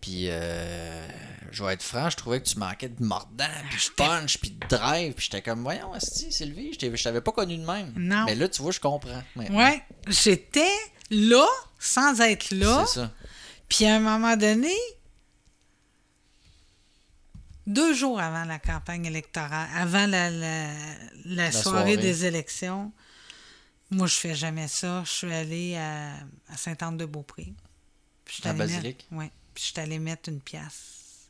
Puis, 0.01 0.25
euh, 0.27 1.07
je 1.51 1.63
vais 1.63 1.73
être 1.73 1.81
franc, 1.83 2.09
je 2.09 2.17
trouvais 2.17 2.41
que 2.41 2.47
tu 2.47 2.57
manquais 2.57 2.89
de 2.89 3.03
mordant, 3.03 3.45
puis 3.69 3.75
de 3.75 3.81
j'étais- 3.81 3.93
punch, 3.95 4.37
puis 4.37 4.51
de 4.51 4.67
drive. 4.67 5.13
Puis 5.13 5.25
j'étais 5.29 5.41
comme, 5.41 5.61
voyons, 5.63 5.93
Asti, 5.93 6.31
Sylvie, 6.31 6.71
je 6.79 6.93
je 6.95 7.03
t'avais 7.03 7.21
pas 7.21 7.31
connu 7.31 7.57
de 7.57 7.65
même. 7.65 7.93
Non. 7.95 8.25
Mais 8.25 8.35
là, 8.35 8.47
tu 8.49 8.61
vois, 8.61 8.71
je 8.71 8.79
comprends. 8.79 9.23
maintenant. 9.35 9.57
Ouais, 9.59 9.81
j'étais 10.07 10.71
là 11.09 11.45
sans 11.79 12.19
être 12.21 12.51
là. 12.51 12.85
C'est 12.87 12.99
ça. 13.01 13.11
Puis 13.69 13.85
à 13.85 13.95
un 13.95 13.99
moment 13.99 14.35
donné, 14.37 14.73
deux 17.67 17.93
jours 17.93 18.19
avant 18.19 18.45
la 18.45 18.59
campagne 18.59 19.05
électorale, 19.05 19.69
avant 19.75 20.05
la, 20.07 20.29
la, 20.29 20.73
la 21.25 21.51
soirée, 21.51 21.61
soirée. 21.93 21.97
des 21.97 22.25
élections, 22.25 22.91
moi, 23.89 24.07
je 24.07 24.15
fais 24.15 24.35
jamais 24.35 24.67
ça. 24.67 25.03
Je 25.05 25.11
suis 25.11 25.33
allée 25.33 25.75
à, 25.77 26.15
à 26.49 26.57
Sainte-Anne-de-Beaupré. 26.57 27.53
Allée 28.43 28.57
Basilique? 28.57 29.07
ouais. 29.11 29.31
Puis 29.53 29.65
je 29.65 29.71
suis 29.71 29.79
allée 29.79 29.99
mettre 29.99 30.29
une 30.29 30.41
pièce. 30.41 31.29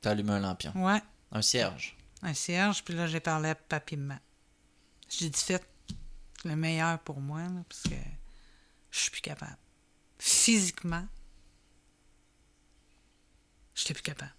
T'as 0.00 0.12
allumé 0.12 0.32
un 0.32 0.40
lampion? 0.40 0.72
Ouais, 0.74 1.02
Un 1.32 1.42
cierge? 1.42 1.96
un 2.22 2.32
cierge. 2.34 2.82
Puis 2.84 2.94
là, 2.94 3.06
j'ai 3.06 3.20
parlé 3.20 3.50
à 3.50 3.54
papi 3.54 3.94
et 3.94 3.96
maman. 3.98 4.18
J'ai 5.08 5.28
dit, 5.28 5.40
faites 5.40 5.66
le 6.44 6.56
meilleur 6.56 6.98
pour 7.00 7.20
moi, 7.20 7.42
là, 7.42 7.62
parce 7.68 7.82
que 7.82 7.94
je 8.90 8.98
suis 8.98 9.10
plus 9.10 9.20
capable. 9.20 9.56
Physiquement, 10.18 11.06
je 13.74 13.82
n'étais 13.82 13.94
plus 13.94 14.02
capable. 14.02 14.32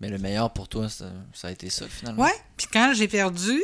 Mais 0.00 0.08
le 0.08 0.18
meilleur 0.18 0.52
pour 0.52 0.68
toi, 0.68 0.88
ça, 0.88 1.10
ça 1.34 1.48
a 1.48 1.50
été 1.50 1.68
ça, 1.70 1.86
finalement. 1.88 2.22
Ouais, 2.22 2.32
puis 2.56 2.66
quand 2.72 2.92
j'ai 2.94 3.06
perdu, 3.08 3.62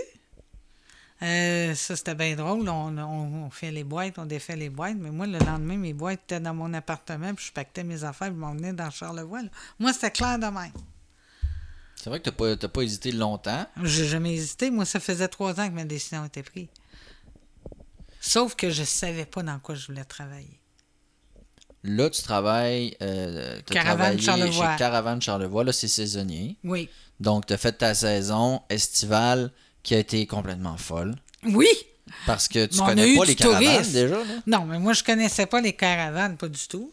euh, 1.23 1.75
ça 1.75 1.97
c'était 1.97 2.15
bien 2.15 2.37
drôle. 2.37 2.69
On, 2.69 2.99
on- 2.99 3.45
on 3.47 3.51
fait 3.51 3.71
les 3.71 3.85
boîtes, 3.85 4.19
on 4.19 4.27
défait 4.27 4.55
les 4.57 4.69
boîtes, 4.69 4.97
mais 4.99 5.11
moi 5.11 5.27
le 5.27 5.39
lendemain, 5.39 5.79
mes 5.79 5.95
boîtes 5.95 6.21
étaient 6.25 6.41
dans 6.41 6.53
mon 6.55 6.75
appartement, 6.75 7.35
puis 7.35 7.47
je 7.47 7.53
pactais 7.53 7.85
mes 7.85 8.05
affaires, 8.05 8.29
puis 8.29 8.37
je 8.37 8.41
m'en 8.41 8.53
venais 8.55 8.75
dans 8.75 8.91
Charlevoix. 8.91 9.43
là. 9.43 9.49
Moi, 9.79 9.93
c'était 9.95 10.11
clair 10.11 10.39
de 10.39 10.45
même. 10.47 10.73
C'est 11.95 12.11
vrai 12.11 12.21
que 12.21 12.25
t'as 12.27 12.33
pas, 12.37 12.55
t'as 12.57 12.69
pas 12.69 12.83
hésité 12.83 13.11
longtemps. 13.13 13.67
J'ai 13.83 14.07
jamais 14.07 14.35
hésité. 14.35 14.71
Moi, 14.71 14.85
ça 14.85 15.01
faisait 15.01 15.29
trois 15.29 15.59
ans 15.59 15.69
que 15.69 15.75
ma 15.75 15.85
décision 15.85 16.25
était 16.27 16.43
prise. 16.43 16.69
Sauf 18.21 18.55
que 18.55 18.69
je 18.71 18.85
savais 18.85 19.25
pas 19.25 19.43
dans 19.43 19.59
quoi 19.59 19.75
je 19.75 19.87
voulais 19.87 20.05
travailler. 20.05 20.61
Là, 21.87 22.11
tu 22.11 22.23
travailles. 22.23 22.97
Euh, 23.03 23.61
Caravane 23.67 24.21
Charlevoix. 24.21 24.73
Chez 24.73 24.79
Caravane 24.79 25.23
Charlevoix. 25.23 25.65
Là, 25.65 25.73
c'est 25.73 25.89
saisonnier. 25.89 26.57
Oui. 26.65 26.89
Donc, 27.21 27.47
tu 27.47 27.53
as 27.53 27.59
fait 27.59 27.73
ta 27.73 27.95
saison 27.95 28.61
estivale 28.69 29.51
qui 29.83 29.95
a 29.95 29.99
été 29.99 30.27
complètement 30.27 30.77
folle. 30.77 31.15
Oui! 31.45 31.69
Parce 32.25 32.47
que 32.49 32.67
tu 32.67 32.79
Mais 32.81 32.87
connais 32.87 33.17
pas 33.17 33.25
les 33.25 33.35
caravanes 33.35 33.63
tourisme. 33.65 33.93
déjà. 33.93 34.17
Là. 34.17 34.25
Non, 34.47 34.65
mais 34.65 34.79
moi, 34.79 34.93
je 34.93 35.03
connaissais 35.03 35.47
pas 35.47 35.61
les 35.61 35.73
caravanes, 35.73 36.37
pas 36.37 36.49
du 36.49 36.67
tout. 36.69 36.93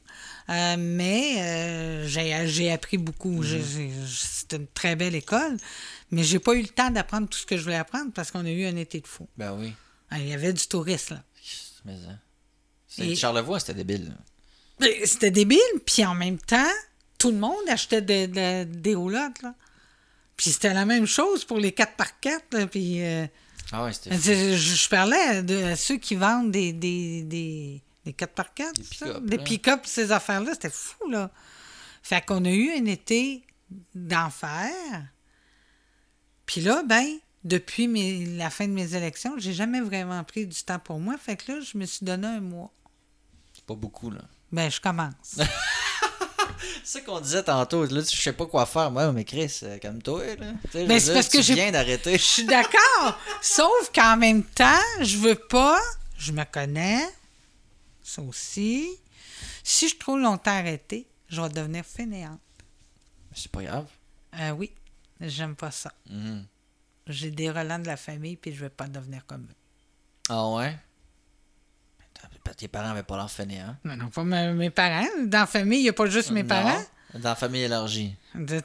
Euh, 0.50 0.76
mais 0.78 1.36
euh, 1.40 2.08
j'ai 2.08 2.72
appris 2.72 2.98
beaucoup. 2.98 3.44
C'était 3.44 4.58
une 4.58 4.68
très 4.68 4.96
belle 4.96 5.16
école. 5.16 5.58
Mais 6.12 6.24
j'ai 6.24 6.40
pas 6.40 6.54
eu 6.54 6.62
le 6.62 6.68
temps 6.68 6.90
d'apprendre 6.92 7.28
tout 7.28 7.38
ce 7.38 7.46
que 7.46 7.58
je 7.58 7.64
voulais 7.64 7.76
apprendre 7.78 8.12
parce 8.14 8.32
qu'on 8.32 8.46
a 8.46 8.50
eu 8.50 8.66
un 8.66 8.76
été 8.76 9.02
de 9.02 9.08
fou. 9.08 9.28
Ben 9.38 9.54
oui. 9.58 9.74
Ah, 10.10 10.20
Il 10.20 10.28
y 10.28 10.34
avait 10.34 10.54
du 10.54 10.66
tourisme, 10.68 11.16
là. 11.16 11.24
Mais, 11.86 11.94
hein. 11.94 12.20
Et- 13.00 13.16
Charlevoix, 13.16 13.60
c'était 13.60 13.74
débile. 13.74 14.10
là. 14.10 14.16
Mais 14.80 15.06
C'était 15.06 15.32
débile, 15.32 15.60
puis 15.86 16.04
en 16.06 16.16
même 16.16 16.38
temps, 16.40 16.72
tout 17.18 17.32
le 17.32 17.38
monde 17.38 17.56
achetait 17.70 18.02
de- 18.02 18.26
de- 18.26 18.64
des 18.66 18.96
roulottes, 18.96 19.42
là. 19.42 19.54
Puis 20.36 20.50
c'était 20.50 20.74
la 20.74 20.86
même 20.86 21.06
chose 21.06 21.46
pour 21.46 21.60
les 21.60 21.72
4x4, 21.72 22.42
là, 22.54 22.68
puis... 22.68 23.04
euh, 23.04 23.26
Ah 23.72 23.84
ouais, 23.86 23.94
c'était. 23.94 24.16
je, 24.18 24.56
je- 24.58 24.90
parlais 24.90 25.44
de 25.44 25.64
à 25.64 25.76
ceux 25.76 25.98
qui 25.98 26.16
vendent 26.16 26.52
des, 26.52 26.74
des, 26.74 27.22
des, 27.24 27.82
des 28.06 28.12
4x4, 28.14 28.74
Des 29.22 29.38
pick-up, 29.44 29.84
des 29.84 29.88
ces 29.90 30.12
affaires-là, 30.12 30.52
c'était 30.54 30.70
fou, 30.72 31.08
là. 31.10 31.32
Fait 32.02 32.26
qu'on 32.26 32.44
a 32.46 32.50
eu 32.50 32.72
un 32.72 32.86
été 32.86 33.44
d'enfer. 33.96 34.70
Puis 36.46 36.62
là, 36.62 36.84
ben, 36.84 37.06
depuis 37.44 37.88
mes- 37.88 38.26
la 38.38 38.50
fin 38.50 38.68
de 38.68 38.74
mes 38.74 38.96
élections, 38.96 39.36
j'ai 39.38 39.54
jamais 39.54 39.82
vraiment 39.82 40.24
pris 40.24 40.46
du 40.46 40.62
temps 40.64 40.80
pour 40.80 41.00
moi. 41.00 41.18
Fait 41.18 41.38
que 41.38 41.52
là, 41.54 41.60
je 41.62 41.78
me 41.78 41.86
suis 41.86 42.06
donné 42.06 42.28
un 42.28 42.42
mois. 42.42 42.72
C'est 43.54 43.64
pas 43.66 43.76
beaucoup, 43.76 44.10
là. 44.12 44.22
Ben, 44.54 44.72
je 44.72 44.80
commence. 44.80 45.36
C'est 46.86 47.00
ça 47.00 47.02
qu'on 47.02 47.20
disait 47.20 47.44
tantôt. 47.44 47.86
Là, 47.86 48.04
tu- 48.04 48.16
je 48.16 48.22
sais 48.22 48.34
pas 48.34 48.46
quoi 48.46 48.66
faire. 48.66 48.92
Moi, 48.92 49.12
mais 49.12 49.24
Chris, 49.26 49.60
euh, 49.64 49.78
calme-toi, 49.80 50.36
là. 50.36 50.52
Tu 50.66 50.72
sais, 50.72 50.86
Ben, 50.86 51.00
je 51.00 51.06
c'est 51.06 51.14
parce 51.14 51.28
que 51.30 51.38
viens 51.54 51.72
d'arrêter. 51.72 52.14
Je 52.18 52.24
suis 52.24 52.46
d'accord. 52.46 53.18
Sauf 53.42 53.92
qu'en 53.94 54.16
même 54.18 54.44
temps, 54.44 54.80
je 55.02 55.18
veux 55.18 55.36
pas. 55.36 55.80
Je 56.18 56.32
me 56.32 56.44
connais. 56.46 57.04
Ça 58.04 58.22
aussi. 58.22 58.90
Si 59.64 59.86
je 59.86 59.90
suis 59.92 59.98
trop 60.00 60.18
longtemps 60.18 60.52
arrêté, 60.58 61.08
je 61.30 61.42
vais 61.42 61.50
devenir 61.50 61.84
fainéante. 61.86 62.40
C'est 63.34 63.52
pas 63.52 63.64
grave. 63.64 63.88
Euh, 64.40 64.52
oui, 64.52 64.72
j'aime 65.22 65.56
pas 65.56 65.72
ça. 65.72 65.92
Mhm. 66.10 66.46
J'ai 67.08 67.32
des 67.32 67.50
relents 67.50 67.80
de 67.80 67.88
la 67.88 67.98
famille, 67.98 68.36
puis 68.36 68.54
je 68.54 68.60
veux 68.64 68.70
pas 68.70 68.88
devenir 68.88 69.26
comme 69.26 69.44
eux. 69.44 69.56
Ah 70.30 70.48
ouais? 70.50 70.78
Tes 72.58 72.68
parents 72.68 72.90
avaient 72.90 73.04
pas 73.04 73.18
l'air 73.18 73.32
fainéants. 73.32 73.76
Non, 73.84 73.96
non, 73.96 74.10
pas 74.10 74.24
mes, 74.24 74.70
parents. 74.70 75.08
Dans 75.26 75.40
la 75.40 75.46
famille, 75.46 75.80
il 75.80 75.84
n'y 75.84 75.90
a 75.90 75.94
pas 75.94 76.06
juste 76.08 76.32
mes 76.32 76.44
Non. 76.44 76.50
parents. 76.50 76.84
Dans 77.14 77.30
la 77.30 77.36
famille 77.36 77.62
élargie. 77.62 78.16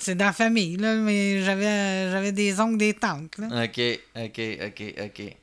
C'est 0.01 0.15
dans 0.15 0.27
la 0.27 0.33
famille, 0.33 0.77
là, 0.77 0.95
mais 0.95 1.43
j'avais 1.43 2.11
j'avais 2.11 2.33
des 2.33 2.59
oncles, 2.61 2.79
des 2.79 2.95
tantes, 2.95 3.37
là. 3.39 3.65
Ok, 3.65 3.81
ok, 4.17 4.41
ok, 4.67 4.95
ok. 5.05 5.37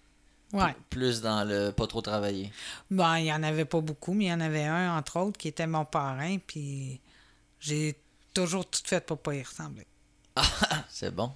Ouais. 0.54 0.76
Plus 0.90 1.22
dans 1.22 1.44
le 1.44 1.72
pas 1.72 1.86
trop 1.88 2.02
travailler. 2.02 2.52
Bon, 2.90 3.16
il 3.16 3.24
n'y 3.24 3.34
en 3.34 3.44
avait 3.44 3.66
pas 3.66 3.82
beaucoup, 3.82 4.14
mais 4.14 4.26
il 4.26 4.30
y 4.30 4.34
en 4.34 4.42
avait 4.42 4.64
un, 4.64 4.98
entre 4.98 5.18
autres, 5.20 5.38
qui 5.38 5.48
était 5.50 5.68
mon 5.68 5.86
parrain, 5.86 6.38
puis 6.46 7.00
j'ai 7.60 7.96
toujours 8.34 8.66
tout 8.70 8.82
fait 8.84 9.06
pour 9.06 9.20
pas 9.20 9.36
y 9.36 9.44
ressembler. 9.44 9.88
C'est 10.90 11.14
bon. 11.14 11.32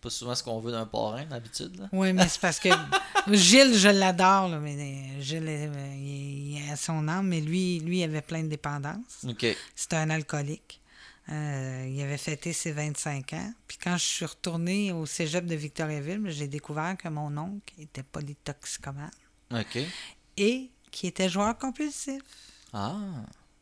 Pas 0.00 0.10
souvent 0.10 0.34
ce 0.34 0.42
qu'on 0.42 0.60
veut 0.60 0.72
d'un 0.72 0.86
parrain, 0.86 1.24
d'habitude. 1.26 1.86
Oui, 1.92 2.12
mais 2.12 2.26
c'est 2.28 2.40
parce 2.40 2.58
que 2.58 2.68
Gilles, 3.32 3.74
je 3.76 3.88
l'adore, 3.88 4.48
mais 4.60 4.74
euh, 4.74 5.20
Gilles, 5.20 5.44
euh, 5.46 5.94
il, 5.96 6.58
il 6.58 6.70
a 6.70 6.76
son 6.76 7.06
âme, 7.08 7.28
mais 7.28 7.40
lui, 7.40 7.80
lui, 7.80 7.98
il 8.00 8.04
avait 8.04 8.22
plein 8.22 8.42
de 8.42 8.48
dépendances. 8.48 9.24
Ok. 9.28 9.46
C'était 9.74 9.96
un 9.96 10.08
alcoolique. 10.10 10.80
Euh, 11.28 11.86
il 11.88 12.00
avait 12.02 12.16
fêté 12.16 12.52
ses 12.52 12.72
25 12.72 13.34
ans. 13.34 13.52
Puis 13.68 13.76
quand 13.76 13.96
je 13.96 14.04
suis 14.04 14.24
retournée 14.24 14.90
au 14.90 15.04
cégep 15.06 15.44
de 15.46 15.54
Victoriaville, 15.54 16.22
j'ai 16.28 16.48
découvert 16.48 16.96
que 16.96 17.08
mon 17.08 17.36
oncle 17.36 17.74
était 17.78 18.02
polytoxicomane 18.02 19.10
Ok. 19.52 19.78
et 20.38 20.70
qui 20.90 21.06
était 21.06 21.28
joueur 21.28 21.56
compulsif. 21.58 22.22
Ah, 22.72 22.96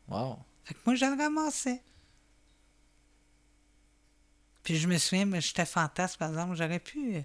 wow. 0.07 0.37
Fait 0.63 0.73
que 0.73 0.79
moi, 0.85 0.95
je 0.95 1.05
le 1.05 1.21
ramassais. 1.21 1.81
Puis 4.63 4.77
je 4.77 4.87
me 4.87 4.97
souviens, 4.97 5.27
j'étais 5.39 5.65
fantasme, 5.65 6.17
par 6.19 6.29
exemple. 6.29 6.55
J'aurais 6.55 6.79
pu. 6.79 7.23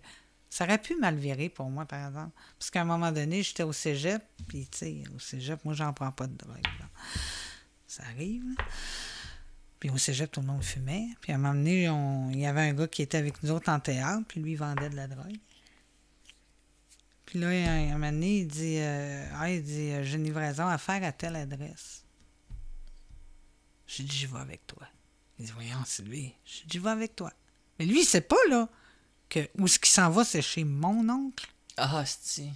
Ça 0.50 0.64
aurait 0.64 0.78
pu 0.80 0.96
mal 0.96 1.16
virer 1.16 1.48
pour 1.48 1.68
moi, 1.68 1.84
par 1.84 2.06
exemple. 2.06 2.30
Parce 2.58 2.70
qu'à 2.70 2.82
un 2.82 2.84
moment 2.84 3.10
donné, 3.10 3.42
j'étais 3.42 3.64
au 3.64 3.72
cégep, 3.72 4.22
puis 4.48 4.68
tu 4.70 4.78
sais, 4.78 5.02
au 5.14 5.18
cégep, 5.18 5.64
moi, 5.64 5.74
j'en 5.74 5.92
prends 5.92 6.12
pas 6.12 6.26
de 6.28 6.36
drogue. 6.36 6.62
Ça 7.88 8.04
arrive. 8.04 8.44
Puis 9.80 9.90
au 9.90 9.98
cégep, 9.98 10.30
tout 10.30 10.40
le 10.40 10.46
monde 10.46 10.62
fumait. 10.62 11.08
Puis 11.20 11.32
à 11.32 11.34
un 11.34 11.38
moment 11.38 11.54
donné, 11.54 11.88
on- 11.90 12.30
il 12.30 12.38
y 12.38 12.46
avait 12.46 12.60
un 12.62 12.72
gars 12.72 12.86
qui 12.88 13.02
était 13.02 13.18
avec 13.18 13.42
nous 13.42 13.50
autres 13.50 13.68
en 13.70 13.80
théâtre, 13.80 14.22
puis 14.28 14.40
lui, 14.40 14.54
vendait 14.54 14.88
de 14.90 14.96
la 14.96 15.08
drogue. 15.08 15.36
Puis 17.26 17.40
là, 17.40 17.48
à 17.48 17.72
un 17.72 17.92
moment 17.94 18.12
donné, 18.12 18.38
il 18.40 18.46
dit, 18.46 18.76
euh, 18.78 19.26
ah, 19.34 19.50
il 19.50 19.62
dit 19.62 19.90
euh, 19.90 20.04
J'ai 20.04 20.16
une 20.16 20.24
livraison 20.24 20.66
à 20.68 20.78
faire 20.78 21.02
à 21.02 21.10
telle 21.12 21.34
adresse. 21.36 22.04
J'ai 23.86 24.04
dit, 24.04 24.16
j'y 24.16 24.26
vais 24.26 24.38
avec 24.38 24.66
toi. 24.66 24.86
Il 25.38 25.46
dit, 25.46 25.52
voyons, 25.52 25.82
c'est 25.84 26.02
lui. 26.02 26.34
J'ai 26.44 26.62
dit, 26.62 26.68
j'y 26.72 26.78
vais 26.78 26.90
avec 26.90 27.16
toi. 27.16 27.32
Mais 27.78 27.86
lui, 27.86 28.02
il 28.02 28.04
sait 28.04 28.20
pas, 28.20 28.36
là, 28.48 28.68
que 29.28 29.48
où 29.58 29.66
ce 29.66 29.78
qu'il 29.78 29.88
s'en 29.88 30.10
va, 30.10 30.24
c'est 30.24 30.42
chez 30.42 30.64
mon 30.64 31.08
oncle. 31.08 31.48
Ah, 31.76 32.04
c'est 32.06 32.50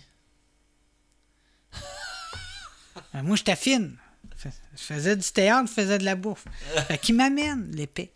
Ben, 3.12 3.22
moi, 3.22 3.36
j'étais 3.36 3.56
fine. 3.56 3.96
Je 4.44 4.82
faisais 4.82 5.16
du 5.16 5.28
théâtre, 5.30 5.68
je 5.68 5.74
faisais 5.74 5.98
de 5.98 6.05
la 6.05 6.14
bouffe. 6.14 6.44
Fait 6.86 6.98
qu'il 6.98 7.16
m'amène 7.16 7.70
l'épée. 7.72 8.12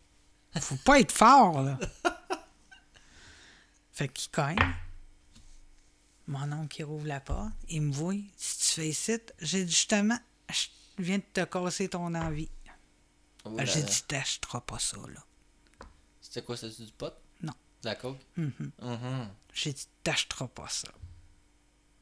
Faut 0.61 0.77
pas 0.77 1.01
être 1.01 1.13
fort, 1.13 1.63
là. 1.63 1.79
Fait 3.93 4.09
qu'il 4.09 4.31
cogne. 4.31 4.57
Mon 6.27 6.51
oncle, 6.53 6.81
il 6.81 6.85
rouvre 6.85 7.07
la 7.07 7.21
porte. 7.21 7.53
Il 7.69 7.83
me 7.83 7.93
voit. 7.93 8.15
Si 8.37 8.59
tu 8.59 8.81
fais 8.81 8.89
ici, 8.89 9.19
j'ai 9.41 9.67
justement, 9.67 10.19
je 10.51 10.69
viens 10.99 11.19
de 11.19 11.25
te 11.33 11.45
casser 11.45 11.89
ton 11.89 12.15
envie. 12.15 12.49
Oh 13.45 13.51
là 13.57 13.65
j'ai 13.65 13.83
dit, 13.83 14.03
t'achèteras 14.07 14.61
pas 14.61 14.79
ça, 14.79 14.97
là. 14.97 15.25
C'était 16.21 16.43
quoi, 16.43 16.57
c'était 16.57 16.85
du 16.85 16.93
pot? 16.93 17.13
Non. 17.43 17.53
La 17.85 17.95
coke? 17.97 18.21
Mhm. 18.37 18.71
Mhm. 18.81 19.29
J'ai 19.53 19.73
dit, 19.73 19.87
t'achèteras 20.05 20.49
pas 20.49 20.69
ça. 20.69 20.89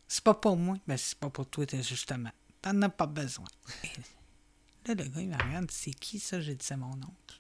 C'est 0.09 0.25
pas 0.25 0.35
pour 0.35 0.57
moi, 0.57 0.77
mais 0.87 0.97
c'est 0.97 1.19
pas 1.19 1.31
pour 1.31 1.47
toi, 1.47 1.65
t'es 1.67 1.83
justement. 1.83 2.31
T'en 2.63 2.81
as 2.83 2.89
pas 2.89 3.07
besoin. 3.07 3.47
Là, 4.87 4.95
le 4.95 5.05
gars, 5.05 5.21
il 5.21 5.29
me 5.29 5.35
regarde, 5.37 5.71
c'est 5.71 5.93
qui 5.93 6.19
ça? 6.19 6.41
J'ai 6.41 6.55
dit, 6.55 6.65
c'est 6.67 6.77
mon 6.77 6.93
oncle. 6.95 7.39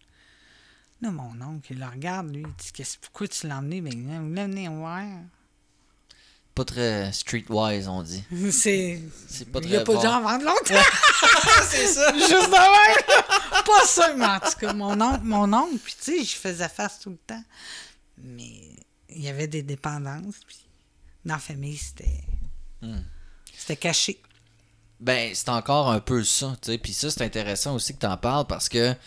Là, 1.01 1.11
mon 1.11 1.41
oncle, 1.41 1.73
il 1.73 1.79
le 1.81 1.87
regarde, 1.87 2.29
lui, 2.35 2.43
il 2.43 2.55
dit, 2.55 2.73
Qu'est-ce- 2.73 2.99
pourquoi 2.99 3.29
tu 3.29 3.47
l'as 3.49 3.59
emmené? 3.59 3.81
Ben, 3.81 3.93
il 3.93 4.21
voulait 4.21 4.47
venir 4.47 4.73
voir. 4.73 5.05
Pas 6.55 6.65
très 6.65 7.13
streetwise, 7.13 7.89
on 7.89 8.03
dit. 8.03 8.25
C'est. 8.51 9.01
C'est 9.29 9.51
pas 9.51 9.61
Il 9.63 9.71
n'y 9.71 9.77
a 9.77 9.83
très 9.83 9.95
pas 9.95 9.99
de 9.99 10.03
gens 10.03 10.17
à 10.17 10.21
vendre 10.21 10.45
longtemps. 10.45 10.91
c'est 11.71 11.87
ça! 11.87 12.13
Juste 12.13 12.31
de 12.31 12.51
même. 12.51 13.21
Pas 13.67 14.17
mais 14.17 14.25
en 14.25 14.41
tout 14.41 14.59
cas, 14.59 14.73
mon 14.73 15.01
oncle, 15.01 15.23
mon 15.23 15.53
oncle, 15.53 15.79
puis 15.79 15.95
tu 16.03 16.19
sais, 16.19 16.25
je 16.25 16.37
faisais 16.37 16.69
face 16.69 16.99
tout 16.99 17.11
le 17.11 17.19
temps. 17.19 17.43
Mais 18.19 18.71
il 19.09 19.23
y 19.23 19.29
avait 19.29 19.47
des 19.47 19.63
dépendances, 19.63 20.41
puis 20.47 20.59
dans 21.25 21.35
la 21.35 21.41
famille, 21.41 21.77
c'était. 21.77 22.25
Hmm. 22.83 23.03
C'était 23.57 23.77
caché. 23.77 24.21
Ben, 24.99 25.33
c'est 25.35 25.49
encore 25.49 25.91
un 25.91 26.01
peu 26.01 26.25
ça, 26.25 26.57
tu 26.61 26.73
sais. 26.73 26.79
Puis 26.79 26.93
ça, 26.93 27.11
c'est 27.11 27.23
intéressant 27.23 27.75
aussi 27.75 27.95
que 27.95 28.01
tu 28.01 28.07
en 28.07 28.17
parles 28.17 28.47
parce 28.47 28.69
que, 28.69 28.93
tu 28.93 28.99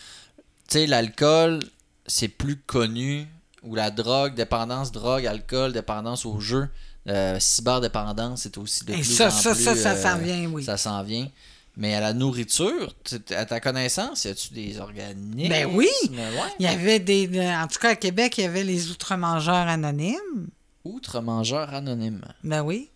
sais, 0.70 0.88
l'alcool, 0.88 1.60
c'est 2.08 2.28
plus 2.28 2.58
connu. 2.58 3.28
Ou 3.64 3.76
la 3.76 3.92
drogue, 3.92 4.36
dépendance, 4.36 4.92
drogue, 4.92 5.26
alcool, 5.26 5.72
dépendance 5.72 6.26
au 6.26 6.42
jeu, 6.42 6.68
euh, 7.08 7.40
cyberdépendance, 7.40 8.42
c'est 8.44 8.58
aussi 8.58 8.86
de 8.86 8.94
Et 8.94 8.96
plus 8.98 9.04
ça, 9.04 9.28
en 9.28 9.30
ça, 9.32 9.54
plus... 9.54 9.64
ça, 9.64 9.76
ça 9.76 9.92
euh, 9.92 10.02
s'en 10.02 10.18
vient, 10.20 10.46
oui. 10.50 10.64
Ça 10.64 10.78
s'en 10.78 11.04
vient. 11.04 11.28
Mais 11.76 11.96
à 11.96 12.00
la 12.02 12.14
nourriture, 12.14 12.94
tu- 13.04 13.34
à 13.34 13.46
ta 13.46 13.60
connaissance, 13.60 14.26
y 14.26 14.28
a-tu 14.28 14.54
des 14.54 14.80
organismes? 14.80 15.50
Ben 15.50 15.68
oui! 15.74 15.88
Ouais. 16.12 16.32
Il 16.60 16.66
y 16.66 16.68
avait 16.68 17.00
des. 17.00 17.28
En 17.52 17.68
tout 17.68 17.80
cas, 17.80 17.90
à 17.90 17.96
Québec, 17.96 18.38
il 18.38 18.42
y 18.42 18.48
avait 18.48 18.64
les 18.64 18.92
outre-mangeurs 18.92 19.68
anonymes. 19.68 20.48
Outre-mangeur 20.86 21.74
anonyme. 21.74 22.22
Ben 22.44 22.62
oui. 22.62 22.90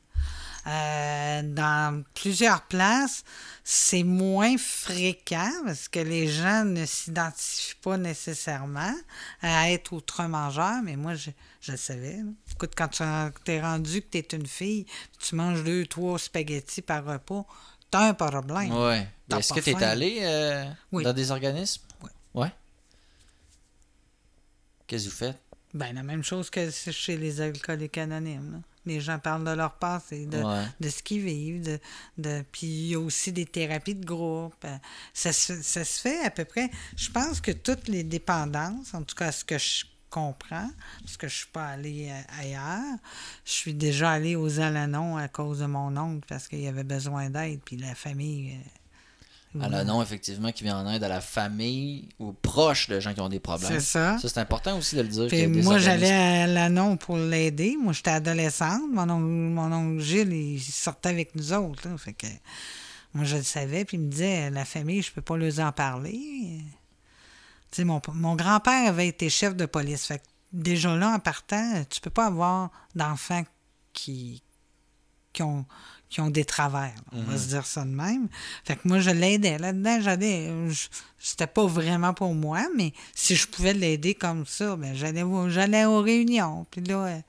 Euh, 0.67 1.41
dans 1.43 2.03
plusieurs 2.13 2.61
places, 2.63 3.23
c'est 3.63 4.03
moins 4.03 4.57
fréquent 4.57 5.49
parce 5.65 5.87
que 5.87 5.99
les 5.99 6.27
gens 6.27 6.65
ne 6.65 6.85
s'identifient 6.85 7.75
pas 7.81 7.97
nécessairement 7.97 8.93
à 9.41 9.71
être 9.71 9.93
outre-mangeur, 9.93 10.81
mais 10.83 10.97
moi, 10.97 11.15
je, 11.15 11.29
je 11.61 11.71
le 11.71 11.77
savais. 11.77 12.17
là. 12.17 12.31
Écoute, 12.57 12.73
quand 12.75 12.87
tu 12.87 13.03
es 13.51 13.61
rendu 13.61 14.01
que 14.01 14.07
tu 14.09 14.17
es 14.17 14.35
une 14.37 14.47
fille, 14.47 14.87
tu 15.19 15.35
manges 15.35 15.63
deux, 15.63 15.85
trois 15.85 16.17
spaghettis 16.17 16.81
par 16.81 17.05
repas, 17.05 17.45
t'as 17.91 18.09
un 18.09 18.13
problème. 18.15 18.73
Ouais. 18.75 19.07
Est-ce 19.37 19.53
que 19.53 19.59
tu 19.59 19.69
es 19.69 19.83
allé 19.83 20.17
euh, 20.21 20.65
Oui. 20.91 21.03
dans 21.03 21.13
des 21.13 21.29
organismes? 21.29 21.83
Oui. 22.01 22.09
Ouais. 22.33 22.51
Qu'est-ce 24.87 25.05
que 25.05 25.09
vous 25.11 25.15
faites? 25.15 25.37
Ben, 25.73 25.93
la 25.93 26.01
même 26.01 26.23
chose 26.23 26.49
que 26.49 26.71
chez 26.71 27.17
les 27.17 27.41
alcooliques 27.41 27.97
anonymes. 27.99 28.53
là. 28.53 28.57
Les 28.87 29.01
gens 29.01 29.19
parlent 29.19 29.43
de 29.43 29.51
leur 29.51 29.73
passé, 29.75 30.25
de, 30.25 30.41
Ouais. 30.41 30.63
de 30.79 30.89
ce 30.89 31.03
qu'ils 31.03 31.21
vivent. 31.21 31.61
De, 31.63 31.79
de, 32.17 32.43
puis 32.51 32.65
il 32.67 32.87
y 32.87 32.95
a 32.95 32.99
aussi 32.99 33.33
des 33.33 33.45
thérapies 33.45 33.95
de 33.95 34.05
groupe. 34.05 34.55
Euh, 34.65 34.77
Ça 35.13 35.31
se, 35.33 35.61
ça 35.61 35.83
se 35.85 35.99
fait 35.99 36.23
à 36.25 36.31
peu 36.31 36.45
près. 36.45 36.71
Je 36.95 37.11
pense 37.11 37.39
que 37.41 37.51
toutes 37.51 37.87
les 37.89 38.03
dépendances, 38.03 38.93
en 38.95 39.03
tout 39.03 39.13
cas 39.15 39.31
ce 39.31 39.43
que 39.45 39.57
je 39.59 39.85
comprends, 40.09 40.69
parce 41.01 41.17
que 41.17 41.27
je 41.27 41.35
suis 41.35 41.47
pas 41.51 41.67
allée 41.67 42.09
euh, 42.11 42.41
ailleurs, 42.41 42.97
je 43.45 43.51
suis 43.51 43.73
déjà 43.73 44.11
allée 44.11 44.35
aux 44.35 44.59
Alanon 44.59 45.17
à 45.17 45.27
cause 45.27 45.59
de 45.59 45.65
mon 45.65 45.95
oncle 45.97 46.25
parce 46.27 46.47
qu'il 46.47 46.65
avait 46.67 46.83
besoin 46.83 47.29
d'aide, 47.29 47.59
puis 47.63 47.77
la 47.77 47.95
famille. 47.95 48.55
euh, 49.55 49.61
À 49.61 49.69
la 49.69 49.83
non, 49.83 50.01
effectivement, 50.01 50.51
qui 50.51 50.63
vient 50.63 50.77
en 50.85 50.91
aide 50.93 51.03
à 51.03 51.07
la 51.07 51.21
famille 51.21 52.09
ou 52.19 52.31
proche 52.33 52.89
de 52.89 52.99
gens 52.99 53.13
qui 53.13 53.21
ont 53.21 53.29
des 53.29 53.39
problèmes. 53.39 53.71
C'est 53.71 53.79
ça. 53.79 54.17
Ça, 54.19 54.29
c'est 54.29 54.39
important 54.39 54.77
aussi 54.77 54.95
de 54.95 55.01
le 55.01 55.07
dire. 55.07 55.27
Puis 55.27 55.47
moi, 55.47 55.77
j'allais 55.79 56.11
à 56.11 56.47
l'Anon 56.47 56.95
pour 56.97 57.17
l'aider. 57.17 57.75
Moi, 57.81 57.93
j'étais 57.93 58.11
adolescente. 58.11 58.83
Mon 58.91 59.09
oncle, 59.09 59.23
mon 59.25 59.71
oncle 59.73 60.03
Gilles, 60.03 60.33
il 60.33 60.59
sortait 60.61 61.09
avec 61.09 61.33
nous 61.35 61.53
autres. 61.53 61.87
là. 61.87 61.97
Fait 61.97 62.13
que 62.13 62.27
moi, 63.13 63.23
je 63.25 63.37
le 63.37 63.43
savais. 63.43 63.83
Puis 63.85 63.97
il 63.97 64.01
me 64.03 64.09
disait, 64.11 64.49
la 64.51 64.65
famille, 64.65 65.01
je 65.01 65.11
peux 65.11 65.21
pas 65.21 65.37
leur 65.37 65.59
en 65.59 65.71
parler. 65.71 66.59
Tu 67.71 67.77
sais, 67.77 67.83
mon, 67.83 68.01
mon 68.13 68.35
grand-père 68.35 68.89
avait 68.89 69.07
été 69.07 69.29
chef 69.29 69.55
de 69.55 69.65
police. 69.65 70.05
Fait 70.05 70.19
que 70.19 70.23
déjà 70.53 70.95
là, 70.95 71.09
en 71.15 71.19
partant, 71.19 71.83
tu 71.89 71.99
peux 72.01 72.09
pas 72.09 72.27
avoir 72.27 72.69
d'enfants 72.95 73.43
qui, 73.93 74.41
qui, 75.33 75.43
ont, 75.43 75.65
qui 76.09 76.21
ont 76.21 76.29
des 76.29 76.45
travers. 76.45 76.93
On 77.11 77.17
Mhm. 77.21 77.25
va 77.25 77.37
se 77.37 77.47
dire 77.47 77.65
ça 77.65 77.83
de 77.83 77.89
même. 77.89 78.27
Fait 78.63 78.75
que 78.75 78.87
moi, 78.87 78.99
je 78.99 79.09
l'aidais. 79.09 79.57
Là-dedans, 79.57 79.99
j'allais. 80.01 80.51
C'était 81.19 81.47
pas 81.47 81.65
vraiment 81.65 82.13
pour 82.13 82.33
moi, 82.35 82.67
mais 82.75 82.93
si 83.15 83.35
je 83.35 83.47
pouvais 83.47 83.73
l'aider 83.73 84.13
comme 84.13 84.45
ça, 84.45 84.75
ben 84.75 84.93
j'allais 84.95 85.23
au- 85.23 85.49
j'allais 85.49 85.83
aux 85.85 86.01
réunions. 86.01 86.65
Puis 86.69 86.81
là, 86.81 87.05
euh, 87.07 87.19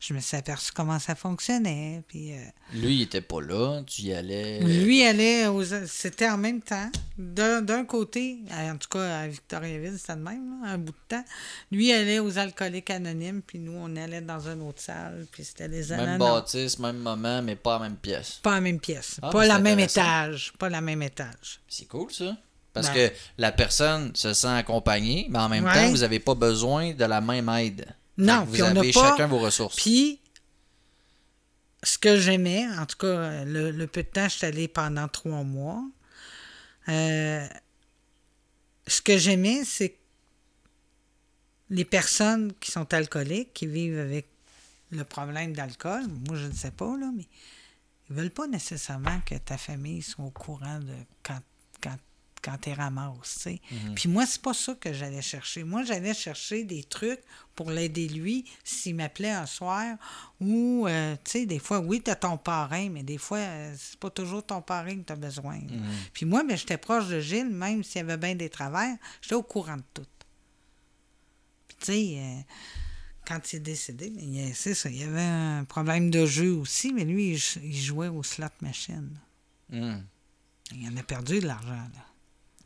je 0.00 0.12
me 0.12 0.20
suis 0.20 0.36
aperçu 0.36 0.70
comment 0.74 0.98
ça 0.98 1.14
fonctionnait. 1.14 2.02
Puis 2.08 2.34
euh, 2.34 2.42
Lui, 2.74 2.96
il 2.96 3.02
était 3.02 3.22
pas 3.22 3.40
là. 3.40 3.82
Tu 3.86 4.02
y 4.02 4.12
allais. 4.12 4.60
lui 4.60 5.02
allait 5.02 5.46
aux. 5.46 5.64
C'était 5.86 6.28
en 6.28 6.36
même 6.36 6.60
temps. 6.60 6.90
D'un 7.16 7.62
d'un 7.62 7.84
côté, 7.86 8.38
en 8.52 8.76
tout 8.76 8.88
cas 8.90 9.20
à 9.20 9.26
Victoriaville, 9.28 9.96
c'était 9.98 10.14
le 10.14 10.20
même, 10.22 10.62
là, 10.62 10.68
un 10.72 10.78
bout 10.78 10.92
de 10.92 10.96
temps. 11.16 11.24
Lui 11.72 11.90
allait 11.90 12.18
aux 12.20 12.36
alcooliques 12.38 12.90
anonymes, 12.90 13.40
puis 13.40 13.58
nous, 13.58 13.72
on 13.74 13.96
allait 13.96 14.20
dans 14.20 14.40
une 14.46 14.60
autre 14.60 14.82
salle. 14.82 15.26
Puis 15.32 15.42
c'était 15.44 15.68
les 15.68 15.88
Même 15.88 16.00
ananas. 16.00 16.18
bâtisse, 16.18 16.78
même 16.78 16.98
moment, 16.98 17.40
mais 17.42 17.56
pas 17.56 17.78
la 17.78 17.84
même 17.88 17.96
pièce. 17.96 18.40
Pas 18.42 18.56
la 18.56 18.60
même 18.60 18.78
pièce. 18.78 19.18
Ah, 19.22 19.30
pas 19.30 19.46
la 19.46 19.58
même 19.58 19.80
étage. 19.80 20.52
Pas 20.58 20.68
la 20.68 20.80
même 20.82 21.02
étage. 21.02 21.60
C'est 21.66 21.88
cool, 21.88 22.12
ça. 22.12 22.36
Parce 22.74 22.88
Ben. 22.92 23.10
que 23.10 23.14
la 23.38 23.50
personne 23.52 24.14
se 24.14 24.32
sent 24.34 24.46
accompagnée, 24.48 25.26
mais 25.30 25.38
en 25.38 25.48
même 25.48 25.64
Ouais. 25.64 25.72
temps, 25.74 25.90
vous 25.90 25.98
n'avez 25.98 26.20
pas 26.20 26.34
besoin 26.34 26.92
de 26.92 27.04
la 27.04 27.20
même 27.20 27.48
aide. 27.48 27.86
Non, 28.16 28.44
vous 28.44 28.62
on 28.62 28.76
avez 28.76 28.92
pas- 28.92 29.10
chacun 29.10 29.26
vos 29.26 29.38
ressources. 29.38 29.76
Puis, 29.76 30.20
ce 31.82 31.98
que 31.98 32.16
j'aimais, 32.18 32.66
en 32.78 32.86
tout 32.86 32.96
cas, 32.98 33.44
le, 33.44 33.70
le 33.70 33.86
peu 33.86 34.02
de 34.02 34.08
temps, 34.08 34.28
je 34.28 34.36
suis 34.36 34.46
allée 34.46 34.68
pendant 34.68 35.08
trois 35.08 35.42
mois. 35.44 35.82
euh, 36.88 37.46
ce 38.86 39.02
que 39.02 39.18
j'aimais, 39.18 39.62
c'est 39.64 39.90
que 39.90 39.96
les 41.70 41.84
personnes 41.84 42.52
qui 42.60 42.70
sont 42.70 42.92
alcooliques, 42.94 43.52
qui 43.52 43.66
vivent 43.66 43.98
avec 43.98 44.26
le 44.90 45.04
problème 45.04 45.52
d'alcool, 45.52 46.04
moi 46.26 46.36
je 46.36 46.46
ne 46.46 46.54
sais 46.54 46.70
pas, 46.70 46.96
là, 46.96 47.10
mais 47.14 47.26
ils 48.08 48.16
veulent 48.16 48.30
pas 48.30 48.46
nécessairement 48.46 49.20
que 49.26 49.34
ta 49.34 49.58
famille 49.58 50.00
soit 50.00 50.24
au 50.24 50.30
courant 50.30 50.78
de 50.78 50.94
quand, 51.22 51.38
quand, 52.42 52.58
tu 52.58 52.72
ramasses. 52.72 53.34
tu 53.34 53.40
sais. 53.40 53.60
Puis 53.94 54.08
moi, 54.08 54.26
c'est 54.26 54.40
pas 54.42 54.54
ça 54.54 54.74
que 54.74 54.92
j'allais 54.92 55.22
chercher. 55.22 55.64
Moi, 55.64 55.82
j'allais 55.84 56.14
chercher 56.14 56.64
des 56.64 56.84
trucs 56.84 57.20
pour 57.54 57.70
l'aider 57.70 58.08
lui 58.08 58.44
s'il 58.64 58.94
m'appelait 58.94 59.30
un 59.30 59.46
soir 59.46 59.96
ou, 60.40 60.86
euh, 60.86 61.16
tu 61.24 61.30
sais, 61.32 61.46
des 61.46 61.58
fois, 61.58 61.80
oui, 61.80 62.00
tu 62.02 62.10
as 62.10 62.16
ton 62.16 62.36
parrain, 62.38 62.88
mais 62.90 63.02
des 63.02 63.18
fois, 63.18 63.38
euh, 63.38 63.74
c'est 63.76 63.98
pas 63.98 64.10
toujours 64.10 64.44
ton 64.46 64.62
parrain 64.62 64.96
que 64.96 65.02
tu 65.06 65.12
as 65.12 65.16
besoin. 65.16 65.58
Puis 66.12 66.24
moi, 66.26 66.44
ben, 66.44 66.56
j'étais 66.56 66.78
proche 66.78 67.08
de 67.08 67.18
Gilles, 67.20 67.48
même 67.50 67.82
s'il 67.82 67.96
y 67.96 68.00
avait 68.00 68.16
bien 68.16 68.34
des 68.34 68.48
travers, 68.48 68.96
j'étais 69.20 69.34
au 69.34 69.42
courant 69.42 69.76
de 69.76 69.82
tout. 69.94 70.06
Puis 71.68 71.76
tu 71.80 71.86
sais, 71.86 72.14
euh, 72.18 72.40
quand 73.26 73.52
il 73.52 73.56
est 73.56 73.60
décédé, 73.60 74.10
ben, 74.10 74.22
il 74.22 74.34
y 74.46 74.50
a- 74.50 74.54
c'est 74.54 74.74
ça, 74.74 74.88
il 74.88 74.96
y 74.96 75.02
avait 75.04 75.20
un 75.20 75.64
problème 75.64 76.10
de 76.10 76.24
jeu 76.26 76.52
aussi, 76.52 76.92
mais 76.92 77.04
lui, 77.04 77.32
il, 77.34 77.62
il 77.64 77.76
jouait 77.76 78.08
au 78.08 78.22
slot 78.22 78.46
machine. 78.60 79.18
Hmm. 79.70 79.98
Il 80.74 80.88
en 80.88 80.96
a 80.96 81.02
perdu 81.02 81.40
de 81.40 81.46
l'argent, 81.46 81.68
là. 81.94 82.04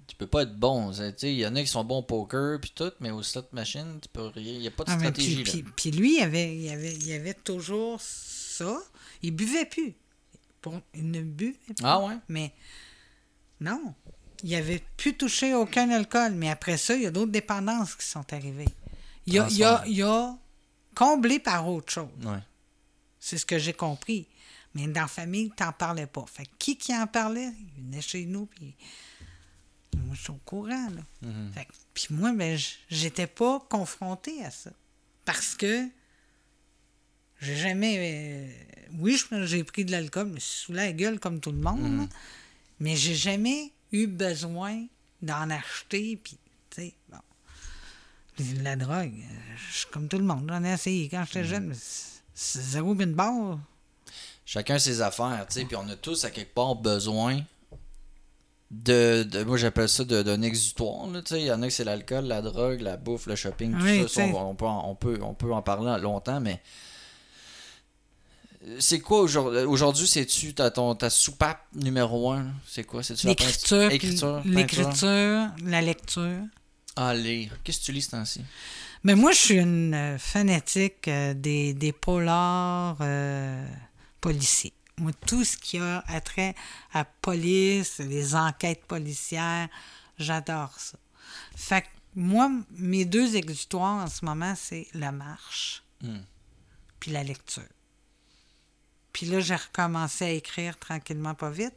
Tu 0.06 0.16
peux 0.16 0.26
pas 0.26 0.42
être 0.42 0.56
bon. 0.56 0.92
Il 1.22 1.28
y 1.32 1.46
en 1.46 1.54
a 1.56 1.60
qui 1.62 1.66
sont 1.68 1.84
bons 1.84 1.98
au 1.98 2.02
poker 2.02 2.60
puis 2.60 2.72
tout, 2.74 2.92
mais 3.00 3.10
au 3.10 3.22
slot 3.22 3.44
machine, 3.52 3.98
tu 4.02 4.08
peux 4.08 4.26
rien. 4.26 4.52
Il 4.54 4.58
n'y 4.60 4.66
a 4.68 4.70
pas 4.70 4.84
de 4.84 4.90
Ah, 4.90 4.98
stratégie. 4.98 5.42
puis, 5.42 5.62
là. 5.62 5.68
puis- 5.76 5.90
lui, 5.90 6.16
il 6.18 6.22
avait, 6.22 6.56
il, 6.56 6.68
avait, 6.70 6.92
il 6.94 7.12
avait 7.12 7.34
toujours 7.34 8.00
ça. 8.00 8.76
Il 9.22 9.30
buvait 9.32 9.64
plus. 9.66 9.94
Il 10.94 11.10
ne 11.10 11.22
buvait 11.22 11.56
plus. 11.66 11.74
Ah 11.82 12.00
ouais? 12.04 12.16
Mais 12.28 12.52
non, 13.60 13.94
il 14.42 14.54
avait 14.54 14.82
plus 14.96 15.16
touché 15.16 15.54
aucun 15.54 15.90
alcool. 15.90 16.32
Mais 16.34 16.50
après 16.50 16.76
ça, 16.76 16.94
il 16.94 17.02
y 17.02 17.06
a 17.06 17.10
d'autres 17.10 17.32
dépendances 17.32 17.94
qui 17.94 18.06
sont 18.06 18.24
arrivées. 18.32 18.68
Il 19.26 19.38
a, 19.38 19.48
il 19.50 19.62
a, 19.64 19.84
il 19.86 20.02
a 20.02 20.36
comblé 20.94 21.38
par 21.38 21.68
autre 21.68 21.92
chose. 21.92 22.08
Ouais. 22.24 22.38
C'est 23.20 23.38
ce 23.38 23.46
que 23.46 23.58
j'ai 23.58 23.72
compris. 23.72 24.26
Mais 24.74 24.86
dans 24.88 25.02
la 25.02 25.06
famille, 25.06 25.52
tu 25.56 25.62
n'en 25.62 25.72
parlais 25.72 26.06
pas. 26.06 26.24
Fait 26.26 26.44
que 26.44 26.50
qui 26.58 26.76
qui 26.76 26.94
en 26.96 27.06
parlait? 27.06 27.52
Il 27.76 27.84
venait 27.84 28.00
chez 28.00 28.24
nous, 28.24 28.46
puis 28.46 28.74
moi, 29.98 30.14
je 30.14 30.22
suis 30.22 30.30
au 30.30 30.40
courant. 30.44 30.88
Là. 30.90 31.02
Mhm. 31.28 31.52
Fait 31.52 31.64
que- 31.64 31.72
puis 31.94 32.06
moi, 32.10 32.32
ben, 32.32 32.58
j'étais 32.88 33.26
pas 33.26 33.60
confrontée 33.68 34.44
à 34.44 34.50
ça. 34.50 34.70
Parce 35.24 35.54
que 35.54 35.88
j'ai 37.40 37.56
jamais. 37.56 37.96
euh, 37.98 38.52
oui, 38.98 39.20
j'ai 39.44 39.64
pris 39.64 39.84
de 39.84 39.90
l'alcool, 39.90 40.28
mais 40.32 40.40
sous 40.40 40.72
la 40.72 40.92
gueule 40.92 41.18
comme 41.18 41.40
tout 41.40 41.52
le 41.52 41.58
monde. 41.58 41.98
là. 42.00 42.06
Mais 42.80 42.96
j'ai 42.96 43.14
jamais 43.14 43.72
eu 43.92 44.06
besoin 44.06 44.86
d'en 45.20 45.50
acheter, 45.50 46.16
puis, 46.16 46.36
tu 46.70 46.82
sais, 46.82 46.94
bon. 47.08 47.18
La 48.62 48.76
drogue, 48.76 49.12
euh, 49.14 49.56
je 49.70 49.76
suis 49.78 49.86
comme 49.90 50.08
tout 50.08 50.18
le 50.18 50.24
monde. 50.24 50.46
J'en 50.48 50.64
ai 50.64 50.72
essayé 50.72 51.08
quand 51.08 51.24
j'étais 51.26 51.44
jeune, 51.44 51.66
mais 51.66 51.76
c'est 52.34 52.60
zéro 52.62 52.94
bin 52.94 53.08
barre. 53.08 53.60
Chacun 54.44 54.78
ses 54.78 55.00
affaires, 55.00 55.46
tu 55.48 55.60
sais, 55.60 55.64
puis 55.64 55.76
on 55.76 55.86
a 55.88 55.94
tous 55.96 56.24
à 56.24 56.30
quelque 56.30 56.52
part 56.54 56.74
besoin 56.74 57.40
de, 58.72 59.22
de- 59.22 59.44
moi 59.44 59.56
j'appelle 59.58 59.88
ça 59.88 60.02
de- 60.04 60.22
d'un 60.22 60.42
exutoire, 60.42 61.06
tu 61.24 61.34
il 61.34 61.42
y 61.44 61.52
en 61.52 61.62
a 61.62 61.66
que 61.68 61.72
c'est 61.72 61.84
l'alcool, 61.84 62.24
la 62.24 62.40
drogue, 62.42 62.80
la 62.80 62.96
bouffe, 62.96 63.26
le 63.26 63.36
shopping, 63.36 63.72
tout 63.76 63.84
Oui, 63.84 64.08
ça, 64.08 64.22
tu 64.26 64.34
on, 64.34 64.50
on 64.50 64.54
peut 64.54 64.64
en, 64.66 64.88
on, 64.90 64.94
peut, 64.94 65.18
on 65.22 65.34
peut 65.34 65.52
en 65.52 65.62
parler 65.62 66.00
longtemps, 66.02 66.40
mais 66.40 66.60
c'est 68.78 69.00
quoi 69.00 69.20
aujourd'hui? 69.20 69.60
Aujourd'hui, 69.62 70.06
c'est-tu 70.06 70.54
ta, 70.54 70.70
ton, 70.70 70.94
ta 70.94 71.10
soupape 71.10 71.60
numéro 71.74 72.30
un? 72.32 72.46
C'est 72.66 72.84
quoi? 72.84 73.02
C'est-tu 73.02 73.26
la 73.26 73.30
L'écriture, 73.32 74.40
l'écriture, 74.44 75.48
la 75.64 75.80
lecture. 75.82 76.40
Ah, 76.94 77.14
lire. 77.14 77.52
Qu'est-ce 77.64 77.80
que 77.80 77.84
tu 77.86 77.92
lis 77.92 78.02
ce 78.02 78.10
temps-ci? 78.12 78.40
Mais 79.02 79.16
moi, 79.16 79.32
je 79.32 79.38
suis 79.38 79.54
une 79.58 79.94
euh, 79.94 80.18
fanatique 80.18 81.08
euh, 81.08 81.34
des, 81.34 81.74
des 81.74 81.90
polars 81.92 82.98
euh, 83.00 83.66
policiers. 84.20 84.72
Moi, 84.98 85.12
tout 85.26 85.44
ce 85.44 85.56
qui 85.56 85.78
a 85.78 86.04
attrait 86.06 86.54
à 86.92 87.04
police, 87.04 87.98
les 87.98 88.34
enquêtes 88.34 88.84
policières, 88.84 89.68
j'adore 90.18 90.78
ça. 90.78 90.98
Fait 91.56 91.82
que 91.82 91.86
moi, 92.14 92.50
mes 92.72 93.04
deux 93.04 93.36
exutoires 93.36 94.04
en 94.04 94.08
ce 94.08 94.24
moment, 94.24 94.54
c'est 94.56 94.86
la 94.94 95.12
marche 95.12 95.82
Hmm. 96.02 96.18
puis 96.98 97.12
la 97.12 97.22
lecture. 97.22 97.62
Puis 99.12 99.26
là, 99.26 99.38
j'ai 99.40 99.54
recommencé 99.54 100.24
à 100.24 100.30
écrire 100.30 100.76
tranquillement, 100.78 101.34
pas 101.34 101.50
vite. 101.50 101.76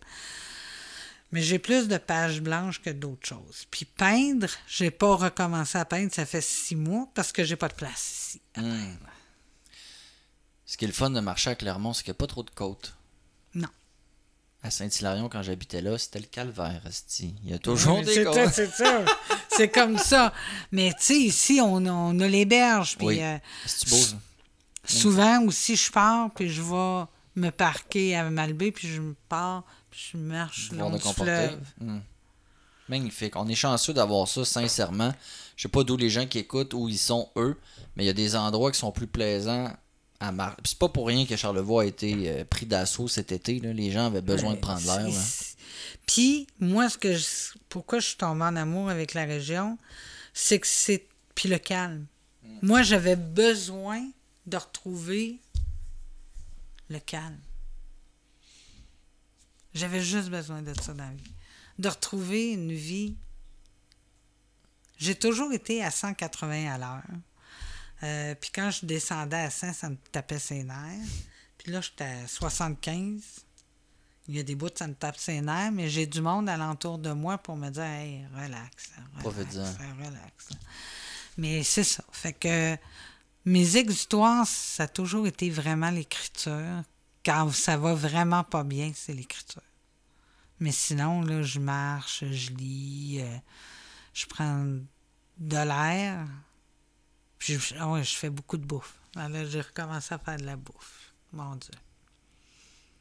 Mais 1.32 1.42
j'ai 1.42 1.60
plus 1.60 1.88
de 1.88 1.98
pages 1.98 2.42
blanches 2.42 2.82
que 2.82 2.90
d'autres 2.90 3.28
choses. 3.28 3.66
Puis 3.70 3.86
peindre, 3.86 4.48
j'ai 4.68 4.90
pas 4.90 5.16
recommencé 5.16 5.78
à 5.78 5.86
peindre, 5.86 6.12
ça 6.14 6.26
fait 6.26 6.42
six 6.42 6.76
mois 6.76 7.08
parce 7.14 7.32
que 7.32 7.44
j'ai 7.44 7.56
pas 7.56 7.68
de 7.68 7.74
place 7.76 8.12
ici. 8.12 8.42
à 8.56 8.62
Hmm. 8.62 8.98
Ce 10.66 10.78
qui 10.78 10.86
est 10.86 10.88
le 10.88 10.94
fun 10.94 11.12
de 11.12 11.20
marcher 11.20 11.52
à 11.52 11.56
Clermont, 11.56 11.94
c'est 11.94 12.04
qu'il 12.04 12.12
n'y 12.12 12.16
a 12.16 12.20
pas 12.20 12.28
trop 12.28 12.42
de 12.44 12.50
côtes. 12.50 12.96
À 14.66 14.72
Saint-Hilarion, 14.72 15.30
quand 15.30 15.44
j'habitais 15.44 15.80
là, 15.82 15.96
c'était 16.00 16.18
le 16.20 16.26
calvaire. 16.26 16.82
Il 17.20 17.52
y 17.52 17.54
a 17.54 17.60
toujours 17.60 18.00
Oui, 18.00 18.06
des 18.06 18.14
c'est 18.16 18.24
ça, 18.34 18.52
c'est 18.52 18.72
ça. 18.72 19.06
c'est 19.56 19.70
comme 19.70 19.98
ça. 20.00 20.34
Mais 20.72 20.90
tu 20.98 21.04
sais, 21.06 21.20
ici, 21.20 21.60
on, 21.62 21.86
a- 21.86 21.92
on 21.92 22.20
a 22.20 22.28
les 22.28 22.46
berges. 22.46 22.98
Puis 22.98 23.06
Oui. 23.08 23.22
euh, 23.22 23.38
C'est 23.68 23.88
beau, 23.90 23.96
ça? 23.98 24.16
souvent 24.88 25.44
aussi, 25.44 25.76
je 25.76 25.92
pars, 25.92 26.32
puis 26.34 26.50
je 26.50 26.64
vais 26.64 27.06
me 27.36 27.52
parquer 27.52 28.16
à 28.16 28.28
Malbé, 28.32 28.72
puis 28.72 28.88
je 28.88 29.02
me 29.02 29.14
pars, 29.30 29.64
puis 29.92 30.00
je 30.14 30.18
marche 30.18 30.72
le 30.72 30.80
long 30.80 30.90
de 30.90 30.98
du 30.98 31.04
fleuve. 31.14 31.60
Hmm. 31.80 32.00
Magnifique. 32.90 33.36
On 33.36 33.48
est 33.48 33.56
chanceux 33.56 33.94
d'avoir 33.94 34.28
ça, 34.28 34.44
sincèrement. 34.46 35.14
Je 35.58 35.64
sais 35.64 35.70
pas 35.70 35.84
d'où 35.84 35.96
les 35.96 36.10
gens 36.10 36.26
qui 36.26 36.40
écoutent, 36.40 36.74
où 36.74 36.90
ils 36.90 36.98
sont 36.98 37.30
eux, 37.36 37.56
mais 37.96 38.04
il 38.04 38.08
y 38.08 38.10
a 38.10 38.14
des 38.14 38.36
endroits 38.36 38.72
qui 38.72 38.80
sont 38.80 38.92
plus 38.92 39.08
plaisants 39.08 39.72
à. 40.20 40.56
C'est 40.64 40.78
pas 40.80 40.90
pour 40.90 41.08
rien 41.08 41.26
que 41.26 41.36
Charlevoix 41.36 41.84
a 41.84 41.86
été 41.86 42.30
euh, 42.30 42.46
pris 42.46 42.66
d'assaut 42.66 43.08
cet 43.08 43.32
été. 43.32 43.60
là. 43.60 43.74
Les 43.74 43.92
gens 43.92 44.06
avaient 44.08 44.22
besoin 44.22 44.54
de 44.54 44.60
prendre 44.60 44.82
l'air. 44.86 45.14
Puis, 46.06 46.48
moi, 46.60 46.90
ce 46.90 46.98
que 46.98 47.16
je- 47.16 47.58
pourquoi 47.70 48.00
je 48.00 48.08
suis 48.08 48.18
tombée 48.18 48.44
en 48.44 48.56
amour 48.56 48.90
avec 48.90 49.14
la 49.14 49.26
région, 49.26 49.78
c'est 50.34 50.60
que 50.60 50.68
c'est. 50.68 51.08
Puis 51.36 51.50
le 51.50 51.58
calme. 51.58 52.06
Moi, 52.62 52.82
j'avais 52.84 53.16
besoin 53.16 54.02
de 54.46 54.58
retrouver 54.58 55.40
le 56.90 57.00
calme. 57.00 57.40
J'avais 59.74 60.02
juste 60.02 60.30
besoin 60.30 60.62
de 60.62 60.74
ça 60.82 60.94
dans 60.94 61.04
la 61.04 61.12
vie. 61.12 61.34
De 61.80 61.90
retrouver 61.90 62.52
une 62.54 62.72
vie. 62.72 63.16
J'ai 64.98 65.16
toujours 65.16 65.52
été 65.52 65.84
à 65.84 65.92
180 65.92 66.72
à 66.74 66.78
l'heure. 66.78 67.04
Euh, 68.04 68.36
puis 68.36 68.52
quand 68.54 68.72
je 68.72 68.86
descendais 68.86 69.38
à 69.38 69.50
100, 69.50 69.74
ça 69.74 69.90
me 69.90 69.98
tapait 70.12 70.40
ses 70.40 70.64
nerfs. 70.64 71.08
Puis 71.58 71.72
là, 71.72 71.82
j'étais 71.82 72.04
à 72.04 72.28
75. 72.28 73.22
Il 74.28 74.36
y 74.36 74.40
a 74.40 74.44
des 74.44 74.56
bouts, 74.56 74.70
ça 74.74 74.88
me 74.88 74.96
tape 74.96 75.18
ses 75.18 75.42
nerfs, 75.42 75.72
mais 75.72 75.88
j'ai 75.88 76.08
du 76.08 76.22
monde 76.22 76.50
alentour 76.50 76.98
de 76.98 77.12
moi 77.12 77.38
pour 77.38 77.56
me 77.56 77.70
dire 77.70 77.84
Hey, 77.84 78.26
relax, 78.34 78.92
relax, 79.24 79.56
relax. 79.56 80.50
Mais 81.38 81.64
c'est 81.64 81.84
ça. 81.84 82.04
Fait 82.12 82.34
que 82.34 82.76
mes 83.46 83.78
exutoires, 83.78 84.48
ça 84.48 84.84
a 84.84 84.88
toujours 84.88 85.28
été 85.28 85.50
vraiment 85.50 85.92
l'écriture. 85.92 86.84
Quand 87.24 87.52
ça 87.52 87.78
va 87.78 87.94
vraiment 87.94 88.44
pas 88.44 88.64
bien, 88.64 88.92
c'est 88.96 89.14
l'écriture. 89.14 89.62
Mais 90.60 90.72
sinon, 90.72 91.22
là, 91.22 91.42
je 91.42 91.60
marche, 91.60 92.24
je 92.32 92.52
lis, 92.52 93.20
euh, 93.22 93.38
je 94.14 94.26
prends 94.26 94.66
de 95.38 95.58
l'air. 95.58 96.26
Puis 97.46 97.60
je, 97.60 97.76
ah 97.80 97.88
ouais, 97.92 98.04
je 98.04 98.16
fais 98.16 98.32
beaucoup 98.32 98.58
de 98.58 98.66
bouffe. 98.66 98.96
Là, 99.16 99.30
j'ai 99.46 99.62
recommencé 99.62 100.16
à 100.16 100.18
faire 100.18 100.38
de 100.38 100.46
la 100.46 100.56
bouffe. 100.56 101.14
Mon 101.32 101.56
Dieu. 101.56 101.70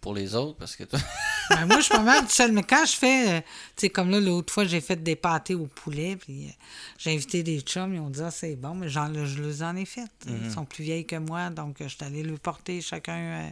pour 0.02 0.12
les 0.14 0.34
autres 0.34 0.58
parce 0.58 0.76
que 0.76 0.84
toi. 0.84 0.98
Ben, 1.50 1.66
moi, 1.66 1.76
je 1.76 1.82
suis 1.82 1.90
pas 1.94 2.00
mal 2.02 2.26
seule. 2.30 2.52
Mais 2.52 2.62
quand 2.62 2.86
je 2.86 2.92
fais, 2.96 3.28
euh, 3.36 3.40
tu 3.76 3.82
sais, 3.82 3.90
comme 3.90 4.08
là, 4.10 4.18
l'autre 4.18 4.50
fois, 4.52 4.64
j'ai 4.64 4.80
fait 4.80 4.96
des 4.96 5.14
pâtés 5.14 5.54
au 5.54 5.66
poulet, 5.66 6.16
puis 6.16 6.46
euh, 6.46 6.50
j'ai 6.96 7.12
invité 7.14 7.42
des 7.42 7.60
chums, 7.60 7.94
ils 7.94 8.00
ont 8.00 8.08
dit, 8.08 8.20
ah, 8.22 8.30
c'est 8.30 8.56
bon, 8.56 8.74
mais 8.74 8.88
j'en, 8.88 9.12
je 9.12 9.42
les 9.42 9.62
en 9.62 9.76
ai 9.76 9.84
fait. 9.84 10.10
Ils 10.26 10.32
Mhm. 10.32 10.50
sont 10.54 10.64
plus 10.64 10.82
vieilles 10.84 11.04
que 11.06 11.16
moi, 11.16 11.50
donc 11.50 11.82
euh, 11.82 11.88
je 11.88 11.96
suis 11.96 12.04
allée 12.04 12.22
leur 12.22 12.40
porter 12.40 12.80
chacun 12.80 13.18
euh, 13.18 13.50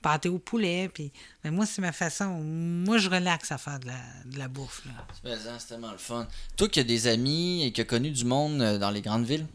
pâté 0.00 0.28
au 0.28 0.38
poulet. 0.38 0.88
Puis, 0.94 1.10
mais 1.42 1.50
moi, 1.50 1.66
c'est 1.66 1.82
ma 1.82 1.90
façon. 1.90 2.26
Moi, 2.40 2.98
je 2.98 3.10
relaxe 3.10 3.50
à 3.50 3.58
faire 3.58 3.80
de 3.80 3.88
la, 3.88 3.98
de 4.26 4.38
la 4.38 4.46
bouffe. 4.46 4.82
Là. 4.86 5.38
C'est 5.58 5.66
tellement 5.66 5.90
le 5.90 5.98
fun. 5.98 6.28
Toi 6.56 6.68
qui 6.68 6.78
as 6.78 6.84
des 6.84 7.08
amis 7.08 7.64
et 7.64 7.72
qui 7.72 7.80
as 7.80 7.84
connu 7.84 8.12
du 8.12 8.24
monde 8.24 8.58
dans 8.78 8.90
les 8.90 9.02
grandes 9.02 9.24
villes, 9.26 9.46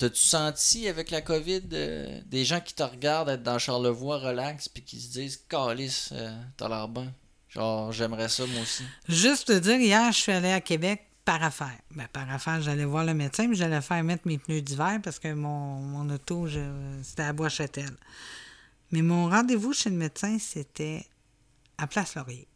t'as-tu 0.00 0.22
senti 0.22 0.88
avec 0.88 1.10
la 1.10 1.20
COVID 1.20 1.62
euh, 1.74 2.20
des 2.24 2.46
gens 2.46 2.60
qui 2.60 2.72
te 2.72 2.82
regardent 2.82 3.28
être 3.28 3.42
dans 3.42 3.58
Charlevoix 3.58 4.16
relax 4.18 4.66
puis 4.66 4.82
qui 4.82 4.98
se 4.98 5.12
disent 5.12 5.36
Calice, 5.46 6.08
euh, 6.12 6.34
t'as 6.56 6.70
l'air 6.70 6.88
bien? 6.88 7.12
Genre, 7.50 7.92
j'aimerais 7.92 8.30
ça 8.30 8.46
moi 8.46 8.62
aussi. 8.62 8.84
Juste 9.08 9.48
te 9.48 9.58
dire, 9.58 9.78
hier, 9.78 10.10
je 10.12 10.18
suis 10.18 10.32
allée 10.32 10.52
à 10.52 10.62
Québec 10.62 11.06
par 11.26 11.42
affaire. 11.42 11.78
Ben, 11.90 12.08
par 12.10 12.30
affaire, 12.30 12.62
j'allais 12.62 12.86
voir 12.86 13.04
le 13.04 13.12
médecin, 13.12 13.46
mais 13.46 13.54
j'allais 13.54 13.82
faire 13.82 14.02
mettre 14.02 14.26
mes 14.26 14.38
pneus 14.38 14.62
d'hiver 14.62 15.00
parce 15.04 15.18
que 15.18 15.34
mon, 15.34 15.80
mon 15.80 16.08
auto, 16.08 16.48
c'était 17.02 17.24
à 17.24 17.34
Bois-Châtel. 17.34 17.90
Mais 18.92 19.02
mon 19.02 19.28
rendez-vous 19.28 19.74
chez 19.74 19.90
le 19.90 19.96
médecin, 19.96 20.38
c'était 20.38 21.04
à 21.76 21.86
Place 21.86 22.14
Laurier. 22.14 22.48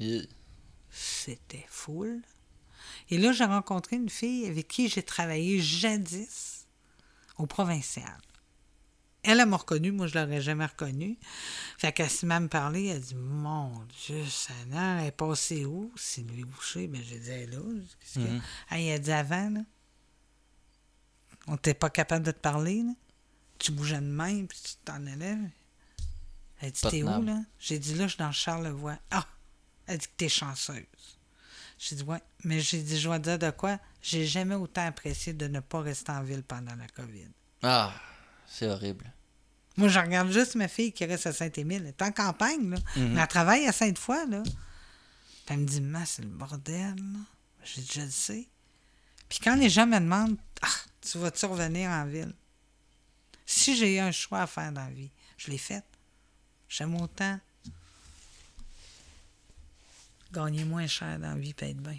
Yeah. 0.00 0.22
C'était 0.90 1.66
full. 1.68 2.22
Et 3.10 3.18
là, 3.18 3.30
j'ai 3.30 3.44
rencontré 3.44 3.96
une 3.96 4.10
fille 4.10 4.46
avec 4.46 4.66
qui 4.66 4.88
j'ai 4.88 5.02
travaillé 5.02 5.60
jadis 5.60 6.55
au 7.38 7.46
provincial. 7.46 8.20
Elle, 9.22 9.40
elle 9.40 9.48
m'a 9.48 9.56
reconnue, 9.56 9.90
moi, 9.90 10.06
je 10.06 10.16
l'aurais 10.16 10.40
jamais 10.40 10.66
reconnue. 10.66 11.18
Fait 11.78 11.92
qu'elle 11.92 12.08
s'est 12.08 12.26
même 12.26 12.48
parlé, 12.48 12.86
elle 12.86 13.00
dit 13.00 13.16
Mon 13.16 13.84
Dieu, 14.06 14.24
Seigneur, 14.24 15.00
elle 15.00 15.08
est 15.08 15.10
passée 15.12 15.64
où? 15.64 15.92
C'est 15.96 16.22
lui 16.22 16.44
bouché. 16.44 16.86
Ben, 16.86 17.02
j'ai 17.02 17.18
dit 17.18 17.30
Elle 17.30 17.52
est 17.52 17.56
là. 17.56 17.62
Qu'est-ce 18.00 18.24
que. 18.24 18.74
Hey, 18.74 18.86
elle 18.86 19.00
dit 19.00 19.10
Avant, 19.10 19.50
là, 19.50 19.60
on 21.48 21.52
n'était 21.52 21.74
pas 21.74 21.90
capable 21.90 22.24
de 22.24 22.30
te 22.30 22.38
parler, 22.38 22.82
là. 22.82 22.92
Tu 23.58 23.72
bougeais 23.72 23.96
de 23.96 24.00
même, 24.06 24.46
puis 24.46 24.58
tu 24.62 24.74
t'en 24.84 25.04
allais. 25.06 25.36
Elle 26.60 26.70
dit 26.70 26.80
T'es 26.82 27.02
où, 27.02 27.22
là? 27.22 27.40
J'ai 27.58 27.80
dit 27.80 27.94
Là, 27.94 28.04
je 28.04 28.10
suis 28.10 28.18
dans 28.18 28.32
Charlevoix. 28.32 28.98
Ah 29.10 29.26
Elle 29.86 29.98
dit 29.98 30.06
que 30.06 30.12
t'es 30.16 30.28
chanceuse. 30.28 31.15
J'ai 31.78 31.96
dit 31.96 32.02
Ouais. 32.02 32.22
Mais 32.44 32.60
j'ai 32.60 32.82
dit 32.82 32.98
Je 32.98 33.08
vais 33.08 33.18
dire 33.18 33.38
de 33.38 33.50
quoi? 33.50 33.78
J'ai 34.02 34.26
jamais 34.26 34.54
autant 34.54 34.86
apprécié 34.86 35.32
de 35.32 35.46
ne 35.48 35.60
pas 35.60 35.80
rester 35.80 36.12
en 36.12 36.22
ville 36.22 36.42
pendant 36.42 36.74
la 36.74 36.86
COVID. 36.88 37.28
Ah, 37.62 37.92
c'est 38.46 38.68
horrible. 38.68 39.12
Moi, 39.76 39.88
je 39.88 39.98
regarde 39.98 40.30
juste 40.30 40.54
ma 40.54 40.68
fille 40.68 40.92
qui 40.92 41.04
reste 41.04 41.26
à 41.26 41.32
Saint-Émile. 41.32 41.82
Elle 41.82 41.88
est 41.88 42.02
en 42.02 42.12
campagne, 42.12 42.70
là. 42.70 42.78
Mhm. 42.96 43.12
Mais 43.12 43.20
elle 43.20 43.28
travaille 43.28 43.66
à 43.66 43.72
Sainte-Foy, 43.72 44.26
là. 44.28 44.42
Puis 44.42 44.54
elle 45.54 45.58
me 45.58 45.66
dit, 45.66 45.80
Ma, 45.80 46.06
c'est 46.06 46.22
le 46.22 46.28
bordel, 46.28 46.94
là. 46.96 47.18
J'ai 47.62 47.82
dit, 47.82 47.90
je 47.94 48.00
le 48.00 48.10
sais. 48.10 48.48
Puis 49.28 49.40
quand 49.42 49.56
les 49.56 49.68
gens 49.68 49.86
me 49.86 49.98
demandent, 49.98 50.38
ah, 50.62 50.68
tu 51.00 51.18
vas-tu 51.18 51.46
revenir 51.46 51.90
en 51.90 52.06
ville? 52.06 52.32
Si 53.44 53.76
j'ai 53.76 53.96
eu 53.96 53.98
un 53.98 54.12
choix 54.12 54.42
à 54.42 54.46
faire 54.46 54.72
dans 54.72 54.84
la 54.84 54.90
vie, 54.90 55.10
je 55.36 55.50
l'ai 55.50 55.58
fait. 55.58 55.84
J'aime 56.68 56.94
autant 57.00 57.38
gagner 60.32 60.64
moins 60.64 60.86
cher 60.86 61.18
dans 61.18 61.34
la 61.34 61.36
vie 61.40 61.54
et 61.60 61.64
être 61.70 61.76
bien. 61.82 61.98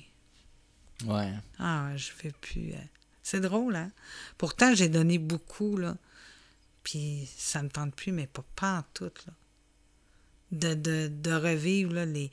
Ouais. 1.06 1.34
Ah, 1.60 1.92
je 1.96 2.12
fais 2.12 2.32
plus. 2.42 2.74
euh, 2.74 2.78
C'est 3.24 3.40
drôle, 3.42 3.76
hein? 3.76 3.92
Pourtant, 4.38 4.74
j'ai 4.76 4.90
donné 4.90 5.18
beaucoup, 5.18 5.78
là. 5.78 5.96
Puis 6.84 7.30
ça 7.38 7.62
me 7.62 7.70
tente 7.70 7.96
plus, 7.96 8.12
mais 8.12 8.28
pas, 8.28 8.44
pas 8.56 8.78
en 8.80 8.84
tout, 8.94 9.12
là. 9.28 9.34
De, 10.52 10.74
de, 10.76 11.08
de 11.14 11.32
revivre 11.34 11.94
là, 11.94 12.06
les, 12.06 12.32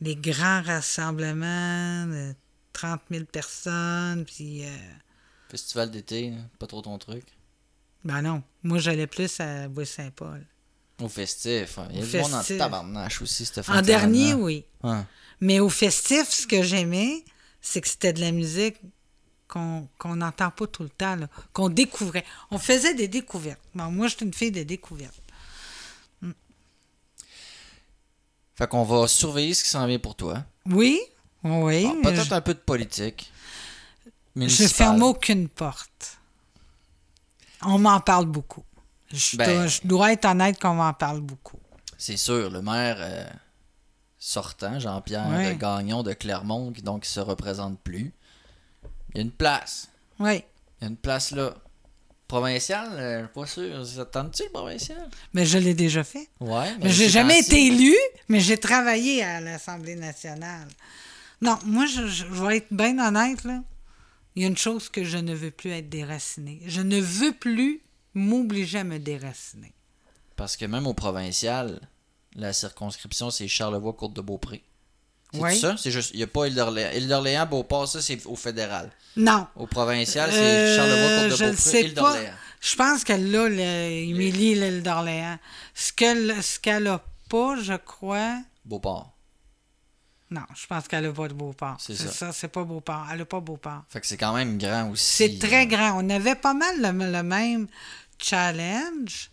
les 0.00 0.16
grands 0.16 0.60
rassemblements 0.62 2.06
de 2.06 2.34
30 2.72 3.00
000 3.10 3.24
personnes, 3.26 4.24
puis... 4.24 4.64
euh, 4.64 4.76
Festival 5.48 5.90
d'été, 5.92 6.32
pas 6.58 6.66
trop 6.66 6.82
ton 6.82 6.98
truc? 6.98 7.24
Ben 8.02 8.22
non, 8.22 8.42
moi, 8.64 8.78
j'allais 8.78 9.06
plus 9.06 9.38
à 9.38 9.68
Bois-Saint-Paul. 9.68 10.44
Au 11.00 11.08
festif. 11.08 11.78
hein. 11.78 11.88
Il 11.90 12.00
y 12.00 12.02
a 12.02 12.06
du 12.06 12.16
monde 12.18 12.34
en 12.34 12.42
tabarnache 12.58 13.20
aussi, 13.22 13.44
cette 13.44 13.68
En 13.68 13.82
dernier, 13.82 14.34
oui. 14.34 14.64
Mais 15.40 15.60
au 15.60 15.68
festif, 15.68 16.28
ce 16.30 16.46
que 16.46 16.62
j'aimais, 16.62 17.24
c'est 17.60 17.80
que 17.80 17.88
c'était 17.88 18.12
de 18.12 18.20
la 18.20 18.30
musique 18.32 18.76
qu'on 19.48 19.88
n'entend 20.16 20.50
pas 20.50 20.66
tout 20.66 20.82
le 20.84 20.88
temps, 20.88 21.16
qu'on 21.52 21.68
découvrait. 21.68 22.24
On 22.50 22.58
faisait 22.58 22.94
des 22.94 23.08
découvertes. 23.08 23.60
Bon, 23.74 23.90
moi, 23.90 24.08
je 24.08 24.16
suis 24.16 24.24
une 24.26 24.34
fille 24.34 24.50
de 24.52 24.62
découverte. 24.62 25.14
Fait 28.56 28.68
qu'on 28.68 28.84
va 28.84 29.08
surveiller 29.08 29.52
ce 29.54 29.64
qui 29.64 29.70
s'en 29.70 29.84
vient 29.86 29.98
pour 29.98 30.14
toi. 30.14 30.44
Oui, 30.66 31.00
oui. 31.42 31.86
Ah, 31.88 31.94
Peut-être 32.04 32.24
je, 32.24 32.34
un 32.34 32.40
peu 32.40 32.54
de 32.54 32.58
politique. 32.60 33.32
je 34.04 34.10
municipale. 34.40 34.68
ferme 34.70 35.02
aucune 35.02 35.48
porte. 35.48 36.18
On 37.62 37.78
m'en 37.78 37.98
parle 38.00 38.26
beaucoup. 38.26 38.62
Je, 39.14 39.36
Ben- 39.36 39.46
dois, 39.54 39.66
je 39.66 39.80
dois 39.84 40.12
être 40.12 40.24
honnête 40.26 40.58
qu'on 40.60 40.74
m'en 40.74 40.92
parle 40.92 41.20
beaucoup. 41.20 41.58
C'est 41.98 42.16
sûr, 42.16 42.50
le 42.50 42.60
maire 42.62 42.96
euh, 42.98 43.24
sortant, 44.18 44.78
Jean-Pierre 44.78 45.28
Ouais. 45.28 45.56
Gagnon 45.56 46.02
de 46.02 46.12
Clermont, 46.12 46.72
qui 46.72 46.82
donc 46.82 47.04
se 47.04 47.20
représente 47.20 47.78
plus. 47.80 48.12
Il 49.10 49.16
y 49.16 49.20
a 49.20 49.22
une 49.22 49.30
place. 49.30 49.88
Oui. 50.18 50.42
Il 50.80 50.84
y 50.84 50.86
a 50.86 50.88
une 50.88 50.96
place 50.96 51.30
là. 51.30 51.54
Provincial, 52.26 52.88
euh, 52.94 53.26
pas 53.26 53.46
sûr. 53.46 53.86
Ça 53.86 54.06
te 54.06 54.12
tente-tu 54.12 54.44
le 54.44 54.50
provincial? 54.50 55.08
Mais 55.34 55.44
je 55.44 55.58
l'ai 55.58 55.74
déjà 55.74 56.02
fait. 56.02 56.28
Ouais. 56.40 56.74
Mais 56.82 56.88
j'ai 56.90 57.08
jamais 57.10 57.38
été 57.40 57.66
élu, 57.66 57.94
mais 58.28 58.40
j'ai 58.40 58.56
travaillé 58.56 59.22
à 59.22 59.40
l'Assemblée 59.42 59.94
nationale. 59.94 60.66
Non, 61.42 61.58
moi, 61.66 61.84
je, 61.86 62.06
je- 62.06 62.24
je 62.32 62.44
vais 62.44 62.56
être 62.56 62.72
bien 62.72 62.98
honnête, 62.98 63.44
là. 63.44 63.62
Il 64.34 64.42
y 64.42 64.46
a 64.46 64.48
une 64.48 64.56
chose 64.56 64.88
que 64.88 65.04
je 65.04 65.18
ne 65.18 65.34
veux 65.34 65.50
plus 65.50 65.70
être 65.70 65.88
déracinée. 65.90 66.60
Je 66.66 66.80
ne 66.80 66.98
veux 66.98 67.32
plus 67.32 67.82
m'obliger 68.14 68.78
à 68.78 68.84
me 68.84 68.98
déraciner. 68.98 69.72
Parce 70.36 70.56
que 70.56 70.64
même 70.64 70.86
au 70.86 70.94
provincial, 70.94 71.80
la 72.34 72.52
circonscription, 72.52 73.30
c'est 73.30 73.46
Charlevoix-Côte-de-Beaupré. 73.48 74.62
C'est 75.32 75.40
Oui. 75.40 75.58
ça? 75.58 75.76
C'est 75.76 75.90
juste. 75.90 76.10
Il 76.14 76.18
n'y 76.18 76.22
a 76.22 76.26
pas 76.28 76.46
Île-d'Orléans. 76.46 77.46
Beauport, 77.46 77.88
ça, 77.88 78.00
c'est 78.00 78.24
au 78.26 78.36
fédéral. 78.36 78.90
Non. 79.16 79.46
Au 79.56 79.66
provincial, 79.66 80.30
c'est 80.32 80.38
Euh, 80.38 80.76
Charlevoix-Côte-de-Beaupré. 80.76 81.80
Île-d'Orléans. 81.88 82.34
Je 82.60 82.76
pense 82.76 83.04
qu'elle 83.04 83.30
le- 83.30 83.50
Émilie, 83.50 84.54
l'île 84.54 84.82
d'Orléans. 84.82 85.38
Ce 85.74 85.92
qu'elle 85.92 86.42
ce 86.42 86.58
qu'elle 86.58 86.86
a 86.86 87.04
pas, 87.28 87.56
je 87.60 87.74
crois. 87.74 88.38
Beauport. 88.64 89.10
Non, 90.30 90.40
je 90.56 90.66
pense 90.66 90.88
qu'elle 90.88 91.04
a 91.06 91.12
pas 91.12 91.28
de 91.28 91.34
Beauport. 91.34 91.76
C'est 91.78 91.94
ça. 91.94 92.08
ça, 92.10 92.32
c'est 92.32 92.48
pas 92.48 92.64
Beauport. 92.64 93.06
Elle 93.12 93.20
a 93.20 93.24
pas 93.24 93.40
Beauport. 93.40 93.82
Fait 93.90 94.00
que 94.00 94.06
c'est 94.06 94.16
quand 94.16 94.32
même 94.34 94.56
grand 94.58 94.90
aussi. 94.90 95.04
C'est 95.04 95.38
très 95.38 95.66
grand. 95.66 96.02
On 96.02 96.08
avait 96.10 96.34
pas 96.34 96.54
mal 96.54 96.80
le, 96.80 97.12
le 97.12 97.22
même 97.22 97.66
challenge. 98.18 99.30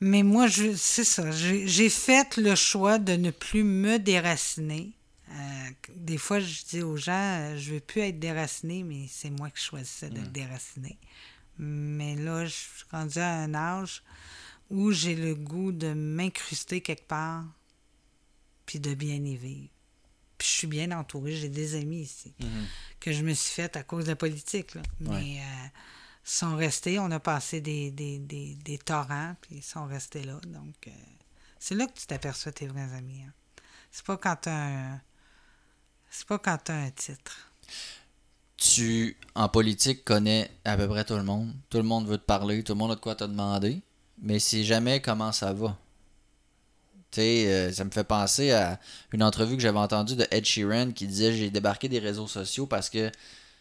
Mais 0.00 0.22
moi, 0.22 0.46
je, 0.46 0.74
c'est 0.74 1.04
ça. 1.04 1.30
J'ai 1.30 1.66
j'ai 1.66 1.88
fait 1.90 2.36
le 2.36 2.54
choix 2.54 2.98
de 2.98 3.14
ne 3.14 3.30
plus 3.30 3.64
me 3.64 3.98
déraciner. 3.98 4.92
Euh, 5.30 5.70
des 5.96 6.18
fois, 6.18 6.40
je 6.40 6.62
dis 6.64 6.82
aux 6.82 6.96
gens, 6.96 7.12
euh, 7.12 7.58
je 7.58 7.74
veux 7.74 7.80
plus 7.80 8.00
être 8.02 8.18
déraciné, 8.18 8.82
mais 8.82 9.06
c'est 9.08 9.30
moi 9.30 9.50
qui 9.50 9.62
choisissais 9.62 10.08
d'être 10.08 10.32
déraciné. 10.32 10.98
Mais 11.58 12.14
là, 12.14 12.46
je 12.46 12.52
suis 12.52 12.84
rendue 12.90 13.18
à 13.18 13.34
un 13.34 13.54
âge 13.54 14.02
où 14.70 14.92
j'ai 14.92 15.14
le 15.14 15.34
goût 15.34 15.72
de 15.72 15.92
m'incruster 15.92 16.80
quelque 16.80 17.06
part, 17.06 17.44
puis 18.64 18.80
de 18.80 18.94
bien 18.94 19.16
y 19.16 19.36
vivre. 19.36 19.68
Puis 20.38 20.46
je 20.46 20.52
suis 20.52 20.66
bien 20.66 20.92
entourée, 20.92 21.34
j'ai 21.34 21.48
des 21.48 21.74
amis 21.74 22.02
ici 22.02 22.32
mhm. 22.38 22.66
que 23.00 23.12
je 23.12 23.24
me 23.24 23.34
suis 23.34 23.52
faite 23.52 23.76
à 23.76 23.82
cause 23.82 24.04
de 24.04 24.10
la 24.10 24.16
politique. 24.16 24.74
là. 24.74 24.82
Mais 25.00 25.40
euh, 25.40 25.66
sont 26.30 26.56
restés, 26.56 26.98
on 26.98 27.10
a 27.10 27.20
passé 27.20 27.60
des, 27.60 27.90
des, 27.90 28.78
torrents, 28.84 29.34
puis 29.40 29.56
ils 29.56 29.62
sont 29.62 29.86
restés 29.86 30.24
là. 30.24 30.38
Donc, 30.46 30.74
euh, 30.86 30.90
c'est 31.58 31.74
là 31.74 31.86
que 31.86 31.98
tu 31.98 32.06
t'aperçois 32.06 32.52
tes 32.52 32.66
vrais 32.66 32.92
amis. 32.94 33.22
hein. 33.26 33.32
C'est 33.90 34.04
pas 34.04 34.16
quand 34.16 34.36
t'as 34.42 34.52
un... 34.52 35.00
C'est 36.10 36.26
pas 36.26 36.38
quand 36.38 36.70
un 36.70 36.90
titre. 36.90 37.50
Tu, 38.56 39.16
en 39.34 39.48
politique, 39.48 40.04
connais 40.04 40.50
à 40.64 40.76
peu 40.76 40.88
près 40.88 41.04
tout 41.04 41.16
le 41.16 41.22
monde. 41.22 41.52
Tout 41.70 41.78
le 41.78 41.84
monde 41.84 42.06
veut 42.06 42.18
te 42.18 42.24
parler, 42.24 42.62
tout 42.62 42.72
le 42.72 42.78
monde 42.78 42.92
a 42.92 42.94
de 42.94 43.00
quoi 43.00 43.14
te 43.14 43.24
demander. 43.24 43.82
Mais 44.20 44.38
c'est 44.38 44.64
jamais 44.64 45.00
comment 45.00 45.32
ça 45.32 45.52
va. 45.52 45.78
Tu 47.10 47.20
sais, 47.20 47.46
euh, 47.46 47.72
ça 47.72 47.84
me 47.84 47.90
fait 47.90 48.04
penser 48.04 48.52
à 48.52 48.78
une 49.12 49.22
entrevue 49.22 49.56
que 49.56 49.62
j'avais 49.62 49.78
entendue 49.78 50.16
de 50.16 50.26
Ed 50.30 50.44
Sheeran 50.44 50.92
qui 50.92 51.06
disait 51.06 51.32
J'ai 51.32 51.50
débarqué 51.50 51.88
des 51.88 51.98
réseaux 51.98 52.26
sociaux 52.26 52.66
parce 52.66 52.90
que 52.90 53.10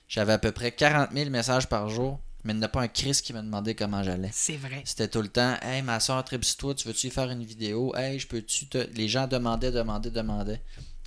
j'avais 0.07 0.34
à 0.34 0.38
peu 0.38 0.52
près 0.52 0.72
40 0.72 1.11
000 1.14 1.30
messages 1.30 1.69
par 1.69 1.89
jour, 1.89 2.19
mais 2.48 2.53
il 2.53 2.60
n'y 2.60 2.64
a 2.65 2.69
pas 2.69 2.82
un 2.82 2.88
Chris 2.88 3.19
qui 3.22 3.34
me 3.34 3.41
demandait 3.41 3.76
comment 3.76 4.02
j'allais. 4.03 4.30
C'est 4.32 4.56
vrai. 4.56 4.82
C'était 4.86 5.10
tout 5.10 5.22
le 5.22 5.28
temps 5.28 5.57
Hey, 5.61 5.82
ma 5.82 5.99
soeur, 5.99 6.24
toi 6.24 6.40
tu 6.40 6.88
veux-tu 6.88 7.10
faire 7.10 7.30
une 7.30 7.44
vidéo? 7.44 7.94
Hey, 7.94 8.18
je 8.19 8.28
peux-tu 8.28 8.68
te. 8.68 8.78
Les 8.94 9.10
gens 9.10 9.28
demandaient, 9.28 9.72
demandaient, 9.72 10.11
demandaient. 10.11 10.61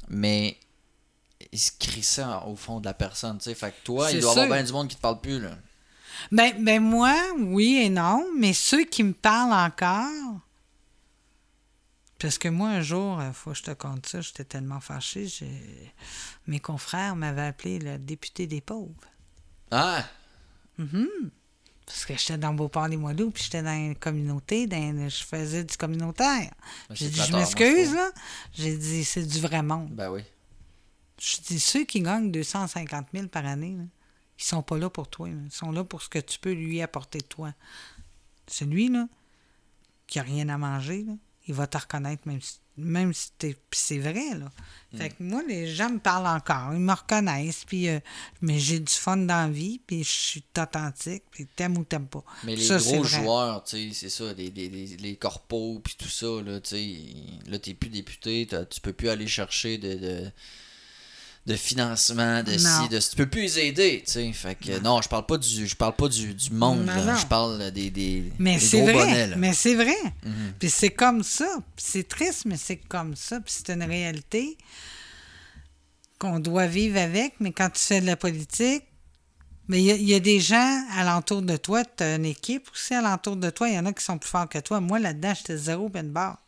Mais 0.09 0.59
ils 1.51 1.59
se 1.59 1.73
crissaient 1.79 2.25
en- 2.25 2.47
au 2.47 2.57
fond 2.57 2.79
de 2.79 2.85
la 2.85 2.93
personne, 2.93 3.39
tu 3.39 3.45
sais. 3.45 3.55
Fait 3.55 3.71
que 3.71 3.77
toi, 3.85 4.12
il 4.12 4.21
doit 4.21 4.35
y 4.35 4.39
avoir 4.39 4.55
bien 4.59 4.65
du 4.65 4.73
monde 4.73 4.89
qui 4.89 4.97
te 4.97 5.01
parle 5.01 5.19
plus, 5.23 5.41
là. 5.41 5.57
Ben, 6.31 6.62
ben 6.62 6.83
moi, 6.83 7.17
oui 7.39 7.77
et 7.77 7.89
non, 7.89 8.27
mais 8.37 8.53
ceux 8.53 8.85
qui 8.85 9.03
me 9.03 9.15
parlent 9.15 9.53
encore, 9.55 10.41
Parce 12.19 12.37
que 12.37 12.49
moi, 12.49 12.69
un 12.69 12.83
jour, 12.83 13.19
il 13.23 13.33
faut 13.33 13.53
que 13.53 13.57
je 13.57 13.62
te 13.62 13.71
compte 13.71 14.05
ça, 14.05 14.21
j'étais 14.21 14.45
tellement 14.45 14.81
fâché, 14.81 15.27
mes 16.47 16.61
confrères 16.61 17.17
m'avaient 17.17 17.47
appelé 17.47 17.79
le 17.79 17.97
député 17.97 18.47
des 18.47 18.61
pauvres. 18.61 18.93
Ah! 19.71 20.05
Parce 21.86 22.05
que 22.05 22.16
j'étais 22.16 22.39
dans 22.39 22.55
Beauport-les-Moineaux, 22.55 23.31
puis 23.31 23.43
j'étais 23.43 23.62
dans 23.62 23.74
une 23.74 23.97
communauté, 23.97 24.66
dans, 24.69 25.09
je 25.09 25.24
faisais 25.24 25.65
du 25.65 25.77
communautaire. 25.77 26.52
Ben, 26.89 26.94
J'ai 26.94 27.09
dit, 27.09 27.20
je 27.20 27.32
m'excuse, 27.36 27.93
là. 27.94 28.11
J'ai 28.52 28.77
dit, 28.77 29.05
c'est 29.05 29.24
du 29.27 29.40
vrai 29.40 29.62
monde. 29.62 29.90
Ben 29.90 30.11
oui. 30.11 30.23
Je 31.19 31.36
dis, 31.48 31.59
ceux 31.59 31.85
qui 31.85 32.01
gagnent 32.01 32.31
250 32.31 33.07
000 33.12 33.27
par 33.27 33.44
année, 33.44 33.74
là, 33.77 33.85
ils 34.39 34.44
sont 34.44 34.62
pas 34.62 34.78
là 34.78 34.89
pour 34.89 35.09
toi. 35.09 35.28
là. 35.28 35.35
Ils 35.44 35.51
sont 35.52 35.73
là 35.73 35.82
pour 35.85 36.01
ce 36.01 36.09
que 36.09 36.19
tu 36.20 36.39
peux 36.39 36.52
lui 36.52 36.81
apporter 36.81 37.19
de 37.19 37.24
toi. 37.27 37.52
Celui, 38.47 38.89
là, 38.89 39.09
qui 40.07 40.19
a 40.19 40.23
rien 40.23 40.48
à 40.48 40.59
manger, 40.59 41.02
là, 41.02 41.12
il 41.48 41.55
va 41.55 41.66
te 41.66 41.77
reconnaître 41.77 42.27
même 42.27 42.40
si, 42.40 42.59
même 42.81 43.12
si 43.15 43.31
t'es... 43.39 43.57
C'est 43.73 43.98
vrai, 43.98 44.35
là. 44.39 44.51
Fait 44.97 45.11
que 45.11 45.23
moi, 45.23 45.43
les 45.47 45.73
gens 45.73 45.89
me 45.89 46.01
parlent 46.01 46.27
encore. 46.27 46.74
Ils 46.74 46.81
me 46.81 46.93
reconnaissent, 46.93 47.65
puis... 47.65 47.89
euh, 47.89 48.01
mais 48.40 48.59
j'ai 48.59 48.81
du 48.81 48.93
fun 48.93 49.16
dans 49.19 49.47
la 49.47 49.48
vie, 49.48 49.81
puis 49.86 50.02
je 50.02 50.11
suis 50.11 50.44
authentique, 50.59 51.23
puis 51.31 51.47
t'aimes 51.47 51.78
ou 51.78 51.85
t'aimes 51.85 52.09
pas. 52.09 52.24
Mais 52.43 52.57
les 52.57 52.65
Ça, 52.65 52.78
gros 52.78 53.05
joueurs, 53.05 53.62
tu 53.62 53.90
sais, 53.90 53.94
c'est 53.94 54.11
ça, 54.11 54.32
les, 54.32 54.51
les, 54.51 54.69
les, 54.69 54.86
les 54.97 55.16
corpos 55.16 55.81
puis 55.85 55.94
tout 55.97 56.09
ça, 56.09 56.27
là, 56.44 56.61
tu 56.61 56.70
sais, 56.70 57.51
là, 57.51 57.59
t'es 57.61 57.74
plus 57.74 57.90
député, 57.90 58.48
tu 58.69 58.81
peux 58.81 58.93
plus 58.93 59.09
aller 59.09 59.28
chercher 59.28 59.78
de, 59.78 59.94
de, 59.94 60.31
de 61.47 61.57
financement, 61.57 62.43
de 62.43 62.53
Non. 62.53 62.83
ci, 62.83 62.89
de 62.91 62.99
tu 62.99 63.17
peux 63.17 63.27
plus 63.27 63.43
les 63.43 63.59
aider, 63.61 64.03
tu 64.07 64.12
sais, 64.12 64.33
fait 64.33 64.55
que 64.55 64.79
non, 64.81 65.01
je 65.03 65.09
parle 65.09 65.25
pas 65.27 65.39
du 65.39 65.67
je 65.67 65.75
parle 65.75 65.95
pas 65.97 66.09
du, 66.09 66.35
du 66.35 66.51
monde, 66.51 66.87
là, 66.87 67.17
je 67.17 67.27
parle 67.27 67.71
des, 67.71 67.91
des, 67.91 68.31
Mais 68.39 68.59
des 68.59 68.67
gros 68.69 68.83
vrai. 68.85 68.93
bonnets, 68.93 69.27
là. 69.29 69.37
mais 69.37 69.53
c'est 69.55 69.75
vrai. 69.75 69.97
Mhm. 70.25 70.53
Puis 70.59 70.69
c'est 70.71 70.91
comme 70.91 71.23
ça. 71.23 71.49
C'est 71.77 72.07
triste, 72.07 72.45
mais 72.45 72.57
c'est 72.59 72.77
comme 72.77 73.17
ça. 73.17 73.41
Puis 73.41 73.55
c'est 73.57 73.71
une 73.73 73.83
réalité 73.83 74.59
qu'on 76.19 76.39
doit 76.41 76.67
vivre 76.67 76.99
avec. 76.99 77.35
Mais 77.41 77.53
quand 77.53 77.71
tu 77.71 77.81
fais 77.81 78.01
de 78.01 78.07
la 78.07 78.17
politique, 78.17 78.85
mais 79.69 79.81
il 79.81 79.85
y, 79.87 79.91
a- 79.93 79.97
il 79.97 80.09
y 80.09 80.15
a 80.15 80.21
des 80.21 80.41
gens 80.41 80.85
alentour 80.97 81.43
de 81.43 81.57
toi, 81.57 81.85
tu 81.85 82.03
as 82.05 82.17
une 82.17 82.27
équipe 82.27 82.69
aussi 82.73 82.95
alentour 82.95 83.37
de 83.37 83.51
toi. 83.51 83.69
Il 83.69 83.75
y 83.75 83.79
en 83.79 83.87
a 83.87 83.93
qui 83.93 84.05
sont 84.05 84.19
plus 84.19 84.29
forts 84.29 84.49
que 84.49 84.59
toi. 84.59 84.81
Moi, 84.81 84.99
là-dedans, 84.99 85.33
j'étais 85.35 85.57
zéro 85.57 85.89
pin 85.89 86.03
barre. 86.05 86.39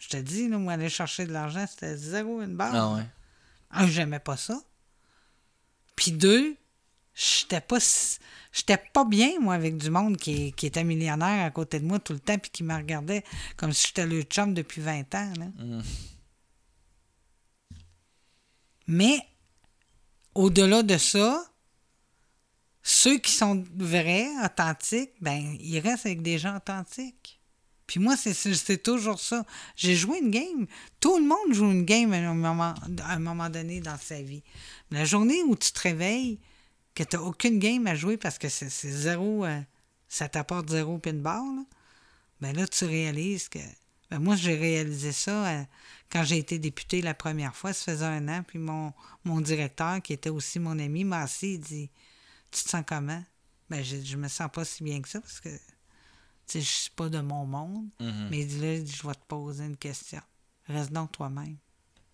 Je 0.00 0.08
te 0.08 0.16
dis, 0.18 0.48
là, 0.48 0.58
moi, 0.58 0.74
aller 0.74 0.88
chercher 0.90 1.24
de 1.24 1.32
l'argent, 1.32 1.64
c'était 1.68 1.96
zéro 1.96 2.42
une 2.42 2.54
barre. 2.56 2.74
Ah 2.74 2.94
ouais. 2.96 3.02
Un, 3.70 3.86
j'aimais 3.86 4.20
pas 4.20 4.36
ça. 4.36 4.60
Puis 5.96 6.12
deux, 6.12 6.56
j'étais 7.14 7.60
pas 7.60 7.78
j'étais 8.52 8.78
pas 8.92 9.04
bien, 9.04 9.38
moi, 9.40 9.54
avec 9.54 9.76
du 9.76 9.90
monde 9.90 10.16
qui, 10.16 10.52
qui 10.52 10.66
était 10.66 10.84
millionnaire 10.84 11.44
à 11.44 11.50
côté 11.50 11.80
de 11.80 11.86
moi 11.86 11.98
tout 11.98 12.12
le 12.12 12.20
temps 12.20 12.38
puis 12.38 12.50
qui 12.50 12.62
me 12.62 12.74
regardait 12.74 13.24
comme 13.56 13.72
si 13.72 13.88
j'étais 13.88 14.06
le 14.06 14.22
chum 14.22 14.54
depuis 14.54 14.80
20 14.80 15.14
ans. 15.14 15.32
là. 15.38 15.46
Mm. 15.58 15.82
Mais 18.88 19.18
au-delà 20.34 20.82
de 20.82 20.96
ça, 20.96 21.44
ceux 22.82 23.18
qui 23.18 23.32
sont 23.32 23.64
vrais, 23.74 24.28
authentiques, 24.44 25.12
ben, 25.20 25.56
ils 25.60 25.80
restent 25.80 26.06
avec 26.06 26.22
des 26.22 26.38
gens 26.38 26.56
authentiques. 26.56 27.35
Puis 27.86 28.00
moi, 28.00 28.16
c'est- 28.16 28.82
toujours 28.82 29.20
ça. 29.20 29.44
J'ai 29.76 29.94
joué 29.94 30.18
une 30.18 30.30
game. 30.30 30.66
Tout 31.00 31.18
le 31.18 31.24
monde 31.24 31.52
joue 31.52 31.70
une 31.70 31.84
game 31.84 32.12
à 32.12 32.16
un 32.16 32.34
moment, 32.34 32.74
à 33.02 33.12
un 33.14 33.18
moment 33.18 33.48
donné 33.48 33.80
dans 33.80 33.98
sa 33.98 34.20
vie. 34.20 34.42
La 34.90 35.04
journée 35.04 35.42
où 35.44 35.54
tu 35.56 35.72
te 35.72 35.80
réveilles, 35.80 36.40
que 36.94 37.02
tu 37.04 37.16
n'as 37.16 37.22
aucune 37.22 37.58
game 37.58 37.86
à 37.86 37.94
jouer 37.94 38.16
parce 38.16 38.38
que 38.38 38.48
c'est 38.48 38.68
zéro, 38.68 39.44
euh, 39.44 39.60
ça 40.08 40.28
t'apporte 40.28 40.70
zéro 40.70 40.98
pinball, 40.98 41.64
ben 42.40 42.56
là, 42.56 42.66
tu 42.66 42.84
réalises 42.84 43.48
que. 43.48 43.58
Ben 44.10 44.20
moi, 44.20 44.36
j'ai 44.36 44.54
réalisé 44.54 45.10
ça 45.10 45.46
euh, 45.48 45.64
quand 46.10 46.22
j'ai 46.22 46.38
été 46.38 46.58
député 46.58 47.02
la 47.02 47.14
première 47.14 47.56
fois, 47.56 47.72
ça 47.72 47.92
faisait 47.92 48.04
un 48.04 48.28
an, 48.28 48.42
puis 48.46 48.58
mon, 48.58 48.92
mon 49.24 49.40
directeur, 49.40 50.00
qui 50.00 50.12
était 50.12 50.30
aussi 50.30 50.58
mon 50.60 50.78
ami, 50.78 51.04
m'a 51.04 51.22
assis, 51.22 51.54
il 51.54 51.60
dit 51.60 51.90
Tu 52.50 52.62
te 52.64 52.68
sens 52.68 52.84
comment 52.86 53.22
Ben, 53.68 53.82
dit, 53.82 54.06
je 54.06 54.16
me 54.16 54.28
sens 54.28 54.48
pas 54.52 54.64
si 54.64 54.84
bien 54.84 55.00
que 55.00 55.08
ça 55.08 55.20
parce 55.20 55.40
que, 55.40 55.48
je 56.52 56.58
suis 56.60 56.90
pas 56.90 57.08
de 57.08 57.20
mon 57.20 57.44
monde. 57.46 57.86
Mhm. 58.00 58.28
Mais 58.30 58.40
il 58.40 58.46
dit 58.46 58.60
là, 58.60 58.76
je 58.84 59.06
vais 59.06 59.14
te 59.14 59.24
poser 59.28 59.64
une 59.64 59.76
question. 59.76 60.20
Reste 60.68 60.92
donc 60.92 61.12
toi-même. 61.12 61.56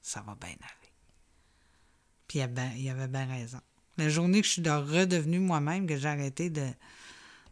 Ça 0.03 0.21
va 0.23 0.35
bien 0.35 0.51
aller. 0.51 0.91
Puis 2.29 2.39
il, 2.41 2.47
ben- 2.47 2.73
il 2.77 2.89
avait 2.91 3.09
bien 3.09 3.27
raison. 3.27 3.61
La 3.99 4.09
journée 4.09 4.41
que 4.41 4.47
je 4.47 4.53
suis 4.53 4.63
de- 4.63 4.71
redevenu 4.71 5.39
moi-même, 5.39 5.87
que 5.87 5.97
j'ai 5.97 6.09
arrêté 6.09 6.51
de, 6.51 6.67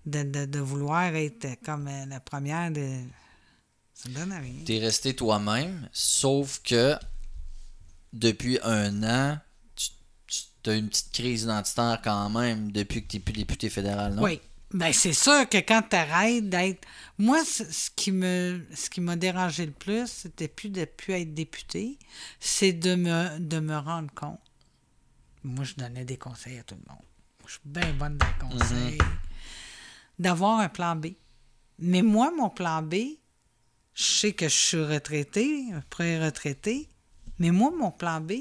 de, 0.06 0.22
de, 0.22 0.46
de 0.46 0.58
vouloir 0.58 1.14
être 1.14 1.46
comme 1.62 1.86
euh, 1.88 2.06
la 2.06 2.20
première 2.20 2.70
de. 2.70 3.00
Ça 3.94 4.08
me 4.08 4.14
donne 4.14 4.32
rien. 4.32 4.64
T'es 4.64 4.78
resté 4.78 5.14
toi-même, 5.14 5.88
sauf 5.92 6.60
que 6.62 6.96
depuis 8.12 8.58
un 8.62 9.02
an, 9.02 9.38
tu 9.76 10.70
as 10.70 10.74
une 10.74 10.88
petite 10.88 11.12
crise 11.12 11.42
identitaire 11.42 12.00
quand 12.02 12.30
même 12.30 12.72
depuis 12.72 13.02
que 13.02 13.08
tu 13.08 13.16
n'es 13.18 13.22
plus 13.22 13.32
député 13.34 13.68
fédéral, 13.70 14.14
non? 14.14 14.22
Oui. 14.22 14.40
Ben, 14.72 14.92
c'est 14.92 15.12
sûr 15.12 15.48
que 15.48 15.58
quand 15.58 15.82
tu 15.90 15.96
arrêtes 15.96 16.48
d'être. 16.48 16.86
Moi, 17.18 17.44
ce 17.44 17.90
qui 17.96 18.12
me 18.12 18.64
ce 18.72 18.88
qui 18.88 19.00
m'a 19.00 19.16
dérangé 19.16 19.66
le 19.66 19.72
plus, 19.72 20.06
c'était 20.06 20.48
plus 20.48 20.70
de 20.70 20.84
plus 20.84 21.14
être 21.14 21.34
député, 21.34 21.98
c'est 22.38 22.72
de 22.72 22.94
me, 22.94 23.38
de 23.38 23.58
me 23.58 23.76
rendre 23.76 24.12
compte. 24.14 24.40
Moi, 25.42 25.64
je 25.64 25.74
donnais 25.74 26.04
des 26.04 26.16
conseils 26.16 26.58
à 26.58 26.62
tout 26.62 26.76
le 26.76 26.88
monde. 26.88 27.04
Je 27.46 27.52
suis 27.52 27.60
bien 27.64 27.92
bonne 27.94 28.16
dans 28.16 28.26
les 28.26 28.48
conseils. 28.58 28.98
D'avoir 30.18 30.60
un 30.60 30.68
plan 30.68 30.94
B. 30.94 31.08
Mais 31.78 32.02
moi, 32.02 32.30
mon 32.30 32.50
plan 32.50 32.82
B, 32.82 32.94
je 33.94 34.02
sais 34.02 34.32
que 34.34 34.48
je 34.48 34.54
suis 34.54 34.84
retraité, 34.84 35.66
pré-retraité, 35.88 36.88
mais 37.38 37.50
moi, 37.50 37.72
mon 37.76 37.90
plan 37.90 38.20
B, 38.20 38.32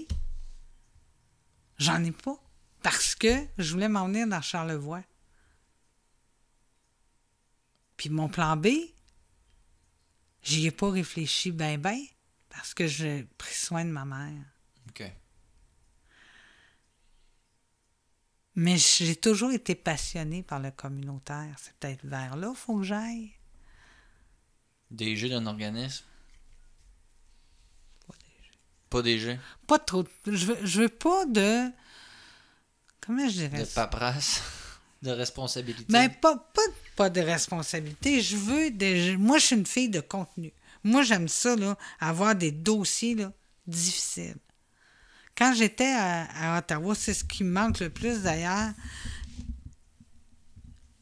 j'en 1.78 2.04
ai 2.04 2.12
pas. 2.12 2.38
Parce 2.84 3.16
que 3.16 3.46
je 3.58 3.72
voulais 3.72 3.90
m'en 3.90 4.08
venir 4.08 4.28
dans 4.28 4.42
Charlevoix. 4.42 5.02
Puis 8.00 8.08
mon 8.08 8.30
plan 8.30 8.56
B, 8.56 8.68
j'y 10.42 10.68
ai 10.68 10.72
pas 10.72 10.90
réfléchi 10.90 11.52
bien, 11.52 11.78
bien, 11.78 12.02
parce 12.48 12.74
que 12.74 12.88
j'ai 12.88 13.28
pris 13.38 13.54
soin 13.54 13.84
de 13.84 13.90
ma 13.90 14.06
mère. 14.06 14.42
OK. 14.88 15.04
Mais 18.56 18.78
j'ai 18.78 19.18
toujours 19.18 19.52
été 19.52 19.76
passionnée 19.76 20.44
par 20.44 20.62
le 20.62 20.72
communautaire. 20.72 21.54
C'est 21.58 21.74
peut-être 21.74 22.06
vers 22.06 22.38
là 22.38 22.48
qu'il 22.48 22.56
faut 22.56 22.78
que 22.78 22.84
j'aille. 22.86 23.34
DG 24.92 25.28
d'un 25.28 25.46
organisme? 25.46 26.06
Pas 28.90 29.02
DG. 29.02 29.38
Pas 29.68 29.78
trop. 29.78 30.06
Je 30.26 30.46
veux, 30.46 30.66
je 30.66 30.82
veux 30.84 30.90
pas 30.90 31.26
de. 31.26 31.70
Comment 33.02 33.28
je 33.28 33.34
dirais 33.34 33.60
De 33.60 33.66
ça? 33.66 33.90
De 35.02 35.12
responsabilité? 35.12 35.86
Ben, 35.90 36.10
pas, 36.10 36.36
pas, 36.36 36.62
pas 36.96 37.10
de 37.10 37.22
responsabilité. 37.22 38.22
Je 38.22 38.38
veux 38.38 38.72
des. 38.72 39.18
Moi, 39.18 39.38
je 39.38 39.46
suis 39.46 39.56
une 39.56 39.66
fille 39.66 39.90
de 39.90 40.02
contenu. 40.02 40.54
Moi, 40.84 41.04
j'aime 41.04 41.28
ça, 41.28 41.56
avoir 42.00 42.36
des 42.36 42.52
dossiers 42.52 43.18
difficiles. 43.68 44.38
Quand 45.36 45.54
j'étais 45.54 45.94
à, 45.94 46.56
à 46.56 46.60
Ottawa, 46.60 46.96
c'est 46.96 47.14
ce 47.14 47.24
qui 47.24 47.44
me 47.44 47.52
manque 47.52 47.80
le 47.80 47.90
plus 47.90 48.24
d'ailleurs. 48.24 48.74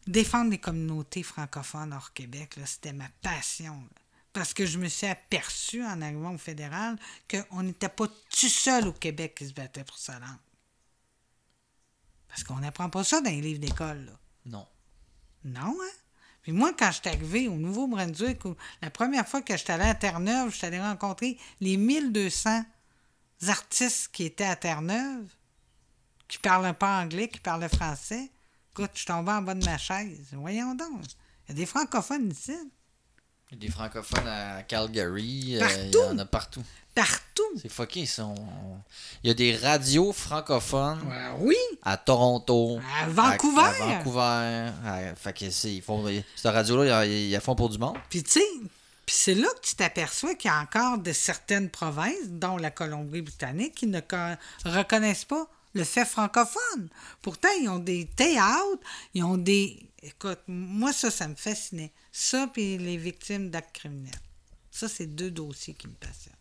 Défendre 0.05 0.51
les 0.51 0.57
communautés 0.57 1.23
francophones 1.23 1.91
hors 1.91 2.13
Québec, 2.13 2.55
c'était 2.65 2.93
ma 2.93 3.09
passion. 3.21 3.83
Parce 4.31 4.53
que 4.53 4.65
je 4.65 4.77
me 4.77 4.87
suis 4.87 5.07
aperçu 5.07 5.83
en 5.83 6.01
arrivant 6.01 6.33
au 6.33 6.37
fédéral 6.37 6.97
qu'on 7.29 7.63
n'était 7.63 7.89
pas 7.89 8.07
tout 8.07 8.49
seul 8.49 8.87
au 8.87 8.93
Québec 8.93 9.35
qui 9.35 9.47
se 9.47 9.53
battait 9.53 9.83
pour 9.83 9.97
sa 9.97 10.19
langue. 10.19 10.37
Parce 12.38 12.45
qu'on 12.45 12.59
n'apprend 12.59 12.88
pas 12.91 13.03
ça 13.03 13.19
dans 13.19 13.31
les 13.31 13.41
livres 13.41 13.59
d'école. 13.59 14.05
là. 14.05 14.11
Non. 14.45 14.68
Non, 15.43 15.76
hein? 15.81 15.97
Puis 16.43 16.51
moi, 16.51 16.72
quand 16.77 16.91
je 16.91 16.99
suis 16.99 17.09
arrivé 17.09 17.47
au 17.47 17.55
Nouveau-Brunswick, 17.55 18.41
la 18.84 18.91
première 18.91 19.27
fois 19.27 19.41
que 19.41 19.57
j'étais 19.57 19.73
allé 19.73 19.85
à 19.85 19.95
Terre-Neuve, 19.95 20.51
je 20.51 20.57
suis 20.57 20.68
allé 20.68 20.80
rencontrer 20.80 21.39
les 21.61 21.77
1200 21.77 22.64
artistes 23.47 24.09
qui 24.14 24.26
étaient 24.26 24.43
à 24.43 24.55
Terre-Neuve, 24.55 25.27
qui 26.27 26.38
parlaient 26.38 26.73
pas 26.73 27.01
anglais, 27.01 27.27
qui 27.27 27.39
parlaient 27.39 27.69
français. 27.69 28.30
Écoute, 28.72 28.91
je 28.93 28.99
suis 28.99 29.07
tombé 29.07 29.31
en 29.31 29.41
bas 29.41 29.55
de 29.55 29.65
ma 29.65 29.80
chaise. 29.80 30.27
Voyons 30.34 30.76
donc. 30.76 31.01
Il 31.01 31.49
y 31.49 31.51
a 31.53 31.55
des 31.55 31.65
francophones 31.65 32.30
ici. 32.30 32.55
Il 33.51 33.57
y 33.57 33.57
a 33.63 33.67
des 33.67 33.71
francophones 33.71 34.27
à 34.27 34.63
Calgary. 34.63 35.57
euh, 35.57 35.67
il 35.83 35.87
y 35.89 35.91
Partout. 35.91 36.09
en 36.13 36.17
a 36.17 36.25
partout. 36.25 36.63
Partout. 36.93 37.43
C'est 37.61 37.69
fucké, 37.71 38.05
ça. 38.05 38.25
on- 38.25 38.33
on- 38.33 38.81
Il 39.23 39.27
y 39.27 39.31
a 39.31 39.33
des 39.33 39.55
radios 39.55 40.11
francophones 40.11 40.99
oui. 41.39 41.55
à 41.83 41.95
Toronto. 41.95 42.79
À 43.01 43.07
Vancouver. 43.07 43.61
À, 43.61 43.67
à 43.67 43.71
Vancouver. 43.99 44.71
à- 44.85 45.15
fait 45.15 45.33
que 45.33 45.49
c'est, 45.49 45.73
ils 45.75 45.81
font, 45.81 46.05
cette 46.35 46.51
radio-là, 46.51 47.05
ils, 47.05 47.11
ils 47.11 47.31
la 47.31 47.39
font 47.39 47.55
pour 47.55 47.69
du 47.69 47.77
monde. 47.77 47.95
Puis 48.09 48.23
tu 48.23 48.31
sais, 48.31 48.45
puis 49.05 49.15
c'est 49.15 49.35
là 49.35 49.47
que 49.55 49.65
tu 49.65 49.75
t'aperçois 49.75 50.35
qu'il 50.35 50.49
y 50.51 50.53
a 50.53 50.59
encore 50.59 50.97
de 50.97 51.13
certaines 51.13 51.69
provinces, 51.69 52.27
dont 52.27 52.57
la 52.57 52.71
Colombie-Britannique, 52.71 53.75
qui 53.75 53.87
ne 53.87 53.99
co- 54.01 54.17
reconnaissent 54.65 55.25
pas 55.25 55.47
le 55.73 55.83
fait 55.85 56.03
francophone. 56.05 56.89
Pourtant, 57.21 57.49
ils 57.61 57.69
ont 57.69 57.79
des 57.79 58.07
théâtres, 58.15 58.79
ils 59.13 59.23
ont 59.23 59.37
des... 59.37 59.79
Écoute, 60.03 60.39
moi, 60.47 60.93
ça, 60.93 61.09
ça 61.09 61.27
me 61.27 61.35
fascinait. 61.35 61.91
Ça, 62.11 62.47
puis 62.51 62.77
les 62.77 62.97
victimes 62.97 63.49
d'actes 63.49 63.75
criminels. 63.75 64.13
Ça, 64.71 64.87
c'est 64.87 65.07
deux 65.07 65.31
dossiers 65.31 65.73
qui 65.73 65.87
me 65.87 65.93
passionnent. 65.93 66.33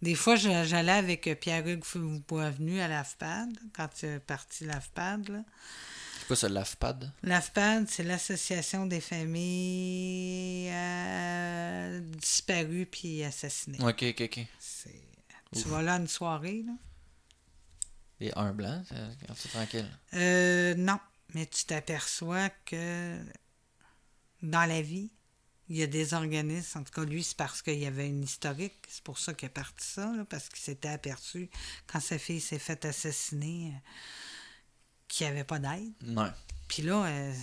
Des 0.00 0.14
fois, 0.14 0.36
j'allais 0.36 0.92
avec 0.92 1.26
euh, 1.26 1.34
Pierre-Hugues 1.34 1.84
Boisvenu 2.28 2.80
à 2.80 2.88
l'AFPAD, 2.88 3.58
quand 3.74 3.88
tu 3.88 4.06
es 4.06 4.20
parti 4.20 4.64
l'AFPAD. 4.64 5.28
là. 5.28 5.44
C'est 6.18 6.26
quoi 6.26 6.36
ça, 6.36 6.48
l'AFPAD? 6.48 7.12
L'AFPAD, 7.22 7.88
c'est 7.88 8.02
l'Association 8.02 8.86
des 8.86 9.00
familles 9.00 10.68
euh, 10.70 12.00
disparues 12.00 12.86
puis 12.86 13.22
assassinées. 13.24 13.78
Ok, 13.82 14.02
ok, 14.10 14.22
ok. 14.22 14.46
Tu 15.52 15.68
vas 15.68 15.82
là 15.82 15.96
une 15.96 16.08
soirée, 16.08 16.64
là? 16.66 16.72
Et 18.20 18.32
un 18.36 18.52
blanc, 18.52 18.82
c'est 19.36 19.48
tranquille. 19.50 19.88
Euh, 20.14 20.74
non, 20.76 20.98
mais 21.34 21.46
tu 21.46 21.64
t'aperçois 21.64 22.48
que 22.64 23.18
dans 24.42 24.64
la 24.66 24.82
vie, 24.82 25.10
il 25.68 25.76
y 25.76 25.82
a 25.82 25.86
des 25.86 26.12
organismes, 26.12 26.80
en 26.80 26.82
tout 26.84 26.92
cas 26.92 27.04
lui, 27.04 27.24
c'est 27.24 27.36
parce 27.36 27.62
qu'il 27.62 27.78
y 27.78 27.86
avait 27.86 28.08
une 28.08 28.22
historique, 28.22 28.74
c'est 28.88 29.02
pour 29.02 29.18
ça 29.18 29.32
qu'il 29.32 29.46
a 29.46 29.50
parti 29.50 29.86
ça, 29.86 30.12
là, 30.14 30.24
parce 30.26 30.48
qu'il 30.48 30.58
s'était 30.58 30.88
aperçu, 30.88 31.48
quand 31.86 32.00
sa 32.00 32.18
fille 32.18 32.40
s'est 32.40 32.58
faite 32.58 32.84
assassiner, 32.84 33.72
euh, 33.74 33.78
qu'il 35.08 35.26
n'y 35.26 35.32
avait 35.32 35.44
pas 35.44 35.58
d'aide. 35.58 35.92
Ouais. 36.06 36.28
Puis 36.68 36.82
là, 36.82 37.06
euh, 37.06 37.34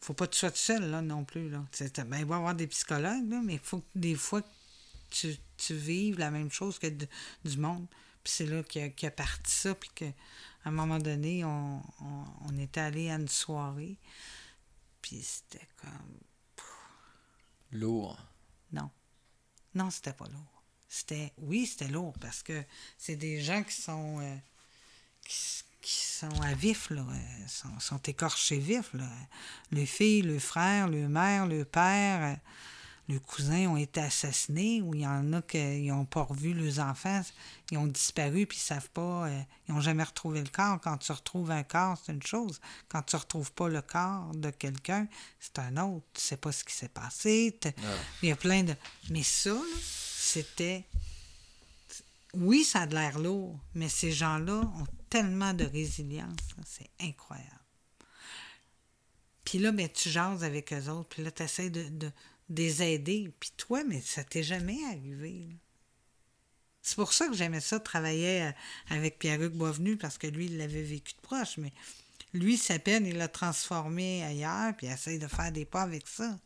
faut 0.00 0.14
pas 0.14 0.26
que 0.26 0.32
tu 0.32 0.38
sois 0.38 0.50
tout 0.50 0.58
seul, 0.58 0.90
là, 0.90 1.02
non 1.02 1.24
plus, 1.24 1.48
là. 1.48 1.64
Ben, 2.06 2.18
il 2.18 2.24
va 2.24 2.36
y 2.36 2.38
avoir 2.38 2.54
des 2.54 2.66
psychologues, 2.68 3.28
là, 3.28 3.40
mais 3.42 3.54
il 3.54 3.58
faut 3.58 3.80
que 3.80 3.86
des 3.96 4.14
fois 4.14 4.42
tu, 5.10 5.36
tu 5.56 5.74
vives 5.74 6.18
la 6.18 6.30
même 6.30 6.50
chose 6.50 6.78
que 6.78 6.86
de- 6.86 7.08
du 7.44 7.56
monde. 7.58 7.86
Puis 8.24 8.32
c'est 8.32 8.46
là 8.46 8.62
qu'il 8.62 8.82
a, 8.82 9.06
a 9.06 9.10
parti 9.10 9.52
ça, 9.52 9.74
puis 9.74 9.90
qu'à 9.94 10.06
un 10.64 10.70
moment 10.70 10.98
donné, 10.98 11.44
on, 11.44 11.82
on, 12.00 12.24
on 12.46 12.58
était 12.58 12.80
allé 12.80 13.10
à 13.10 13.16
une 13.16 13.28
soirée, 13.28 13.98
puis 15.02 15.22
c'était 15.22 15.68
comme... 15.76 16.18
Lourd. 17.70 18.18
Non. 18.72 18.90
Non, 19.74 19.90
c'était 19.90 20.14
pas 20.14 20.26
lourd. 20.28 20.62
C'était... 20.88 21.32
Oui, 21.38 21.66
c'était 21.66 21.88
lourd, 21.88 22.14
parce 22.20 22.42
que 22.42 22.64
c'est 22.96 23.16
des 23.16 23.42
gens 23.42 23.62
qui 23.62 23.74
sont... 23.74 24.20
euh, 24.20 24.36
qui, 25.22 25.92
sont 25.92 26.40
à 26.40 26.54
vif, 26.54 26.88
là, 26.88 27.02
euh, 27.02 27.46
sont, 27.46 27.78
sont 27.78 27.98
écorchés 27.98 28.58
vifs, 28.58 28.94
là. 28.94 29.06
Les 29.70 29.84
filles, 29.84 30.22
le 30.22 30.38
frère, 30.38 30.88
le 30.88 31.08
mère, 31.08 31.46
le 31.46 31.66
père, 31.66 32.38
euh, 33.08 33.12
le 33.12 33.18
cousin 33.18 33.68
ont 33.68 33.76
été 33.76 34.00
assassinés, 34.00 34.82
ou 34.82 34.94
il 34.94 35.02
y 35.02 35.06
en 35.06 35.32
a 35.32 35.42
qui 35.42 35.88
n'ont 35.88 36.04
pas 36.04 36.22
revu 36.22 36.54
leurs 36.54 36.78
enfants, 36.78 37.22
ils 37.70 37.78
ont 37.78 37.86
disparu, 37.86 38.46
puis 38.46 38.58
ils 38.58 38.62
savent 38.62 38.90
pas, 38.90 39.26
euh, 39.26 39.42
ils 39.68 39.74
n'ont 39.74 39.80
jamais 39.80 40.02
retrouvé 40.02 40.40
le 40.40 40.48
corps. 40.48 40.80
Quand 40.80 40.98
tu 40.98 41.12
retrouves 41.12 41.50
un 41.50 41.62
corps, 41.62 41.98
c'est 42.04 42.12
une 42.12 42.22
chose. 42.22 42.60
Quand 42.88 43.02
tu 43.02 43.16
retrouves 43.16 43.52
pas 43.52 43.68
le 43.68 43.82
corps 43.82 44.34
de 44.34 44.50
quelqu'un, 44.50 45.06
c'est 45.40 45.58
un 45.58 45.76
autre. 45.76 46.06
Tu 46.14 46.22
sais 46.22 46.36
pas 46.36 46.52
ce 46.52 46.64
qui 46.64 46.74
s'est 46.74 46.88
passé. 46.88 47.58
Ah. 47.64 47.70
Il 48.22 48.28
y 48.28 48.32
a 48.32 48.36
plein 48.36 48.62
de... 48.62 48.74
Mais 49.10 49.22
ça, 49.22 49.56
c'était... 49.82 50.84
Oui, 52.34 52.64
ça 52.64 52.82
a 52.82 52.86
de 52.86 52.94
l'air 52.94 53.18
lourd, 53.18 53.58
mais 53.74 53.88
ces 53.88 54.10
gens-là 54.10 54.60
ont 54.60 54.86
tellement 55.08 55.54
de 55.54 55.64
résilience. 55.64 56.40
C'est 56.66 56.90
incroyable. 57.00 57.50
Puis 59.44 59.58
là, 59.58 59.70
ben, 59.72 59.88
tu 59.88 60.10
jases 60.10 60.42
avec 60.42 60.72
eux 60.72 60.88
autres, 60.88 61.08
puis 61.10 61.22
là, 61.22 61.30
tu 61.30 61.42
essaies 61.42 61.70
de, 61.70 61.88
de, 61.88 62.10
de 62.48 62.62
les 62.62 62.82
aider. 62.82 63.32
Puis 63.38 63.52
toi, 63.56 63.84
mais 63.84 64.00
ça 64.00 64.24
t'est 64.24 64.42
jamais 64.42 64.78
arrivé. 64.86 65.48
C'est 66.82 66.96
pour 66.96 67.12
ça 67.14 67.28
que 67.28 67.34
j'aimais 67.34 67.60
ça, 67.60 67.80
travailler 67.80 68.42
euh, 68.42 68.52
avec 68.90 69.18
Pierre-Hugues 69.18 69.54
Boisvenu, 69.54 69.96
parce 69.96 70.18
que 70.18 70.26
lui, 70.26 70.46
il 70.46 70.58
l'avait 70.58 70.82
vécu 70.82 71.14
de 71.14 71.20
proche. 71.22 71.56
Mais 71.56 71.72
lui, 72.34 72.58
sa 72.58 72.78
peine, 72.78 73.06
il 73.06 73.16
l'a 73.16 73.28
transformé 73.28 74.22
ailleurs, 74.22 74.76
puis 74.76 74.86
il 74.86 74.92
essaye 74.92 75.18
de 75.18 75.26
faire 75.26 75.50
des 75.50 75.64
pas 75.64 75.82
avec 75.82 76.06
ça. 76.06 76.38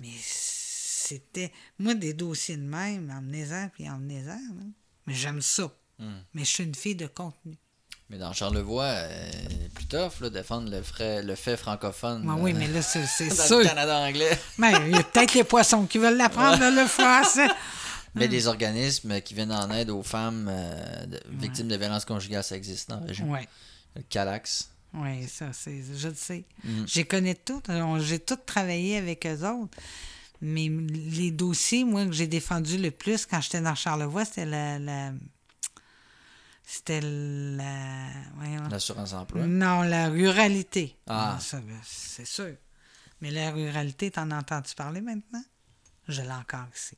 Mais 0.00 0.10
c'était. 0.20 1.52
Moi, 1.78 1.94
des 1.94 2.14
dossiers 2.14 2.56
de 2.56 2.62
même, 2.62 3.10
emmenez-en, 3.10 3.68
puis 3.68 3.88
emmenez-en. 3.88 4.40
Mais 5.06 5.14
j'aime 5.14 5.40
ça. 5.40 5.72
Hmm. 5.98 6.20
Mais 6.34 6.44
je 6.44 6.50
suis 6.50 6.64
une 6.64 6.74
fille 6.74 6.96
de 6.96 7.06
contenu. 7.06 7.56
Mais 8.10 8.18
dans 8.18 8.32
Charlevoix, 8.32 8.84
euh, 8.86 9.30
plus 9.74 9.86
tough, 9.86 10.20
là, 10.20 10.30
défendre 10.30 10.68
le, 10.68 10.82
frais, 10.82 11.22
le 11.22 11.36
fait 11.36 11.56
francophone. 11.56 12.28
Oui, 12.40 12.52
mais 12.52 12.66
là, 12.66 12.82
c'est 12.82 13.06
sûr. 13.06 13.58
le 13.58 13.64
Canada 13.64 13.98
anglais. 14.00 14.36
Mais 14.58 14.72
il 14.86 14.90
y 14.90 14.98
a 14.98 15.02
peut-être 15.04 15.32
les 15.34 15.44
poissons 15.44 15.86
qui 15.86 15.98
veulent 15.98 16.16
l'apprendre, 16.16 16.58
le 16.70 16.86
français. 16.88 17.46
Mais 18.16 18.26
des 18.26 18.48
organismes 18.48 19.20
qui 19.20 19.34
viennent 19.34 19.52
en 19.52 19.70
aide 19.70 19.90
aux 19.90 20.02
femmes 20.02 20.48
euh, 20.50 21.06
de- 21.06 21.20
victimes 21.30 21.68
de 21.68 21.76
violences 21.76 22.04
conjugales, 22.04 22.42
ça 22.42 22.56
existe 22.56 22.90
dans 22.90 22.98
la 22.98 23.06
région. 23.06 23.30
Oui. 23.30 23.38
Le 23.94 24.02
Calax. 24.02 24.70
Oui, 24.92 25.28
ça, 25.28 25.46
c'est, 25.52 25.80
je 25.96 26.08
le 26.08 26.14
sais. 26.16 26.44
Mm. 26.64 26.82
J'ai 26.86 27.04
connais 27.04 27.36
toutes. 27.36 27.68
On- 27.68 28.00
J'ai 28.00 28.18
tout 28.18 28.34
travaillé 28.44 28.96
avec 28.96 29.24
eux 29.24 29.46
autres. 29.46 29.78
Mais 30.42 30.68
les 30.68 31.30
dossiers, 31.30 31.84
moi, 31.84 32.04
que 32.06 32.12
j'ai 32.12 32.26
défendus 32.26 32.78
le 32.78 32.90
plus 32.90 33.24
quand 33.26 33.40
j'étais 33.40 33.60
dans 33.60 33.76
Charlevoix, 33.76 34.24
c'était 34.24 34.46
la. 34.46 34.80
la- 34.80 35.12
c'était 36.72 37.00
la. 37.00 38.08
voyons. 38.36 38.68
L'assurance 38.68 39.12
emploi. 39.12 39.44
Non, 39.46 39.82
la 39.82 40.08
ruralité. 40.08 40.96
Ah. 41.08 41.36
ça, 41.40 41.60
ben, 41.60 41.78
c'est 41.84 42.24
sûr. 42.24 42.54
Mais 43.20 43.30
la 43.32 43.50
ruralité, 43.50 44.10
t'en 44.12 44.30
as 44.30 44.38
entendu 44.38 44.70
parler 44.76 45.00
maintenant? 45.00 45.42
Je 46.06 46.22
l'ai 46.22 46.30
encore 46.30 46.66
ici. 46.74 46.96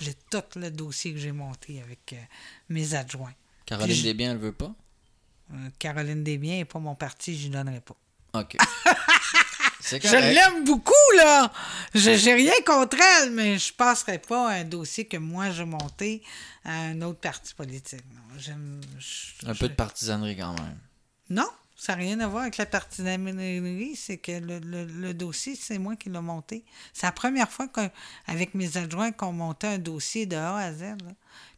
J'ai 0.00 0.14
tout 0.30 0.42
le 0.58 0.70
dossier 0.70 1.12
que 1.12 1.18
j'ai 1.20 1.30
monté 1.32 1.80
avec 1.80 2.12
euh, 2.14 2.16
mes 2.68 2.94
adjoints. 2.94 3.34
Caroline 3.64 3.94
je- 3.94 4.02
Desbiens, 4.02 4.32
elle 4.32 4.38
veut 4.38 4.52
pas? 4.52 4.74
Euh, 5.52 5.68
Caroline 5.78 6.24
Desbiens 6.24 6.56
n'est 6.56 6.64
pas 6.64 6.78
mon 6.80 6.94
parti, 6.96 7.36
je 7.38 7.44
lui 7.44 7.50
donnerai 7.50 7.80
pas. 7.80 7.96
OK. 8.40 8.56
Je 9.82 10.16
l'aime 10.34 10.64
beaucoup, 10.64 10.92
là. 11.16 11.52
Je 11.94 12.14
J'ai 12.16 12.34
rien 12.34 12.52
contre 12.64 12.96
elle, 13.20 13.30
mais 13.32 13.58
je 13.58 13.72
passerai 13.72 14.18
pas 14.18 14.50
un 14.52 14.64
dossier 14.64 15.04
que 15.06 15.16
moi 15.16 15.50
j'ai 15.50 15.64
monté 15.64 16.22
à 16.64 16.72
un 16.72 17.02
autre 17.02 17.20
parti 17.20 17.54
politique. 17.54 18.04
Non, 18.14 18.38
je- 18.38 18.52
Un 19.48 19.52
je- 19.54 19.58
peu 19.58 19.68
de 19.68 19.74
partisanerie 19.74 20.36
quand 20.36 20.54
même. 20.54 20.78
Non, 21.30 21.48
ça 21.76 21.92
n'a 21.94 21.98
rien 22.02 22.20
à 22.20 22.28
voir 22.28 22.42
avec 22.42 22.56
la 22.58 22.66
partisanerie. 22.66 23.96
C'est 23.96 24.18
que 24.18 24.32
le, 24.32 24.58
le- 24.60 24.84
le 24.84 25.14
dossier, 25.14 25.56
c'est 25.60 25.78
moi 25.78 25.96
qui 25.96 26.10
l'ai 26.10 26.20
monté. 26.20 26.64
C'est 26.92 27.06
la 27.06 27.12
première 27.12 27.50
fois 27.50 27.68
qu'avec 27.68 28.54
mes 28.54 28.76
adjoints 28.76 29.12
qu'on 29.12 29.32
montait 29.32 29.66
un 29.66 29.78
dossier 29.78 30.26
de 30.26 30.36
A 30.36 30.56
à 30.58 30.72
Z. 30.72 30.82
là. 30.82 31.12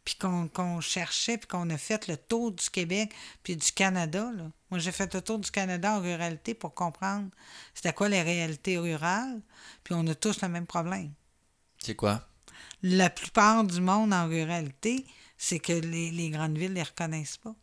Puis 0.05 0.17
qu'on 0.17 0.81
cherchait, 0.81 1.39
puis 1.39 1.47
qu'on 1.47 1.71
a 1.71 1.79
fait 1.79 2.09
le 2.09 2.17
tour 2.17 2.53
du 2.53 2.69
Québec, 2.69 3.13
puis 3.43 3.57
du 3.57 3.73
Canada. 3.73 4.31
là. 4.37 4.51
Moi, 4.71 4.79
j'ai 4.79 4.93
fait 4.93 5.13
le 5.15 5.23
tour 5.23 5.39
du 5.39 5.51
Canada 5.51 5.97
en 5.97 6.01
ruralité 6.01 6.53
pour 6.55 6.75
comprendre 6.75 7.31
c'était 7.75 7.93
quoi 7.93 8.09
les 8.09 8.23
réalités 8.23 8.77
rurales. 8.77 9.41
Puis 9.83 9.95
on 9.95 10.07
a 10.07 10.15
tous 10.15 10.43
le 10.43 10.49
même 10.49 10.67
problème. 10.67 11.13
C'est 11.79 11.95
quoi? 11.95 12.29
La 12.83 13.09
plupart 13.09 13.65
du 13.65 13.81
monde 13.81 14.13
en 14.13 14.27
ruralité, 14.27 15.07
c'est 15.39 15.59
que 15.59 15.73
les, 15.73 16.11
les 16.11 16.31
grandes 16.31 16.59
villes 16.59 16.71
ne 16.71 16.77
les 16.77 16.83
reconnaissent 16.83 17.39
pas. 17.39 17.55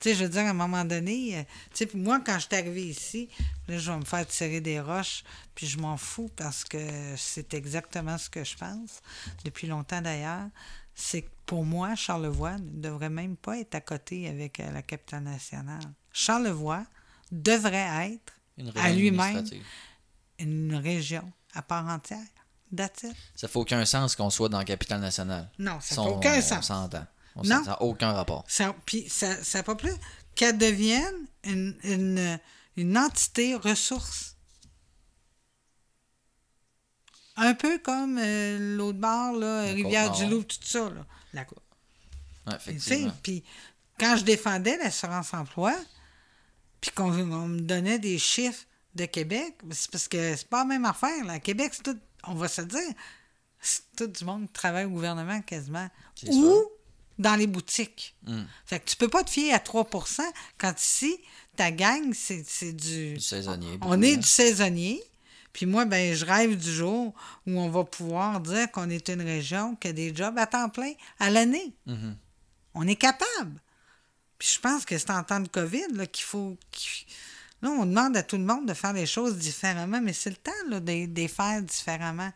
Tu 0.00 0.10
sais, 0.10 0.16
je 0.16 0.24
veux 0.24 0.30
dire, 0.30 0.42
à 0.42 0.50
un 0.50 0.52
moment 0.52 0.84
donné, 0.84 1.38
euh, 1.38 1.42
tu 1.72 1.86
sais, 1.86 1.90
moi, 1.94 2.20
quand 2.20 2.38
je 2.38 2.46
suis 2.46 2.56
arrivé 2.56 2.88
ici, 2.88 3.28
là, 3.68 3.78
je 3.78 3.90
vais 3.90 3.96
me 3.96 4.04
faire 4.04 4.26
tirer 4.26 4.60
des 4.60 4.80
roches, 4.80 5.24
puis 5.54 5.66
je 5.66 5.78
m'en 5.78 5.96
fous 5.96 6.30
parce 6.36 6.64
que 6.64 6.78
c'est 7.16 7.54
exactement 7.54 8.18
ce 8.18 8.28
que 8.28 8.44
je 8.44 8.56
pense, 8.56 9.00
depuis 9.44 9.66
longtemps 9.66 10.02
d'ailleurs. 10.02 10.48
C'est 10.94 11.22
que 11.22 11.30
pour 11.46 11.64
moi, 11.64 11.94
Charlevoix 11.94 12.56
ne 12.58 12.80
devrait 12.80 13.10
même 13.10 13.36
pas 13.36 13.58
être 13.58 13.74
à 13.74 13.80
côté 13.80 14.28
avec 14.28 14.60
euh, 14.60 14.70
la 14.70 14.82
capitale 14.82 15.22
nationale. 15.24 15.82
Charlevoix 16.12 16.84
devrait 17.32 18.12
être 18.12 18.32
Une 18.56 18.72
à 18.76 18.90
lui-même 18.92 19.44
une 20.38 20.74
région 20.76 21.30
à 21.54 21.62
part 21.62 21.86
entière. 21.88 22.18
That's 22.74 23.04
it. 23.04 23.14
Ça 23.36 23.46
fait 23.48 23.58
aucun 23.58 23.84
sens 23.84 24.16
qu'on 24.16 24.30
soit 24.30 24.48
dans 24.48 24.58
la 24.58 24.64
capitale 24.64 25.00
nationale. 25.00 25.50
Non, 25.58 25.78
ça 25.80 25.94
Ça, 25.94 26.02
fait 26.02 26.08
on- 26.08 26.16
aucun 26.16 26.38
On 26.38 26.42
sens. 26.42 26.66
s'entend. 26.66 27.06
On 27.36 27.42
Non. 27.42 27.64
s'entend. 27.64 27.76
aucun 27.84 28.12
rapport. 28.12 28.44
Ça, 28.48 28.74
puis 28.86 29.08
ça, 29.08 29.42
ça 29.42 29.62
pas 29.62 29.74
plus 29.76 29.92
qu'elle 30.34 30.58
devienne 30.58 31.14
une, 31.44 31.76
une, 31.84 32.38
une 32.76 32.98
entité 32.98 33.54
ressource. 33.54 34.33
Un 37.36 37.54
peu 37.54 37.78
comme 37.78 38.18
euh, 38.18 38.76
l'autre 38.76 38.98
bord, 38.98 39.32
là, 39.32 39.62
Rivière-du-Loup, 39.74 40.44
tout 40.44 40.56
ça. 40.62 40.88
Là. 40.90 41.06
La- 41.32 41.46
Ouais, 42.46 42.56
effectivement. 42.56 43.12
Puis 43.22 43.42
quand 43.98 44.16
je 44.18 44.24
défendais 44.24 44.76
l'assurance-emploi, 44.76 45.74
puis 46.80 46.90
qu'on 46.90 47.10
on 47.10 47.48
me 47.48 47.60
donnait 47.60 47.98
des 47.98 48.18
chiffres 48.18 48.64
de 48.94 49.06
Québec, 49.06 49.54
c'est 49.70 49.90
parce 49.90 50.08
que 50.08 50.36
c'est 50.36 50.46
pas 50.48 50.58
la 50.58 50.64
même 50.66 50.84
affaire. 50.84 51.24
Là. 51.24 51.34
À 51.34 51.38
Québec, 51.40 51.72
c'est 51.74 51.82
tout, 51.84 51.98
on 52.24 52.34
va 52.34 52.48
se 52.48 52.60
dire, 52.60 52.92
c'est 53.60 53.82
tout 53.96 54.06
du 54.06 54.24
monde 54.26 54.46
qui 54.46 54.52
travaille 54.52 54.84
au 54.84 54.90
gouvernement 54.90 55.40
quasiment. 55.40 55.88
C'est 56.14 56.28
Ou 56.34 56.64
dans 57.18 57.34
les 57.36 57.46
boutiques. 57.46 58.14
Hmm. 58.26 58.42
Fait 58.66 58.78
que 58.80 58.90
tu 58.90 58.96
peux 58.96 59.08
pas 59.08 59.24
te 59.24 59.30
fier 59.30 59.54
à 59.54 59.58
3% 59.58 60.20
quand 60.58 60.78
ici, 60.78 61.16
ta 61.56 61.70
gang, 61.70 62.12
c'est 62.12 62.44
c'est 62.46 62.72
du... 62.72 63.14
Du 63.14 63.20
saisonnier. 63.20 63.78
On 63.80 64.02
est 64.02 64.16
du 64.18 64.26
saisonnier. 64.28 65.02
Puis 65.54 65.64
moi, 65.66 65.86
ben, 65.86 66.14
je 66.14 66.26
rêve 66.26 66.56
du 66.56 66.70
jour 66.70 67.14
où 67.46 67.58
on 67.58 67.70
va 67.70 67.84
pouvoir 67.84 68.40
dire 68.40 68.70
qu'on 68.72 68.90
est 68.90 69.08
une 69.08 69.22
région 69.22 69.76
qui 69.76 69.88
a 69.88 69.92
des 69.94 70.14
jobs 70.14 70.36
à 70.38 70.46
temps 70.46 70.68
plein 70.68 70.92
à 71.18 71.30
l'année. 71.30 71.72
Mhm. 71.86 72.16
On 72.74 72.86
est 72.86 72.96
capable. 72.96 73.60
Puis 74.36 74.48
je 74.54 74.60
pense 74.60 74.84
que 74.84 74.98
c'est 74.98 75.10
en 75.10 75.22
temps 75.22 75.40
de 75.40 75.48
COVID 75.48 76.06
qu'il 76.12 76.24
faut. 76.24 76.56
Là, 77.62 77.70
on 77.70 77.86
demande 77.86 78.16
à 78.16 78.22
tout 78.22 78.36
le 78.36 78.42
monde 78.44 78.66
de 78.66 78.74
faire 78.74 78.92
les 78.92 79.06
choses 79.06 79.36
différemment, 79.38 80.00
mais 80.02 80.12
c'est 80.12 80.28
le 80.30 80.36
temps 80.36 80.50
là, 80.68 80.80
de, 80.80 81.06
de 81.06 81.14
les 81.14 81.28
faire 81.28 81.62
différemment. 81.62 82.30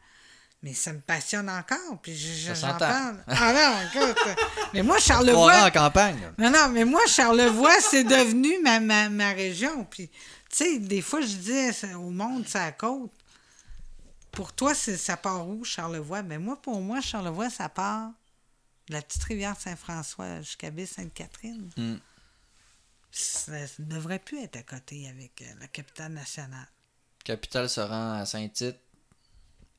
Mais 0.63 0.75
ça 0.75 0.93
me 0.93 0.99
passionne 1.01 1.49
encore. 1.51 2.01
Puis 2.03 2.17
je, 2.17 2.49
je- 2.49 2.55
Ça 2.55 2.71
j'en 2.73 2.79
parle. 2.79 3.23
Ah 3.29 3.53
non, 3.53 4.01
écoute. 4.03 4.19
mais 4.75 4.83
moi, 4.83 4.99
Charlevoix. 5.01 5.67
en 5.67 5.71
campagne. 5.71 6.19
Non, 6.39 6.51
non, 6.51 6.69
mais 6.71 6.85
moi, 6.85 7.01
Charlevoix, 7.07 7.81
c'est 7.81 8.03
devenu 8.05 8.61
ma, 8.65 8.81
ma, 8.81 9.09
ma 9.09 9.31
région. 9.31 9.85
Puis, 9.91 10.11
sais, 10.57 10.79
des 10.79 11.03
fois, 11.03 11.21
je 11.21 11.27
disais 11.27 11.73
ça- 11.73 11.99
au 11.99 12.11
monde, 12.11 12.45
c'est 12.47 12.59
à 12.59 12.73
côte. 12.73 13.11
Pour 14.33 14.53
toi, 14.53 14.75
ça 14.75 15.17
part 15.17 15.49
où, 15.49 15.65
Charlevoix? 15.65 16.23
Mais 16.23 16.39
moi, 16.39 16.61
pour 16.61 16.81
moi, 16.81 17.01
Charlevoix, 17.01 17.51
ça 17.51 17.69
part 17.69 18.11
de 18.89 18.95
la 18.95 19.03
petite 19.03 19.25
rivière 19.25 19.59
Saint-François 19.59 20.41
jusqu'à 20.43 20.71
Baie-Sainte-Catherine. 20.71 21.71
Mm. 21.77 21.95
Ça 23.11 23.53
ne 23.79 23.85
devrait 23.87 24.19
plus 24.19 24.39
être 24.43 24.57
à 24.57 24.63
côté 24.63 25.09
avec 25.09 25.43
euh, 25.43 25.47
la 25.61 25.67
capitale 25.69 26.13
nationale. 26.13 26.69
Capitale 27.25 27.69
se 27.69 27.81
rend 27.81 28.13
à 28.13 28.27
Saint-Tite. 28.27 28.77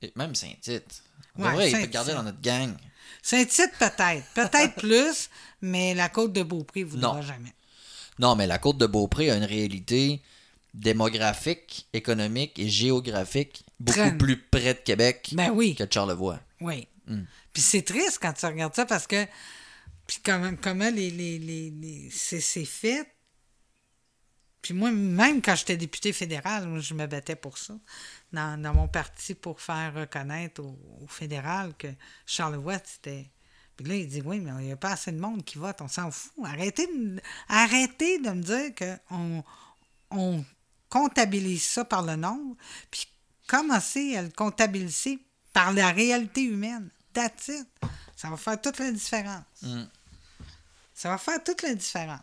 Et 0.01 0.11
même 0.15 0.33
Saint-Tite. 0.35 1.03
On 1.35 1.43
Ouais, 1.43 1.51
devrait 1.51 1.71
Saint-Tite. 1.71 1.91
garder 1.91 2.13
dans 2.13 2.23
notre 2.23 2.41
gang. 2.41 2.73
Saint-Tite, 3.21 3.71
peut-être. 3.79 4.25
Peut-être 4.33 4.75
plus, 4.79 5.29
mais 5.61 5.93
la 5.93 6.09
côte 6.09 6.33
de 6.33 6.43
Beaupré 6.43 6.81
ne 6.83 6.89
voudra 6.89 7.15
Non. 7.15 7.21
jamais. 7.21 7.53
Non, 8.17 8.35
mais 8.35 8.47
la 8.47 8.57
côte 8.57 8.77
de 8.77 8.87
Beaupré 8.87 9.29
a 9.31 9.35
une 9.35 9.43
réalité 9.45 10.21
démographique, 10.73 11.87
économique 11.93 12.57
et 12.59 12.69
géographique 12.69 13.65
beaucoup 13.79 14.17
plus 14.17 14.37
près 14.37 14.73
de 14.73 14.79
Québec 14.79 15.29
Ben 15.33 15.51
oui. 15.51 15.75
que 15.75 15.83
de 15.83 15.91
Charlevoix. 15.91 16.39
Oui. 16.61 16.87
Mm. 17.07 17.23
Puis 17.53 17.61
c'est 17.61 17.81
triste 17.81 18.19
quand 18.21 18.33
tu 18.33 18.45
regardes 18.45 18.75
ça 18.75 18.85
parce 18.85 19.07
que. 19.07 19.25
Puis 20.07 20.19
comment, 20.23 20.53
comment 20.61 20.89
les, 20.89 21.11
les, 21.11 21.37
les, 21.39 21.69
les- 21.69 22.09
c'est, 22.11 22.65
fait. 22.65 23.05
Puis 24.61 24.73
moi, 24.73 24.91
même 24.91 25.41
quand 25.41 25.55
j'étais 25.55 25.77
député 25.77 26.11
fédéral, 26.13 26.67
moi, 26.67 26.79
je 26.79 26.93
me 26.93 27.05
battais 27.07 27.35
pour 27.35 27.57
ça. 27.57 27.75
Dans, 28.33 28.61
dans 28.61 28.73
mon 28.73 28.87
parti 28.87 29.33
pour 29.35 29.61
faire 29.61 29.93
reconnaître 29.93 30.61
au, 30.61 30.77
au 31.01 31.07
fédéral 31.07 31.73
que 31.77 31.87
Charlevoix, 32.25 32.79
c'était. 32.83 33.29
Puis 33.77 33.85
là, 33.87 33.95
il 33.95 34.07
dit 34.07 34.21
Oui, 34.25 34.39
mais 34.39 34.51
il 34.61 34.65
n'y 34.65 34.71
a 34.71 34.77
pas 34.77 34.91
assez 34.91 35.11
de 35.11 35.19
monde 35.19 35.43
qui 35.45 35.57
vote, 35.57 35.77
on 35.81 35.87
s'en 35.87 36.11
fout. 36.11 36.33
Arrêtez 36.43 36.87
de, 36.87 36.91
me- 37.15 37.21
arrêtez 37.47 38.19
de 38.19 38.29
me 38.29 38.41
dire 38.43 38.75
qu'on 38.75 39.43
on 40.11 40.43
comptabilise 40.89 41.63
ça 41.63 41.85
par 41.85 42.01
le 42.01 42.15
nombre, 42.15 42.55
puis 42.91 43.07
commencez 43.47 44.15
à 44.17 44.21
le 44.21 44.29
comptabiliser 44.29 45.19
par 45.53 45.73
la 45.73 45.91
réalité 45.91 46.43
humaine? 46.43 46.89
That's 47.13 47.47
it. 47.49 47.67
Ça 48.15 48.29
va 48.29 48.37
faire 48.37 48.59
toute 48.59 48.79
la 48.79 48.91
différence. 48.91 49.43
Mm. 49.61 49.83
Ça 50.93 51.09
va 51.09 51.17
faire 51.17 51.43
toute 51.43 51.61
la 51.61 51.73
différence. 51.73 52.19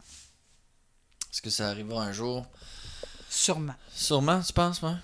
Est-ce 1.33 1.43
que 1.43 1.51
ça 1.51 1.69
arrivera 1.69 2.05
un 2.05 2.13
jour? 2.13 2.47
Sûrement. 3.29 3.75
Sûrement, 3.93 4.41
tu 4.43 4.53
penses, 4.53 4.83
moi? 4.83 4.99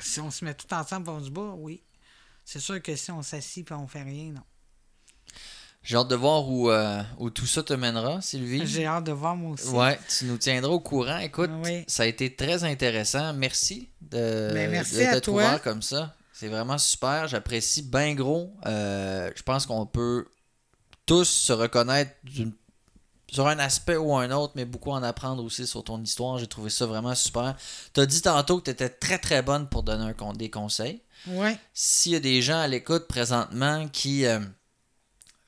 Si 0.00 0.20
on 0.20 0.30
se 0.30 0.44
met 0.44 0.54
tout 0.54 0.72
ensemble 0.72 1.10
on 1.10 1.22
se 1.24 1.30
bat, 1.30 1.52
oui. 1.56 1.82
C'est 2.44 2.60
sûr 2.60 2.80
que 2.80 2.94
si 2.96 3.10
on 3.10 3.22
s'assit 3.22 3.70
et 3.70 3.74
on 3.74 3.88
fait 3.88 4.02
rien, 4.02 4.32
non. 4.32 4.42
J'ai 5.86 5.96
hâte 5.96 6.08
de 6.08 6.16
voir 6.16 6.48
où, 6.48 6.68
euh, 6.68 7.00
où 7.18 7.30
tout 7.30 7.46
ça 7.46 7.62
te 7.62 7.72
mènera, 7.72 8.20
Sylvie. 8.20 8.66
J'ai 8.66 8.86
hâte 8.86 9.04
de 9.04 9.12
voir 9.12 9.36
moi 9.36 9.52
aussi. 9.52 9.68
Ouais, 9.68 9.96
tu 10.08 10.24
nous 10.24 10.36
tiendras 10.36 10.72
au 10.72 10.80
courant. 10.80 11.18
Écoute, 11.18 11.50
Oui. 11.62 11.84
ça 11.86 12.02
a 12.02 12.06
été 12.06 12.34
très 12.34 12.64
intéressant. 12.64 13.32
Merci 13.34 13.88
de, 14.00 14.50
Ben, 14.52 14.68
merci 14.68 14.96
de 14.96 15.02
à 15.04 15.12
t'être 15.12 15.24
toi. 15.26 15.34
ouvert 15.34 15.62
comme 15.62 15.82
ça. 15.82 16.12
C'est 16.32 16.48
vraiment 16.48 16.76
super. 16.76 17.28
J'apprécie 17.28 17.82
bien 17.82 18.14
gros. 18.14 18.52
Euh, 18.66 19.30
je 19.36 19.42
pense 19.44 19.64
qu'on 19.64 19.86
peut 19.86 20.26
tous 21.06 21.24
se 21.24 21.52
reconnaître 21.52 22.10
sur 23.30 23.46
un 23.46 23.58
aspect 23.60 23.96
ou 23.96 24.16
un 24.16 24.30
autre, 24.32 24.54
mais 24.56 24.64
beaucoup 24.64 24.90
en 24.90 25.04
apprendre 25.04 25.44
aussi 25.44 25.68
sur 25.68 25.84
ton 25.84 26.02
histoire. 26.02 26.38
J'ai 26.38 26.48
trouvé 26.48 26.68
ça 26.68 26.86
vraiment 26.86 27.14
super. 27.14 27.54
Tu 27.94 28.00
as 28.00 28.06
dit 28.06 28.22
tantôt 28.22 28.58
que 28.58 28.64
tu 28.64 28.70
étais 28.72 28.88
très 28.88 29.18
très 29.18 29.40
bonne 29.40 29.68
pour 29.68 29.84
donner 29.84 30.12
un, 30.20 30.32
des 30.32 30.50
conseils. 30.50 31.00
Ouais. 31.28 31.56
S'il 31.74 32.10
y 32.12 32.16
a 32.16 32.20
des 32.20 32.42
gens 32.42 32.58
à 32.58 32.66
l'écoute 32.66 33.06
présentement 33.06 33.86
qui 33.88 34.26
euh, 34.26 34.40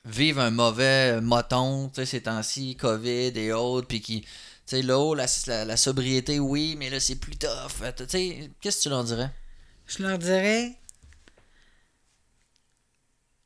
vivent 0.09 0.39
un 0.39 0.51
mauvais 0.51 1.21
moton, 1.21 1.89
tu 1.89 1.95
sais, 1.95 2.05
ces 2.05 2.23
temps-ci, 2.23 2.75
COVID 2.75 3.31
et 3.35 3.51
autres, 3.53 3.87
puis 3.87 4.01
qui, 4.01 4.25
tu 4.65 4.81
là, 4.81 5.15
la, 5.15 5.65
la- 5.65 5.77
sobriété, 5.77 6.39
oui, 6.39 6.75
mais 6.77 6.89
là, 6.89 6.99
c'est 6.99 7.15
plus 7.15 7.37
tough. 7.37 7.83
Sais, 8.07 8.51
qu'est-ce 8.61 8.77
que 8.77 8.83
tu 8.83 8.89
leur 8.89 9.03
dirais? 9.03 9.31
Je 9.87 10.03
leur 10.03 10.17
dirais. 10.17 10.75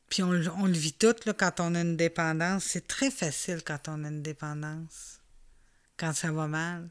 Puis 0.09 0.21
on, 0.21 0.31
le- 0.31 0.51
on 0.51 0.65
le 0.65 0.73
vit 0.73 0.93
tout 0.93 1.15
là, 1.25 1.33
quand 1.33 1.59
on 1.59 1.73
a 1.75 1.81
une 1.81 1.97
dépendance. 1.97 2.65
C'est 2.65 2.87
très 2.87 3.09
facile 3.09 3.63
quand 3.65 3.87
on 3.87 4.03
a 4.03 4.09
une 4.09 4.21
dépendance. 4.21 5.19
Quand 5.97 6.13
ça 6.13 6.31
va 6.31 6.47
mal. 6.47 6.89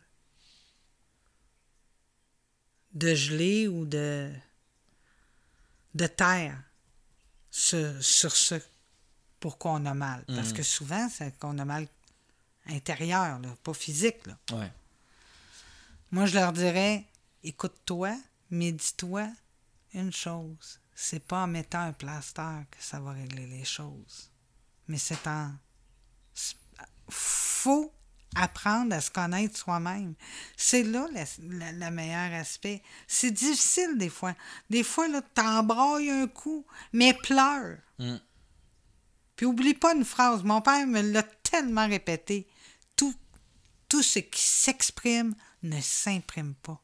De 2.95 3.15
geler 3.15 3.69
ou 3.69 3.85
de. 3.85 4.31
de 5.95 6.07
taire 6.07 6.59
sur, 7.51 8.03
sur 8.03 8.35
ce 8.35 8.57
pourquoi 9.43 9.73
on 9.73 9.85
a 9.85 9.93
mal. 9.95 10.25
Parce 10.27 10.51
Mhm. 10.51 10.57
que 10.57 10.63
souvent, 10.63 11.09
c'est 11.11 11.39
qu'on 11.39 11.59
a 11.59 11.65
mal 11.67 11.87
intérieur, 12.67 13.39
là, 13.41 13.49
pas 13.63 13.75
physique. 13.75 14.25
Là. 14.27 14.39
Ouais. 14.53 14.73
Moi, 16.13 16.25
je 16.27 16.35
leur 16.35 16.53
dirais 16.53 17.05
écoute-toi, 17.43 18.17
mais 18.51 18.73
dis-toi 18.73 19.29
une 19.95 20.13
chose 20.13 20.79
c'est 20.95 21.25
pas 21.27 21.43
en 21.43 21.47
mettant 21.49 21.81
un 21.81 21.93
plaster 21.93 22.65
que 22.71 22.77
ça 22.79 23.01
va 23.01 23.13
régler 23.13 23.47
les 23.47 23.65
choses. 23.65 24.31
Mais 24.89 24.99
c'est 24.99 25.27
en. 25.27 25.51
faut 27.09 27.93
apprendre 28.35 28.95
à 28.95 29.01
se 29.01 29.11
connaître 29.11 29.57
soi-même. 29.59 30.15
C'est 30.57 30.85
là 30.85 31.07
la 31.49 31.91
meilleur 31.91 32.33
aspect. 32.35 32.83
C'est 33.09 33.31
difficile 33.31 33.99
des 33.99 34.09
fois. 34.11 34.35
Des 34.71 34.83
fois, 34.85 35.09
là, 35.09 35.23
t'embrailles 35.35 36.11
un 36.11 36.29
coup, 36.29 36.65
mais 36.93 37.15
pleure. 37.15 37.79
Mm. 37.99 38.17
Puis 39.43 39.49
oublie 39.49 39.75
pas 39.75 39.93
une 39.93 40.05
phrase. 40.05 40.45
Mon 40.45 40.61
père 40.61 40.87
me 40.87 41.01
l'a 41.01 41.25
tellement 41.25 41.89
répété. 41.89 42.47
Tout, 42.95 43.13
tout 43.89 44.01
ce 44.01 44.21
qui 44.21 44.41
s'exprime 44.41 45.35
ne 45.65 45.81
s'imprime 45.81 46.55
pas. 46.63 46.81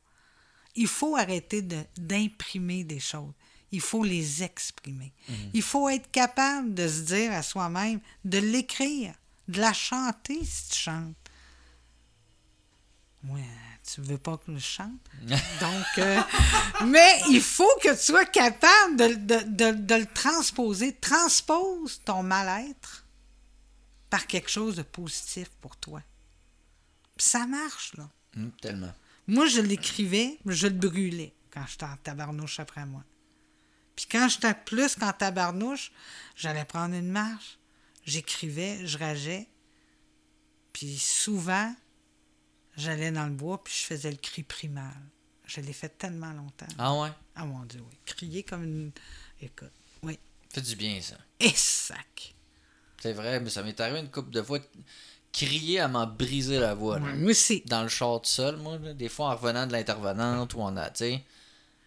Il 0.74 0.88
faut 0.88 1.14
arrêter 1.14 1.62
de- 1.62 1.84
d'imprimer 1.96 2.82
des 2.82 2.98
choses. 2.98 3.32
Il 3.70 3.80
faut 3.80 4.02
les 4.02 4.42
exprimer. 4.42 5.12
Il 5.54 5.62
faut 5.62 5.88
être 5.88 6.10
capable 6.10 6.74
de 6.74 6.88
se 6.88 7.02
dire 7.02 7.30
à 7.32 7.44
soi-même, 7.44 8.00
de 8.24 8.38
l'écrire, 8.38 9.14
de 9.46 9.60
la 9.60 9.72
chanter 9.72 10.44
si 10.44 10.70
tu 10.70 10.78
chantes. 10.80 11.14
Ouais, 13.22 13.40
tu 13.92 14.00
veux 14.02 14.18
pas 14.18 14.36
que 14.36 14.54
je 14.54 14.58
chante? 14.58 15.00
Donc, 15.60 15.86
euh, 15.98 16.20
mais 16.86 17.20
il 17.30 17.40
faut 17.40 17.70
que 17.82 17.90
tu 17.94 18.02
sois 18.02 18.26
capable 18.26 18.96
de, 18.96 19.06
de- 19.14 19.44
de- 19.72 19.80
de 19.86 19.94
le 19.94 20.06
transposer. 20.06 20.94
Transpose 20.96 22.00
ton 22.04 22.22
mal-être 22.22 23.06
par 24.10 24.26
quelque 24.26 24.50
chose 24.50 24.76
de 24.76 24.82
positif 24.82 25.48
pour 25.60 25.76
toi. 25.76 26.02
Puis 27.16 27.26
ça 27.28 27.46
marche, 27.46 27.94
là. 27.96 28.08
Mm, 28.36 28.48
tellement. 28.60 28.92
Moi, 29.26 29.46
je 29.46 29.60
l'écrivais, 29.60 30.38
je 30.46 30.66
le 30.66 30.74
brûlais 30.74 31.34
quand 31.50 31.64
j'étais 31.66 31.84
en 31.84 31.96
tabarnouche 31.96 32.60
après 32.60 32.84
moi. 32.86 33.02
Puis 33.96 34.06
quand 34.10 34.28
j'étais 34.28 34.54
plus 34.54 34.94
qu'en 34.94 35.12
tabarnouche, 35.12 35.92
j'allais 36.36 36.64
prendre 36.64 36.94
une 36.94 37.10
marche, 37.10 37.58
j'écrivais, 38.04 38.86
je 38.86 38.96
rageais. 38.98 39.48
Puis 40.72 40.96
souvent, 40.98 41.74
j'allais 42.78 43.10
dans 43.12 43.26
le 43.26 43.32
bois, 43.34 43.62
puis 43.62 43.74
je 43.74 43.84
faisais 43.84 44.10
le 44.10 44.16
cri 44.16 44.42
primal. 44.42 44.94
Je 45.46 45.60
l'ai 45.60 45.72
fait 45.72 45.88
tellement 45.88 46.32
longtemps. 46.32 46.66
Ah 46.78 46.94
ouais? 46.94 47.10
Ah 47.34 47.44
mon 47.44 47.64
Dieu, 47.64 47.80
oui. 47.80 47.96
Crier 48.04 48.42
comme 48.42 48.64
une... 48.64 48.92
Écoute, 49.40 49.72
oui. 50.02 50.18
Fait 50.50 50.60
du 50.60 50.76
bien, 50.76 51.00
ça. 51.00 51.16
Et 51.40 51.50
sac. 51.50 52.34
C'est 53.00 53.12
vrai, 53.12 53.40
mais 53.40 53.48
ça 53.50 53.62
m'est 53.62 53.78
arrivé 53.80 54.00
une 54.00 54.10
couple 54.10 54.30
de 54.30 54.42
fois. 54.42 54.58
Crier 55.32 55.80
à 55.80 55.88
m'en 55.88 56.06
briser 56.06 56.58
la 56.58 56.74
voix. 56.74 56.98
là. 56.98 57.06
Ouais, 57.06 57.14
moi 57.14 57.30
aussi. 57.30 57.62
Dans 57.66 57.82
le 57.82 57.88
char 57.88 58.20
tout 58.20 58.28
seul, 58.28 58.56
moi, 58.56 58.78
là, 58.78 58.92
des 58.94 59.08
fois 59.08 59.28
en 59.28 59.36
revenant 59.36 59.66
de 59.66 59.72
l'intervenante 59.72 60.54
ou 60.54 60.60
en 60.60 60.76
a, 60.76 60.90
tu 60.90 60.98
sais. 61.04 61.24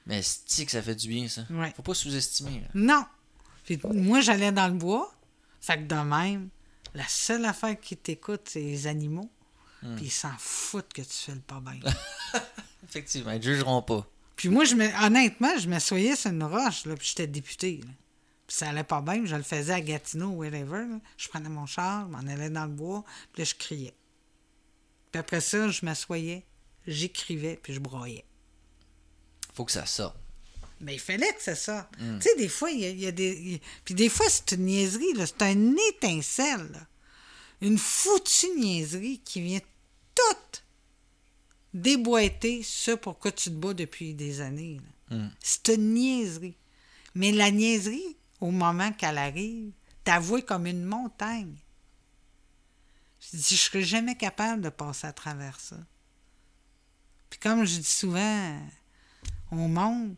Mais 0.06 0.22
c'est 0.24 0.66
que 0.66 0.72
ça 0.72 0.82
fait 0.82 0.96
du 0.96 1.10
bien, 1.10 1.28
ça. 1.28 1.44
Ouais. 1.50 1.72
Faut 1.76 1.82
pas 1.84 1.94
sous-estimer. 1.94 2.64
Non. 2.74 3.06
Puis 3.66 3.80
moi, 3.84 4.22
j'allais 4.22 4.52
dans 4.52 4.68
le 4.68 4.74
bois. 4.74 5.14
Fait 5.60 5.78
que 5.78 5.84
de 5.84 5.96
même, 5.96 6.50
la 6.96 7.08
seule 7.08 7.46
affaire 7.46 7.80
qui 7.80 7.96
t'écoute, 7.98 8.42
c'est 8.46 8.62
les 8.62 8.88
animaux. 8.88 9.30
Puis 9.82 10.06
ils 10.06 10.12
s'en 10.12 10.34
foutent 10.38 10.94
que 10.94 11.02
tu 11.02 11.14
fais 11.14 11.34
le 11.34 11.40
pas 11.42 11.60
bien. 11.60 11.80
Effectivement, 12.88 13.32
ils 13.32 13.42
jugeront 13.42 13.82
pas. 13.82 14.08
puis 14.36 14.50
moi, 14.50 14.64
je 14.66 14.76
me, 14.76 14.88
honnêtement, 15.06 15.58
je 15.58 15.68
m'assoyais 15.68 16.16
sur 16.16 16.30
une 16.32 16.44
roche, 16.44 16.86
là, 16.86 16.96
puis 16.96 17.08
j'étais 17.08 17.28
député. 17.28 17.78
là. 17.84 17.92
Puis 18.48 18.58
ça 18.58 18.70
allait 18.70 18.84
pas 18.84 19.02
bien, 19.02 19.26
je 19.26 19.36
le 19.36 19.44
faisais 19.44 19.74
à 19.74 19.82
Gatineau 19.82 20.28
ou 20.28 20.40
whatever. 20.44 20.86
là. 20.88 21.00
Je 21.18 21.28
prenais 21.30 21.50
mon 21.50 21.66
char, 21.66 22.06
je 22.08 22.12
m'en 22.12 22.20
allais 22.32 22.50
dans 22.50 22.66
le 22.66 22.72
bois, 22.72 23.04
puis 23.34 23.42
là, 23.42 23.46
je 23.46 23.56
criais. 23.56 23.96
Puis 25.12 25.20
après 25.20 25.42
ça, 25.42 25.70
je 25.70 25.84
m'assoyais, 25.86 26.46
j'écrivais, 26.86 27.60
puis 27.62 27.74
je 27.74 27.80
broyais. 27.80 28.26
Faut 29.54 29.66
que 29.66 29.72
ça 29.72 29.86
sorte. 29.86 30.18
Mais 30.80 30.96
il 30.96 31.00
fallait 31.00 31.34
que 31.34 31.56
ça. 31.56 31.90
Tu 31.98 32.22
sais, 32.22 32.36
des 32.38 32.50
fois, 32.50 32.72
il 32.72 32.80
y 32.80 32.86
a, 32.86 32.90
il 32.90 33.00
y 33.00 33.08
a 33.08 33.12
des. 33.12 33.32
il 33.40 33.60
Puis 33.86 33.94
des 33.94 34.10
fois, 34.10 34.26
c'est 34.30 34.54
une 34.54 34.66
niaiserie, 34.66 35.14
là. 35.14 35.26
C'est 35.28 35.42
un 35.44 35.76
étincelle, 35.90 36.70
là. 36.72 36.80
Une 37.62 37.78
foutue 37.78 38.48
niaiserie 38.58 39.20
qui 39.24 39.42
vient 39.42 39.60
toute 40.16 40.64
déboîter 41.74 42.64
ce 42.64 42.92
pourquoi 42.92 43.32
tu 43.32 43.50
te 43.50 43.56
bats 43.56 43.74
depuis 43.74 44.14
des 44.14 44.42
années. 44.42 44.82
Mm. 45.10 45.28
C'est 45.40 45.70
une 45.70 45.94
niaiserie. 45.94 46.58
Mais 47.16 47.32
la 47.32 47.52
niaiserie, 47.52 48.18
au 48.40 48.52
moment 48.52 48.92
qu'elle 48.94 49.18
arrive, 49.18 49.72
t'avouer 50.04 50.44
comme 50.44 50.66
une 50.66 50.84
montagne. 50.84 51.56
Je 53.20 53.38
dis, 53.38 53.56
je 53.56 53.62
serais 53.62 53.84
jamais 53.84 54.16
capable 54.16 54.62
de 54.62 54.70
passer 54.70 55.08
à 55.08 55.14
travers 55.14 55.60
ça. 55.60 55.78
Puis 57.30 57.40
comme 57.40 57.64
je 57.66 57.78
dis 57.78 57.84
souvent 57.84 58.60
au 59.52 59.68
monde, 59.68 60.16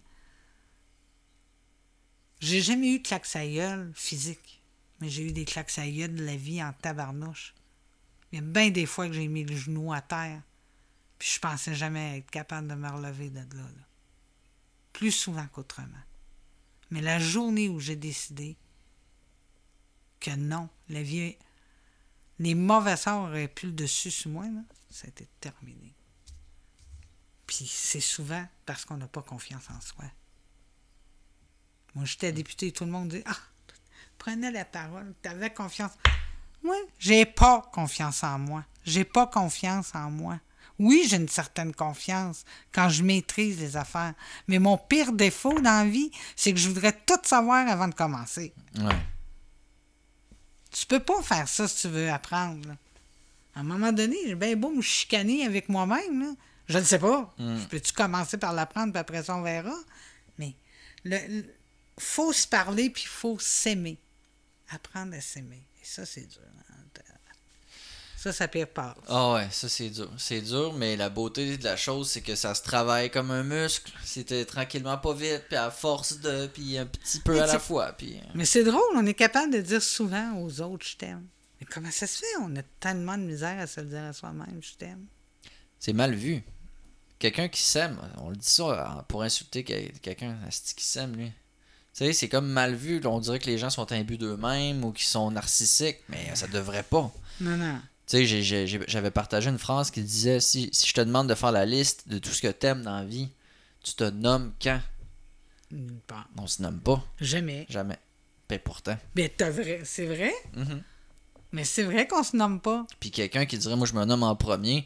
j'ai 2.39 2.61
jamais 2.61 2.95
eu 2.95 2.99
de 2.99 3.07
claques 3.07 3.35
à 3.35 3.45
gueule 3.45 3.91
physique, 3.95 4.61
mais 4.99 5.09
j'ai 5.09 5.27
eu 5.27 5.31
des 5.31 5.45
claques 5.45 5.77
à 5.77 5.89
gueule 5.89 6.15
de 6.15 6.25
la 6.25 6.35
vie 6.35 6.63
en 6.63 6.73
tabarnouche. 6.73 7.53
Il 8.33 8.37
y 8.37 8.39
a 8.39 8.41
bien 8.41 8.71
des 8.71 8.87
fois 8.87 9.07
que 9.07 9.13
j'ai 9.13 9.27
mis 9.27 9.43
le 9.43 9.55
genou 9.55 9.93
à 9.93 10.01
terre, 10.01 10.41
puis 11.19 11.29
je 11.29 11.39
pensais 11.39 11.75
jamais 11.75 12.17
être 12.17 12.31
capable 12.31 12.67
de 12.67 12.73
me 12.73 12.89
relever 12.89 13.29
de 13.29 13.37
là. 13.37 13.61
là. 13.61 13.87
Plus 14.91 15.11
souvent 15.11 15.45
qu'autrement. 15.53 16.01
Mais 16.89 17.01
la 17.01 17.19
journée 17.19 17.69
où 17.69 17.79
j'ai 17.79 17.95
décidé 17.95 18.57
que 20.19 20.31
non, 20.31 20.67
les 20.89 22.55
mauvais 22.55 22.97
sorts 22.97 23.29
auraient 23.29 23.47
pu 23.47 23.67
le 23.67 23.73
dessus 23.73 24.09
sur 24.09 24.31
moi, 24.31 24.45
là, 24.47 24.61
ça 24.89 25.07
a 25.07 25.23
terminé. 25.39 25.93
Puis 27.45 27.67
c'est 27.67 27.99
souvent 27.99 28.47
parce 28.65 28.83
qu'on 28.83 28.97
n'a 28.97 29.07
pas 29.07 29.21
confiance 29.21 29.69
en 29.69 29.79
soi. 29.79 30.05
Moi, 31.93 32.05
j'étais 32.05 32.31
député, 32.31 32.71
tout 32.71 32.85
le 32.85 32.91
monde 32.91 33.09
dit 33.09 33.21
Ah, 33.27 33.37
prenez 34.17 34.49
la 34.49 34.65
parole, 34.65 35.13
tu 35.21 35.29
avais 35.29 35.53
confiance. 35.53 35.91
Moi, 36.63 36.75
j'ai 36.99 37.25
pas 37.25 37.61
confiance 37.73 38.23
en 38.23 38.39
moi. 38.39 38.63
J'ai 38.85 39.03
pas 39.03 39.27
confiance 39.27 39.91
en 39.93 40.09
moi. 40.09 40.39
Oui, 40.79 41.05
j'ai 41.07 41.17
une 41.17 41.29
certaine 41.29 41.73
confiance 41.73 42.43
quand 42.71 42.89
je 42.89 43.03
maîtrise 43.03 43.59
les 43.59 43.77
affaires. 43.77 44.13
Mais 44.47 44.59
mon 44.59 44.77
pire 44.77 45.11
défaut 45.13 45.53
dans 45.59 45.83
la 45.83 45.85
vie, 45.85 46.11
c'est 46.35 46.51
que 46.53 46.59
je 46.59 46.67
voudrais 46.67 46.93
tout 47.05 47.19
savoir 47.23 47.67
avant 47.67 47.87
de 47.87 47.93
commencer. 47.93 48.53
Ouais. 48.79 48.95
Tu 50.71 50.85
peux 50.87 50.99
pas 50.99 51.21
faire 51.21 51.47
ça 51.47 51.67
si 51.67 51.81
tu 51.81 51.87
veux 51.89 52.09
apprendre. 52.11 52.67
là. 52.67 52.75
À 53.55 53.59
un 53.59 53.63
moment 53.63 53.91
donné, 53.91 54.17
j'ai 54.25 54.35
bien 54.35 54.55
beau 54.55 54.71
me 54.71 54.81
chicaner 54.81 55.45
avec 55.45 55.69
moi-même. 55.69 56.35
Je 56.67 56.79
ne 56.79 56.83
sais 56.83 56.97
pas. 56.97 57.33
Je 57.37 57.65
Peux-tu 57.67 57.93
commencer 57.93 58.37
par 58.37 58.53
l'apprendre, 58.53 58.91
puis 58.93 58.99
après 58.99 59.23
ça, 59.23 59.35
on 59.35 59.41
verra? 59.43 59.75
Mais 60.39 60.55
le, 61.03 61.17
le- 61.41 61.53
faut 61.99 62.33
se 62.33 62.47
parler, 62.47 62.89
puis 62.89 63.03
il 63.05 63.09
faut 63.09 63.37
s'aimer. 63.37 63.99
Apprendre 64.69 65.13
à 65.15 65.21
s'aimer. 65.21 65.61
Ça, 65.83 66.05
c'est 66.05 66.25
dur. 66.27 66.41
hein. 66.69 66.75
Ça, 68.17 68.31
ça 68.31 68.47
pire 68.47 68.69
pas. 68.69 68.95
Ah 69.09 69.33
ouais, 69.33 69.47
ça 69.51 69.67
c'est 69.67 69.89
dur. 69.89 70.09
C'est 70.17 70.39
dur, 70.39 70.71
mais 70.71 70.95
la 70.95 71.09
beauté 71.09 71.57
de 71.57 71.63
la 71.65 71.75
chose, 71.75 72.09
c'est 72.09 72.21
que 72.21 72.35
ça 72.35 72.55
se 72.55 72.61
travaille 72.63 73.11
comme 73.11 73.31
un 73.31 73.43
muscle. 73.43 73.91
C'était 74.05 74.45
tranquillement 74.45 74.97
pas 74.97 75.13
vite, 75.13 75.43
puis 75.49 75.57
à 75.57 75.69
force 75.69 76.19
de, 76.21 76.47
puis 76.47 76.77
un 76.77 76.85
petit 76.85 77.19
peu 77.19 77.33
Mais 77.33 77.41
à 77.41 77.47
la 77.47 77.59
fois. 77.59 77.91
Puis... 77.91 78.15
euh, 78.17 78.21
Mais 78.33 78.45
c'est 78.45 78.63
drôle, 78.63 78.81
on 78.95 79.05
est 79.05 79.13
capable 79.13 79.51
de 79.51 79.59
dire 79.59 79.83
souvent 79.83 80.37
aux 80.39 80.61
autres 80.61 80.85
je 80.87 80.95
t'aime. 80.95 81.27
Mais 81.59 81.67
comment 81.69 81.91
ça 81.91 82.07
se 82.07 82.19
fait? 82.19 82.25
On 82.41 82.55
a 82.55 82.63
tellement 82.79 83.17
de 83.17 83.23
misère 83.23 83.59
à 83.59 83.67
se 83.67 83.81
le 83.81 83.87
dire 83.87 84.03
à 84.03 84.13
soi-même 84.13 84.57
je 84.61 84.73
t'aime. 84.75 85.05
C'est 85.77 85.91
mal 85.91 86.15
vu. 86.15 86.43
Quelqu'un 87.19 87.49
qui 87.49 87.61
s'aime, 87.61 87.99
on 88.19 88.29
le 88.29 88.37
dit 88.37 88.49
ça 88.49 88.63
euh, 88.99 89.01
pour 89.09 89.23
insulter 89.23 89.65
quel- 89.65 89.99
quelqu'un 89.99 90.37
qui 90.77 90.85
s'aime, 90.85 91.13
lui. 91.17 91.33
Tu 91.95 92.05
sais, 92.05 92.13
c'est 92.13 92.27
comme 92.29 92.47
mal 92.47 92.73
vu. 92.73 92.99
On 93.05 93.19
dirait 93.19 93.37
que 93.39 93.45
les 93.45 93.57
gens 93.57 93.69
sont 93.69 93.91
imbus 93.91 94.17
d'eux-mêmes 94.17 94.83
ou 94.83 94.91
qu'ils 94.91 95.05
sont 95.07 95.29
narcissiques, 95.31 95.99
mais 96.09 96.33
ça 96.35 96.47
devrait 96.47 96.83
pas. 96.83 97.11
Non, 97.39 97.55
non. 97.55 97.79
Tu 98.07 98.17
sais, 98.17 98.25
j'ai- 98.25 98.41
j'ai- 98.43 98.65
j'ai- 98.67 98.83
j'avais 98.87 99.11
partagé 99.11 99.49
une 99.49 99.59
phrase 99.59 99.91
qui 99.91 100.01
disait 100.01 100.39
si, 100.39 100.69
si 100.73 100.87
je 100.87 100.93
te 100.93 101.01
demande 101.01 101.29
de 101.29 101.35
faire 101.35 101.51
la 101.51 101.65
liste 101.65 102.07
de 102.09 102.17
tout 102.17 102.31
ce 102.31 102.41
que 102.41 102.47
t'aimes 102.49 102.81
dans 102.81 102.95
la 102.97 103.05
vie, 103.05 103.29
tu 103.83 103.93
te 103.93 104.03
nommes 104.05 104.53
quand? 104.61 104.79
Part. 106.07 106.27
On 106.37 106.45
se 106.47 106.61
nomme 106.61 106.79
pas. 106.79 107.03
Jamais. 107.19 107.65
Jamais. 107.69 107.97
Ben 108.49 108.59
pourtant. 108.59 108.97
Mais 109.15 109.29
t'as 109.29 109.49
vrai, 109.49 109.81
c'est 109.83 110.05
vrai? 110.05 110.31
Mhm. 110.55 110.81
Mais 111.51 111.63
c'est 111.63 111.83
vrai 111.83 112.07
qu'on 112.07 112.23
se 112.23 112.35
nomme 112.35 112.59
pas. 112.59 112.85
Puis 112.99 113.09
quelqu'un 113.11 113.45
qui 113.45 113.57
dirait 113.57 113.75
moi 113.75 113.87
je 113.87 113.93
me 113.93 114.03
nomme 114.05 114.23
en 114.23 114.35
premier, 114.35 114.85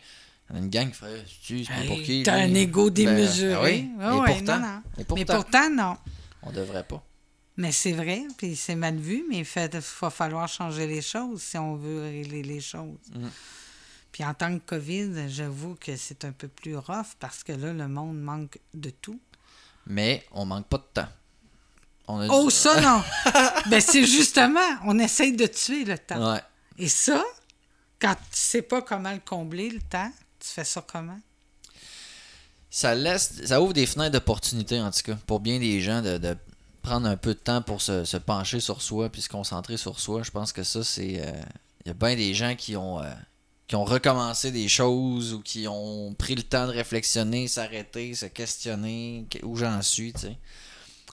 il 0.50 0.54
y 0.56 0.58
en 0.58 0.62
a 0.62 0.64
une 0.64 0.70
gang 0.70 0.90
qui 0.90 0.96
ferait 0.96 1.26
tu 1.44 1.64
c'est 1.66 1.74
pas 1.74 1.80
Hey, 1.82 1.88
pour 1.88 2.02
qui 2.02 2.24
T'as 2.24 2.36
un 2.36 2.54
ego 2.54 2.86
Ben, 2.90 2.94
démesuré. 3.06 3.54
ah 3.54 3.64
oui. 3.64 3.90
Ah 4.00 4.16
Et 4.16 4.20
ouais, 4.20 4.26
pourtant, 4.36 4.60
non, 4.60 4.68
non. 4.68 4.78
et 4.78 4.82
Mais 4.98 5.04
pourtant. 5.06 5.36
pourtant, 5.42 5.70
non. 5.70 5.98
On 6.44 6.52
devrait 6.52 6.84
pas. 6.84 7.04
Mais 7.58 7.72
c'est 7.72 7.92
vrai, 7.94 8.24
puis 8.38 8.56
c'est 8.56 8.76
mal 8.76 8.98
vu, 8.98 9.26
mais 9.30 9.38
il 9.40 9.44
va 10.02 10.10
falloir 10.12 10.48
changer 10.48 10.86
les 10.86 11.02
choses 11.02 11.42
si 11.42 11.58
on 11.58 11.76
veut 11.76 12.02
régler 12.04 12.44
les 12.44 12.62
choses. 12.62 13.00
Mhm. 13.16 13.32
Puis 14.12 14.24
en 14.24 14.34
tant 14.34 14.58
que 14.58 14.64
COVID, 14.66 15.28
j'avoue 15.30 15.76
que 15.76 15.96
c'est 15.96 16.24
un 16.26 16.32
peu 16.32 16.48
plus 16.48 16.78
rough 16.78 17.16
parce 17.20 17.44
que 17.44 17.52
là, 17.54 17.74
le 17.74 17.88
monde 17.88 18.20
manque 18.22 18.60
de 18.74 18.90
tout. 18.92 19.20
Mais 19.88 20.26
on 20.32 20.46
manque 20.46 20.68
pas 20.68 20.78
de 20.78 20.84
temps. 21.02 21.10
On 22.08 22.20
a 22.20 22.28
Oh, 22.30 22.46
du- 22.46 22.52
ça, 22.56 22.80
non! 22.80 23.04
ben, 23.70 23.82
c'est 23.82 24.06
justement, 24.06 24.60
on 24.86 24.98
essaye 25.00 25.36
de 25.36 25.46
tuer 25.48 25.84
le 25.84 25.98
temps. 25.98 26.34
Ouais. 26.34 26.42
Et 26.78 26.88
ça, 26.88 27.24
quand 28.00 28.14
tu 28.16 28.22
sais 28.38 28.62
pas 28.62 28.82
comment 28.82 29.12
le 29.12 29.20
combler, 29.20 29.70
le 29.70 29.82
temps, 29.82 30.12
tu 30.40 30.48
fais 30.48 30.64
ça 30.64 30.86
comment? 30.88 31.20
Ça 32.78 32.94
laisse. 32.94 33.34
Ça 33.46 33.60
ouvre 33.60 33.74
des 33.74 33.88
fenêtres 33.88 34.12
d'opportunité 34.12 34.80
en 34.80 34.92
tout 34.92 35.02
cas. 35.04 35.18
Pour 35.26 35.40
bien 35.40 35.58
des 35.60 35.82
gens 35.82 36.02
de, 36.04 36.18
de 36.20 36.36
prendre 36.84 37.08
un 37.08 37.18
peu 37.18 37.34
de 37.34 37.40
temps 37.40 37.62
pour 37.64 37.82
se, 37.82 38.06
se 38.06 38.18
pencher 38.18 38.60
sur 38.60 38.84
soi 38.84 39.10
puis 39.10 39.22
se 39.24 39.30
concentrer 39.30 39.78
sur 39.78 40.00
soi. 40.00 40.22
Je 40.24 40.30
pense 40.30 40.54
que 40.54 40.62
ça, 40.64 40.84
c'est. 40.84 41.20
euh, 41.26 41.32
Il 41.86 41.88
y 41.88 41.92
a 41.92 41.94
bien 41.96 42.16
des 42.16 42.34
gens 42.36 42.54
qui 42.56 42.76
ont. 42.76 43.02
euh, 43.02 43.10
qui 43.68 43.76
ont 43.76 43.84
recommencé 43.84 44.52
des 44.52 44.68
choses 44.70 45.34
ou 45.34 45.42
qui 45.42 45.68
ont 45.68 46.14
pris 46.14 46.36
le 46.36 46.44
temps 46.44 46.68
de 46.68 46.72
réflexionner, 46.72 47.48
s'arrêter, 47.50 48.14
se 48.16 48.26
questionner, 48.28 49.26
que- 49.30 49.44
où 49.46 49.58
j'en 49.58 49.82
suis, 49.82 50.14
tu 50.14 50.20
sais. 50.22 50.38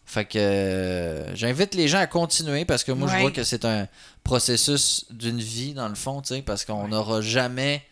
Fait 0.07 0.25
que 0.27 0.39
euh, 0.39 1.35
j'invite 1.35 1.75
les 1.75 1.89
gens 1.89 1.99
à 1.99 2.07
continuer 2.07 2.65
parce 2.67 2.85
que 2.85 2.93
moi 2.93 3.09
je 3.09 3.15
vois 3.23 3.31
que 3.33 3.43
c'est 3.43 3.65
un 3.65 3.89
processus 4.23 5.07
d'une 5.11 5.41
vie 5.41 5.73
dans 5.75 5.89
le 5.89 5.95
fond, 5.95 6.21
tu 6.21 6.29
sais, 6.35 6.43
parce 6.43 6.65
qu'on 6.67 6.89
n'aura 6.89 7.23
jamais 7.23 7.83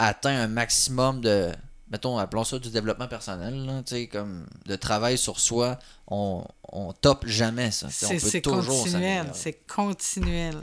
atteint 0.00 0.36
un 0.36 0.48
maximum 0.48 1.20
de, 1.20 1.52
mettons, 1.94 2.18
appelons 2.18 2.42
ça 2.42 2.58
du 2.58 2.70
développement 2.70 3.06
personnel, 3.06 3.66
là, 3.66 3.84
comme 4.10 4.46
de 4.66 4.74
travail 4.74 5.16
sur 5.16 5.38
soi, 5.38 5.78
on, 6.08 6.44
on 6.72 6.92
top 6.92 7.24
jamais 7.24 7.70
ça. 7.70 7.86
C'est 7.88 8.18
c'est 8.18 8.40
toujours 8.40 8.82
continuel. 8.82 9.30
C'est 9.32 9.64
continuel. 9.68 10.56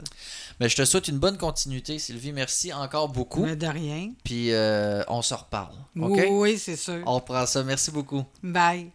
Mais 0.60 0.68
je 0.68 0.76
te 0.76 0.84
souhaite 0.84 1.08
une 1.08 1.18
bonne 1.18 1.38
continuité, 1.38 1.98
Sylvie. 1.98 2.32
Merci 2.32 2.70
encore 2.70 3.08
beaucoup. 3.08 3.46
Mais 3.46 3.56
de 3.56 3.66
rien. 3.66 4.12
Puis 4.24 4.52
euh, 4.52 5.02
on 5.08 5.22
se 5.22 5.32
reparle. 5.32 5.74
OK? 5.98 6.10
Oui, 6.10 6.26
oui, 6.30 6.58
c'est 6.58 6.76
sûr. 6.76 7.02
On 7.06 7.14
reprend 7.14 7.46
ça. 7.46 7.62
Merci 7.62 7.90
beaucoup. 7.90 8.24
Bye. 8.42 8.90